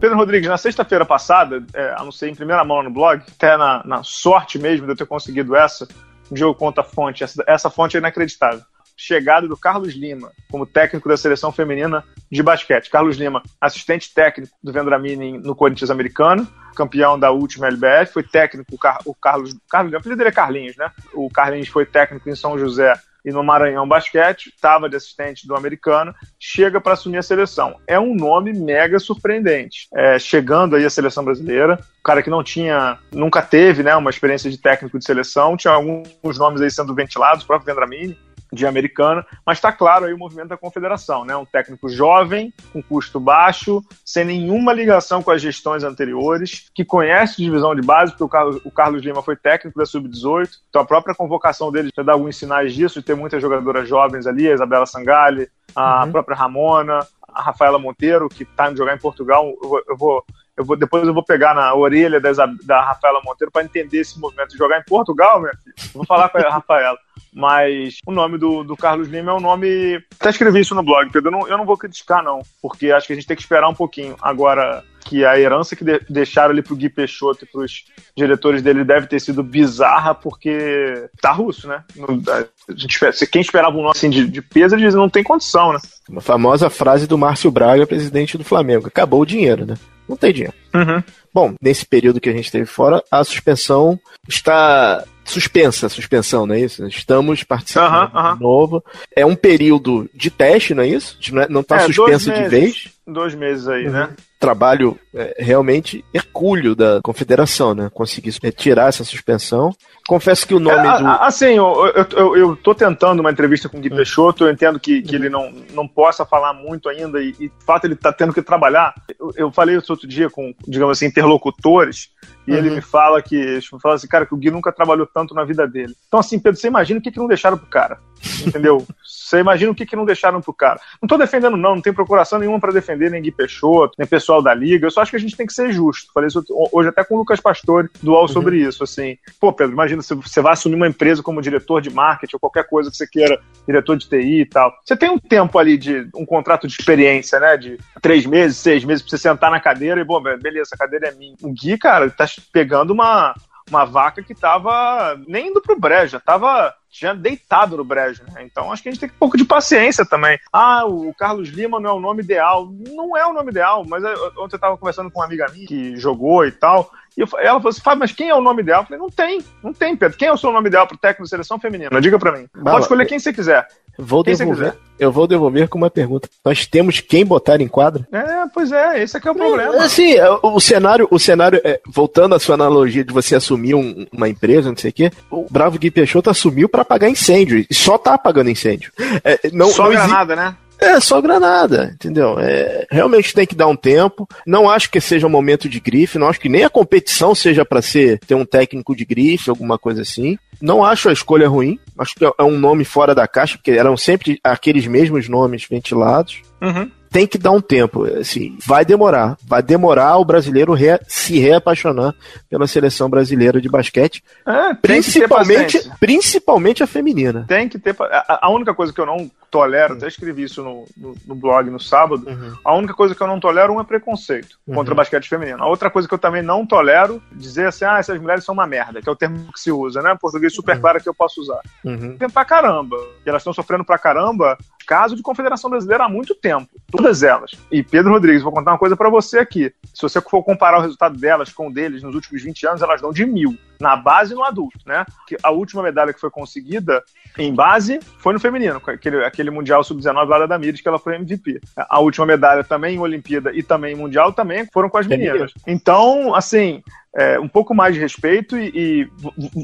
Pedro 0.01 0.17
Rodrigues, 0.17 0.49
na 0.49 0.57
sexta-feira 0.57 1.05
passada, 1.05 1.63
é, 1.75 1.93
anunciei 1.95 2.31
em 2.31 2.35
primeira 2.35 2.65
mão 2.65 2.81
no 2.81 2.89
blog, 2.89 3.21
até 3.35 3.55
na, 3.55 3.83
na 3.85 4.01
sorte 4.01 4.57
mesmo 4.57 4.87
de 4.87 4.93
eu 4.93 4.95
ter 4.95 5.05
conseguido 5.05 5.55
essa, 5.55 5.87
um 6.31 6.35
jogo 6.35 6.57
conta 6.57 6.81
a 6.81 6.83
fonte. 6.83 7.23
Essa, 7.23 7.43
essa 7.45 7.69
fonte 7.69 7.95
é 7.95 7.99
inacreditável. 7.99 8.61
Chegada 8.97 9.47
do 9.47 9.55
Carlos 9.55 9.93
Lima 9.93 10.31
como 10.49 10.65
técnico 10.65 11.07
da 11.07 11.15
seleção 11.15 11.51
feminina 11.51 12.03
de 12.31 12.41
basquete. 12.41 12.89
Carlos 12.89 13.15
Lima, 13.15 13.43
assistente 13.59 14.11
técnico 14.11 14.51
do 14.63 14.73
Vendramini 14.73 15.37
no 15.37 15.55
Corinthians 15.55 15.91
americano, 15.91 16.47
campeão 16.75 17.19
da 17.19 17.29
última 17.29 17.67
LBF, 17.67 18.11
foi 18.11 18.23
técnico, 18.23 18.73
o, 18.73 18.79
Car 18.79 18.97
o 19.05 19.13
Carlos, 19.13 19.55
Carlos, 19.69 19.93
o 19.93 19.97
apelido 19.97 20.17
dele 20.17 20.29
é 20.29 20.33
Carlinhos, 20.33 20.75
né? 20.77 20.91
O 21.13 21.29
Carlinhos 21.29 21.67
foi 21.67 21.85
técnico 21.85 22.27
em 22.27 22.35
São 22.35 22.57
José 22.57 22.91
e 23.23 23.31
no 23.31 23.43
Maranhão 23.43 23.87
Basquete, 23.87 24.47
estava 24.47 24.89
de 24.89 24.95
assistente 24.95 25.47
do 25.47 25.55
americano, 25.55 26.13
chega 26.39 26.81
para 26.81 26.93
assumir 26.93 27.17
a 27.17 27.23
seleção. 27.23 27.75
É 27.87 27.99
um 27.99 28.15
nome 28.15 28.53
mega 28.53 28.99
surpreendente. 28.99 29.87
É, 29.93 30.17
chegando 30.17 30.75
aí 30.75 30.85
a 30.85 30.89
seleção 30.89 31.23
brasileira, 31.23 31.79
o 31.99 32.03
cara 32.03 32.23
que 32.23 32.29
não 32.29 32.43
tinha, 32.43 32.97
nunca 33.11 33.41
teve 33.41 33.83
né, 33.83 33.95
uma 33.95 34.09
experiência 34.09 34.49
de 34.49 34.57
técnico 34.57 34.97
de 34.97 35.05
seleção, 35.05 35.55
tinha 35.55 35.73
alguns 35.73 36.37
nomes 36.37 36.61
aí 36.61 36.71
sendo 36.71 36.95
ventilados, 36.95 37.43
o 37.43 37.47
próprio 37.47 37.73
Vendramini, 37.73 38.17
de 38.51 38.65
americana, 38.67 39.25
mas 39.45 39.57
está 39.57 39.71
claro 39.71 40.05
aí 40.05 40.13
o 40.13 40.17
movimento 40.17 40.49
da 40.49 40.57
confederação, 40.57 41.23
né? 41.23 41.35
Um 41.35 41.45
técnico 41.45 41.87
jovem, 41.87 42.53
com 42.73 42.83
custo 42.83 43.19
baixo, 43.19 43.81
sem 44.05 44.25
nenhuma 44.25 44.73
ligação 44.73 45.23
com 45.23 45.31
as 45.31 45.41
gestões 45.41 45.83
anteriores, 45.83 46.69
que 46.75 46.83
conhece 46.83 47.37
divisão 47.37 47.73
de 47.73 47.81
base, 47.81 48.11
porque 48.11 48.23
o 48.23 48.29
Carlos, 48.29 48.61
o 48.65 48.71
Carlos 48.71 49.01
Lima 49.03 49.23
foi 49.23 49.35
técnico 49.35 49.79
da 49.79 49.85
Sub-18, 49.85 50.49
então 50.69 50.81
a 50.81 50.85
própria 50.85 51.15
convocação 51.15 51.71
dele 51.71 51.89
já 51.95 52.03
dá 52.03 52.13
alguns 52.13 52.35
sinais 52.37 52.73
disso, 52.73 52.99
de 52.99 53.05
ter 53.05 53.15
muitas 53.15 53.41
jogadoras 53.41 53.87
jovens 53.87 54.27
ali, 54.27 54.49
a 54.49 54.53
Isabela 54.53 54.85
Sangalli, 54.85 55.47
a 55.75 56.03
Uhum. 56.03 56.11
própria 56.11 56.35
Ramona, 56.35 56.99
a 57.33 57.41
Rafaela 57.41 57.79
Monteiro, 57.79 58.27
que 58.27 58.43
está 58.43 58.69
indo 58.69 58.77
jogar 58.77 58.93
em 58.95 58.99
Portugal, 58.99 59.45
eu 59.63 59.69
vou, 59.69 59.81
eu 59.87 59.97
vou 59.97 60.25
eu 60.61 60.65
vou, 60.65 60.77
depois 60.77 61.05
eu 61.07 61.13
vou 61.13 61.23
pegar 61.23 61.53
na 61.53 61.73
orelha 61.73 62.19
da, 62.19 62.31
da 62.63 62.81
Rafaela 62.81 63.21
Monteiro 63.23 63.51
para 63.51 63.63
entender 63.63 63.99
esse 63.99 64.19
movimento 64.19 64.57
jogar 64.57 64.79
em 64.79 64.83
Portugal, 64.83 65.41
filho. 65.41 65.51
Eu 65.77 65.89
Vou 65.93 66.05
falar 66.05 66.29
com 66.29 66.37
a 66.37 66.41
Rafaela. 66.49 66.97
Mas 67.33 67.97
o 68.05 68.11
nome 68.11 68.37
do, 68.37 68.63
do 68.63 68.75
Carlos 68.75 69.07
Lima 69.07 69.31
é 69.31 69.33
um 69.35 69.39
nome. 69.39 70.03
Até 70.19 70.29
escrevi 70.29 70.59
isso 70.59 70.75
no 70.75 70.83
blog, 70.83 71.09
Pedro. 71.11 71.29
Eu 71.29 71.31
não, 71.31 71.47
eu 71.47 71.57
não 71.57 71.65
vou 71.65 71.77
criticar, 71.77 72.21
não. 72.23 72.41
Porque 72.61 72.91
acho 72.91 73.07
que 73.07 73.13
a 73.13 73.15
gente 73.15 73.27
tem 73.27 73.37
que 73.37 73.41
esperar 73.41 73.69
um 73.69 73.73
pouquinho. 73.73 74.15
Agora, 74.21 74.83
que 75.05 75.23
a 75.25 75.39
herança 75.39 75.75
que 75.75 75.83
de- 75.83 76.01
deixaram 76.09 76.51
ali 76.51 76.61
pro 76.61 76.75
Gui 76.75 76.89
Peixoto 76.89 77.45
e 77.45 77.47
pros 77.47 77.85
diretores 78.17 78.61
dele 78.61 78.83
deve 78.83 79.07
ter 79.07 79.19
sido 79.21 79.41
bizarra, 79.43 80.13
porque 80.13 81.07
tá 81.21 81.31
russo, 81.31 81.67
né? 81.67 81.83
Não- 81.95 82.21
a 82.33 82.45
gente, 82.75 82.99
quem 83.27 83.41
esperava 83.41 83.75
um 83.77 83.81
nome 83.81 83.91
assim 83.95 84.09
de, 84.09 84.27
de 84.27 84.41
peso, 84.41 84.75
ele 84.75 84.83
diz, 84.83 84.93
não 84.93 85.09
tem 85.09 85.23
condição, 85.23 85.71
né? 85.71 85.79
Uma 86.09 86.21
famosa 86.21 86.69
frase 86.69 87.07
do 87.07 87.17
Márcio 87.17 87.49
Braga, 87.49 87.87
presidente 87.87 88.37
do 88.37 88.43
Flamengo. 88.43 88.87
Acabou 88.87 89.21
o 89.21 89.25
dinheiro, 89.25 89.65
né? 89.65 89.75
Não 90.11 90.17
tem 90.17 90.33
dinheiro. 90.33 90.53
Uhum. 90.75 91.01
Bom, 91.33 91.55
nesse 91.61 91.85
período 91.85 92.19
que 92.19 92.29
a 92.29 92.33
gente 92.33 92.51
teve 92.51 92.65
fora, 92.65 93.01
a 93.09 93.23
suspensão 93.23 93.97
está 94.27 95.05
suspensa, 95.23 95.85
a 95.85 95.89
suspensão, 95.89 96.45
não 96.45 96.53
é 96.53 96.59
isso? 96.59 96.85
Estamos 96.87 97.43
participando 97.43 97.85
Aham, 97.85 98.11
aham. 98.13 98.33
de 98.35 98.41
novo. 98.43 98.83
É 99.15 99.25
um 99.25 99.35
período 99.35 100.09
de 100.13 100.29
teste, 100.29 100.73
não 100.73 100.83
é 100.83 100.87
isso? 100.89 101.17
Não 101.49 101.61
está 101.61 101.77
É, 101.77 101.79
dois 101.87 101.95
suspensa 101.95 102.31
de 102.33 102.39
meses. 102.41 102.51
vez. 102.51 102.87
Dois 103.07 103.33
meses 103.35 103.67
aí, 103.69 103.85
Uhum. 103.85 103.91
né? 103.93 104.09
Trabalho 104.41 104.97
é, 105.13 105.35
realmente 105.37 106.03
hercúleo 106.11 106.75
da 106.75 106.99
confederação, 107.03 107.75
né? 107.75 107.91
Conseguir 107.93 108.33
retirar 108.41 108.87
essa 108.87 109.03
suspensão. 109.03 109.71
Confesso 110.07 110.47
que 110.47 110.55
o 110.55 110.59
nome 110.59 110.87
É, 110.87 110.97
do. 110.97 111.07
Assim, 111.07 111.53
eu, 111.53 111.93
eu, 111.95 112.07
eu, 112.17 112.37
eu 112.37 112.55
tô 112.55 112.73
tentando 112.73 113.19
uma 113.19 113.29
entrevista 113.29 113.69
com 113.69 113.77
o 113.77 113.79
Gui 113.79 113.93
Hum. 113.93 113.97
Peixoto, 113.97 114.45
eu 114.45 114.51
entendo 114.51 114.79
que, 114.79 115.03
que 115.03 115.15
ele 115.15 115.29
não, 115.29 115.53
não 115.75 115.87
possa 115.87 116.25
falar 116.25 116.53
muito 116.53 116.89
ainda, 116.89 117.21
e, 117.21 117.29
e 117.39 117.49
de 117.49 117.65
fato 117.65 117.85
ele 117.85 117.95
tá 117.95 118.11
tendo 118.11 118.33
que 118.33 118.41
trabalhar. 118.41 118.95
Eu, 119.19 119.31
eu 119.35 119.51
falei 119.51 119.77
isso 119.77 119.93
outro 119.93 120.07
dia 120.07 120.27
com, 120.27 120.55
digamos 120.67 120.97
assim, 120.97 121.05
interlocutores, 121.05 122.09
E 122.47 122.51
uhum. 122.51 122.57
ele 122.57 122.69
me 122.71 122.81
fala 122.81 123.21
que, 123.21 123.37
me 123.37 123.91
assim, 123.91 124.07
cara, 124.07 124.25
que 124.25 124.33
o 124.33 124.37
Gui 124.37 124.51
nunca 124.51 124.71
trabalhou 124.71 125.05
tanto 125.05 125.33
na 125.33 125.43
vida 125.43 125.67
dele. 125.67 125.95
Então, 126.07 126.19
assim, 126.19 126.39
Pedro, 126.39 126.59
você 126.59 126.67
imagina 126.67 126.99
o 126.99 127.03
que, 127.03 127.11
que 127.11 127.19
não 127.19 127.27
deixaram 127.27 127.57
pro 127.57 127.67
cara. 127.67 127.99
Entendeu? 128.45 128.85
Você 129.31 129.39
imagina 129.39 129.71
o 129.71 129.75
que, 129.75 129.85
que 129.85 129.95
não 129.95 130.03
deixaram 130.03 130.41
pro 130.41 130.53
cara. 130.53 130.79
Não 131.01 131.07
tô 131.07 131.17
defendendo, 131.17 131.55
não, 131.55 131.75
não 131.75 131.81
tem 131.81 131.93
procuração 131.93 132.37
nenhuma 132.37 132.59
para 132.59 132.73
defender 132.73 133.09
nem 133.09 133.21
Gui 133.21 133.31
Peixoto, 133.31 133.95
nem 133.97 134.05
pessoal 134.05 134.41
da 134.41 134.53
Liga. 134.53 134.85
Eu 134.85 134.91
só 134.91 135.01
acho 135.01 135.11
que 135.11 135.15
a 135.15 135.19
gente 135.19 135.37
tem 135.37 135.47
que 135.47 135.53
ser 135.53 135.71
justo. 135.71 136.11
Falei 136.13 136.27
isso 136.27 136.43
hoje 136.71 136.89
até 136.89 137.01
com 137.03 137.15
o 137.15 137.17
Lucas 137.19 137.39
Pastore 137.39 137.89
do 138.03 138.11
UOL 138.11 138.23
uhum. 138.23 138.27
sobre 138.27 138.57
isso. 138.57 138.83
Assim, 138.83 139.17
pô, 139.39 139.53
Pedro, 139.53 139.71
imagina 139.73 140.01
se 140.01 140.13
você 140.13 140.41
vai 140.41 140.51
assumir 140.51 140.75
uma 140.75 140.87
empresa 140.87 141.23
como 141.23 141.41
diretor 141.41 141.81
de 141.81 141.89
marketing 141.89 142.35
ou 142.35 142.39
qualquer 142.41 142.67
coisa 142.67 142.91
que 142.91 142.97
você 142.97 143.07
queira, 143.07 143.39
diretor 143.65 143.95
de 143.95 144.09
TI 144.09 144.41
e 144.41 144.45
tal. 144.45 144.73
Você 144.83 144.97
tem 144.97 145.09
um 145.09 145.17
tempo 145.17 145.57
ali 145.57 145.77
de 145.77 146.09
um 146.13 146.25
contrato 146.25 146.67
de 146.67 146.73
experiência, 146.73 147.39
né? 147.39 147.55
De 147.55 147.77
três 148.01 148.25
meses, 148.25 148.57
seis 148.57 148.83
meses, 148.83 149.01
pra 149.01 149.11
você 149.11 149.17
sentar 149.17 149.49
na 149.49 149.61
cadeira 149.61 150.01
e, 150.01 150.03
bom, 150.03 150.21
beleza, 150.21 150.71
a 150.73 150.77
cadeira 150.77 151.07
é 151.07 151.11
minha. 151.13 151.35
O 151.41 151.53
Gui, 151.53 151.77
cara, 151.77 152.09
tá 152.09 152.25
pegando 152.51 152.91
uma, 152.91 153.33
uma 153.69 153.85
vaca 153.85 154.21
que 154.23 154.35
tava 154.35 155.19
nem 155.27 155.47
indo 155.47 155.61
pro 155.61 155.79
brejo, 155.79 156.19
tava 156.19 156.73
tinha 156.91 157.15
deitado 157.15 157.77
no 157.77 157.83
brejo, 157.83 158.23
né? 158.31 158.43
Então 158.43 158.71
acho 158.71 158.83
que 158.83 158.89
a 158.89 158.91
gente 158.91 158.99
tem 158.99 159.09
um 159.09 159.19
pouco 159.19 159.37
de 159.37 159.45
paciência 159.45 160.05
também. 160.05 160.37
Ah, 160.51 160.85
o 160.85 161.13
Carlos 161.13 161.49
Lima 161.49 161.79
não 161.79 161.89
é 161.89 161.93
o 161.93 161.99
nome 161.99 162.21
ideal. 162.21 162.69
Não 162.89 163.15
é 163.15 163.25
o 163.25 163.33
nome 163.33 163.49
ideal, 163.49 163.85
mas 163.87 164.03
ontem 164.37 164.55
eu 164.55 164.59
tava 164.59 164.77
conversando 164.77 165.09
com 165.09 165.19
uma 165.19 165.25
amiga 165.25 165.47
minha 165.53 165.65
que 165.65 165.95
jogou 165.95 166.45
e 166.45 166.51
tal. 166.51 166.91
E 167.17 167.21
ela 167.21 167.59
falou 167.59 167.69
assim, 167.69 167.81
Fábio, 167.81 167.99
mas 167.99 168.11
quem 168.11 168.29
é 168.29 168.35
o 168.35 168.41
nome 168.41 168.61
ideal? 168.61 168.81
Eu 168.81 168.85
falei, 168.85 168.99
não 168.99 169.09
tem, 169.09 169.41
não 169.61 169.73
tem, 169.73 169.95
Pedro. 169.95 170.17
Quem 170.17 170.29
é 170.29 170.33
o 170.33 170.37
seu 170.37 170.51
nome 170.51 170.67
ideal 170.67 170.87
pro 170.87 170.97
técnico 170.97 171.23
de 171.23 171.29
seleção 171.29 171.59
feminina? 171.59 171.99
Diga 171.99 172.17
para 172.17 172.31
mim. 172.31 172.47
Bala, 172.55 172.71
Pode 172.71 172.83
escolher 172.83 173.05
quem 173.05 173.19
você 173.19 173.33
quiser. 173.33 173.67
Vou 173.97 174.23
quem 174.23 174.35
devolver. 174.35 174.75
Eu 174.97 175.11
vou 175.11 175.27
devolver 175.27 175.67
com 175.67 175.77
uma 175.77 175.89
pergunta. 175.89 176.29
Nós 176.45 176.65
temos 176.65 176.99
quem 176.99 177.25
botar 177.25 177.59
em 177.59 177.67
quadra? 177.67 178.07
É, 178.11 178.47
pois 178.53 178.71
é, 178.71 179.01
esse 179.03 179.17
é 179.17 179.19
que 179.19 179.27
é 179.27 179.31
o 179.31 179.35
problema. 179.35 179.75
É, 179.75 179.79
assim, 179.79 180.13
o 180.41 180.59
cenário, 180.59 181.07
o 181.11 181.19
cenário 181.19 181.59
é, 181.63 181.81
voltando 181.87 182.35
à 182.35 182.39
sua 182.39 182.55
analogia 182.55 183.03
de 183.03 183.11
você 183.11 183.35
assumir 183.35 183.73
um, 183.73 184.05
uma 184.11 184.29
empresa, 184.29 184.69
não 184.69 184.77
sei 184.77 184.91
o 184.91 184.93
quê, 184.93 185.11
o 185.29 185.47
Bravo 185.49 185.79
Gui 185.79 185.91
Peixoto 185.91 186.29
assumiu 186.29 186.69
para 186.69 186.80
apagar 186.81 187.09
incêndio. 187.09 187.65
E 187.69 187.73
só 187.73 187.97
tá 187.97 188.13
apagando 188.13 188.49
incêndio. 188.49 188.91
É, 189.23 189.49
não, 189.51 189.69
só 189.69 189.83
não 189.83 189.91
granada, 189.91 190.35
né? 190.35 190.55
É 190.81 190.99
só 190.99 191.21
granada, 191.21 191.91
entendeu? 191.93 192.39
É, 192.39 192.87
realmente 192.89 193.35
tem 193.35 193.45
que 193.45 193.53
dar 193.53 193.67
um 193.67 193.75
tempo. 193.75 194.27
Não 194.47 194.67
acho 194.67 194.89
que 194.89 194.99
seja 194.99 195.27
um 195.27 195.29
momento 195.29 195.69
de 195.69 195.79
grife, 195.79 196.17
não 196.17 196.27
acho 196.27 196.39
que 196.39 196.49
nem 196.49 196.63
a 196.63 196.71
competição 196.71 197.35
seja 197.35 197.63
para 197.63 197.83
ser 197.83 198.17
ter 198.19 198.33
um 198.33 198.43
técnico 198.43 198.95
de 198.95 199.05
grife, 199.05 199.51
alguma 199.51 199.77
coisa 199.77 200.01
assim. 200.01 200.39
Não 200.59 200.83
acho 200.83 201.07
a 201.07 201.13
escolha 201.13 201.47
ruim. 201.47 201.79
Acho 201.99 202.15
que 202.15 202.25
é 202.25 202.43
um 202.43 202.57
nome 202.57 202.83
fora 202.83 203.13
da 203.13 203.27
caixa, 203.27 203.57
porque 203.57 203.71
eram 203.71 203.95
sempre 203.95 204.39
aqueles 204.43 204.87
mesmos 204.87 205.29
nomes 205.29 205.67
ventilados. 205.69 206.41
Uhum 206.59 206.89
tem 207.11 207.27
que 207.27 207.37
dar 207.37 207.51
um 207.51 207.61
tempo. 207.61 208.05
Assim, 208.05 208.57
vai 208.65 208.85
demorar. 208.85 209.37
Vai 209.45 209.61
demorar 209.61 210.17
o 210.17 210.25
brasileiro 210.25 210.73
re, 210.73 210.97
se 211.07 211.37
reapaixonar 211.37 212.15
pela 212.49 212.65
seleção 212.65 213.09
brasileira 213.09 213.59
de 213.59 213.69
basquete. 213.69 214.23
É, 214.47 214.73
principalmente, 214.75 215.91
principalmente 215.99 216.81
a 216.81 216.87
feminina. 216.87 217.45
Tem 217.47 217.67
que 217.67 217.77
ter. 217.77 217.95
A, 217.99 218.47
a, 218.47 218.49
única 218.49 218.73
coisa 218.73 218.93
que 218.93 219.01
eu 219.01 219.05
não 219.05 219.29
tolero, 219.51 219.95
até 219.95 220.07
escrevi 220.07 220.43
isso 220.43 220.63
no, 220.63 220.85
no, 220.95 221.13
no 221.27 221.35
blog 221.35 221.69
no 221.69 221.79
sábado, 221.79 222.25
uhum. 222.25 222.53
a 222.63 222.73
única 222.73 222.93
coisa 222.93 223.13
que 223.13 223.21
eu 223.21 223.27
não 223.27 223.39
tolero 223.39 223.73
um 223.73 223.81
é 223.81 223.83
preconceito 223.83 224.57
uhum. 224.65 224.75
contra 224.75 224.93
o 224.93 224.95
basquete 224.95 225.27
feminino. 225.27 225.61
A 225.61 225.67
outra 225.67 225.89
coisa 225.89 226.07
que 226.07 226.13
eu 226.13 226.17
também 226.17 226.41
não 226.41 226.65
tolero, 226.65 227.21
dizer 227.33 227.67
assim, 227.67 227.83
ah, 227.83 227.99
essas 227.99 228.19
mulheres 228.19 228.45
são 228.45 228.53
uma 228.53 228.65
merda, 228.65 229.01
que 229.01 229.09
é 229.09 229.11
o 229.11 229.15
termo 229.15 229.51
que 229.51 229.59
se 229.59 229.69
usa, 229.69 230.01
né? 230.01 230.17
Português 230.19 230.55
super 230.55 230.75
uhum. 230.75 230.81
claro 230.81 231.03
que 231.03 231.09
eu 231.09 231.13
posso 231.13 231.41
usar. 231.41 231.59
Uhum. 231.83 232.15
Tem 232.17 232.29
pra 232.29 232.45
caramba. 232.45 232.95
E 233.25 233.29
elas 233.29 233.41
estão 233.41 233.51
sofrendo 233.51 233.83
pra 233.83 233.97
caramba 233.97 234.57
caso 234.87 235.15
de 235.15 235.21
Confederação 235.21 235.69
Brasileira 235.69 236.05
há 236.05 236.09
muito 236.09 236.35
tempo. 236.35 236.69
Todas 237.01 237.23
elas. 237.23 237.51
E 237.71 237.81
Pedro 237.81 238.11
Rodrigues, 238.11 238.43
vou 238.43 238.51
contar 238.51 238.73
uma 238.73 238.77
coisa 238.77 238.95
para 238.95 239.09
você 239.09 239.39
aqui. 239.39 239.73
Se 239.91 240.03
você 240.03 240.21
for 240.21 240.43
comparar 240.43 240.77
o 240.77 240.81
resultado 240.81 241.17
delas 241.17 241.51
com 241.51 241.67
o 241.67 241.73
deles 241.73 242.03
nos 242.03 242.13
últimos 242.13 242.43
20 242.43 242.67
anos, 242.67 242.81
elas 242.83 243.01
dão 243.01 243.11
de 243.11 243.25
mil. 243.25 243.57
Na 243.79 243.95
base 243.95 244.33
e 244.33 244.35
no 244.35 244.43
adulto, 244.43 244.77
né? 244.85 245.03
Que 245.27 245.35
a 245.41 245.49
última 245.49 245.81
medalha 245.81 246.13
que 246.13 246.19
foi 246.19 246.29
conseguida 246.29 247.01
em 247.39 247.55
base 247.55 247.99
foi 248.19 248.33
no 248.33 248.39
feminino, 248.39 248.79
aquele, 248.85 249.25
aquele 249.25 249.49
Mundial 249.49 249.83
Sub-19 249.83 250.27
lá 250.27 250.39
da 250.39 250.45
Damires, 250.45 250.79
que 250.79 250.87
ela 250.87 250.99
foi 250.99 251.15
MVP. 251.15 251.59
A 251.75 251.99
última 251.99 252.27
medalha 252.27 252.63
também 252.63 252.97
em 252.97 252.99
Olimpíada 252.99 253.51
e 253.51 253.63
também 253.63 253.95
em 253.95 253.97
Mundial 253.97 254.31
também 254.31 254.67
foram 254.71 254.87
com 254.87 254.99
as 254.99 255.07
meninas. 255.07 255.51
Então, 255.65 256.35
assim, 256.35 256.83
é, 257.15 257.39
um 257.39 257.47
pouco 257.47 257.73
mais 257.73 257.95
de 257.95 257.99
respeito 257.99 258.55
e, 258.55 258.71
e 258.75 259.09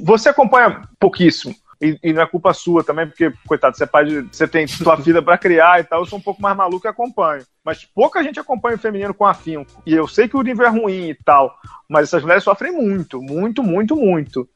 você 0.04 0.30
acompanha 0.30 0.82
pouquíssimo 1.00 1.54
e, 1.82 1.98
e, 2.04 2.14
não 2.14 2.24
é 2.24 2.26
culpa 2.26 2.54
sua 2.54 2.84
também, 2.84 3.08
porque, 3.08 3.32
coitado, 3.48 3.78
você, 3.78 3.84
é 3.84 3.88
pai 3.88 4.06
de, 4.06 4.22
você 4.22 4.48
tem 4.48 4.66
sua 4.68 4.98
filha 5.02 5.22
para 5.22 5.38
criar 5.38 5.80
e 5.80 5.84
tal, 5.84 6.00
eu 6.00 6.06
sou 6.06 6.18
um 6.18 6.22
pouco 6.22 6.42
mais 6.42 6.56
maluco 6.56 6.88
e 6.88 6.90
acompanho. 6.90 7.44
Mas 7.64 7.86
pouca 7.86 8.24
gente 8.24 8.40
acompanha 8.40 8.76
o 8.76 8.80
feminino 8.80 9.14
com 9.14 9.26
afinco. 9.26 9.82
E 9.86 9.94
eu 9.94 10.08
sei 10.08 10.28
que 10.28 10.38
o 10.38 10.42
nível 10.42 10.66
é 10.66 10.70
ruim 10.70 11.10
e 11.10 11.16
tal, 11.16 11.56
mas 11.88 12.08
essas 12.08 12.22
mulheres 12.24 12.44
sofrem 12.44 12.72
muito, 12.72 13.22
muito, 13.22 13.62
muito, 13.62 13.96
muito. 13.96 14.50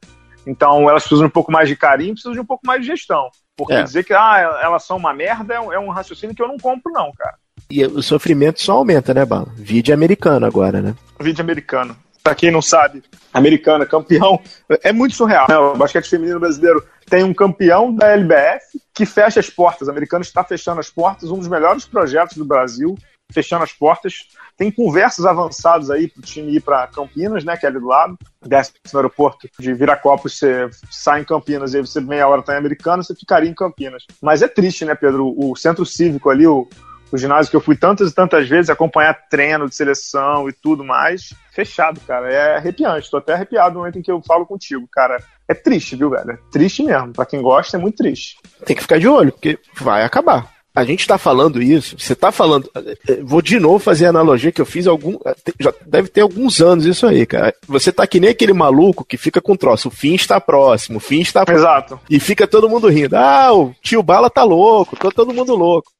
Então 0.46 0.88
elas 0.88 1.02
precisam 1.02 1.26
de 1.26 1.30
um 1.30 1.32
pouco 1.32 1.52
mais 1.52 1.68
de 1.68 1.76
carinho, 1.76 2.14
precisam 2.14 2.32
de 2.32 2.40
um 2.40 2.44
pouco 2.44 2.66
mais 2.66 2.80
de 2.80 2.88
gestão. 2.88 3.28
Porque 3.56 3.74
é. 3.74 3.82
dizer 3.82 4.04
que 4.04 4.12
ah, 4.12 4.60
elas 4.62 4.84
são 4.84 4.96
uma 4.96 5.12
merda 5.12 5.54
é 5.54 5.60
um 5.60 5.92
é 5.92 5.94
raciocínio 5.94 6.34
que 6.34 6.42
eu 6.42 6.48
não 6.48 6.56
compro, 6.56 6.92
não, 6.92 7.12
cara. 7.12 7.36
E 7.70 7.84
o 7.84 8.02
sofrimento 8.02 8.60
só 8.60 8.72
aumenta, 8.72 9.14
né, 9.14 9.24
Bala? 9.24 9.52
Vídeo 9.56 9.94
americano 9.94 10.46
agora, 10.46 10.82
né? 10.82 10.94
Vídeo 11.20 11.42
americano. 11.42 11.96
Pra 12.22 12.34
quem 12.34 12.50
não 12.50 12.62
sabe, 12.62 13.02
americana, 13.32 13.84
campeão, 13.84 14.40
é 14.82 14.92
muito 14.92 15.16
surreal. 15.16 15.46
Né? 15.48 15.58
O 15.58 15.76
basquete 15.76 16.08
feminino 16.08 16.38
brasileiro 16.38 16.84
tem 17.06 17.24
um 17.24 17.34
campeão 17.34 17.92
da 17.92 18.12
LBF 18.12 18.80
que 18.94 19.04
fecha 19.04 19.40
as 19.40 19.50
portas. 19.50 19.88
O 19.88 19.90
americano 19.90 20.22
está 20.22 20.44
fechando 20.44 20.80
as 20.80 20.88
portas, 20.88 21.30
um 21.30 21.38
dos 21.38 21.48
melhores 21.48 21.84
projetos 21.84 22.36
do 22.36 22.44
Brasil, 22.44 22.96
fechando 23.32 23.64
as 23.64 23.72
portas. 23.72 24.28
Tem 24.56 24.70
conversas 24.70 25.24
avançadas 25.24 25.90
aí 25.90 26.06
para 26.06 26.20
o 26.20 26.22
time 26.22 26.54
ir 26.54 26.60
para 26.60 26.86
Campinas, 26.86 27.44
né, 27.44 27.56
que 27.56 27.66
é 27.66 27.68
ali 27.68 27.80
do 27.80 27.86
lado. 27.86 28.16
Desce 28.46 28.72
no 28.92 28.98
aeroporto 28.98 29.48
de 29.58 29.74
Viracopos, 29.74 30.38
você 30.38 30.68
sai 30.90 31.22
em 31.22 31.24
Campinas 31.24 31.74
e 31.74 31.78
aí 31.78 31.80
você 31.82 32.00
meia 32.00 32.28
hora 32.28 32.40
está 32.40 32.54
em 32.54 32.58
Americana, 32.58 33.02
você 33.02 33.14
ficaria 33.14 33.50
em 33.50 33.54
Campinas. 33.54 34.04
Mas 34.20 34.42
é 34.42 34.48
triste, 34.48 34.84
né, 34.84 34.94
Pedro? 34.94 35.34
O 35.36 35.56
centro 35.56 35.84
cívico 35.84 36.30
ali, 36.30 36.46
o, 36.46 36.68
o 37.12 37.18
ginásio 37.18 37.50
que 37.50 37.56
eu 37.56 37.60
fui 37.60 37.76
tantas 37.76 38.10
e 38.10 38.14
tantas 38.14 38.48
vezes 38.48 38.70
acompanhar 38.70 39.28
treino 39.28 39.68
de 39.68 39.74
seleção 39.74 40.48
e 40.48 40.52
tudo 40.52 40.82
mais, 40.82 41.34
fechado, 41.50 42.00
cara. 42.00 42.32
É 42.32 42.56
arrepiante. 42.56 43.10
Tô 43.10 43.18
até 43.18 43.34
arrepiado 43.34 43.74
no 43.74 43.80
momento 43.80 43.98
em 43.98 44.02
que 44.02 44.10
eu 44.10 44.22
falo 44.22 44.46
contigo, 44.46 44.88
cara. 44.90 45.22
É 45.46 45.54
triste, 45.54 45.94
viu, 45.94 46.10
velho? 46.10 46.30
É 46.30 46.38
triste 46.50 46.82
mesmo. 46.82 47.12
Pra 47.12 47.26
quem 47.26 47.42
gosta, 47.42 47.76
é 47.76 47.80
muito 47.80 47.96
triste. 47.96 48.36
Tem 48.64 48.74
que 48.74 48.82
ficar 48.82 48.98
de 48.98 49.06
olho, 49.06 49.32
porque 49.32 49.58
vai 49.80 50.04
acabar. 50.04 50.50
A 50.74 50.84
gente 50.84 51.06
tá 51.06 51.18
falando 51.18 51.62
isso, 51.62 51.96
você 51.98 52.14
tá 52.14 52.32
falando. 52.32 52.70
Eh, 52.74 52.96
eh, 53.08 53.20
vou 53.22 53.42
de 53.42 53.60
novo 53.60 53.78
fazer 53.78 54.06
a 54.06 54.08
analogia 54.08 54.50
que 54.50 54.60
eu 54.60 54.66
fiz 54.66 54.86
algum. 54.86 55.18
Eh, 55.26 55.34
já 55.60 55.72
deve 55.86 56.08
ter 56.08 56.22
alguns 56.22 56.60
anos 56.60 56.86
isso 56.86 57.06
aí, 57.06 57.26
cara. 57.26 57.54
Você 57.68 57.92
tá 57.92 58.06
que 58.06 58.18
nem 58.18 58.30
aquele 58.30 58.52
maluco 58.54 59.04
que 59.04 59.18
fica 59.18 59.40
com 59.40 59.54
troço. 59.54 59.88
O 59.88 59.90
fim 59.90 60.14
está 60.14 60.40
próximo, 60.40 60.96
o 60.96 61.00
fim 61.00 61.20
está 61.20 61.44
próximo. 61.44 61.66
Exato. 61.66 62.00
E 62.08 62.18
fica 62.18 62.46
todo 62.46 62.70
mundo 62.70 62.88
rindo. 62.88 63.16
Ah, 63.16 63.52
o 63.52 63.74
tio 63.82 64.02
Bala 64.02 64.30
tá 64.30 64.44
louco, 64.44 64.96
tô 64.96 65.10
todo 65.10 65.34
mundo 65.34 65.54
louco 65.54 65.92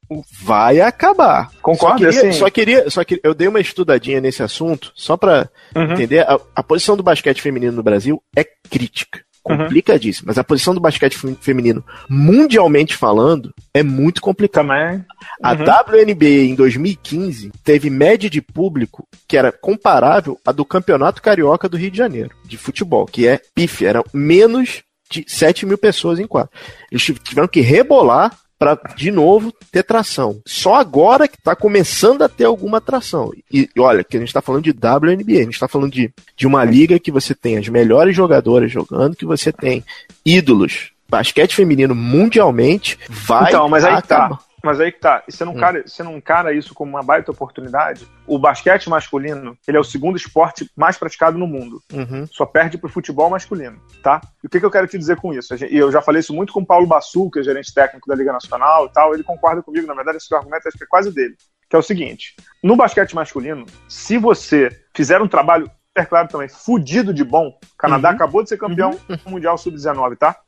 vai 0.42 0.80
acabar. 0.80 1.50
Concordo, 1.62 2.00
só 2.04 2.10
queria, 2.12 2.32
só 2.32 2.50
queria, 2.50 2.90
só 2.90 3.04
que 3.04 3.20
eu 3.22 3.34
dei 3.34 3.48
uma 3.48 3.60
estudadinha 3.60 4.20
nesse 4.20 4.42
assunto, 4.42 4.92
só 4.94 5.16
para 5.16 5.48
uhum. 5.74 5.92
entender, 5.92 6.20
a, 6.20 6.38
a, 6.54 6.62
posição 6.62 6.96
do 6.96 7.02
basquete 7.02 7.40
feminino 7.40 7.72
no 7.72 7.82
Brasil 7.82 8.22
é 8.36 8.44
crítica. 8.44 9.20
Uhum. 9.48 9.58
Complicadíssima. 9.58 10.26
Uhum. 10.26 10.28
Mas 10.28 10.38
a 10.38 10.44
posição 10.44 10.74
do 10.74 10.80
basquete 10.80 11.18
feminino, 11.40 11.84
mundialmente 12.08 12.96
falando, 12.96 13.52
é 13.74 13.82
muito 13.82 14.20
complicada. 14.20 14.68
Uhum. 14.72 15.04
A 15.42 15.52
WNBA 15.52 16.44
em 16.46 16.54
2015 16.54 17.50
teve 17.64 17.90
média 17.90 18.30
de 18.30 18.40
público 18.40 19.06
que 19.26 19.36
era 19.36 19.50
comparável 19.50 20.38
à 20.44 20.52
do 20.52 20.64
Campeonato 20.64 21.20
Carioca 21.20 21.68
do 21.68 21.76
Rio 21.76 21.90
de 21.90 21.98
Janeiro, 21.98 22.36
de 22.44 22.56
futebol, 22.56 23.06
que 23.06 23.26
é 23.26 23.40
PIF, 23.54 23.84
era 23.84 24.02
menos 24.12 24.82
de 25.10 25.24
7 25.26 25.66
mil 25.66 25.76
pessoas 25.76 26.18
em 26.18 26.26
quadro. 26.26 26.50
Eles 26.90 27.04
tiveram 27.22 27.48
que 27.48 27.60
rebolar 27.60 28.36
para 28.62 28.94
de 28.94 29.10
novo 29.10 29.52
ter 29.72 29.82
tração. 29.82 30.40
Só 30.46 30.76
agora 30.76 31.26
que 31.26 31.36
está 31.36 31.56
começando 31.56 32.22
a 32.22 32.28
ter 32.28 32.44
alguma 32.44 32.80
tração. 32.80 33.32
E, 33.52 33.68
e 33.74 33.80
olha, 33.80 34.04
que 34.04 34.16
a 34.16 34.20
gente 34.20 34.28
está 34.28 34.40
falando 34.40 34.62
de 34.62 34.70
WNBA, 34.70 35.40
a 35.40 35.44
gente 35.44 35.54
está 35.54 35.66
falando 35.66 35.92
de, 35.92 36.12
de 36.36 36.46
uma 36.46 36.64
liga 36.64 36.98
que 37.00 37.10
você 37.10 37.34
tem 37.34 37.58
as 37.58 37.68
melhores 37.68 38.14
jogadoras 38.14 38.70
jogando, 38.70 39.16
que 39.16 39.26
você 39.26 39.52
tem 39.52 39.84
ídolos. 40.24 40.92
Basquete 41.08 41.56
feminino 41.56 41.94
mundialmente 41.94 42.98
vai. 43.08 43.48
Então, 43.48 43.68
mas 43.68 43.84
aí 43.84 43.92
tá. 43.92 43.98
acabar. 43.98 44.36
tá. 44.36 44.44
Mas 44.62 44.78
aí 44.78 44.92
que 44.92 45.00
tá. 45.00 45.22
Você 45.28 45.44
não, 45.44 45.54
hum. 45.54 45.58
cara, 45.58 45.82
você 45.86 46.02
não 46.02 46.16
encara 46.16 46.54
isso 46.54 46.74
como 46.74 46.90
uma 46.92 47.02
baita 47.02 47.32
oportunidade? 47.32 48.06
O 48.26 48.38
basquete 48.38 48.88
masculino, 48.88 49.56
ele 49.66 49.76
é 49.76 49.80
o 49.80 49.84
segundo 49.84 50.16
esporte 50.16 50.70
mais 50.76 50.96
praticado 50.96 51.36
no 51.36 51.46
mundo. 51.46 51.82
Uhum. 51.92 52.26
Só 52.30 52.46
perde 52.46 52.78
pro 52.78 52.88
futebol 52.88 53.28
masculino, 53.28 53.80
tá? 54.02 54.20
E 54.42 54.46
o 54.46 54.50
que, 54.50 54.60
que 54.60 54.66
eu 54.66 54.70
quero 54.70 54.86
te 54.86 54.96
dizer 54.96 55.16
com 55.16 55.34
isso? 55.34 55.54
E 55.54 55.76
eu 55.76 55.90
já 55.90 56.00
falei 56.00 56.20
isso 56.20 56.32
muito 56.32 56.52
com 56.52 56.60
o 56.60 56.66
Paulo 56.66 56.86
Bassu, 56.86 57.30
que 57.30 57.40
é 57.40 57.42
gerente 57.42 57.74
técnico 57.74 58.08
da 58.08 58.14
Liga 58.14 58.32
Nacional 58.32 58.86
e 58.86 58.92
tal. 58.92 59.14
Ele 59.14 59.24
concorda 59.24 59.62
comigo, 59.62 59.86
na 59.86 59.94
verdade, 59.94 60.18
esse 60.18 60.32
argumento 60.34 60.68
acho 60.68 60.78
que 60.78 60.84
é 60.84 60.88
quase 60.88 61.12
dele. 61.12 61.34
Que 61.68 61.76
é 61.76 61.78
o 61.78 61.82
seguinte: 61.82 62.36
no 62.62 62.76
basquete 62.76 63.14
masculino, 63.14 63.66
se 63.88 64.16
você 64.18 64.70
fizer 64.94 65.20
um 65.20 65.28
trabalho, 65.28 65.70
é 65.94 66.04
claro 66.04 66.28
também, 66.28 66.48
fudido 66.48 67.12
de 67.12 67.24
bom, 67.24 67.48
o 67.48 67.76
Canadá 67.76 68.10
uhum. 68.10 68.14
acabou 68.14 68.42
de 68.42 68.48
ser 68.48 68.56
campeão 68.56 68.90
uhum. 69.08 69.16
mundial 69.26 69.58
sub-19, 69.58 70.16
tá? 70.16 70.38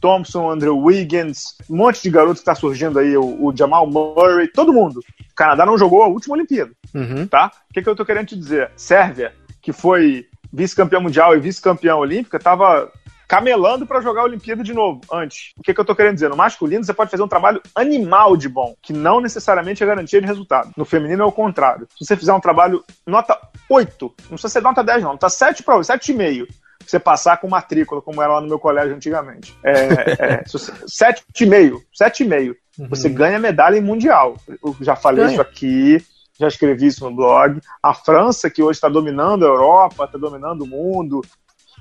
Thompson, 0.00 0.50
Andrew 0.50 0.78
Wiggins, 0.78 1.56
um 1.68 1.76
monte 1.76 2.02
de 2.02 2.10
garoto 2.10 2.34
que 2.34 2.40
está 2.40 2.54
surgindo 2.54 2.98
aí, 2.98 3.16
o, 3.16 3.46
o, 3.46 3.56
Jamal 3.56 3.86
Murray, 3.86 4.48
todo 4.48 4.72
mundo. 4.72 4.98
O 4.98 5.34
Canadá 5.34 5.64
não 5.64 5.78
jogou 5.78 6.02
a 6.02 6.08
última 6.08 6.34
Olimpíada, 6.34 6.72
uhum. 6.94 7.26
tá? 7.26 7.50
O 7.70 7.74
que, 7.74 7.82
que 7.82 7.88
eu 7.88 7.96
tô 7.96 8.04
querendo 8.04 8.28
te 8.28 8.36
dizer? 8.36 8.70
Sérvia, 8.76 9.32
que 9.60 9.72
foi 9.72 10.26
vice-campeã 10.52 11.00
mundial 11.00 11.36
e 11.36 11.40
vice-campeã 11.40 11.94
olímpica, 11.96 12.38
estava 12.38 12.90
camelando 13.28 13.86
para 13.86 14.00
jogar 14.00 14.22
a 14.22 14.24
Olimpíada 14.24 14.64
de 14.64 14.72
novo, 14.72 15.02
antes. 15.12 15.52
O 15.58 15.62
que, 15.62 15.74
que 15.74 15.80
eu 15.80 15.84
tô 15.84 15.94
querendo 15.94 16.14
dizer? 16.14 16.30
No 16.30 16.36
masculino, 16.36 16.82
você 16.82 16.94
pode 16.94 17.10
fazer 17.10 17.22
um 17.22 17.28
trabalho 17.28 17.60
animal 17.74 18.36
de 18.38 18.48
bom, 18.48 18.74
que 18.82 18.92
não 18.94 19.20
necessariamente 19.20 19.82
é 19.82 19.86
garantia 19.86 20.20
de 20.20 20.26
resultado. 20.26 20.72
No 20.74 20.86
feminino 20.86 21.22
é 21.22 21.26
o 21.26 21.32
contrário. 21.32 21.86
Se 21.90 22.06
você 22.06 22.16
fizer 22.16 22.32
um 22.32 22.40
trabalho 22.40 22.82
nota 23.06 23.38
8, 23.68 24.02
não 24.02 24.28
precisa 24.30 24.48
ser 24.48 24.62
nota 24.62 24.82
10, 24.82 25.02
não, 25.02 25.12
nota 25.12 25.28
7 25.28 25.62
para 25.62 25.78
7,5 25.78 26.46
você 26.90 26.98
passar 26.98 27.38
com 27.38 27.48
matrícula, 27.48 28.00
como 28.00 28.22
era 28.22 28.34
lá 28.34 28.40
no 28.40 28.48
meu 28.48 28.58
colégio 28.58 28.94
antigamente. 28.94 29.56
É, 29.62 29.72
é, 29.72 30.44
7,5, 30.44 31.80
7,5. 32.00 32.54
Uhum. 32.78 32.88
Você 32.88 33.08
ganha 33.08 33.38
medalha 33.38 33.76
em 33.76 33.80
mundial. 33.80 34.36
Eu 34.48 34.76
já 34.80 34.94
falei 34.94 35.24
ganha. 35.24 35.32
isso 35.32 35.40
aqui, 35.40 36.04
já 36.38 36.48
escrevi 36.48 36.86
isso 36.86 37.04
no 37.04 37.14
blog. 37.14 37.60
A 37.82 37.92
França, 37.92 38.48
que 38.48 38.62
hoje 38.62 38.76
está 38.76 38.88
dominando 38.88 39.44
a 39.44 39.48
Europa, 39.48 40.04
está 40.04 40.16
dominando 40.16 40.62
o 40.62 40.66
mundo, 40.66 41.20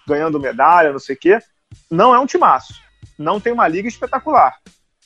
ganhando 0.08 0.40
medalha, 0.40 0.92
não 0.92 1.00
sei 1.00 1.16
o 1.16 1.20
quê, 1.20 1.40
não 1.90 2.14
é 2.14 2.20
um 2.20 2.26
timaço. 2.26 2.74
Não 3.18 3.40
tem 3.40 3.54
uma 3.54 3.68
liga 3.68 3.88
espetacular, 3.88 4.58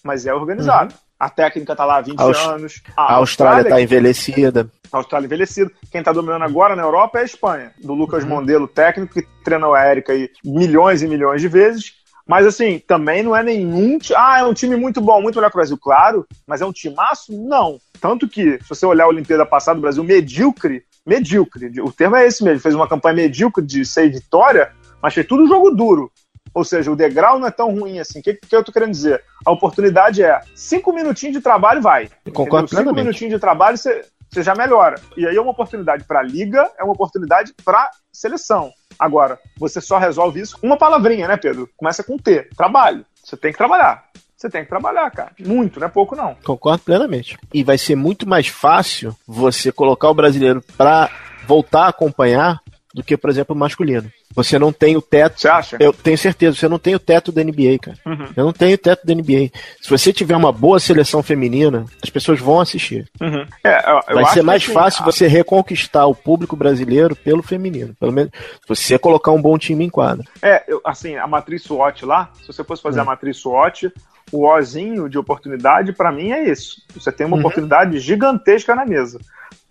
mas 0.04 0.26
é 0.26 0.34
organizado. 0.34 0.93
Uhum. 0.93 0.99
A 1.22 1.30
técnica 1.30 1.74
está 1.74 1.86
lá 1.86 1.97
há 1.97 2.01
20 2.01 2.19
Aust 2.19 2.47
anos. 2.47 2.82
A, 2.97 3.13
a 3.13 3.15
Austrália 3.17 3.61
está 3.61 3.80
envelhecida. 3.80 4.67
A 4.91 4.97
Austrália 4.97 5.28
envelhecida. 5.28 5.69
Quem 5.91 5.99
está 5.99 6.11
dominando 6.11 6.41
agora 6.41 6.76
na 6.76 6.82
Europa 6.82 7.19
é 7.19 7.22
a 7.22 7.26
Espanha, 7.26 7.72
do 7.78 7.93
Lucas 7.93 8.24
uhum. 8.24 8.30
Mondelo, 8.30 8.67
técnico, 8.67 9.13
que 9.13 9.28
treinou 9.43 9.76
a 9.76 9.84
Érica 9.84 10.13
aí 10.13 10.32
milhões 10.43 11.03
e 11.03 11.07
milhões 11.07 11.39
de 11.39 11.47
vezes. 11.47 11.93
Mas 12.28 12.47
assim, 12.47 12.80
também 12.80 13.22
não 13.22 13.36
é 13.36 13.43
nenhum. 13.43 13.99
Ah, 14.15 14.39
é 14.39 14.43
um 14.43 14.53
time 14.55 14.76
muito 14.76 14.99
bom, 14.99 15.22
muito 15.22 15.36
melhor 15.36 15.51
que 15.51 15.57
o 15.57 15.59
Brasil, 15.59 15.78
claro, 15.78 16.26
mas 16.47 16.59
é 16.59 16.65
um 16.65 16.74
timaço? 16.74 17.32
Não. 17.32 17.78
Tanto 17.99 18.28
que, 18.28 18.57
se 18.59 18.69
você 18.69 18.84
olhar 18.88 19.03
a 19.03 19.09
Olimpíada 19.09 19.45
passada, 19.45 19.78
o 19.78 19.82
Brasil 19.82 20.03
medíocre, 20.03 20.84
medíocre, 21.05 21.72
o 21.82 21.91
termo 21.91 22.15
é 22.15 22.26
esse 22.26 22.43
mesmo, 22.43 22.61
fez 22.61 22.74
uma 22.74 22.89
campanha 22.89 23.17
medíocre 23.17 23.63
de 23.63 23.86
seis 23.86 24.11
vitória, 24.11 24.72
mas 24.99 25.13
fez 25.13 25.28
tudo 25.28 25.47
jogo 25.47 25.69
duro. 25.69 26.11
Ou 26.54 26.64
seja, 26.64 26.91
o 26.91 26.95
degrau 26.95 27.39
não 27.39 27.47
é 27.47 27.52
tão 27.52 27.74
ruim 27.74 27.99
assim. 27.99 28.20
O 28.20 28.24
que, 28.24 28.34
que 28.34 28.56
eu 28.56 28.64
tô 28.64 28.72
querendo 28.72 28.91
dizer? 28.91 29.24
A 29.45 29.52
oportunidade 29.52 30.24
é 30.24 30.39
cinco 30.56 30.91
minutinhos 30.93 31.36
de 31.36 31.41
trabalho, 31.41 31.82
vai. 31.82 32.10
Concordo 32.34 32.70
Cinco 32.70 32.93
minutinhos 32.93 33.34
de 33.34 33.39
trabalho, 33.39 33.78
você, 33.78 34.06
você 34.30 34.43
já 34.43 34.54
melhora. 34.54 34.99
E 35.16 35.26
aí 35.26 35.36
é 35.36 35.41
uma 35.41 35.52
oportunidade 35.52 36.04
para 36.04 36.20
a 36.20 36.24
liga, 36.24 36.70
é 36.78 36.84
uma 36.84 36.93
oportunidade 36.93 37.54
para 37.64 37.89
seleção. 38.12 38.72
Agora, 38.99 39.39
você 39.58 39.80
só 39.80 39.97
resolve 39.97 40.41
isso 40.41 40.60
com 40.60 40.68
uma 40.68 40.78
palavrinha, 40.78 41.28
né, 41.28 41.38
Pedro? 41.38 41.70
Começa 41.78 42.04
com 42.04 42.18
T, 42.18 42.47
trabalho. 42.56 43.06
Você 43.24 43.38
tem 43.38 43.52
que 43.52 43.58
trabalhar. 43.58 44.06
Você 44.36 44.49
tem 44.49 44.64
que 44.64 44.70
trabalhar, 44.70 45.10
cara. 45.12 45.32
Muito, 45.39 45.80
não 45.80 45.88
é 45.88 45.89
pouco, 45.89 46.16
não. 46.16 46.36
Concordo 46.43 46.84
plenamente. 46.84 47.38
E 47.54 47.64
vai 47.64 47.78
ser 47.78 47.95
muito 47.95 48.28
mais 48.28 48.47
fácil 48.47 49.16
você 49.28 49.72
colocar 49.72 50.10
o 50.10 50.16
brasileiro 50.16 50.64
para 50.76 51.12
voltar 51.45 51.86
a 51.86 51.89
acompanhar 51.89 52.60
do 52.94 53.04
que, 53.04 53.16
por 53.16 53.30
exemplo, 53.30 53.56
o 53.56 53.60
masculino. 53.60 54.12
Você 54.36 54.58
não 54.60 54.72
tem 54.72 54.96
o 54.96 55.02
teto. 55.02 55.39
Você 55.39 55.48
acha? 55.48 55.78
Eu 55.80 55.94
tenho 55.94 56.18
certeza, 56.18 56.58
você 56.58 56.68
não 56.68 56.80
tem 56.80 56.96
o 56.96 57.00
teto 57.00 57.32
da 57.32 57.44
NBA, 57.44 57.80
cara. 57.82 57.98
Uhum. 58.06 58.28
Eu 58.36 58.46
não 58.46 58.54
tenho 58.54 58.76
o 58.76 58.78
teto 58.78 59.06
da 59.06 59.14
NBA. 59.14 59.52
Se 59.82 59.89
você 59.89 60.12
tiver 60.14 60.36
uma 60.36 60.52
boa 60.52 60.80
seleção 60.80 61.24
feminina, 61.24 61.86
as 62.04 62.10
pessoas 62.10 62.39
vão 62.39 62.60
assistir. 62.60 63.10
Uhum. 63.20 63.46
É, 63.64 63.89
eu, 63.89 64.02
eu 64.08 64.16
Vai 64.16 64.26
ser 64.34 64.42
mais 64.42 64.64
assim, 64.64 64.74
fácil 64.74 65.06
você 65.06 65.28
reconquistar 65.28 66.06
o 66.06 66.16
público 66.16 66.56
brasileiro 66.56 67.16
pelo 67.16 67.44
feminino. 67.44 67.96
Pelo 68.00 68.12
menos 68.12 68.32
você 68.68 68.98
colocar 68.98 69.32
um 69.32 69.42
bom 69.42 69.58
time 69.58 69.86
em 69.86 69.89
quadra. 69.89 70.26
É, 70.42 70.64
eu, 70.68 70.82
assim, 70.86 71.16
a 71.16 71.28
matriz 71.28 71.64
SWOT 71.64 72.06
lá, 72.06 72.30
se 72.42 72.48
você 72.48 72.64
fosse 72.64 72.82
fazer 72.82 73.00
uhum. 73.00 73.04
a 73.04 73.06
matriz 73.06 73.38
SWOT, 73.38 73.92
o 74.32 74.46
Ozinho 74.46 75.10
de 75.10 75.18
oportunidade, 75.18 75.92
para 75.94 76.12
mim, 76.12 76.32
é 76.32 76.50
isso. 76.50 76.82
Você 76.94 77.12
tem 77.12 77.28
uma 77.28 77.36
uhum. 77.36 77.42
oportunidade 77.42 78.00
gigantesca 78.00 78.74
na 78.76 78.86
mesa. 78.86 79.20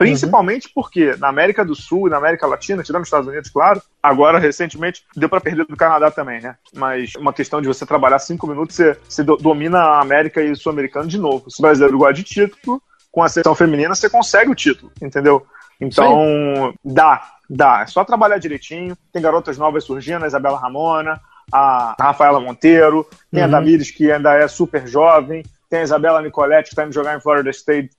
Principalmente 0.01 0.68
uhum. 0.68 0.72
porque 0.74 1.14
na 1.18 1.28
América 1.28 1.62
do 1.62 1.74
Sul 1.74 2.07
e 2.07 2.11
na 2.11 2.16
América 2.16 2.46
Latina, 2.46 2.82
tirando 2.82 3.03
os 3.03 3.09
Estados 3.09 3.28
Unidos, 3.28 3.51
claro, 3.51 3.82
agora 4.03 4.38
recentemente 4.38 5.05
deu 5.14 5.28
para 5.28 5.42
perder 5.42 5.66
do 5.66 5.76
Canadá 5.76 6.11
também, 6.11 6.40
né? 6.40 6.57
Mas 6.74 7.14
uma 7.16 7.34
questão 7.34 7.61
de 7.61 7.68
você 7.68 7.84
trabalhar 7.84 8.18
cinco 8.18 8.46
minutos, 8.46 8.76
você, 8.76 8.96
você 9.07 9.22
domina 9.22 9.78
a 9.78 10.01
América 10.01 10.40
e 10.40 10.53
o 10.53 10.57
Sul-Americano 10.57 11.07
de 11.07 11.18
novo. 11.18 11.51
Se 11.51 11.61
o 11.61 11.62
brasileiro 11.62 11.98
gosta 11.98 12.14
de 12.14 12.22
título, 12.22 12.82
com 13.12 13.22
a 13.22 13.28
seleção 13.28 13.55
feminina 13.55 13.94
você 13.94 14.09
consegue 14.09 14.51
o 14.51 14.55
título, 14.55 14.90
entendeu? 15.03 15.46
Então, 15.78 16.72
dá, 16.82 17.22
dá. 17.48 17.82
É 17.82 17.86
só 17.86 18.03
trabalhar 18.03 18.38
direitinho. 18.38 18.96
Tem 19.12 19.20
garotas 19.20 19.59
novas 19.59 19.84
surgindo, 19.84 20.24
a 20.24 20.28
Isabela 20.28 20.59
Ramona, 20.59 21.20
a 21.53 21.94
Rafaela 22.01 22.40
Monteiro, 22.40 23.07
tem 23.30 23.42
uhum. 23.42 23.48
a 23.48 23.51
Damires, 23.51 23.90
que 23.90 24.11
ainda 24.11 24.32
é 24.32 24.48
super 24.48 24.86
jovem, 24.86 25.42
tem 25.68 25.80
a 25.80 25.82
Isabela 25.82 26.22
Nicoletti, 26.22 26.70
que 26.70 26.72
está 26.72 26.84
indo 26.84 26.94
jogar 26.94 27.14
em 27.14 27.20
Florida 27.20 27.51
State 27.51 27.90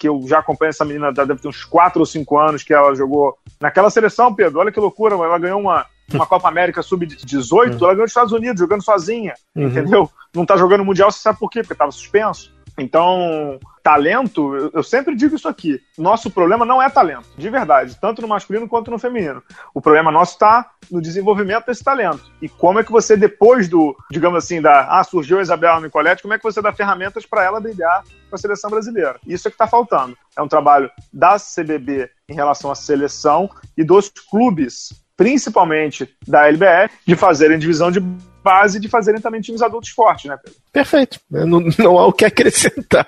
que 0.00 0.08
eu 0.08 0.18
já 0.26 0.38
acompanho 0.38 0.70
essa 0.70 0.82
menina, 0.82 1.12
deve 1.12 1.36
ter 1.36 1.46
uns 1.46 1.62
4 1.62 2.00
ou 2.00 2.06
5 2.06 2.38
anos 2.38 2.62
que 2.62 2.72
ela 2.72 2.94
jogou 2.94 3.36
naquela 3.60 3.90
seleção, 3.90 4.34
Pedro. 4.34 4.58
Olha 4.58 4.72
que 4.72 4.80
loucura, 4.80 5.14
ela 5.14 5.38
ganhou 5.38 5.60
uma, 5.60 5.84
uma 6.10 6.26
Copa 6.26 6.48
América 6.48 6.80
Sub-18, 6.80 7.52
uhum. 7.52 7.60
ela 7.66 7.78
ganhou 7.78 7.96
nos 7.98 8.10
Estados 8.10 8.32
Unidos, 8.32 8.58
jogando 8.58 8.82
sozinha, 8.82 9.34
uhum. 9.54 9.66
entendeu? 9.66 10.10
Não 10.34 10.46
tá 10.46 10.56
jogando 10.56 10.86
Mundial, 10.86 11.12
você 11.12 11.20
sabe 11.20 11.38
por 11.38 11.50
quê? 11.50 11.60
Porque 11.60 11.74
tava 11.74 11.92
suspenso. 11.92 12.50
Então, 12.78 13.60
talento, 13.82 14.70
eu 14.72 14.82
sempre 14.82 15.14
digo 15.14 15.36
isso 15.36 15.48
aqui. 15.48 15.80
Nosso 15.96 16.30
problema 16.30 16.64
não 16.64 16.82
é 16.82 16.88
talento, 16.88 17.26
de 17.36 17.50
verdade, 17.50 17.98
tanto 18.00 18.22
no 18.22 18.28
masculino 18.28 18.68
quanto 18.68 18.90
no 18.90 18.98
feminino. 18.98 19.42
O 19.74 19.80
problema 19.80 20.10
nosso 20.10 20.32
está 20.32 20.70
no 20.90 21.00
desenvolvimento 21.00 21.66
desse 21.66 21.82
talento. 21.82 22.30
E 22.40 22.48
como 22.48 22.78
é 22.78 22.84
que 22.84 22.92
você, 22.92 23.16
depois 23.16 23.68
do, 23.68 23.96
digamos 24.10 24.44
assim, 24.44 24.60
da. 24.60 24.86
Ah, 24.88 25.04
surgiu 25.04 25.38
a 25.38 25.42
Isabela 25.42 25.80
Nicoletti, 25.80 26.22
como 26.22 26.34
é 26.34 26.38
que 26.38 26.44
você 26.44 26.60
dá 26.60 26.72
ferramentas 26.72 27.26
para 27.26 27.44
ela 27.44 27.60
brilhar 27.60 28.02
com 28.28 28.36
a 28.36 28.38
seleção 28.38 28.70
brasileira? 28.70 29.18
Isso 29.26 29.48
é 29.48 29.50
que 29.50 29.54
está 29.54 29.66
faltando. 29.66 30.16
É 30.36 30.42
um 30.42 30.48
trabalho 30.48 30.90
da 31.12 31.36
CBB 31.38 32.10
em 32.28 32.34
relação 32.34 32.70
à 32.70 32.74
seleção 32.74 33.50
e 33.76 33.84
dos 33.84 34.08
clubes 34.08 34.90
principalmente 35.20 36.08
da 36.26 36.48
LBF, 36.48 36.94
de 37.06 37.14
fazerem 37.14 37.58
divisão 37.58 37.90
de 37.90 38.00
base 38.42 38.80
de 38.80 38.88
fazerem 38.88 39.20
também 39.20 39.42
times 39.42 39.60
adultos 39.60 39.90
fortes, 39.90 40.24
né, 40.24 40.38
Pedro? 40.42 40.58
Perfeito. 40.72 41.20
Não, 41.30 41.60
não 41.78 41.98
há 41.98 42.06
o 42.06 42.12
que 42.12 42.24
acrescentar. 42.24 43.06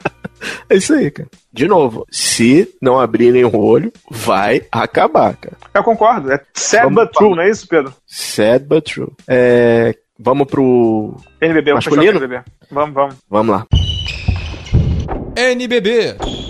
É 0.68 0.76
isso 0.76 0.92
aí, 0.92 1.10
cara. 1.10 1.30
De 1.50 1.66
novo, 1.66 2.06
se 2.10 2.68
não 2.82 3.00
abrirem 3.00 3.46
o 3.46 3.56
olho, 3.56 3.90
vai 4.10 4.62
acabar, 4.70 5.34
cara. 5.36 5.56
Eu 5.72 5.82
concordo. 5.82 6.30
É 6.30 6.40
sad 6.52 6.82
vamos 6.82 7.04
but 7.04 7.12
true, 7.14 7.34
não 7.34 7.42
é 7.44 7.48
isso, 7.48 7.66
Pedro? 7.66 7.94
Sad 8.06 8.66
but 8.66 8.84
true. 8.84 9.12
É, 9.26 9.96
vamos 10.18 10.46
pro 10.48 11.16
NBB, 11.40 11.72
masculino? 11.72 12.18
NBB. 12.18 12.42
Vamos, 12.70 12.94
vamos. 12.94 13.16
Vamos 13.30 13.54
lá. 13.54 13.66
NBB. 15.34 16.41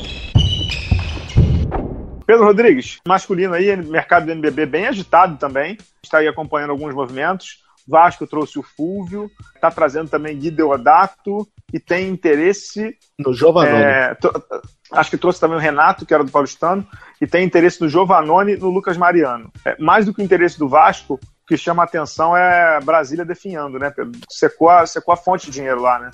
Pedro 2.26 2.44
Rodrigues, 2.44 2.98
masculino 3.06 3.54
aí, 3.54 3.74
mercado 3.76 4.26
do 4.26 4.32
NBB 4.32 4.66
bem 4.66 4.86
agitado 4.86 5.36
também. 5.36 5.78
Está 6.02 6.18
aí 6.18 6.28
acompanhando 6.28 6.70
alguns 6.70 6.94
movimentos. 6.94 7.62
Vasco 7.86 8.26
trouxe 8.26 8.58
o 8.58 8.62
Fúvio, 8.62 9.30
está 9.54 9.70
trazendo 9.70 10.08
também 10.08 10.38
Gui 10.38 10.50
Deodato 10.50 11.48
e 11.72 11.80
tem 11.80 12.08
interesse 12.08 12.96
no 13.18 13.32
Giovanoni. 13.32 13.82
É, 13.82 14.16
acho 14.92 15.10
que 15.10 15.16
trouxe 15.16 15.40
também 15.40 15.56
o 15.56 15.60
Renato, 15.60 16.06
que 16.06 16.14
era 16.14 16.22
do 16.22 16.30
Paulistano, 16.30 16.86
e 17.20 17.26
tem 17.26 17.44
interesse 17.44 17.80
no 17.80 17.88
Giovanoni 17.88 18.56
no 18.56 18.68
Lucas 18.68 18.96
Mariano. 18.96 19.50
É, 19.64 19.76
mais 19.80 20.06
do 20.06 20.14
que 20.14 20.20
o 20.20 20.24
interesse 20.24 20.58
do 20.58 20.68
Vasco, 20.68 21.14
o 21.14 21.46
que 21.46 21.56
chama 21.56 21.82
a 21.82 21.86
atenção 21.86 22.36
é 22.36 22.78
Brasília 22.80 23.24
definhando, 23.24 23.78
né, 23.78 23.90
Pedro? 23.90 24.12
Secou 24.30 24.68
a, 24.68 24.86
secou 24.86 25.12
a 25.12 25.16
fonte 25.16 25.46
de 25.46 25.52
dinheiro 25.52 25.80
lá, 25.80 25.98
né? 25.98 26.10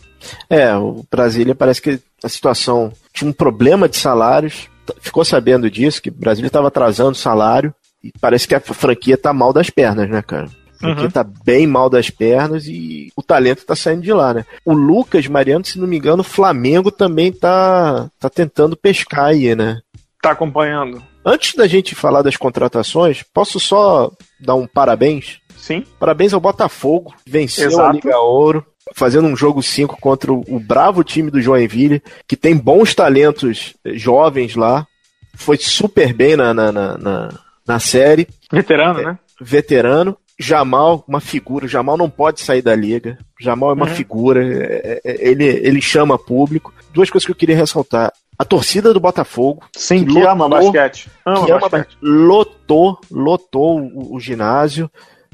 É, 0.49 0.75
o 0.75 1.05
Brasília 1.11 1.55
parece 1.55 1.83
que 1.83 2.01
a 2.23 2.29
situação 2.29 2.93
tinha 3.13 3.29
um 3.29 3.33
problema 3.33 3.89
de 3.89 3.97
salários, 3.97 4.71
ficou 5.01 5.25
sabendo 5.25 5.71
disso, 5.71 6.03
que 6.03 6.11
o 6.11 6.15
Brasília 6.15 6.49
estava 6.49 6.69
atrasando 6.69 7.17
salário, 7.17 7.75
e 8.03 8.13
parece 8.21 8.47
que 8.47 8.55
a 8.55 8.61
franquia 8.61 9.17
tá 9.17 9.33
mal 9.33 9.53
das 9.53 9.71
pernas, 9.71 10.09
né, 10.09 10.23
cara? 10.23 10.49
Porque 10.81 11.03
uhum. 11.03 11.11
tá 11.11 11.25
bem 11.25 11.67
mal 11.67 11.91
das 11.91 12.09
pernas 12.09 12.67
e 12.67 13.11
o 13.17 13.23
talento 13.23 13.67
tá 13.67 13.75
saindo 13.75 14.03
de 14.03 14.13
lá, 14.13 14.33
né? 14.33 14.45
O 14.65 14.73
Lucas 14.73 15.27
Mariano, 15.27 15.65
se 15.65 15.79
não 15.79 15.89
me 15.89 15.97
engano, 15.97 16.21
o 16.21 16.25
Flamengo 16.25 16.93
também 16.93 17.33
tá, 17.33 18.09
tá 18.19 18.31
tentando 18.31 18.77
pescar 18.77 19.27
aí, 19.27 19.57
né? 19.57 19.81
Tá 20.23 20.31
acompanhando. 20.31 21.03
Antes 21.25 21.55
da 21.55 21.67
gente 21.67 21.97
falar 21.97 22.23
das 22.23 22.37
contratações, 22.37 23.25
posso 23.35 23.59
só 23.59 24.11
dar 24.41 24.55
um 24.55 24.69
parabéns? 24.69 25.41
Sim. 25.57 25.85
Parabéns 25.99 26.33
ao 26.33 26.41
Botafogo, 26.41 27.13
venceu 27.27 27.69
Exato. 27.69 27.91
a 27.91 27.93
Liga 27.93 28.19
Ouro, 28.19 28.65
fazendo 28.95 29.29
um 29.29 29.37
jogo 29.37 29.63
5 29.63 29.99
contra 30.01 30.33
o 30.33 30.61
bravo 30.61 31.03
time 31.03 31.31
do 31.31 31.41
Joinville, 31.41 32.03
que 32.27 32.37
tem 32.37 32.57
bons 32.57 32.95
talentos 32.95 33.75
jovens 33.85 34.55
lá. 34.55 34.87
Foi 35.35 35.57
super 35.57 36.13
bem 36.13 36.37
na, 36.37 36.53
na, 36.53 36.73
na, 36.73 37.29
na, 37.67 37.79
série. 37.79 38.27
Veterano, 38.51 39.01
é, 39.01 39.05
né? 39.05 39.19
Veterano. 39.41 40.17
Jamal, 40.41 41.05
uma 41.07 41.21
figura. 41.21 41.67
Jamal 41.67 41.97
não 41.97 42.09
pode 42.09 42.41
sair 42.41 42.63
da 42.63 42.75
liga. 42.75 43.19
Jamal 43.41 43.71
é 43.71 43.75
uma 43.75 43.87
uhum. 43.87 43.95
figura. 43.95 44.45
É, 44.45 45.01
é, 45.05 45.29
ele, 45.29 45.45
ele 45.45 45.81
chama 45.81 46.19
público. 46.19 46.73
Duas 46.93 47.11
coisas 47.11 47.27
que 47.27 47.33
eu 47.33 47.37
queria 47.37 47.57
ressaltar. 47.57 48.13
A 48.39 48.45
torcida 48.45 48.95
do 48.95 49.01
Botafogo. 49.01 49.65
Sim, 49.77 50.05
que, 50.05 50.07
que 50.07 50.13
lotou, 50.13 50.31
ama 50.31 50.49
basquete. 50.49 51.11
Ama 51.25 51.45
que 51.45 51.53
basquete. 51.53 51.99
Ama, 52.01 52.27
lotou, 52.27 53.01
lotou 53.11 53.81
o, 53.81 54.15
o, 54.15 54.21
ginásio. 54.21 54.89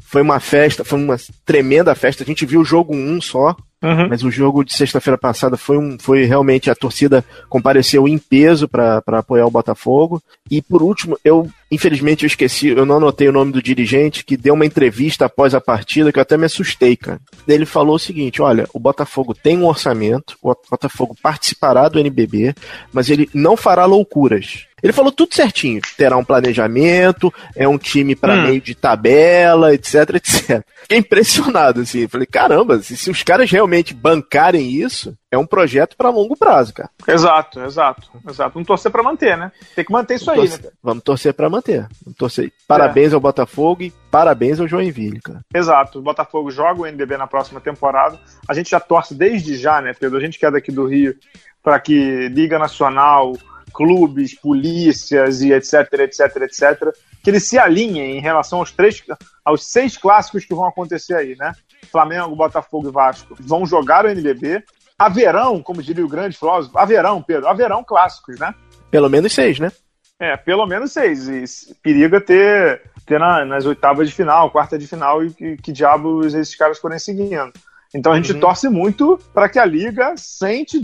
Foi 0.05 0.23
uma 0.23 0.39
festa, 0.39 0.85
foi 0.85 0.99
uma 0.99 1.17
tremenda 1.45 1.95
festa. 1.95 2.23
A 2.23 2.27
gente 2.27 2.47
viu 2.47 2.61
o 2.61 2.65
jogo 2.65 2.95
1 2.95 2.99
um 2.99 3.21
só. 3.21 3.57
Uhum. 3.85 4.09
Mas 4.09 4.23
o 4.23 4.31
jogo 4.31 4.65
de 4.65 4.73
sexta-feira 4.73 5.19
passada 5.19 5.59
foi, 5.59 5.77
um, 5.77 5.99
foi 5.99 6.25
realmente 6.25 6.71
a 6.71 6.75
torcida 6.75 7.23
compareceu 7.51 8.09
em 8.09 8.17
peso 8.17 8.67
para 8.67 9.03
apoiar 9.07 9.47
o 9.47 9.51
Botafogo. 9.51 10.23
E 10.51 10.63
por 10.63 10.83
último, 10.83 11.19
eu 11.23 11.47
infelizmente 11.71 12.25
eu 12.25 12.27
esqueci, 12.27 12.69
eu 12.69 12.87
não 12.87 12.97
anotei 12.97 13.29
o 13.29 13.33
nome 13.33 13.53
do 13.53 13.63
dirigente 13.63 14.25
que 14.25 14.37
deu 14.37 14.55
uma 14.55 14.65
entrevista 14.65 15.27
após 15.27 15.55
a 15.55 15.61
partida 15.61 16.11
que 16.11 16.19
eu 16.19 16.23
até 16.23 16.39
me 16.39 16.47
assustei, 16.47 16.97
cara. 16.97 17.21
Ele 17.47 17.67
falou 17.67 17.97
o 17.97 17.99
seguinte: 17.99 18.41
olha, 18.41 18.67
o 18.73 18.81
Botafogo 18.81 19.35
tem 19.35 19.59
um 19.59 19.67
orçamento, 19.67 20.37
o 20.41 20.55
Botafogo 20.71 21.15
participará 21.23 21.89
do 21.89 21.99
NBB, 21.99 22.55
mas 22.91 23.11
ele 23.11 23.29
não 23.35 23.55
fará 23.57 23.85
loucuras. 23.85 24.67
Ele 24.85 24.93
falou 24.93 25.11
tudo 25.11 25.35
certinho. 25.35 25.81
Terá 25.97 26.15
um 26.15 26.25
planejamento, 26.25 27.33
é 27.57 27.67
um 27.67 27.79
time 27.79 28.15
para 28.15 28.35
hum. 28.35 28.43
meio 28.43 28.61
de 28.61 28.75
tabela, 28.75 29.73
etc, 29.73 30.17
etc. 30.17 30.63
Fiquei 30.83 30.99
impressionado, 30.99 31.81
assim. 31.81 32.07
Falei, 32.07 32.27
caramba, 32.27 32.79
se, 32.83 32.95
se 32.95 33.11
os 33.11 33.23
caras 33.23 33.51
realmente 33.51 33.74
bancarem 33.83 34.71
isso, 34.71 35.17
é 35.31 35.39
um 35.39 35.47
projeto 35.47 35.97
para 35.97 36.11
longo 36.11 36.37
prazo, 36.37 36.75
cara. 36.75 36.91
Exato, 37.09 37.61
exato, 37.61 38.11
exato. 38.29 38.53
Vamos 38.55 38.67
torcer 38.67 38.93
para 38.93 39.03
manter, 39.03 39.37
né? 39.37 39.51
Tem 39.75 39.85
que 39.85 39.93
manter 39.93 40.15
isso 40.15 40.27
Vamos 40.27 40.43
aí, 40.43 40.49
torcer, 40.49 40.65
né? 40.65 40.77
Vamos 40.83 41.03
torcer 41.03 41.35
para 41.35 41.51
manter. 41.51 41.89
Vamos 42.05 42.17
torcer. 42.17 42.53
Parabéns 42.69 43.13
é. 43.13 43.15
ao 43.15 43.21
Botafogo 43.21 43.83
e 43.83 43.91
parabéns 44.11 44.61
ao 44.61 44.69
Joinville, 44.69 45.21
cara. 45.21 45.41
Exato. 45.53 45.99
O 45.99 46.03
Botafogo 46.03 46.51
joga 46.51 46.83
o 46.83 46.87
NBB 46.87 47.17
na 47.17 47.27
próxima 47.27 47.61
temporada. 47.61 48.21
A 48.47 48.55
gente 48.55 48.71
já 48.71 48.79
torce 48.79 49.15
desde 49.15 49.57
já, 49.57 49.81
né, 49.81 49.93
Pedro? 49.99 50.19
A 50.19 50.21
gente 50.21 50.39
que 50.39 50.47
é 50.47 50.51
daqui 50.51 50.71
do 50.71 50.87
Rio, 50.87 51.17
para 51.63 51.81
que 51.81 52.29
Liga 52.29 52.59
Nacional, 52.59 53.33
clubes, 53.75 54.35
polícias 54.35 55.43
e 55.43 55.53
etc, 55.53 55.93
etc, 55.95 56.37
etc, 56.43 56.95
que 57.23 57.31
eles 57.31 57.49
se 57.49 57.59
alinhem 57.59 58.17
em 58.17 58.21
relação 58.21 58.61
aos 58.61 58.71
três, 58.71 59.03
aos 59.45 59.67
seis 59.67 59.97
clássicos 59.97 60.45
que 60.45 60.55
vão 60.55 60.67
acontecer 60.67 61.15
aí, 61.15 61.35
né? 61.37 61.53
Flamengo, 61.85 62.37
Botafogo 62.37 62.89
e 62.89 62.93
Vasco 62.93 63.37
vão 63.41 63.67
jogar 63.67 64.05
o 64.05 64.09
NBB. 64.09 64.63
Haverão, 64.99 65.63
como 65.63 65.83
diria 65.83 66.05
o 66.05 66.09
grande 66.09 66.37
filósofo, 66.37 66.79
haverão, 66.79 67.23
Pedro, 67.23 67.49
haverão 67.49 67.83
clássicos, 67.83 68.39
né? 68.39 68.55
Pelo 68.91 69.09
menos 69.09 69.33
seis, 69.33 69.59
né? 69.59 69.73
É, 70.19 70.37
pelo 70.37 70.67
menos 70.67 70.93
seis. 70.93 71.29
E 71.29 71.75
periga 71.83 72.21
ter, 72.21 72.83
ter 73.05 73.19
na, 73.19 73.45
nas 73.45 73.67
oitavas 73.67 74.09
de 74.09 74.15
final, 74.15 74.51
quarta 74.51 74.79
de 74.79 74.87
final, 74.87 75.25
e 75.25 75.33
que, 75.33 75.57
que 75.57 75.73
diabos 75.73 76.35
esses 76.35 76.55
caras 76.55 76.79
forem 76.79 76.99
seguindo. 76.99 77.53
Então 77.95 78.13
a 78.13 78.17
gente 78.17 78.33
uhum. 78.33 78.41
torce 78.41 78.69
muito 78.69 79.19
para 79.33 79.49
que 79.49 79.59
a 79.59 79.65
liga 79.65 80.15
sente 80.17 80.81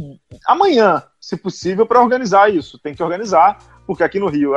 amanhã, 0.46 1.03
se 1.20 1.36
possível, 1.36 1.84
para 1.84 2.01
organizar 2.01 2.53
isso. 2.53 2.78
Tem 2.78 2.94
que 2.94 3.03
organizar, 3.03 3.59
porque 3.86 4.05
aqui 4.05 4.20
no 4.20 4.28
Rio 4.28 4.55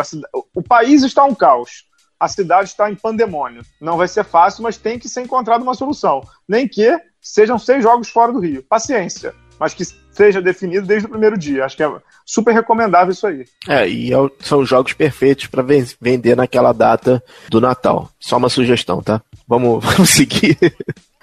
o 0.56 0.62
país 0.62 1.04
está 1.04 1.24
um 1.24 1.34
caos. 1.34 1.86
A 2.24 2.28
cidade 2.30 2.70
está 2.70 2.90
em 2.90 2.96
pandemônio. 2.96 3.66
Não 3.82 3.98
vai 3.98 4.08
ser 4.08 4.24
fácil, 4.24 4.64
mas 4.64 4.78
tem 4.78 4.98
que 4.98 5.10
ser 5.10 5.24
encontrada 5.24 5.62
uma 5.62 5.74
solução. 5.74 6.26
Nem 6.48 6.70
que 6.70 6.98
sejam 7.22 7.60
seis 7.60 7.84
jogos 7.84 8.08
fora 8.08 8.32
do 8.32 8.40
Rio. 8.40 8.64
Paciência. 8.64 9.36
Mas 9.60 9.74
que 9.74 9.84
seja 9.84 10.42
definido 10.42 10.88
desde 10.88 11.06
o 11.06 11.10
primeiro 11.10 11.38
dia. 11.38 11.66
Acho 11.66 11.76
que 11.76 11.84
é 11.84 11.92
super 12.26 12.54
recomendável 12.54 13.12
isso 13.12 13.28
aí. 13.28 13.46
É, 13.68 13.90
e 13.90 14.14
é 14.14 14.18
são 14.40 14.66
jogos 14.66 14.94
perfeitos 14.94 15.48
para 15.48 15.66
vender 16.00 16.38
naquela 16.38 16.72
data 16.72 17.22
do 17.50 17.60
Natal. 17.60 18.10
Só 18.22 18.38
uma 18.38 18.48
sugestão, 18.48 19.04
tá? 19.04 19.22
Vamos, 19.46 19.84
vamos 19.84 20.10
seguir 20.10 20.58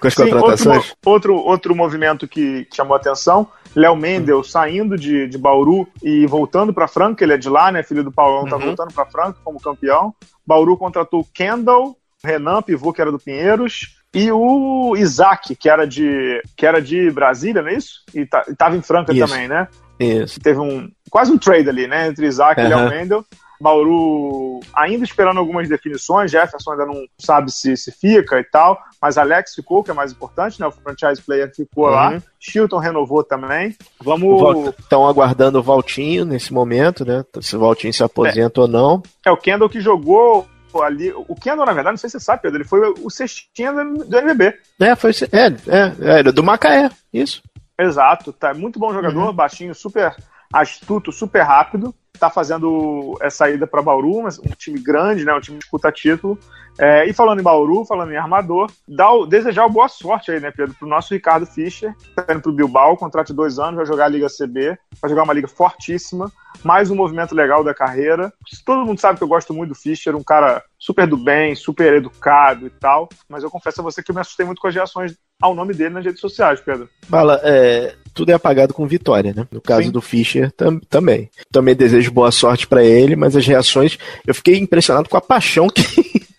com 0.01 0.09
as 0.09 0.15
Sim, 0.15 0.31
contratações? 0.31 0.77
Outro, 0.77 0.97
outro, 1.05 1.35
outro 1.37 1.77
movimento 1.77 2.27
que 2.27 2.67
chamou 2.75 2.97
atenção, 2.97 3.47
Léo 3.75 3.95
Mendel 3.95 4.43
saindo 4.43 4.97
de, 4.97 5.29
de 5.29 5.39
Bauru 5.39 5.87
e 6.03 6.27
voltando 6.27 6.73
para 6.73 6.89
Franca, 6.89 7.23
ele 7.23 7.35
é 7.35 7.37
de 7.37 7.49
lá, 7.49 7.71
né? 7.71 7.83
Filho 7.83 8.03
do 8.03 8.11
Paulão, 8.11 8.49
tá 8.49 8.57
uhum. 8.57 8.67
voltando 8.67 8.93
para 8.93 9.07
Franca 9.07 9.39
como 9.45 9.61
campeão. 9.61 10.15
Bauru 10.47 10.77
contratou 10.77 11.27
Kendall, 11.33 11.97
Renan, 12.25 12.63
pivô, 12.63 12.93
que 12.93 13.01
era 13.01 13.13
do 13.13 13.19
Pinheiros, 13.19 14.01
e 14.13 14.33
o 14.33 14.97
Isaac, 14.97 15.55
que 15.55 15.69
era 15.69 15.87
de, 15.87 16.43
que 16.57 16.67
era 16.67 16.83
de 16.83 17.11
Brasília, 17.11 17.63
não 17.63 17.69
é 17.69 17.75
isso? 17.75 18.03
E 18.13 18.27
tá, 18.27 18.45
estava 18.49 18.77
em 18.77 18.83
Franca 18.83 19.13
isso. 19.13 19.27
também, 19.27 19.47
né? 19.47 19.69
Isso. 20.01 20.41
Teve 20.41 20.59
um 20.59 20.91
quase 21.09 21.31
um 21.31 21.39
trade 21.39 21.69
ali, 21.69 21.87
né? 21.87 22.09
Entre 22.09 22.27
Isaac 22.27 22.61
uhum. 22.61 22.67
e 22.67 22.71
Léo 22.71 22.89
Mendel. 22.89 23.25
Bauru 23.61 24.61
ainda 24.75 25.05
esperando 25.05 25.39
algumas 25.39 25.69
definições, 25.69 26.31
Jefferson 26.31 26.73
ainda 26.73 26.87
não 26.87 27.07
sabe 27.19 27.53
se, 27.53 27.77
se 27.77 27.93
fica 27.93 28.41
e 28.41 28.45
tal, 28.45 28.81
mas 29.01 29.19
Alex 29.19 29.55
ficou, 29.55 29.85
que 29.85 29.91
é 29.91 29.95
mais 29.95 30.13
importante, 30.13 30.59
né? 30.61 30.67
O 30.67 30.73
franchise 30.73 31.21
player 31.21 31.55
ficou 31.55 31.85
uhum. 31.85 31.91
lá. 31.91 32.23
Chilton 32.39 32.79
renovou 32.79 33.23
também. 33.23 33.77
Vamos. 34.01 34.75
Estão 34.79 35.07
aguardando 35.07 35.59
o 35.59 35.63
Valtinho 35.63 36.25
nesse 36.25 36.53
momento, 36.53 37.05
né? 37.05 37.25
Se 37.41 37.55
o 37.57 37.61
Valtinho 37.61 37.93
se 37.93 38.03
aposenta 38.03 38.61
é. 38.61 38.63
ou 38.63 38.69
não. 38.69 39.03
É 39.27 39.31
o 39.31 39.37
Kendall 39.37 39.69
que 39.69 39.81
jogou 39.81 40.49
ali. 40.83 41.13
O 41.13 41.35
Kendall, 41.35 41.67
na 41.67 41.73
verdade, 41.73 41.95
não 41.95 41.99
sei 41.99 42.09
se 42.09 42.19
você 42.19 42.25
sabe, 42.25 42.43
Pedro, 42.43 42.59
ele 42.59 42.69
foi 42.69 42.81
o 43.03 43.11
cestinha 43.11 43.73
do 43.73 44.19
NBB. 44.19 44.59
É, 44.81 44.97
foi. 44.97 45.11
É, 45.33 45.47
é, 45.47 46.21
é 46.21 46.23
do 46.23 46.43
Macaé, 46.43 46.91
isso. 47.13 47.43
Exato, 47.79 48.33
tá 48.33 48.53
muito 48.53 48.79
bom 48.79 48.93
jogador, 48.93 49.29
uhum. 49.29 49.33
baixinho, 49.33 49.75
super 49.75 50.15
astuto, 50.53 51.13
super 51.13 51.43
rápido 51.43 51.95
está 52.21 52.29
fazendo 52.29 53.17
essa 53.21 53.49
ida 53.49 53.67
para 53.67 53.83
Bauru, 53.83 54.27
um 54.27 54.55
time 54.57 54.79
grande, 54.79 55.25
né, 55.25 55.33
um 55.35 55.41
time 55.41 55.57
que 55.57 55.63
disputa 55.63 55.91
título. 55.91 56.39
É, 56.79 57.07
e 57.07 57.13
falando 57.13 57.41
em 57.41 57.43
Bauru, 57.43 57.85
falando 57.85 58.13
em 58.13 58.17
armador, 58.17 58.71
dá 58.87 59.11
o, 59.11 59.27
desejar 59.27 59.69
boa 59.69 59.89
sorte 59.89 60.31
aí, 60.31 60.39
né, 60.39 60.51
Pedro, 60.51 60.75
pro 60.79 60.89
nosso 60.89 61.13
Ricardo 61.13 61.45
Fischer, 61.45 61.95
tá 62.15 62.27
indo 62.31 62.41
pro 62.41 62.53
Bilbao, 62.53 62.97
contrato 62.97 63.29
de 63.29 63.35
dois 63.35 63.59
anos, 63.59 63.77
vai 63.77 63.87
jogar 63.87 64.05
a 64.05 64.09
Liga 64.09 64.29
CB, 64.29 64.79
vai 65.01 65.11
jogar 65.11 65.25
uma 65.25 65.33
liga 65.33 65.49
fortíssima, 65.49 66.31
mais 66.63 66.91
um 66.91 66.95
movimento 66.95 67.35
legal 67.35 67.65
da 67.65 67.75
carreira. 67.75 68.33
Todo 68.65 68.85
mundo 68.85 69.01
sabe 69.01 69.19
que 69.19 69.25
eu 69.25 69.29
gosto 69.29 69.53
muito 69.53 69.71
do 69.71 69.75
Fischer, 69.75 70.15
um 70.15 70.23
cara 70.23 70.63
super 70.79 71.07
do 71.07 71.17
bem, 71.17 71.55
super 71.55 71.95
educado 71.95 72.67
e 72.67 72.71
tal, 72.71 73.09
mas 73.29 73.43
eu 73.43 73.51
confesso 73.51 73.81
a 73.81 73.85
você 73.85 74.03
que 74.03 74.11
eu 74.11 74.15
me 74.15 74.21
assustei 74.21 74.47
muito 74.47 74.61
com 74.61 74.69
as 74.69 74.75
reações 74.75 75.17
ao 75.41 75.55
nome 75.55 75.75
dele 75.75 75.95
nas 75.95 76.05
redes 76.05 76.21
sociais, 76.21 76.61
Pedro. 76.61 76.89
Bala, 77.09 77.41
é, 77.43 77.97
tudo 78.15 78.31
é 78.31 78.35
apagado 78.35 78.75
com 78.75 78.87
vitória, 78.87 79.33
né? 79.35 79.47
No 79.51 79.61
caso 79.61 79.85
Sim. 79.87 79.91
do 79.91 80.01
Fischer 80.01 80.51
tam, 80.53 80.79
também. 80.89 81.31
Também 81.51 81.75
desejo 81.75 82.11
boa 82.11 82.31
sorte 82.31 82.67
para 82.67 82.85
ele, 82.85 83.17
mas 83.17 83.37
as 83.37 83.47
reações, 83.47 83.99
eu 84.27 84.35
fiquei 84.35 84.59
impressionado 84.59 85.09
com 85.09 85.17
a 85.17 85.21
paixão 85.21 85.69
que 85.69 85.83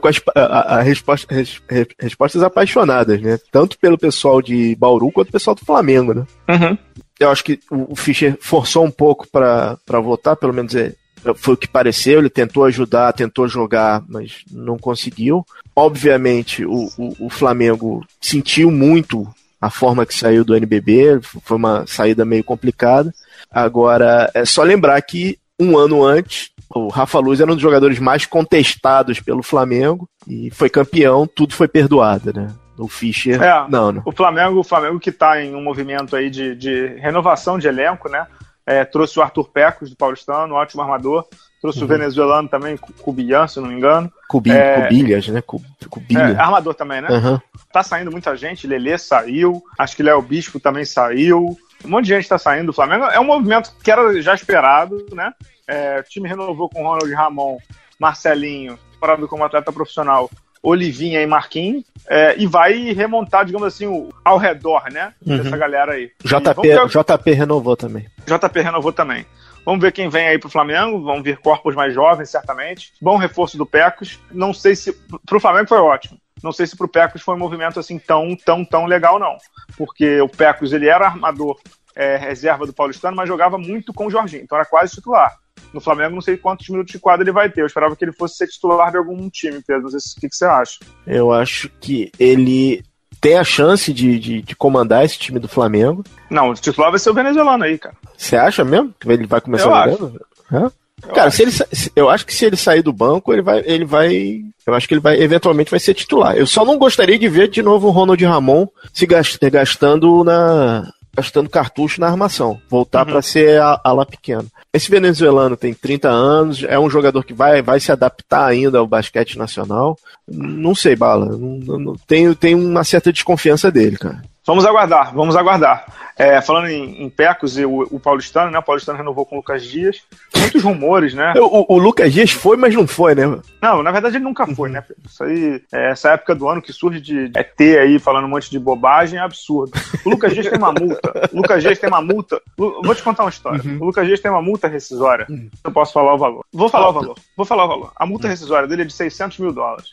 com 0.00 0.08
as 0.08 0.20
a, 0.34 0.76
a 0.76 0.82
resposta, 0.82 1.32
res, 1.34 1.60
respostas 1.98 2.42
apaixonadas, 2.42 3.20
né? 3.20 3.38
Tanto 3.50 3.78
pelo 3.78 3.98
pessoal 3.98 4.40
de 4.40 4.74
Bauru 4.76 5.10
quanto 5.10 5.28
pelo 5.28 5.40
pessoal 5.40 5.54
do 5.54 5.64
Flamengo, 5.64 6.14
né? 6.14 6.26
Uhum. 6.48 6.78
Eu 7.18 7.30
acho 7.30 7.42
que 7.42 7.58
o 7.70 7.96
Fischer 7.96 8.36
forçou 8.40 8.84
um 8.84 8.90
pouco 8.90 9.26
para 9.28 9.76
votar, 10.00 10.36
pelo 10.36 10.54
menos 10.54 10.74
é, 10.74 10.94
foi 11.34 11.54
o 11.54 11.56
que 11.56 11.68
pareceu. 11.68 12.20
Ele 12.20 12.30
tentou 12.30 12.64
ajudar, 12.64 13.12
tentou 13.12 13.48
jogar, 13.48 14.02
mas 14.08 14.44
não 14.50 14.78
conseguiu. 14.78 15.44
Obviamente, 15.74 16.64
o, 16.64 16.88
o, 16.96 17.26
o 17.26 17.30
Flamengo 17.30 18.04
sentiu 18.20 18.70
muito 18.70 19.26
a 19.60 19.70
forma 19.70 20.06
que 20.06 20.14
saiu 20.14 20.44
do 20.44 20.54
NBB, 20.54 21.20
foi 21.22 21.56
uma 21.56 21.86
saída 21.86 22.24
meio 22.24 22.44
complicada. 22.44 23.12
Agora, 23.50 24.30
é 24.34 24.44
só 24.44 24.62
lembrar 24.62 25.00
que 25.02 25.38
um 25.58 25.76
ano 25.76 26.04
antes, 26.04 26.50
o 26.72 26.88
Rafa 26.88 27.18
Luz 27.18 27.40
era 27.40 27.50
um 27.50 27.54
dos 27.54 27.62
jogadores 27.62 27.98
mais 27.98 28.24
contestados 28.24 29.20
pelo 29.20 29.42
Flamengo 29.42 30.08
e 30.26 30.50
foi 30.50 30.68
campeão, 30.68 31.26
tudo 31.26 31.54
foi 31.54 31.66
perdoado, 31.66 32.32
né? 32.32 32.54
O 32.78 32.86
Fischer, 32.86 33.42
é, 33.42 33.66
não, 33.68 33.90
não. 33.90 34.02
O 34.04 34.12
Flamengo, 34.12 34.60
o 34.60 34.64
Flamengo 34.64 35.00
que 35.00 35.10
está 35.10 35.42
em 35.42 35.52
um 35.52 35.62
movimento 35.62 36.14
aí 36.14 36.30
de, 36.30 36.54
de 36.54 36.86
renovação 36.98 37.58
de 37.58 37.66
elenco, 37.66 38.08
né? 38.08 38.24
É, 38.64 38.84
trouxe 38.84 39.18
o 39.18 39.22
Arthur 39.22 39.48
Pecos 39.48 39.90
do 39.90 39.96
Paulistano, 39.96 40.54
um 40.54 40.56
ótimo 40.56 40.82
armador. 40.82 41.26
Trouxe 41.60 41.80
uhum. 41.80 41.84
o 41.86 41.88
venezuelano 41.88 42.48
também, 42.48 42.76
Cubilhan, 42.76 43.48
se 43.48 43.58
não 43.58 43.68
me 43.68 43.74
engano. 43.74 44.12
Cubi, 44.28 44.52
é, 44.52 44.82
Cubilhas, 44.82 45.26
né? 45.28 45.42
Cubilha. 45.42 46.20
É, 46.20 46.40
armador 46.40 46.74
também, 46.74 47.00
né? 47.00 47.08
Uhum. 47.10 47.38
Tá 47.72 47.82
saindo 47.82 48.12
muita 48.12 48.36
gente, 48.36 48.66
Lelê 48.66 48.96
saiu, 48.96 49.62
acho 49.76 49.96
que 49.96 50.02
Léo 50.02 50.22
Bispo 50.22 50.60
também 50.60 50.84
saiu. 50.84 51.58
Um 51.84 51.88
monte 51.88 52.04
de 52.04 52.14
gente 52.14 52.22
está 52.22 52.38
saindo 52.38 52.66
do 52.66 52.72
Flamengo. 52.72 53.04
É 53.06 53.18
um 53.18 53.24
movimento 53.24 53.72
que 53.82 53.90
era 53.90 54.20
já 54.22 54.34
esperado, 54.34 55.04
né? 55.12 55.32
É, 55.66 56.00
o 56.00 56.02
time 56.04 56.28
renovou 56.28 56.68
com 56.68 56.82
Ronald 56.82 57.12
Ramon, 57.12 57.58
Marcelinho, 57.98 58.78
parado 59.00 59.26
como 59.28 59.44
atleta 59.44 59.72
profissional, 59.72 60.30
Olivinha 60.62 61.20
e 61.20 61.26
Marquinhos, 61.26 61.84
é, 62.08 62.34
e 62.38 62.46
vai 62.46 62.92
remontar, 62.92 63.44
digamos 63.44 63.66
assim, 63.66 63.86
o, 63.86 64.08
ao 64.24 64.38
redor, 64.38 64.84
né? 64.92 65.12
Uhum. 65.26 65.38
Dessa 65.38 65.56
galera 65.56 65.92
aí. 65.92 66.10
JP, 66.24 66.88
JP 66.88 67.32
renovou 67.32 67.76
também. 67.76 68.06
JP 68.26 68.60
renovou 68.60 68.92
também. 68.92 69.26
Vamos 69.68 69.82
ver 69.82 69.92
quem 69.92 70.08
vem 70.08 70.26
aí 70.26 70.38
pro 70.38 70.48
Flamengo. 70.48 71.02
Vão 71.02 71.22
vir 71.22 71.36
corpos 71.36 71.74
mais 71.74 71.92
jovens, 71.92 72.30
certamente. 72.30 72.90
Bom 73.02 73.18
reforço 73.18 73.58
do 73.58 73.66
Pecos. 73.66 74.18
Não 74.32 74.54
sei 74.54 74.74
se. 74.74 74.94
Pro 75.26 75.38
Flamengo 75.38 75.68
foi 75.68 75.76
ótimo. 75.76 76.18
Não 76.42 76.52
sei 76.52 76.66
se 76.66 76.74
pro 76.74 76.88
Pecos 76.88 77.20
foi 77.20 77.34
um 77.34 77.38
movimento 77.38 77.78
assim 77.78 77.98
tão, 77.98 78.34
tão, 78.34 78.64
tão 78.64 78.86
legal, 78.86 79.18
não. 79.18 79.36
Porque 79.76 80.22
o 80.22 80.28
Pecos 80.28 80.72
ele 80.72 80.88
era 80.88 81.08
armador 81.08 81.60
é, 81.94 82.16
reserva 82.16 82.64
do 82.64 82.72
Paulistano, 82.72 83.14
mas 83.14 83.28
jogava 83.28 83.58
muito 83.58 83.92
com 83.92 84.06
o 84.06 84.10
Jorginho. 84.10 84.42
Então 84.42 84.56
era 84.56 84.66
quase 84.66 84.94
titular. 84.94 85.36
No 85.74 85.82
Flamengo, 85.82 86.14
não 86.14 86.22
sei 86.22 86.38
quantos 86.38 86.66
minutos 86.70 86.92
de 86.92 86.98
quadra 86.98 87.22
ele 87.22 87.30
vai 87.30 87.50
ter. 87.50 87.60
Eu 87.60 87.66
esperava 87.66 87.94
que 87.94 88.02
ele 88.02 88.12
fosse 88.12 88.38
ser 88.38 88.46
titular 88.46 88.90
de 88.90 88.96
algum 88.96 89.28
time, 89.28 89.62
Pedro. 89.66 89.82
Não 89.82 89.90
sei 89.90 89.98
o 89.98 90.20
que, 90.22 90.30
que 90.30 90.34
você 90.34 90.46
acha. 90.46 90.78
Eu 91.06 91.30
acho 91.30 91.68
que 91.78 92.10
ele 92.18 92.82
tem 93.20 93.36
a 93.36 93.44
chance 93.44 93.92
de, 93.92 94.18
de, 94.18 94.42
de, 94.42 94.56
comandar 94.56 95.04
esse 95.04 95.18
time 95.18 95.38
do 95.38 95.48
Flamengo. 95.48 96.04
Não, 96.30 96.50
o 96.50 96.54
titular 96.54 96.90
vai 96.90 96.98
ser 96.98 97.10
o 97.10 97.14
venezuelano 97.14 97.64
aí, 97.64 97.78
cara. 97.78 97.94
Você 98.16 98.36
acha 98.36 98.64
mesmo 98.64 98.94
que 98.98 99.10
ele 99.10 99.26
vai 99.26 99.40
começar 99.40 99.86
Eu 99.88 99.92
jogando? 99.92 100.20
Acho. 100.50 100.72
Cara, 101.14 101.30
se 101.30 101.42
ele, 101.42 101.52
eu 101.94 102.10
acho 102.10 102.26
que 102.26 102.34
se 102.34 102.44
ele 102.44 102.56
sair 102.56 102.82
do 102.82 102.92
banco, 102.92 103.32
ele 103.32 103.42
vai, 103.42 103.62
ele 103.64 103.84
vai, 103.84 104.40
eu 104.66 104.74
acho 104.74 104.88
que 104.88 104.94
ele 104.94 105.00
vai, 105.00 105.20
eventualmente 105.20 105.70
vai 105.70 105.78
ser 105.78 105.94
titular. 105.94 106.36
Eu 106.36 106.46
só 106.46 106.64
não 106.64 106.76
gostaria 106.76 107.18
de 107.18 107.28
ver 107.28 107.48
de 107.48 107.62
novo 107.62 107.86
o 107.86 107.90
Ronald 107.92 108.20
Ramon 108.24 108.66
se 108.92 109.06
gas- 109.06 109.38
gastando 109.40 110.24
na, 110.24 110.90
gastando 111.18 111.50
cartucho 111.50 112.00
na 112.00 112.06
armação, 112.06 112.60
voltar 112.70 113.04
pra 113.04 113.20
ser 113.20 113.60
a, 113.60 113.80
ala 113.82 114.06
pequena. 114.06 114.44
Esse 114.72 114.88
venezuelano 114.88 115.56
tem 115.56 115.74
30 115.74 116.08
anos, 116.08 116.62
é 116.62 116.78
um 116.78 116.88
jogador 116.88 117.24
que 117.24 117.34
vai, 117.34 117.60
vai 117.60 117.80
se 117.80 117.90
adaptar 117.90 118.46
ainda 118.46 118.78
ao 118.78 118.86
basquete 118.86 119.36
nacional. 119.36 119.98
Não 120.28 120.76
sei, 120.76 120.94
Bala, 120.94 121.26
não, 121.26 121.78
não- 121.78 121.96
tenho, 122.06 122.36
tenho 122.36 122.56
uma 122.58 122.84
certa 122.84 123.12
desconfiança 123.12 123.68
dele, 123.70 123.96
cara. 123.96 124.22
Vamos 124.48 124.64
aguardar, 124.64 125.14
vamos 125.14 125.36
aguardar. 125.36 125.84
É, 126.16 126.40
falando 126.40 126.68
em, 126.68 127.04
em 127.04 127.08
Pecos 127.10 127.56
e 127.58 127.64
o, 127.66 127.82
o 127.92 128.00
Paulistano, 128.00 128.50
né? 128.50 128.58
O 128.58 128.62
Paulistano 128.62 128.96
renovou 128.98 129.24
com 129.26 129.36
o 129.36 129.38
Lucas 129.38 129.62
Dias. 129.62 130.00
Muitos 130.36 130.64
rumores, 130.64 131.12
né? 131.14 131.32
O, 131.36 131.74
o 131.74 131.78
Lucas 131.78 132.12
Dias 132.12 132.30
foi, 132.32 132.56
mas 132.56 132.74
não 132.74 132.86
foi, 132.88 133.14
né? 133.14 133.22
Não, 133.62 133.82
na 133.84 133.92
verdade 133.92 134.16
ele 134.16 134.24
nunca 134.24 134.44
foi, 134.46 134.68
né? 134.70 134.80
Pedro? 134.80 135.02
Isso 135.06 135.22
aí, 135.22 135.62
é, 135.70 135.90
essa 135.90 136.10
época 136.12 136.34
do 136.34 136.48
ano 136.48 136.60
que 136.62 136.72
surge 136.72 136.98
de 137.00 137.30
ET 137.36 137.60
aí 137.60 137.98
falando 138.00 138.24
um 138.24 138.28
monte 138.28 138.50
de 138.50 138.58
bobagem 138.58 139.18
é 139.18 139.22
absurdo. 139.22 139.70
O 140.04 140.10
Lucas 140.10 140.32
Dias 140.32 140.48
tem 140.48 140.58
uma 140.58 140.72
multa. 140.72 141.28
O 141.32 141.36
Lucas 141.36 141.62
Dias 141.62 141.78
tem 141.78 141.88
uma 141.88 142.00
multa. 142.02 142.40
Lu- 142.58 142.80
Vou 142.82 142.94
te 142.94 143.02
contar 143.02 143.22
uma 143.24 143.30
história. 143.30 143.60
O 143.80 143.84
Lucas 143.84 144.06
Dias 144.06 144.18
tem 144.18 144.30
uma 144.30 144.42
multa 144.42 144.66
rescisória. 144.66 145.26
Eu 145.62 145.70
posso 145.70 145.92
falar 145.92 146.14
o 146.14 146.18
valor. 146.18 146.44
Vou 146.52 146.68
falar 146.70 146.88
o 146.88 146.92
valor. 146.94 147.16
Vou 147.36 147.46
falar 147.46 147.64
o 147.66 147.68
valor. 147.68 147.92
A 147.94 148.06
multa 148.06 148.26
rescisória 148.26 148.66
dele 148.66 148.82
é 148.82 148.86
de 148.86 148.92
600 148.94 149.38
mil 149.38 149.52
dólares. 149.52 149.90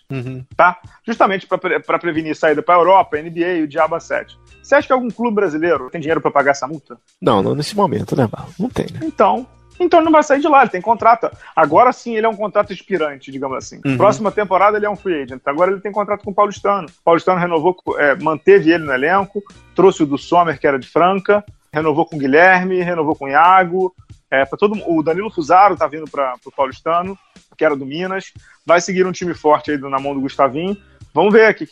Tá? 0.58 0.80
Justamente 1.06 1.46
para 1.46 2.00
prevenir 2.00 2.36
saída 2.36 2.64
para 2.64 2.74
Europa, 2.80 3.18
NBA 3.22 3.54
e 3.58 3.62
o 3.64 3.68
Diaba 3.68 4.00
7. 4.00 4.36
Você 4.62 4.76
acha 4.76 4.88
que 4.88 4.94
algum 4.94 5.10
clube 5.10 5.36
brasileiro 5.36 5.90
tem 5.90 6.02
dinheiro 6.02 6.22
para 6.22 6.32
pagar 6.32 6.52
essa 6.52 6.68
multa? 6.68 6.98
Não, 7.22 7.44
não 7.44 7.56
nesse 7.56 7.76
momento, 7.76 8.16
né? 8.16 8.28
Não 8.60 8.70
tem, 8.70 8.88
né? 8.92 9.02
Então, 9.04 9.48
então 9.80 10.00
ele 10.00 10.06
não 10.06 10.12
vai 10.12 10.24
sair 10.24 10.40
de 10.40 10.48
lá, 10.48 10.62
ele 10.62 10.72
tem 10.72 10.82
contrato. 10.82 11.30
Agora 11.56 11.92
sim 11.92 12.16
ele 12.16 12.26
é 12.26 12.30
um 12.30 12.36
contrato 12.36 12.72
expirante, 12.72 13.32
digamos 13.32 13.58
assim. 13.58 13.80
Uhum. 13.86 13.98
Próxima 13.98 14.32
temporada 14.32 14.78
ele 14.78 14.86
é 14.86 14.90
um 14.90 14.96
free 14.96 15.22
agent. 15.22 15.42
Agora 15.46 15.72
ele 15.72 15.82
tem 15.82 15.92
contrato 15.92 16.24
com 16.24 16.32
o 16.32 16.36
Paulistano. 16.36 16.88
O 16.88 17.04
Paulistano 17.04 17.40
renovou, 17.40 17.76
é, 17.98 18.16
manteve 18.16 18.72
ele 18.72 18.86
no 18.86 18.94
elenco, 18.94 19.44
trouxe 19.76 20.04
o 20.04 20.06
do 20.06 20.18
Sommer, 20.18 20.60
que 20.60 20.68
era 20.68 20.80
de 20.80 20.88
Franca, 20.88 21.44
renovou 21.72 22.06
com 22.06 22.16
o 22.16 22.20
Guilherme, 22.20 22.82
renovou 22.82 23.16
com 23.16 23.26
o 23.26 23.30
Iago. 23.30 23.94
É, 24.32 24.46
todo, 24.46 24.76
o 24.88 25.04
Danilo 25.04 25.30
Fusaro 25.30 25.78
tá 25.78 25.88
vindo 25.88 26.10
para 26.10 26.36
o 26.46 26.52
Paulistano, 26.52 27.18
que 27.58 27.64
era 27.64 27.76
do 27.76 27.86
Minas. 27.86 28.32
Vai 28.66 28.82
seguir 28.82 29.06
um 29.06 29.12
time 29.12 29.34
forte 29.34 29.72
aí 29.72 29.78
na 29.78 30.00
mão 30.00 30.14
do 30.14 30.22
Gustavinho. 30.22 30.76
Vamos 31.16 31.32
ver 31.34 31.46
aqui 31.46 31.66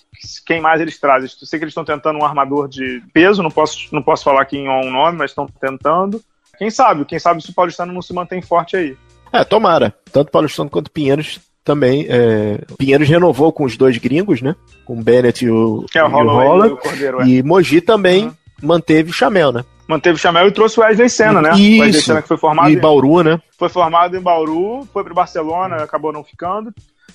quem 0.45 0.61
mais 0.61 0.79
eles 0.79 0.97
trazem. 0.97 1.29
Eu 1.29 1.45
sei 1.45 1.59
que 1.59 1.65
eles 1.65 1.73
estão 1.73 1.83
tentando 1.83 2.17
um 2.17 2.25
armador 2.25 2.67
de 2.69 3.03
peso, 3.13 3.43
não 3.43 3.51
posso, 3.51 3.77
não 3.91 4.01
posso 4.01 4.23
falar 4.23 4.41
aqui 4.41 4.57
em 4.57 4.69
um 4.69 4.89
nome, 4.89 5.17
mas 5.17 5.31
estão 5.31 5.45
tentando. 5.59 6.21
Quem 6.57 6.69
sabe? 6.71 7.03
Quem 7.03 7.19
sabe 7.19 7.43
se 7.43 7.49
o 7.49 7.53
Paulistano 7.53 7.91
não 7.91 8.01
se 8.01 8.13
mantém 8.13 8.41
forte 8.41 8.77
aí. 8.77 8.95
É, 9.33 9.43
tomara. 9.43 9.93
Tanto 10.13 10.31
Paulistano 10.31 10.69
quanto 10.69 10.89
Pinheiros 10.89 11.41
também. 11.63 12.05
É... 12.07 12.59
Pinheiros 12.77 13.09
renovou 13.09 13.51
com 13.51 13.65
os 13.65 13.75
dois 13.75 13.97
gringos, 13.97 14.41
né? 14.41 14.55
Com 14.85 14.93
o 14.97 15.03
Bennett 15.03 15.43
e 15.43 15.49
o, 15.51 15.85
Que 15.91 15.99
é 15.99 16.03
o 16.05 16.07
Holland. 16.07 16.73
o 16.73 16.77
Cordeiro. 16.77 17.21
é. 17.21 17.25
E 17.25 17.43
Mogi 17.43 17.81
também 17.81 18.27
Uhum. 18.27 18.33
manteve 18.61 19.09
o 19.09 19.13
Chamel, 19.13 19.51
né? 19.51 19.65
Manteve 19.89 20.15
o 20.15 20.19
Chamel 20.19 20.47
e 20.47 20.51
trouxe 20.51 20.79
o 20.79 20.83
Wesley 20.83 21.09
Senna, 21.09 21.41
né? 21.41 21.49
O 21.49 21.53
Wesley 21.53 21.89
Isso. 21.89 22.01
Senna 22.03 22.21
que 22.21 22.27
foi 22.29 22.37
formado, 22.37 22.69
E 22.69 22.73
em, 22.75 22.79
Bauru, 22.79 23.21
né? 23.23 23.41
foi 23.59 23.67
formado 23.67 24.15
em 24.15 24.21
Bauru, 24.21 24.87
foi 24.93 25.03
para 25.03 25.13
Barcelona, 25.13 25.83
acabou 25.83 26.13
não 26.13 26.23
ficando. 26.23 26.73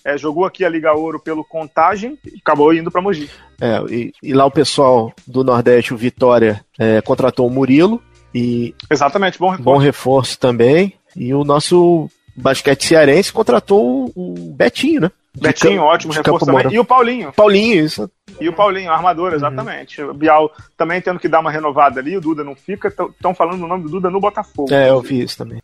É, 0.09 0.17
jogou 0.17 0.45
aqui 0.47 0.65
a 0.65 0.69
Liga 0.69 0.93
Ouro 0.95 1.21
pelo 1.21 1.45
Contagem 1.45 2.19
e 2.25 2.39
acabou 2.41 2.73
indo 2.73 2.91
para 2.91 3.03
Mogi. 3.03 3.29
É, 3.61 3.79
e, 3.93 4.13
e 4.23 4.33
lá 4.33 4.47
o 4.47 4.51
pessoal 4.51 5.13
do 5.27 5.45
Nordeste, 5.45 5.93
o 5.93 5.97
Vitória, 5.99 6.65
é, 6.79 7.01
contratou 7.03 7.47
o 7.47 7.51
Murilo. 7.51 8.03
E 8.35 8.75
Exatamente, 8.91 9.39
bom 9.39 9.51
reforço. 9.51 9.65
bom 9.65 9.77
reforço 9.77 10.39
também. 10.39 10.95
E 11.17 11.35
o 11.35 11.45
nosso 11.45 12.09
basquete 12.35 12.87
cearense 12.87 13.33
contratou 13.33 14.11
o 14.15 14.55
Betinho, 14.57 15.01
né? 15.03 15.11
De 15.35 15.41
Betinho, 15.43 15.73
Campo- 15.81 15.85
ótimo 15.93 16.13
reforço 16.13 16.47
também. 16.47 16.73
E 16.73 16.79
o 16.79 16.85
Paulinho. 16.85 17.33
Paulinho, 17.33 17.85
isso. 17.85 18.11
E 18.41 18.49
o 18.49 18.53
Paulinho, 18.53 18.93
armador, 18.93 19.35
exatamente. 19.35 20.01
O 20.03 20.15
Bial 20.15 20.53
também 20.77 21.01
tendo 21.01 21.19
que 21.19 21.29
dar 21.29 21.41
uma 21.41 21.51
renovada 21.51 21.99
ali, 21.99 22.17
o 22.17 22.21
Duda 22.21 22.45
não 22.45 22.55
fica. 22.55 22.89
Estão 22.89 23.35
falando 23.35 23.65
o 23.65 23.67
nome 23.67 23.85
do 23.85 23.91
Duda 23.91 24.11
no 24.11 24.21
Botafogo. 24.21 24.73
É, 24.73 24.91
eu 24.91 25.01
vi 25.01 25.23
isso 25.23 25.39
também. 25.39 25.61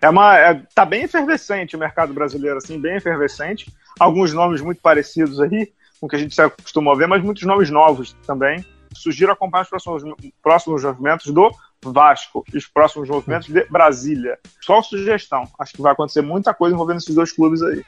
É 0.00 0.08
uma, 0.08 0.36
é, 0.36 0.62
tá 0.74 0.84
bem 0.84 1.04
efervescente 1.04 1.76
o 1.76 1.78
mercado 1.78 2.12
brasileiro, 2.12 2.58
assim, 2.58 2.80
bem 2.80 2.96
efervescente. 2.96 3.72
Alguns 3.98 4.32
nomes 4.32 4.60
muito 4.60 4.80
parecidos 4.80 5.40
aí, 5.40 5.72
com 6.00 6.06
o 6.06 6.08
que 6.08 6.16
a 6.16 6.18
gente 6.18 6.34
se 6.34 6.42
acostumou 6.42 6.92
a 6.92 6.96
ver, 6.96 7.06
mas 7.06 7.22
muitos 7.22 7.44
nomes 7.44 7.70
novos 7.70 8.16
também. 8.26 8.64
Sugiro 8.94 9.30
acompanhar 9.30 9.62
os 9.62 9.68
próximos, 9.68 10.02
próximos 10.42 10.82
movimentos 10.82 11.32
do 11.32 11.50
Vasco 11.84 12.44
e 12.52 12.56
os 12.56 12.66
próximos 12.66 13.08
movimentos 13.08 13.48
de 13.48 13.64
Brasília. 13.70 14.38
Só 14.60 14.82
sugestão. 14.82 15.44
Acho 15.58 15.74
que 15.74 15.82
vai 15.82 15.92
acontecer 15.92 16.22
muita 16.22 16.54
coisa 16.54 16.74
envolvendo 16.74 16.98
esses 16.98 17.14
dois 17.14 17.32
clubes 17.32 17.62
aí. 17.62 17.84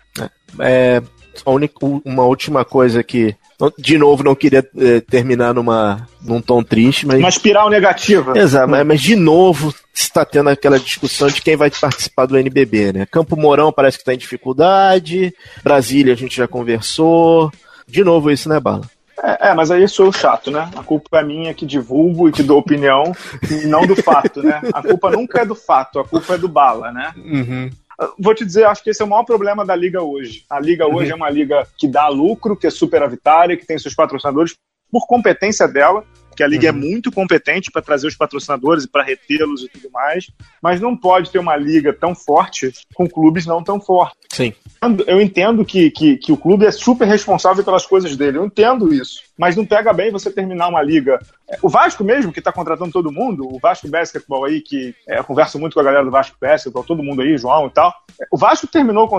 É, 0.60 1.02
única, 1.46 1.74
uma 2.04 2.24
última 2.24 2.64
coisa 2.64 3.02
que. 3.02 3.34
De 3.76 3.98
novo, 3.98 4.22
não 4.22 4.36
queria 4.36 4.64
eh, 4.78 5.00
terminar 5.00 5.52
numa, 5.52 6.06
num 6.22 6.40
tom 6.40 6.62
triste, 6.62 7.06
mas. 7.06 7.18
Uma 7.18 7.28
espiral 7.28 7.68
negativa. 7.68 8.38
Exato, 8.38 8.70
mas, 8.70 8.86
mas 8.86 9.00
de 9.00 9.16
novo 9.16 9.74
está 9.92 10.24
tendo 10.24 10.48
aquela 10.48 10.78
discussão 10.78 11.28
de 11.28 11.42
quem 11.42 11.56
vai 11.56 11.70
participar 11.70 12.26
do 12.26 12.38
NBB, 12.38 12.92
né? 12.92 13.06
Campo 13.06 13.36
Mourão 13.36 13.72
parece 13.72 13.96
que 13.96 14.02
está 14.02 14.14
em 14.14 14.18
dificuldade, 14.18 15.34
Brasília 15.62 16.12
a 16.12 16.16
gente 16.16 16.36
já 16.36 16.46
conversou. 16.46 17.50
De 17.86 18.04
novo 18.04 18.30
isso, 18.30 18.48
né, 18.48 18.60
Bala? 18.60 18.82
É, 19.22 19.48
é, 19.48 19.54
mas 19.54 19.70
aí 19.70 19.86
sou 19.88 20.06
eu 20.06 20.12
chato, 20.12 20.50
né? 20.50 20.70
A 20.76 20.82
culpa 20.82 21.18
é 21.18 21.24
minha 21.24 21.52
que 21.52 21.66
divulgo 21.66 22.28
e 22.28 22.32
que 22.32 22.42
dou 22.42 22.58
opinião, 22.58 23.12
e 23.50 23.66
não 23.66 23.86
do 23.86 23.96
fato, 23.96 24.42
né? 24.42 24.60
A 24.72 24.82
culpa 24.82 25.10
nunca 25.10 25.40
é 25.40 25.44
do 25.44 25.54
fato, 25.54 25.98
a 25.98 26.04
culpa 26.04 26.34
é 26.34 26.38
do 26.38 26.48
bala, 26.48 26.92
né? 26.92 27.12
Vou 28.18 28.34
te 28.34 28.44
dizer, 28.44 28.64
acho 28.64 28.82
que 28.82 28.90
esse 28.90 29.02
é 29.02 29.04
o 29.04 29.08
maior 29.08 29.24
problema 29.24 29.64
da 29.64 29.74
liga 29.74 30.00
hoje. 30.02 30.44
A 30.48 30.60
liga 30.60 30.86
hoje 30.86 31.10
é 31.10 31.14
uma 31.14 31.28
liga 31.28 31.66
que 31.76 31.88
dá 31.88 32.06
lucro, 32.08 32.56
que 32.56 32.66
é 32.66 32.70
superavitária, 32.70 33.56
que 33.56 33.66
tem 33.66 33.78
seus 33.78 33.94
patrocinadores 33.94 34.54
por 34.90 35.06
competência 35.06 35.66
dela, 35.66 36.04
que 36.38 36.42
a 36.44 36.46
liga 36.46 36.68
é 36.68 36.72
muito 36.72 37.10
competente 37.10 37.68
para 37.68 37.82
trazer 37.82 38.06
os 38.06 38.14
patrocinadores 38.14 38.84
e 38.84 38.88
para 38.88 39.02
retê-los 39.02 39.64
e 39.64 39.68
tudo 39.68 39.90
mais, 39.90 40.30
mas 40.62 40.80
não 40.80 40.96
pode 40.96 41.32
ter 41.32 41.40
uma 41.40 41.56
liga 41.56 41.92
tão 41.92 42.14
forte 42.14 42.72
com 42.94 43.08
clubes 43.08 43.44
não 43.44 43.60
tão 43.60 43.80
fortes. 43.80 44.16
Sim. 44.30 44.54
Eu 45.08 45.20
entendo 45.20 45.64
que, 45.64 45.90
que, 45.90 46.16
que 46.16 46.30
o 46.30 46.36
clube 46.36 46.64
é 46.64 46.70
super 46.70 47.08
responsável 47.08 47.64
pelas 47.64 47.84
coisas 47.84 48.14
dele, 48.14 48.38
eu 48.38 48.44
entendo 48.44 48.94
isso. 48.94 49.20
Mas 49.36 49.56
não 49.56 49.66
pega 49.66 49.92
bem 49.92 50.12
você 50.12 50.30
terminar 50.30 50.68
uma 50.68 50.80
liga. 50.80 51.18
O 51.60 51.68
Vasco 51.68 52.04
mesmo, 52.04 52.32
que 52.32 52.38
está 52.38 52.52
contratando 52.52 52.92
todo 52.92 53.10
mundo, 53.10 53.52
o 53.52 53.58
Vasco 53.58 53.88
Basketball 53.88 54.44
aí, 54.44 54.60
que 54.60 54.94
é, 55.08 55.18
eu 55.18 55.24
converso 55.24 55.58
muito 55.58 55.74
com 55.74 55.80
a 55.80 55.84
galera 55.84 56.04
do 56.04 56.10
Vasco 56.12 56.36
Basketball, 56.40 56.84
todo 56.84 57.02
mundo 57.02 57.20
aí, 57.20 57.36
João 57.36 57.66
e 57.66 57.70
tal. 57.70 57.92
O 58.30 58.38
Vasco 58.38 58.68
terminou 58.68 59.10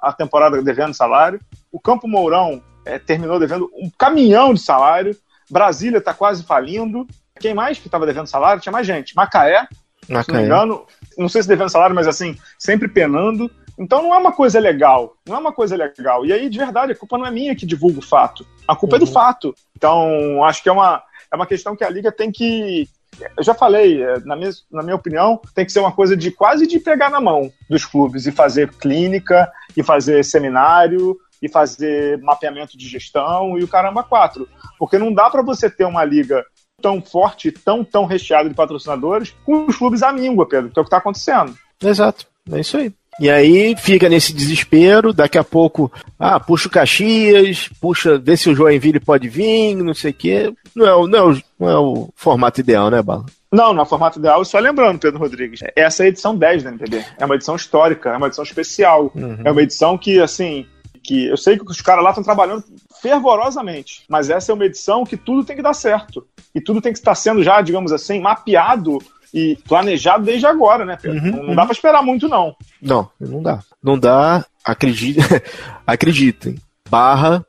a 0.00 0.12
temporada 0.12 0.62
devendo 0.62 0.94
salário, 0.94 1.40
o 1.72 1.80
Campo 1.80 2.06
Mourão 2.06 2.62
é, 2.84 2.96
terminou 2.96 3.40
devendo 3.40 3.68
um 3.74 3.90
caminhão 3.98 4.54
de 4.54 4.60
salário, 4.60 5.16
Brasília 5.50 5.98
está 5.98 6.14
quase 6.14 6.44
falindo. 6.44 7.06
Quem 7.38 7.54
mais 7.54 7.78
que 7.78 7.88
estava 7.88 8.06
devendo 8.06 8.26
salário? 8.26 8.62
Tinha 8.62 8.72
mais 8.72 8.86
gente. 8.86 9.14
Macaé, 9.14 9.66
se 10.04 10.12
não 10.12 10.20
me 10.20 10.26
Macaé. 10.26 10.44
engano, 10.44 10.86
não 11.18 11.28
sei 11.28 11.42
se 11.42 11.48
devendo 11.48 11.70
salário, 11.70 11.94
mas 11.94 12.06
assim, 12.06 12.36
sempre 12.58 12.88
penando. 12.88 13.50
Então 13.78 14.02
não 14.02 14.14
é 14.14 14.18
uma 14.18 14.32
coisa 14.32 14.60
legal. 14.60 15.14
Não 15.26 15.36
é 15.36 15.38
uma 15.38 15.52
coisa 15.52 15.76
legal. 15.76 16.24
E 16.24 16.32
aí, 16.32 16.48
de 16.48 16.58
verdade, 16.58 16.92
a 16.92 16.96
culpa 16.96 17.18
não 17.18 17.26
é 17.26 17.30
minha 17.30 17.56
que 17.56 17.66
divulga 17.66 17.98
o 17.98 18.02
fato. 18.02 18.46
A 18.66 18.76
culpa 18.76 18.96
é 18.96 18.98
do 18.98 19.06
fato. 19.06 19.54
Então, 19.76 20.44
acho 20.44 20.62
que 20.62 20.68
é 20.68 20.72
uma, 20.72 21.02
é 21.32 21.36
uma 21.36 21.46
questão 21.46 21.74
que 21.76 21.84
a 21.84 21.90
Liga 21.90 22.12
tem 22.12 22.30
que. 22.30 22.88
Eu 23.36 23.44
já 23.44 23.54
falei, 23.54 24.02
é, 24.02 24.18
na 24.20 24.34
minha, 24.34 24.50
na 24.70 24.82
minha 24.82 24.96
opinião, 24.96 25.40
tem 25.54 25.64
que 25.64 25.70
ser 25.70 25.78
uma 25.78 25.92
coisa 25.92 26.16
de 26.16 26.32
quase 26.32 26.66
de 26.66 26.80
pegar 26.80 27.10
na 27.10 27.20
mão 27.20 27.50
dos 27.70 27.84
clubes 27.84 28.26
e 28.26 28.32
fazer 28.32 28.72
clínica, 28.74 29.50
e 29.76 29.82
fazer 29.84 30.24
seminário, 30.24 31.16
e 31.44 31.48
fazer 31.50 32.18
mapeamento 32.22 32.76
de 32.78 32.88
gestão 32.88 33.58
e 33.58 33.62
o 33.62 33.68
caramba 33.68 34.02
quatro. 34.02 34.48
Porque 34.78 34.98
não 34.98 35.12
dá 35.12 35.28
para 35.28 35.42
você 35.42 35.68
ter 35.68 35.84
uma 35.84 36.04
liga 36.04 36.44
tão 36.80 37.00
forte, 37.00 37.50
tão, 37.52 37.84
tão 37.84 38.04
recheada 38.04 38.48
de 38.48 38.54
patrocinadores, 38.54 39.34
com 39.44 39.66
os 39.66 39.76
clubes 39.76 40.02
à 40.02 40.12
míngua, 40.12 40.46
Pedro, 40.48 40.70
que 40.70 40.78
é 40.78 40.82
o 40.82 40.84
que 40.84 40.88
está 40.88 40.98
acontecendo. 40.98 41.54
Exato, 41.82 42.26
é 42.52 42.60
isso 42.60 42.76
aí. 42.76 42.92
E 43.20 43.30
aí 43.30 43.76
fica 43.76 44.08
nesse 44.08 44.32
desespero, 44.34 45.12
daqui 45.12 45.38
a 45.38 45.44
pouco, 45.44 45.90
ah, 46.18 46.40
puxa 46.40 46.66
o 46.66 46.70
Caxias, 46.70 47.68
puxa, 47.80 48.18
vê 48.18 48.36
se 48.36 48.50
o 48.50 48.54
Joinville 48.56 48.98
pode 48.98 49.28
vir, 49.28 49.76
não 49.76 49.94
sei 49.94 50.10
o 50.10 50.14
quê. 50.14 50.52
Não 50.74 50.84
é, 50.86 50.94
o- 50.94 51.06
não, 51.06 51.18
é 51.18 51.22
o- 51.32 51.42
não 51.60 51.68
é 51.70 51.78
o 51.78 52.08
formato 52.16 52.60
ideal, 52.60 52.90
né, 52.90 53.00
Bala? 53.00 53.24
Não, 53.52 53.72
no 53.72 53.86
formato 53.86 54.18
ideal, 54.18 54.44
só 54.44 54.58
lembrando, 54.58 54.98
Pedro 54.98 55.20
Rodrigues, 55.20 55.60
essa 55.76 56.02
é 56.02 56.06
a 56.06 56.08
edição 56.08 56.34
10 56.36 56.64
da 56.64 56.70
NPB. 56.70 57.04
É 57.16 57.24
uma 57.24 57.36
edição 57.36 57.54
histórica, 57.54 58.10
é 58.10 58.16
uma 58.16 58.26
edição 58.26 58.42
especial. 58.42 59.12
É 59.44 59.52
uma 59.52 59.62
edição 59.62 59.96
que, 59.96 60.18
assim, 60.20 60.66
que 61.04 61.26
eu 61.26 61.36
sei 61.36 61.58
que 61.58 61.70
os 61.70 61.82
caras 61.82 62.02
lá 62.02 62.10
estão 62.10 62.24
trabalhando 62.24 62.64
fervorosamente, 63.00 64.04
mas 64.08 64.30
essa 64.30 64.50
é 64.50 64.54
uma 64.54 64.64
edição 64.64 65.04
que 65.04 65.16
tudo 65.16 65.44
tem 65.44 65.54
que 65.54 65.62
dar 65.62 65.74
certo. 65.74 66.26
E 66.54 66.60
tudo 66.60 66.80
tem 66.80 66.92
que 66.92 66.98
estar 66.98 67.14
sendo 67.14 67.42
já, 67.42 67.60
digamos 67.60 67.92
assim, 67.92 68.20
mapeado 68.20 68.98
e 69.32 69.58
planejado 69.68 70.24
desde 70.24 70.46
agora, 70.46 70.84
né, 70.84 70.96
Pedro? 71.00 71.22
Uhum, 71.22 71.30
não, 71.30 71.42
não 71.48 71.54
dá 71.54 71.64
para 71.64 71.72
esperar 71.72 72.02
muito, 72.02 72.28
não. 72.28 72.56
Não, 72.80 73.10
não 73.20 73.42
dá. 73.42 73.60
Não 73.82 73.98
dá, 73.98 74.46
acredite, 74.64 75.20
acreditem. 75.86 76.56
Barra 76.88 77.44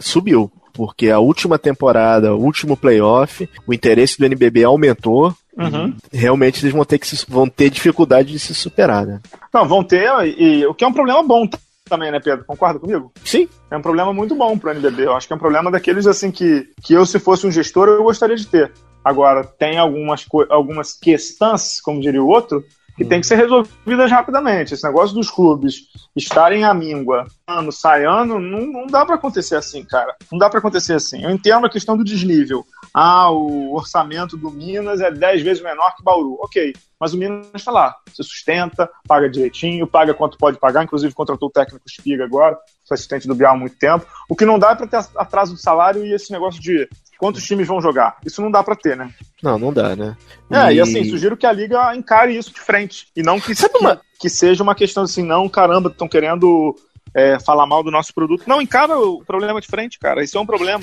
subiu. 0.00 0.50
Porque 0.72 1.08
a 1.08 1.20
última 1.20 1.56
temporada, 1.56 2.34
o 2.34 2.40
último 2.40 2.76
playoff, 2.76 3.48
o 3.64 3.72
interesse 3.72 4.18
do 4.18 4.26
NBB 4.26 4.64
aumentou. 4.64 5.32
Uhum. 5.56 5.94
Realmente 6.12 6.60
eles 6.64 6.74
vão 6.74 6.84
ter, 6.84 6.98
que 6.98 7.06
se, 7.06 7.24
vão 7.28 7.48
ter 7.48 7.70
dificuldade 7.70 8.32
de 8.32 8.40
se 8.40 8.52
superar, 8.52 9.06
né? 9.06 9.20
Não, 9.52 9.68
vão 9.68 9.84
ter, 9.84 10.10
e 10.36 10.66
o 10.66 10.74
que 10.74 10.82
é 10.82 10.86
um 10.88 10.92
problema 10.92 11.22
bom 11.22 11.48
também, 11.84 12.10
né, 12.10 12.18
Pedro? 12.18 12.44
Concorda 12.44 12.78
comigo? 12.78 13.12
Sim. 13.24 13.48
É 13.70 13.76
um 13.76 13.82
problema 13.82 14.12
muito 14.12 14.34
bom 14.34 14.58
pro 14.58 14.70
NBB. 14.70 15.06
Eu 15.06 15.14
acho 15.14 15.26
que 15.26 15.32
é 15.32 15.36
um 15.36 15.40
problema 15.40 15.70
daqueles, 15.70 16.06
assim, 16.06 16.30
que, 16.30 16.68
que 16.82 16.94
eu, 16.94 17.04
se 17.04 17.18
fosse 17.18 17.46
um 17.46 17.50
gestor, 17.50 17.88
eu 17.88 18.02
gostaria 18.02 18.36
de 18.36 18.46
ter. 18.46 18.72
Agora, 19.04 19.44
tem 19.44 19.78
algumas, 19.78 20.26
algumas 20.48 20.94
questões, 20.94 21.80
como 21.80 22.00
diria 22.00 22.22
o 22.22 22.28
outro, 22.28 22.64
que 22.96 23.04
tem 23.04 23.20
que 23.20 23.26
ser 23.26 23.36
resolvidas 23.36 24.10
rapidamente. 24.10 24.74
Esse 24.74 24.86
negócio 24.86 25.14
dos 25.14 25.30
clubes 25.30 25.88
estarem 26.14 26.64
à 26.64 26.72
míngua, 26.72 27.26
ano 27.46 27.72
sai 27.72 28.04
ano, 28.04 28.38
não, 28.38 28.66
não 28.66 28.86
dá 28.86 29.04
para 29.04 29.16
acontecer 29.16 29.56
assim, 29.56 29.84
cara. 29.84 30.14
Não 30.30 30.38
dá 30.38 30.48
para 30.48 30.58
acontecer 30.58 30.94
assim. 30.94 31.22
Eu 31.22 31.30
entendo 31.30 31.66
a 31.66 31.70
questão 31.70 31.96
do 31.96 32.04
desnível. 32.04 32.64
Ah, 32.92 33.30
o 33.30 33.74
orçamento 33.74 34.36
do 34.36 34.50
Minas 34.50 35.00
é 35.00 35.10
10 35.10 35.42
vezes 35.42 35.62
menor 35.62 35.94
que 35.96 36.04
Bauru. 36.04 36.36
Ok, 36.40 36.72
mas 36.98 37.12
o 37.12 37.18
Minas 37.18 37.48
está 37.54 37.72
lá. 37.72 37.96
Você 38.08 38.22
sustenta, 38.22 38.88
paga 39.06 39.28
direitinho, 39.28 39.86
paga 39.86 40.14
quanto 40.14 40.38
pode 40.38 40.58
pagar, 40.58 40.84
inclusive 40.84 41.12
contratou 41.12 41.48
o 41.48 41.52
técnico 41.52 41.84
Espiga 41.86 42.24
agora, 42.24 42.56
foi 42.88 42.94
assistente 42.94 43.26
do 43.26 43.34
Bial 43.34 43.54
há 43.54 43.58
muito 43.58 43.76
tempo. 43.76 44.06
O 44.28 44.36
que 44.36 44.44
não 44.44 44.58
dá 44.58 44.70
é 44.70 44.74
para 44.74 44.86
ter 44.86 45.04
atraso 45.16 45.54
de 45.54 45.60
salário 45.60 46.04
e 46.04 46.14
esse 46.14 46.30
negócio 46.30 46.60
de 46.60 46.88
quantos 47.18 47.44
times 47.44 47.66
vão 47.66 47.80
jogar. 47.80 48.16
Isso 48.24 48.42
não 48.42 48.50
dá 48.50 48.62
para 48.62 48.76
ter, 48.76 48.96
né? 48.96 49.10
Não, 49.42 49.58
não 49.58 49.72
dá, 49.72 49.94
né? 49.94 50.16
É, 50.50 50.72
e... 50.72 50.76
e 50.76 50.80
assim, 50.80 51.04
sugiro 51.04 51.36
que 51.36 51.46
a 51.46 51.52
liga 51.52 51.94
encare 51.94 52.36
isso 52.36 52.52
de 52.52 52.60
frente. 52.60 53.08
E 53.14 53.22
não 53.22 53.40
que, 53.40 53.54
que, 53.54 53.78
uma... 53.78 54.00
que 54.18 54.28
seja 54.28 54.62
uma 54.62 54.74
questão 54.74 55.04
assim, 55.04 55.22
não, 55.22 55.48
caramba, 55.48 55.88
estão 55.88 56.08
querendo 56.08 56.74
é, 57.14 57.38
falar 57.38 57.66
mal 57.66 57.82
do 57.82 57.90
nosso 57.90 58.12
produto. 58.12 58.44
Não, 58.46 58.60
encara 58.60 58.98
o 58.98 59.24
problema 59.24 59.60
de 59.60 59.68
frente, 59.68 59.98
cara. 59.98 60.22
Isso 60.22 60.36
é 60.36 60.40
um 60.40 60.46
problema. 60.46 60.82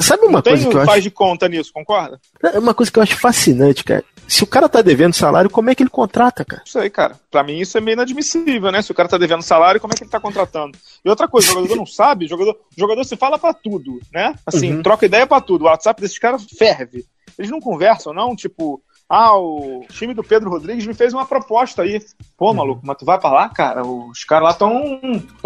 Sabe 0.00 0.24
uma 0.24 0.34
não 0.34 0.42
coisa 0.42 0.68
que 0.68 0.76
eu 0.76 0.84
faz 0.84 0.90
acho... 0.90 1.02
de 1.02 1.10
conta 1.10 1.48
nisso, 1.48 1.72
concorda? 1.72 2.20
É 2.42 2.58
uma 2.58 2.72
coisa 2.72 2.92
que 2.92 2.98
eu 2.98 3.02
acho 3.02 3.18
fascinante, 3.18 3.82
cara. 3.82 4.04
Se 4.26 4.42
o 4.42 4.46
cara 4.46 4.68
tá 4.68 4.80
devendo 4.80 5.12
salário, 5.12 5.50
como 5.50 5.68
é 5.68 5.74
que 5.74 5.82
ele 5.82 5.90
contrata, 5.90 6.44
cara? 6.44 6.62
Isso 6.64 6.78
aí, 6.78 6.88
cara. 6.88 7.18
Pra 7.30 7.42
mim 7.42 7.58
isso 7.58 7.76
é 7.76 7.80
meio 7.80 7.94
inadmissível, 7.94 8.70
né? 8.70 8.80
Se 8.80 8.90
o 8.90 8.94
cara 8.94 9.08
tá 9.08 9.18
devendo 9.18 9.42
salário, 9.42 9.80
como 9.80 9.92
é 9.92 9.96
que 9.96 10.04
ele 10.04 10.10
tá 10.10 10.20
contratando? 10.20 10.78
E 11.04 11.08
outra 11.10 11.28
coisa, 11.28 11.50
o 11.50 11.54
jogador 11.54 11.76
não 11.76 11.86
sabe, 11.86 12.24
o 12.26 12.28
jogador, 12.28 12.52
o 12.52 12.80
jogador 12.80 13.04
se 13.04 13.16
fala 13.16 13.38
para 13.38 13.52
tudo, 13.52 14.00
né? 14.12 14.34
Assim, 14.46 14.76
uhum. 14.76 14.82
troca 14.82 15.06
ideia 15.06 15.26
para 15.26 15.42
tudo. 15.42 15.62
O 15.62 15.64
WhatsApp 15.66 16.00
desses 16.00 16.18
caras 16.18 16.46
ferve. 16.56 17.04
Eles 17.38 17.50
não 17.50 17.60
conversam, 17.60 18.14
não, 18.14 18.34
tipo, 18.36 18.80
ah, 19.14 19.38
o 19.38 19.84
time 19.90 20.12
do 20.12 20.24
Pedro 20.24 20.50
Rodrigues 20.50 20.84
me 20.84 20.92
fez 20.92 21.14
uma 21.14 21.24
proposta 21.24 21.82
aí. 21.82 22.00
Pô, 22.36 22.48
uhum. 22.48 22.54
maluco, 22.54 22.80
mas 22.82 22.96
tu 22.96 23.04
vai 23.04 23.16
pra 23.16 23.30
lá, 23.30 23.48
cara? 23.48 23.86
Os 23.86 24.24
caras 24.24 24.44
lá 24.44 24.50
estão 24.50 25.00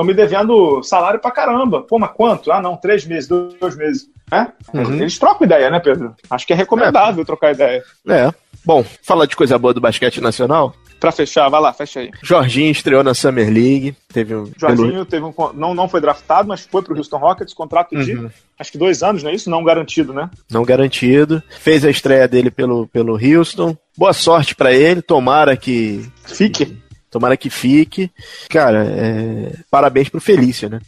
me 0.07 0.14
devendo 0.14 0.83
salário 0.83 1.21
pra 1.21 1.31
caramba. 1.31 1.83
Pô, 1.83 1.99
mas 1.99 2.11
quanto? 2.12 2.51
Ah, 2.51 2.62
não, 2.62 2.79
três 2.79 3.05
meses, 3.05 3.29
dois 3.29 3.77
meses. 3.77 4.09
É? 4.33 4.47
Uhum. 4.73 4.95
Eles 4.95 5.19
trocam 5.19 5.47
ideia, 5.47 5.69
né, 5.69 5.81
Pedro? 5.81 6.14
Acho 6.31 6.47
que 6.47 6.55
é 6.55 6.57
recomendável 6.57 7.23
é. 7.23 7.27
trocar 7.27 7.53
ideia. 7.53 7.85
É. 8.09 8.33
Bom, 8.64 8.83
falar 9.03 9.27
de 9.27 9.37
coisa 9.37 9.59
boa 9.59 9.75
do 9.75 9.83
basquete 9.83 10.21
nacional. 10.21 10.75
Pra 11.01 11.12
fechar, 11.12 11.49
vai 11.49 11.61
lá, 11.61 11.72
fecha 11.72 12.01
aí. 12.01 12.11
Jorginho 12.22 12.70
estreou 12.70 13.05
na 13.05 13.14
Summer 13.14 13.49
League. 13.49 13.94
Teve 14.12 14.34
um. 14.34 14.51
Jorginho 14.57 15.05
teve 15.05 15.24
um. 15.24 15.32
Não, 15.55 15.74
não 15.74 15.88
foi 15.88 16.01
draftado, 16.01 16.49
mas 16.49 16.66
foi 16.66 16.82
pro 16.82 16.96
Houston 16.96 17.18
Rockets, 17.18 17.55
contrato 17.55 17.96
de 17.96 18.14
uhum. 18.14 18.30
acho 18.59 18.72
que 18.72 18.78
dois 18.78 19.03
anos, 19.03 19.22
não 19.22 19.30
é 19.30 19.34
isso? 19.34 19.49
Não 19.49 19.62
garantido, 19.62 20.12
né? 20.12 20.28
Não 20.51 20.64
garantido. 20.64 21.42
Fez 21.61 21.84
a 21.84 21.90
estreia 21.90 22.26
dele 22.26 22.51
pelo, 22.51 22.88
pelo 22.88 23.14
Houston. 23.14 23.76
Boa 23.96 24.12
sorte 24.12 24.55
para 24.55 24.72
ele, 24.72 25.01
tomara 25.01 25.57
que. 25.57 26.05
Fique. 26.24 26.76
Tomara 27.11 27.36
que 27.36 27.49
fique. 27.49 28.11
Cara, 28.51 28.84
é... 28.84 29.53
parabéns 29.70 30.09
pro 30.09 30.20
Felício, 30.20 30.68
né? 30.68 30.80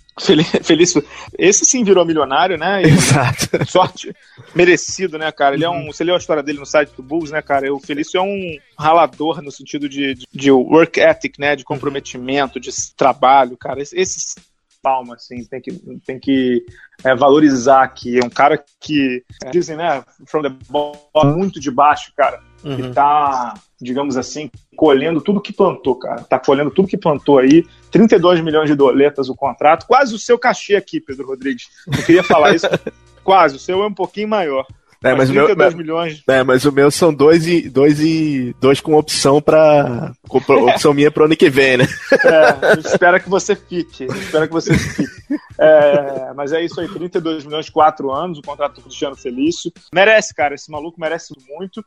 Felício, 0.62 1.04
esse 1.38 1.64
sim 1.64 1.82
virou 1.82 2.04
milionário, 2.04 2.56
né? 2.58 2.82
E 2.82 2.86
Exato. 2.86 3.48
Sorte 3.66 4.14
merecido, 4.54 5.18
né, 5.18 5.30
cara? 5.32 5.54
Ele 5.54 5.64
é 5.64 5.70
um. 5.70 5.86
Você 5.86 6.04
leu 6.04 6.14
a 6.14 6.18
história 6.18 6.42
dele 6.42 6.58
no 6.58 6.66
site 6.66 6.92
do 6.94 7.02
Bulls, 7.02 7.30
né, 7.30 7.40
cara? 7.40 7.72
O 7.72 7.80
Felício 7.80 8.18
é 8.18 8.22
um 8.22 8.56
ralador 8.78 9.42
no 9.42 9.50
sentido 9.50 9.88
de, 9.88 10.14
de, 10.14 10.26
de 10.32 10.50
work 10.50 11.00
ethic, 11.00 11.40
né? 11.40 11.56
De 11.56 11.64
comprometimento, 11.64 12.60
de 12.60 12.70
trabalho, 12.96 13.56
cara. 13.56 13.80
Esse, 13.80 13.98
esse 13.98 14.34
palma, 14.82 15.14
assim, 15.14 15.44
tem 15.44 15.60
que, 15.60 15.72
tem 16.06 16.18
que 16.18 16.64
é, 17.04 17.14
valorizar 17.14 17.82
aqui. 17.82 18.18
É 18.18 18.24
um 18.24 18.30
cara 18.30 18.62
que, 18.80 19.22
dizem, 19.50 19.76
né, 19.76 20.02
from 20.26 20.42
the 20.42 20.52
ball, 20.68 20.96
muito 21.36 21.60
de 21.60 21.70
baixo, 21.70 22.12
cara 22.16 22.49
uhum. 22.64 22.76
que 22.76 22.88
tá, 22.90 23.54
digamos 23.80 24.16
assim, 24.16 24.50
colhendo 24.76 25.20
tudo 25.20 25.40
que 25.40 25.52
plantou, 25.52 25.96
cara. 25.96 26.22
Tá 26.22 26.38
colhendo 26.38 26.70
tudo 26.70 26.88
que 26.88 26.96
plantou 26.96 27.38
aí. 27.38 27.64
32 27.90 28.40
milhões 28.40 28.68
de 28.68 28.74
doletas 28.74 29.28
o 29.28 29.34
contrato, 29.34 29.86
quase 29.86 30.14
o 30.14 30.18
seu 30.18 30.38
cachê 30.38 30.76
aqui, 30.76 31.00
Pedro 31.00 31.26
Rodrigues. 31.26 31.68
Eu 31.86 32.04
queria 32.04 32.22
falar 32.22 32.54
isso. 32.54 32.66
quase, 33.24 33.56
o 33.56 33.58
seu 33.58 33.82
é 33.82 33.86
um 33.86 33.94
pouquinho 33.94 34.28
maior. 34.28 34.66
É, 35.02 35.14
mas, 35.14 35.30
mas 35.30 35.30
o 35.30 35.56
meu, 35.56 35.76
milhões. 35.76 36.22
É, 36.28 36.42
mas 36.42 36.64
o 36.64 36.72
meu 36.72 36.90
são 36.90 37.12
dois 37.12 37.46
e 37.46 37.70
dois 37.70 38.00
e 38.00 38.54
dois 38.60 38.80
com 38.80 38.94
opção 38.94 39.40
para 39.40 40.12
opção 40.28 40.92
minha 40.92 41.10
para 41.10 41.24
ano 41.24 41.36
que 41.36 41.48
vem, 41.48 41.78
né? 41.78 41.86
É, 42.12 42.78
espera 42.86 43.18
que 43.18 43.28
você 43.28 43.56
fique, 43.56 44.04
espera 44.04 44.46
que 44.46 44.52
você 44.52 44.76
fique. 44.76 45.10
É, 45.58 46.32
mas 46.34 46.52
é 46.52 46.62
isso 46.62 46.80
aí, 46.80 46.88
32 46.88 47.44
milhões, 47.44 47.70
quatro 47.70 48.10
anos, 48.10 48.38
o 48.38 48.42
contrato 48.42 48.74
do 48.74 48.82
Cristiano 48.82 49.16
Felício. 49.16 49.72
Merece, 49.92 50.34
cara, 50.34 50.54
esse 50.54 50.70
maluco 50.70 51.00
merece 51.00 51.34
muito. 51.48 51.84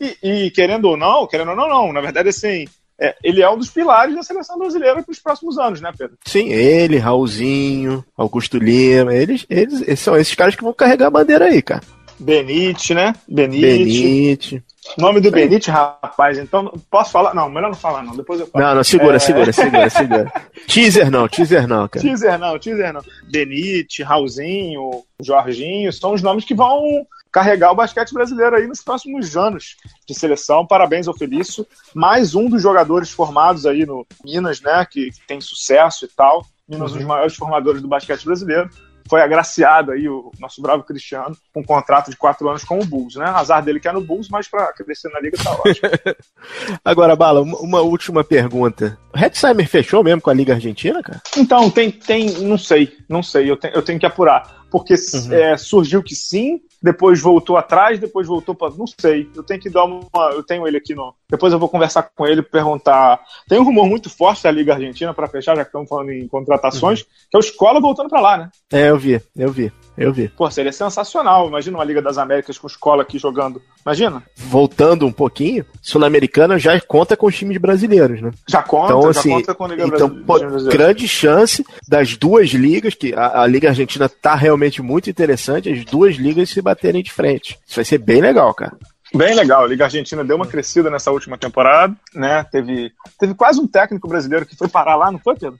E, 0.00 0.16
e 0.22 0.50
querendo 0.50 0.86
ou 0.86 0.96
não, 0.96 1.26
querendo 1.26 1.50
ou 1.50 1.56
não, 1.56 1.68
não. 1.68 1.92
Na 1.92 2.00
verdade, 2.00 2.30
assim, 2.30 2.66
é, 2.98 3.14
ele 3.22 3.42
é 3.42 3.50
um 3.50 3.58
dos 3.58 3.70
pilares 3.70 4.14
da 4.14 4.22
seleção 4.22 4.58
brasileira 4.58 5.02
para 5.02 5.12
os 5.12 5.18
próximos 5.18 5.58
anos, 5.58 5.80
né, 5.80 5.92
Pedro? 5.96 6.16
Sim, 6.24 6.48
ele, 6.48 6.98
Raulzinho, 6.98 8.04
Augusto 8.16 8.58
Lima, 8.58 9.14
eles, 9.14 9.46
eles, 9.50 9.82
eles, 9.82 10.00
são 10.00 10.16
esses 10.16 10.34
caras 10.34 10.56
que 10.56 10.62
vão 10.62 10.72
carregar 10.72 11.08
a 11.08 11.10
bandeira 11.10 11.44
aí, 11.46 11.60
cara. 11.60 11.82
Benite, 12.18 12.94
né? 12.94 13.14
Benite. 13.28 13.60
Benite. 13.60 14.64
Nome 14.96 15.20
do 15.20 15.30
Benite, 15.30 15.70
rapaz, 15.70 16.38
então 16.38 16.72
posso 16.90 17.10
falar? 17.10 17.34
Não, 17.34 17.50
melhor 17.50 17.68
não 17.68 17.76
falar, 17.76 18.02
não. 18.02 18.16
Depois 18.16 18.40
eu 18.40 18.46
falo. 18.46 18.64
Não, 18.64 18.74
não, 18.76 18.84
segura, 18.84 19.16
é... 19.16 19.18
segura, 19.18 19.52
segura, 19.52 19.90
segura. 19.90 20.32
teaser 20.66 21.10
não, 21.10 21.28
teaser 21.28 21.66
não, 21.66 21.88
cara. 21.88 22.04
Teaser 22.04 22.38
não, 22.38 22.58
teaser 22.58 22.92
não. 22.92 23.02
Benite, 23.30 24.02
Raulzinho, 24.02 25.02
Jorginho, 25.20 25.92
são 25.92 26.14
os 26.14 26.22
nomes 26.22 26.44
que 26.44 26.54
vão 26.54 27.06
carregar 27.32 27.72
o 27.72 27.74
basquete 27.74 28.14
brasileiro 28.14 28.56
aí 28.56 28.66
nos 28.66 28.80
próximos 28.80 29.36
anos 29.36 29.76
de 30.06 30.14
seleção. 30.14 30.66
Parabéns 30.66 31.08
ao 31.08 31.16
Felício. 31.16 31.66
Mais 31.92 32.34
um 32.34 32.48
dos 32.48 32.62
jogadores 32.62 33.10
formados 33.10 33.66
aí 33.66 33.84
no 33.84 34.06
Minas, 34.24 34.60
né? 34.60 34.86
Que, 34.90 35.10
que 35.10 35.26
tem 35.26 35.40
sucesso 35.40 36.06
e 36.06 36.08
tal. 36.08 36.46
Minas, 36.68 36.92
uhum. 36.92 36.96
um 36.96 36.98
dos 37.00 37.06
maiores 37.06 37.34
formadores 37.36 37.82
do 37.82 37.88
basquete 37.88 38.24
brasileiro 38.24 38.70
foi 39.08 39.22
agraciado 39.22 39.92
aí, 39.92 40.08
o 40.08 40.30
nosso 40.38 40.60
bravo 40.60 40.82
Cristiano, 40.82 41.36
com 41.52 41.60
um 41.60 41.64
contrato 41.64 42.10
de 42.10 42.16
quatro 42.16 42.48
anos 42.48 42.64
com 42.64 42.78
o 42.78 42.84
Bulls, 42.84 43.16
né? 43.16 43.26
Azar 43.26 43.62
dele 43.64 43.80
que 43.80 43.88
é 43.88 43.92
no 43.92 44.00
Bulls, 44.00 44.28
mas 44.28 44.48
para 44.48 44.72
crescer 44.72 45.08
na 45.10 45.20
liga 45.20 45.36
tá 45.42 45.52
ótimo. 45.52 45.88
Agora, 46.84 47.16
Bala, 47.16 47.40
uma 47.40 47.80
última 47.80 48.24
pergunta. 48.24 48.98
O 49.14 49.18
Hetzheimer 49.18 49.68
fechou 49.68 50.02
mesmo 50.02 50.20
com 50.20 50.30
a 50.30 50.34
Liga 50.34 50.54
Argentina, 50.54 51.02
cara? 51.02 51.22
Então, 51.36 51.70
tem, 51.70 51.90
tem, 51.90 52.30
não 52.42 52.58
sei, 52.58 52.96
não 53.08 53.22
sei, 53.22 53.50
eu, 53.50 53.56
te, 53.56 53.70
eu 53.72 53.82
tenho 53.82 53.98
que 53.98 54.06
apurar. 54.06 54.64
Porque 54.70 54.94
uhum. 54.94 55.32
é, 55.32 55.56
surgiu 55.56 56.02
que 56.02 56.14
sim, 56.14 56.60
depois 56.86 57.20
voltou 57.20 57.56
atrás, 57.56 57.98
depois 57.98 58.28
voltou 58.28 58.54
para. 58.54 58.72
Não 58.76 58.86
sei. 58.86 59.28
Eu 59.34 59.42
tenho 59.42 59.60
que 59.60 59.68
dar 59.68 59.84
uma. 59.84 60.06
Eu 60.32 60.42
tenho 60.42 60.66
ele 60.66 60.76
aqui 60.76 60.94
no. 60.94 61.12
Depois 61.28 61.52
eu 61.52 61.58
vou 61.58 61.68
conversar 61.68 62.04
com 62.14 62.26
ele 62.26 62.42
perguntar. 62.42 63.20
Tem 63.48 63.58
um 63.58 63.64
rumor 63.64 63.88
muito 63.88 64.08
forte 64.08 64.44
da 64.44 64.50
Liga 64.52 64.74
Argentina 64.74 65.12
para 65.12 65.26
fechar, 65.26 65.56
já 65.56 65.64
que 65.64 65.68
estamos 65.68 65.88
falando 65.88 66.12
em 66.12 66.28
contratações, 66.28 67.00
uhum. 67.00 67.06
que 67.30 67.36
é 67.36 67.38
o 67.38 67.40
Escola 67.40 67.80
voltando 67.80 68.08
para 68.08 68.20
lá, 68.20 68.36
né? 68.38 68.50
É, 68.72 68.90
eu 68.90 68.98
vi, 68.98 69.20
eu 69.36 69.50
vi. 69.50 69.72
Eu 69.96 70.12
vi. 70.12 70.28
Pô, 70.28 70.50
seria 70.50 70.72
sensacional. 70.72 71.48
Imagina 71.48 71.78
uma 71.78 71.84
Liga 71.84 72.02
das 72.02 72.18
Américas 72.18 72.58
com 72.58 72.66
escola 72.66 73.02
aqui 73.02 73.18
jogando. 73.18 73.62
Imagina. 73.84 74.22
Voltando 74.36 75.06
um 75.06 75.12
pouquinho, 75.12 75.64
Sul-Americana 75.80 76.58
já 76.58 76.78
conta 76.80 77.16
com 77.16 77.26
os 77.26 77.36
times 77.36 77.56
brasileiros, 77.56 78.20
né? 78.20 78.30
Já 78.46 78.62
conta, 78.62 78.92
então, 78.92 79.12
já 79.12 79.20
assim, 79.20 79.30
conta 79.30 79.54
com 79.54 79.64
a 79.64 79.68
Liga 79.68 79.86
então, 79.86 80.08
Brasileira. 80.08 80.70
grande 80.70 81.08
chance 81.08 81.64
das 81.88 82.16
duas 82.16 82.50
ligas, 82.50 82.94
que 82.94 83.14
a, 83.14 83.42
a 83.42 83.46
Liga 83.46 83.68
Argentina 83.68 84.08
tá 84.08 84.34
realmente 84.34 84.82
muito 84.82 85.08
interessante, 85.08 85.70
as 85.70 85.84
duas 85.84 86.16
ligas 86.16 86.50
se 86.50 86.60
baterem 86.60 87.02
de 87.02 87.12
frente. 87.12 87.58
Isso 87.66 87.76
vai 87.76 87.84
ser 87.84 87.98
bem 87.98 88.20
legal, 88.20 88.52
cara. 88.52 88.76
Bem 89.14 89.34
legal, 89.34 89.64
a 89.64 89.68
Liga 89.68 89.84
Argentina 89.84 90.24
deu 90.24 90.36
uma 90.36 90.46
crescida 90.46 90.90
nessa 90.90 91.10
última 91.10 91.38
temporada, 91.38 91.94
né? 92.14 92.44
Teve, 92.50 92.92
teve 93.18 93.34
quase 93.34 93.60
um 93.60 93.66
técnico 93.66 94.08
brasileiro 94.08 94.44
que 94.44 94.56
foi 94.56 94.68
parar 94.68 94.96
lá, 94.96 95.12
não 95.12 95.18
foi, 95.18 95.36
Pedro? 95.36 95.58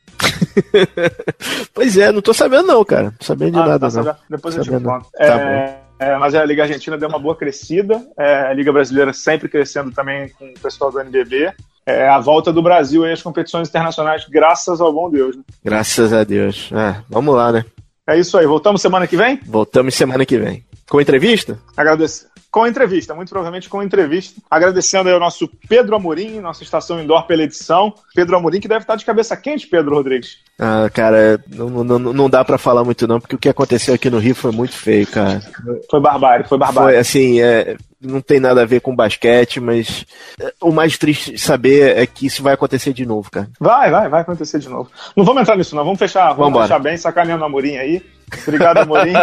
pois 1.73 1.97
é, 1.97 2.11
não 2.11 2.21
tô 2.21 2.35
sabendo 2.35 2.67
não, 2.67 2.85
cara. 2.85 3.05
Não 3.05 3.13
sabendo 3.21 3.53
de 3.53 3.59
ah, 3.59 3.67
nada, 3.67 3.91
tá 3.91 4.03
não. 4.03 4.17
Depois 4.29 4.57
eu 4.57 4.65
te 4.65 4.71
conto. 4.71 4.85
Tá 4.85 5.01
é, 5.19 5.79
é, 5.99 6.17
mas 6.19 6.35
a 6.35 6.45
Liga 6.45 6.65
Argentina 6.65 6.99
deu 6.99 7.09
uma 7.09 7.19
boa 7.19 7.37
crescida, 7.37 8.05
é, 8.19 8.49
a 8.49 8.53
Liga 8.53 8.73
Brasileira 8.73 9.13
sempre 9.13 9.49
crescendo 9.49 9.93
também 9.93 10.29
com 10.31 10.47
o 10.47 10.61
pessoal 10.61 10.91
do 10.91 11.01
NBB. 11.01 11.53
É, 11.87 12.09
a 12.09 12.19
volta 12.19 12.53
do 12.53 12.61
Brasil 12.61 13.05
aí 13.05 13.13
às 13.13 13.23
competições 13.23 13.69
internacionais, 13.69 14.27
graças 14.29 14.81
ao 14.81 14.93
bom 14.93 15.09
Deus. 15.09 15.37
Né? 15.37 15.43
Graças 15.65 16.13
a 16.13 16.25
Deus. 16.25 16.71
É, 16.73 17.01
vamos 17.09 17.35
lá, 17.35 17.53
né? 17.53 17.65
É 18.07 18.19
isso 18.19 18.37
aí. 18.37 18.45
Voltamos 18.45 18.83
semana 18.83 19.07
que 19.07 19.17
vem? 19.17 19.41
Voltamos 19.47 19.95
semana 19.95 20.27
que 20.27 20.37
vem. 20.37 20.65
Com 20.89 21.01
entrevista? 21.01 21.59
Agradeço 21.77 22.27
com 22.57 22.63
a 22.63 22.71
entrevista, 22.71 23.15
muito 23.15 23.29
provavelmente 23.29 23.69
com 23.69 23.81
a 23.81 23.85
entrevista. 23.85 24.41
Agradecendo 24.51 25.11
aí 25.11 25.15
ao 25.15 25.21
nosso 25.21 25.47
Pedro 25.69 25.95
Amorim, 25.95 26.41
nossa 26.41 26.63
estação 26.63 26.99
indoor 26.99 27.27
pela 27.27 27.43
edição. 27.43 27.93
Pedro 28.15 28.35
Amorim, 28.35 28.61
que 28.61 28.67
deve 28.67 28.81
estar 28.81 28.97
de 28.97 29.05
cabeça 29.05 29.37
quente, 29.37 29.67
Pedro 29.67 29.95
Rodrigues. 29.95 30.39
Ah, 30.59 30.89
cara, 30.91 31.39
não, 31.49 31.85
não, 31.85 31.99
não 31.99 32.31
dá 32.31 32.43
para 32.43 32.57
falar 32.57 32.83
muito 32.83 33.07
não, 33.07 33.21
porque 33.21 33.37
o 33.37 33.39
que 33.39 33.51
aconteceu 33.51 33.93
aqui 33.93 34.09
no 34.09 34.19
Rio 34.19 34.35
foi 34.35 34.53
muito 34.53 34.75
feio, 34.75 35.07
cara. 35.07 35.43
Foi 35.91 36.01
barbárie, 36.01 36.49
foi 36.49 36.57
barbárie. 36.57 36.93
Foi, 36.93 36.99
assim, 36.99 37.43
é, 37.43 37.77
não 38.01 38.23
tem 38.23 38.41
nada 38.41 38.63
a 38.63 38.67
ver 38.67 38.81
com 38.81 38.97
basquete, 38.97 39.61
mas 39.61 40.07
é, 40.41 40.51
o 40.63 40.73
mais 40.73 40.97
triste 40.97 41.33
de 41.33 41.39
saber 41.39 41.99
é 41.99 42.07
que 42.07 42.25
isso 42.25 42.43
vai 42.43 42.55
acontecer 42.55 42.95
de 42.95 43.05
novo, 43.05 43.31
cara. 43.31 43.51
Vai, 43.61 43.91
vai, 43.91 44.09
vai 44.09 44.23
acontecer 44.23 44.61
de 44.61 44.71
novo. 44.71 44.91
Não 45.15 45.27
vamos 45.27 45.43
entrar 45.43 45.57
nisso, 45.57 45.77
não. 45.77 45.85
Vamos 45.85 45.99
fechar, 45.99 46.33
vamos 46.33 46.59
fechar 46.63 46.79
bem, 46.79 46.97
sacaneando 46.97 47.43
o 47.43 47.47
Amorim 47.47 47.77
aí. 47.77 48.03
Obrigado, 48.47 48.79
Amorim. 48.79 49.15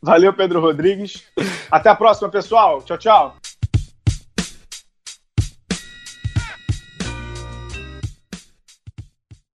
Valeu, 0.00 0.32
Pedro 0.32 0.60
Rodrigues. 0.60 1.22
Até 1.70 1.88
a 1.90 1.94
próxima, 1.94 2.28
pessoal. 2.28 2.82
Tchau, 2.82 2.98
tchau. 2.98 3.36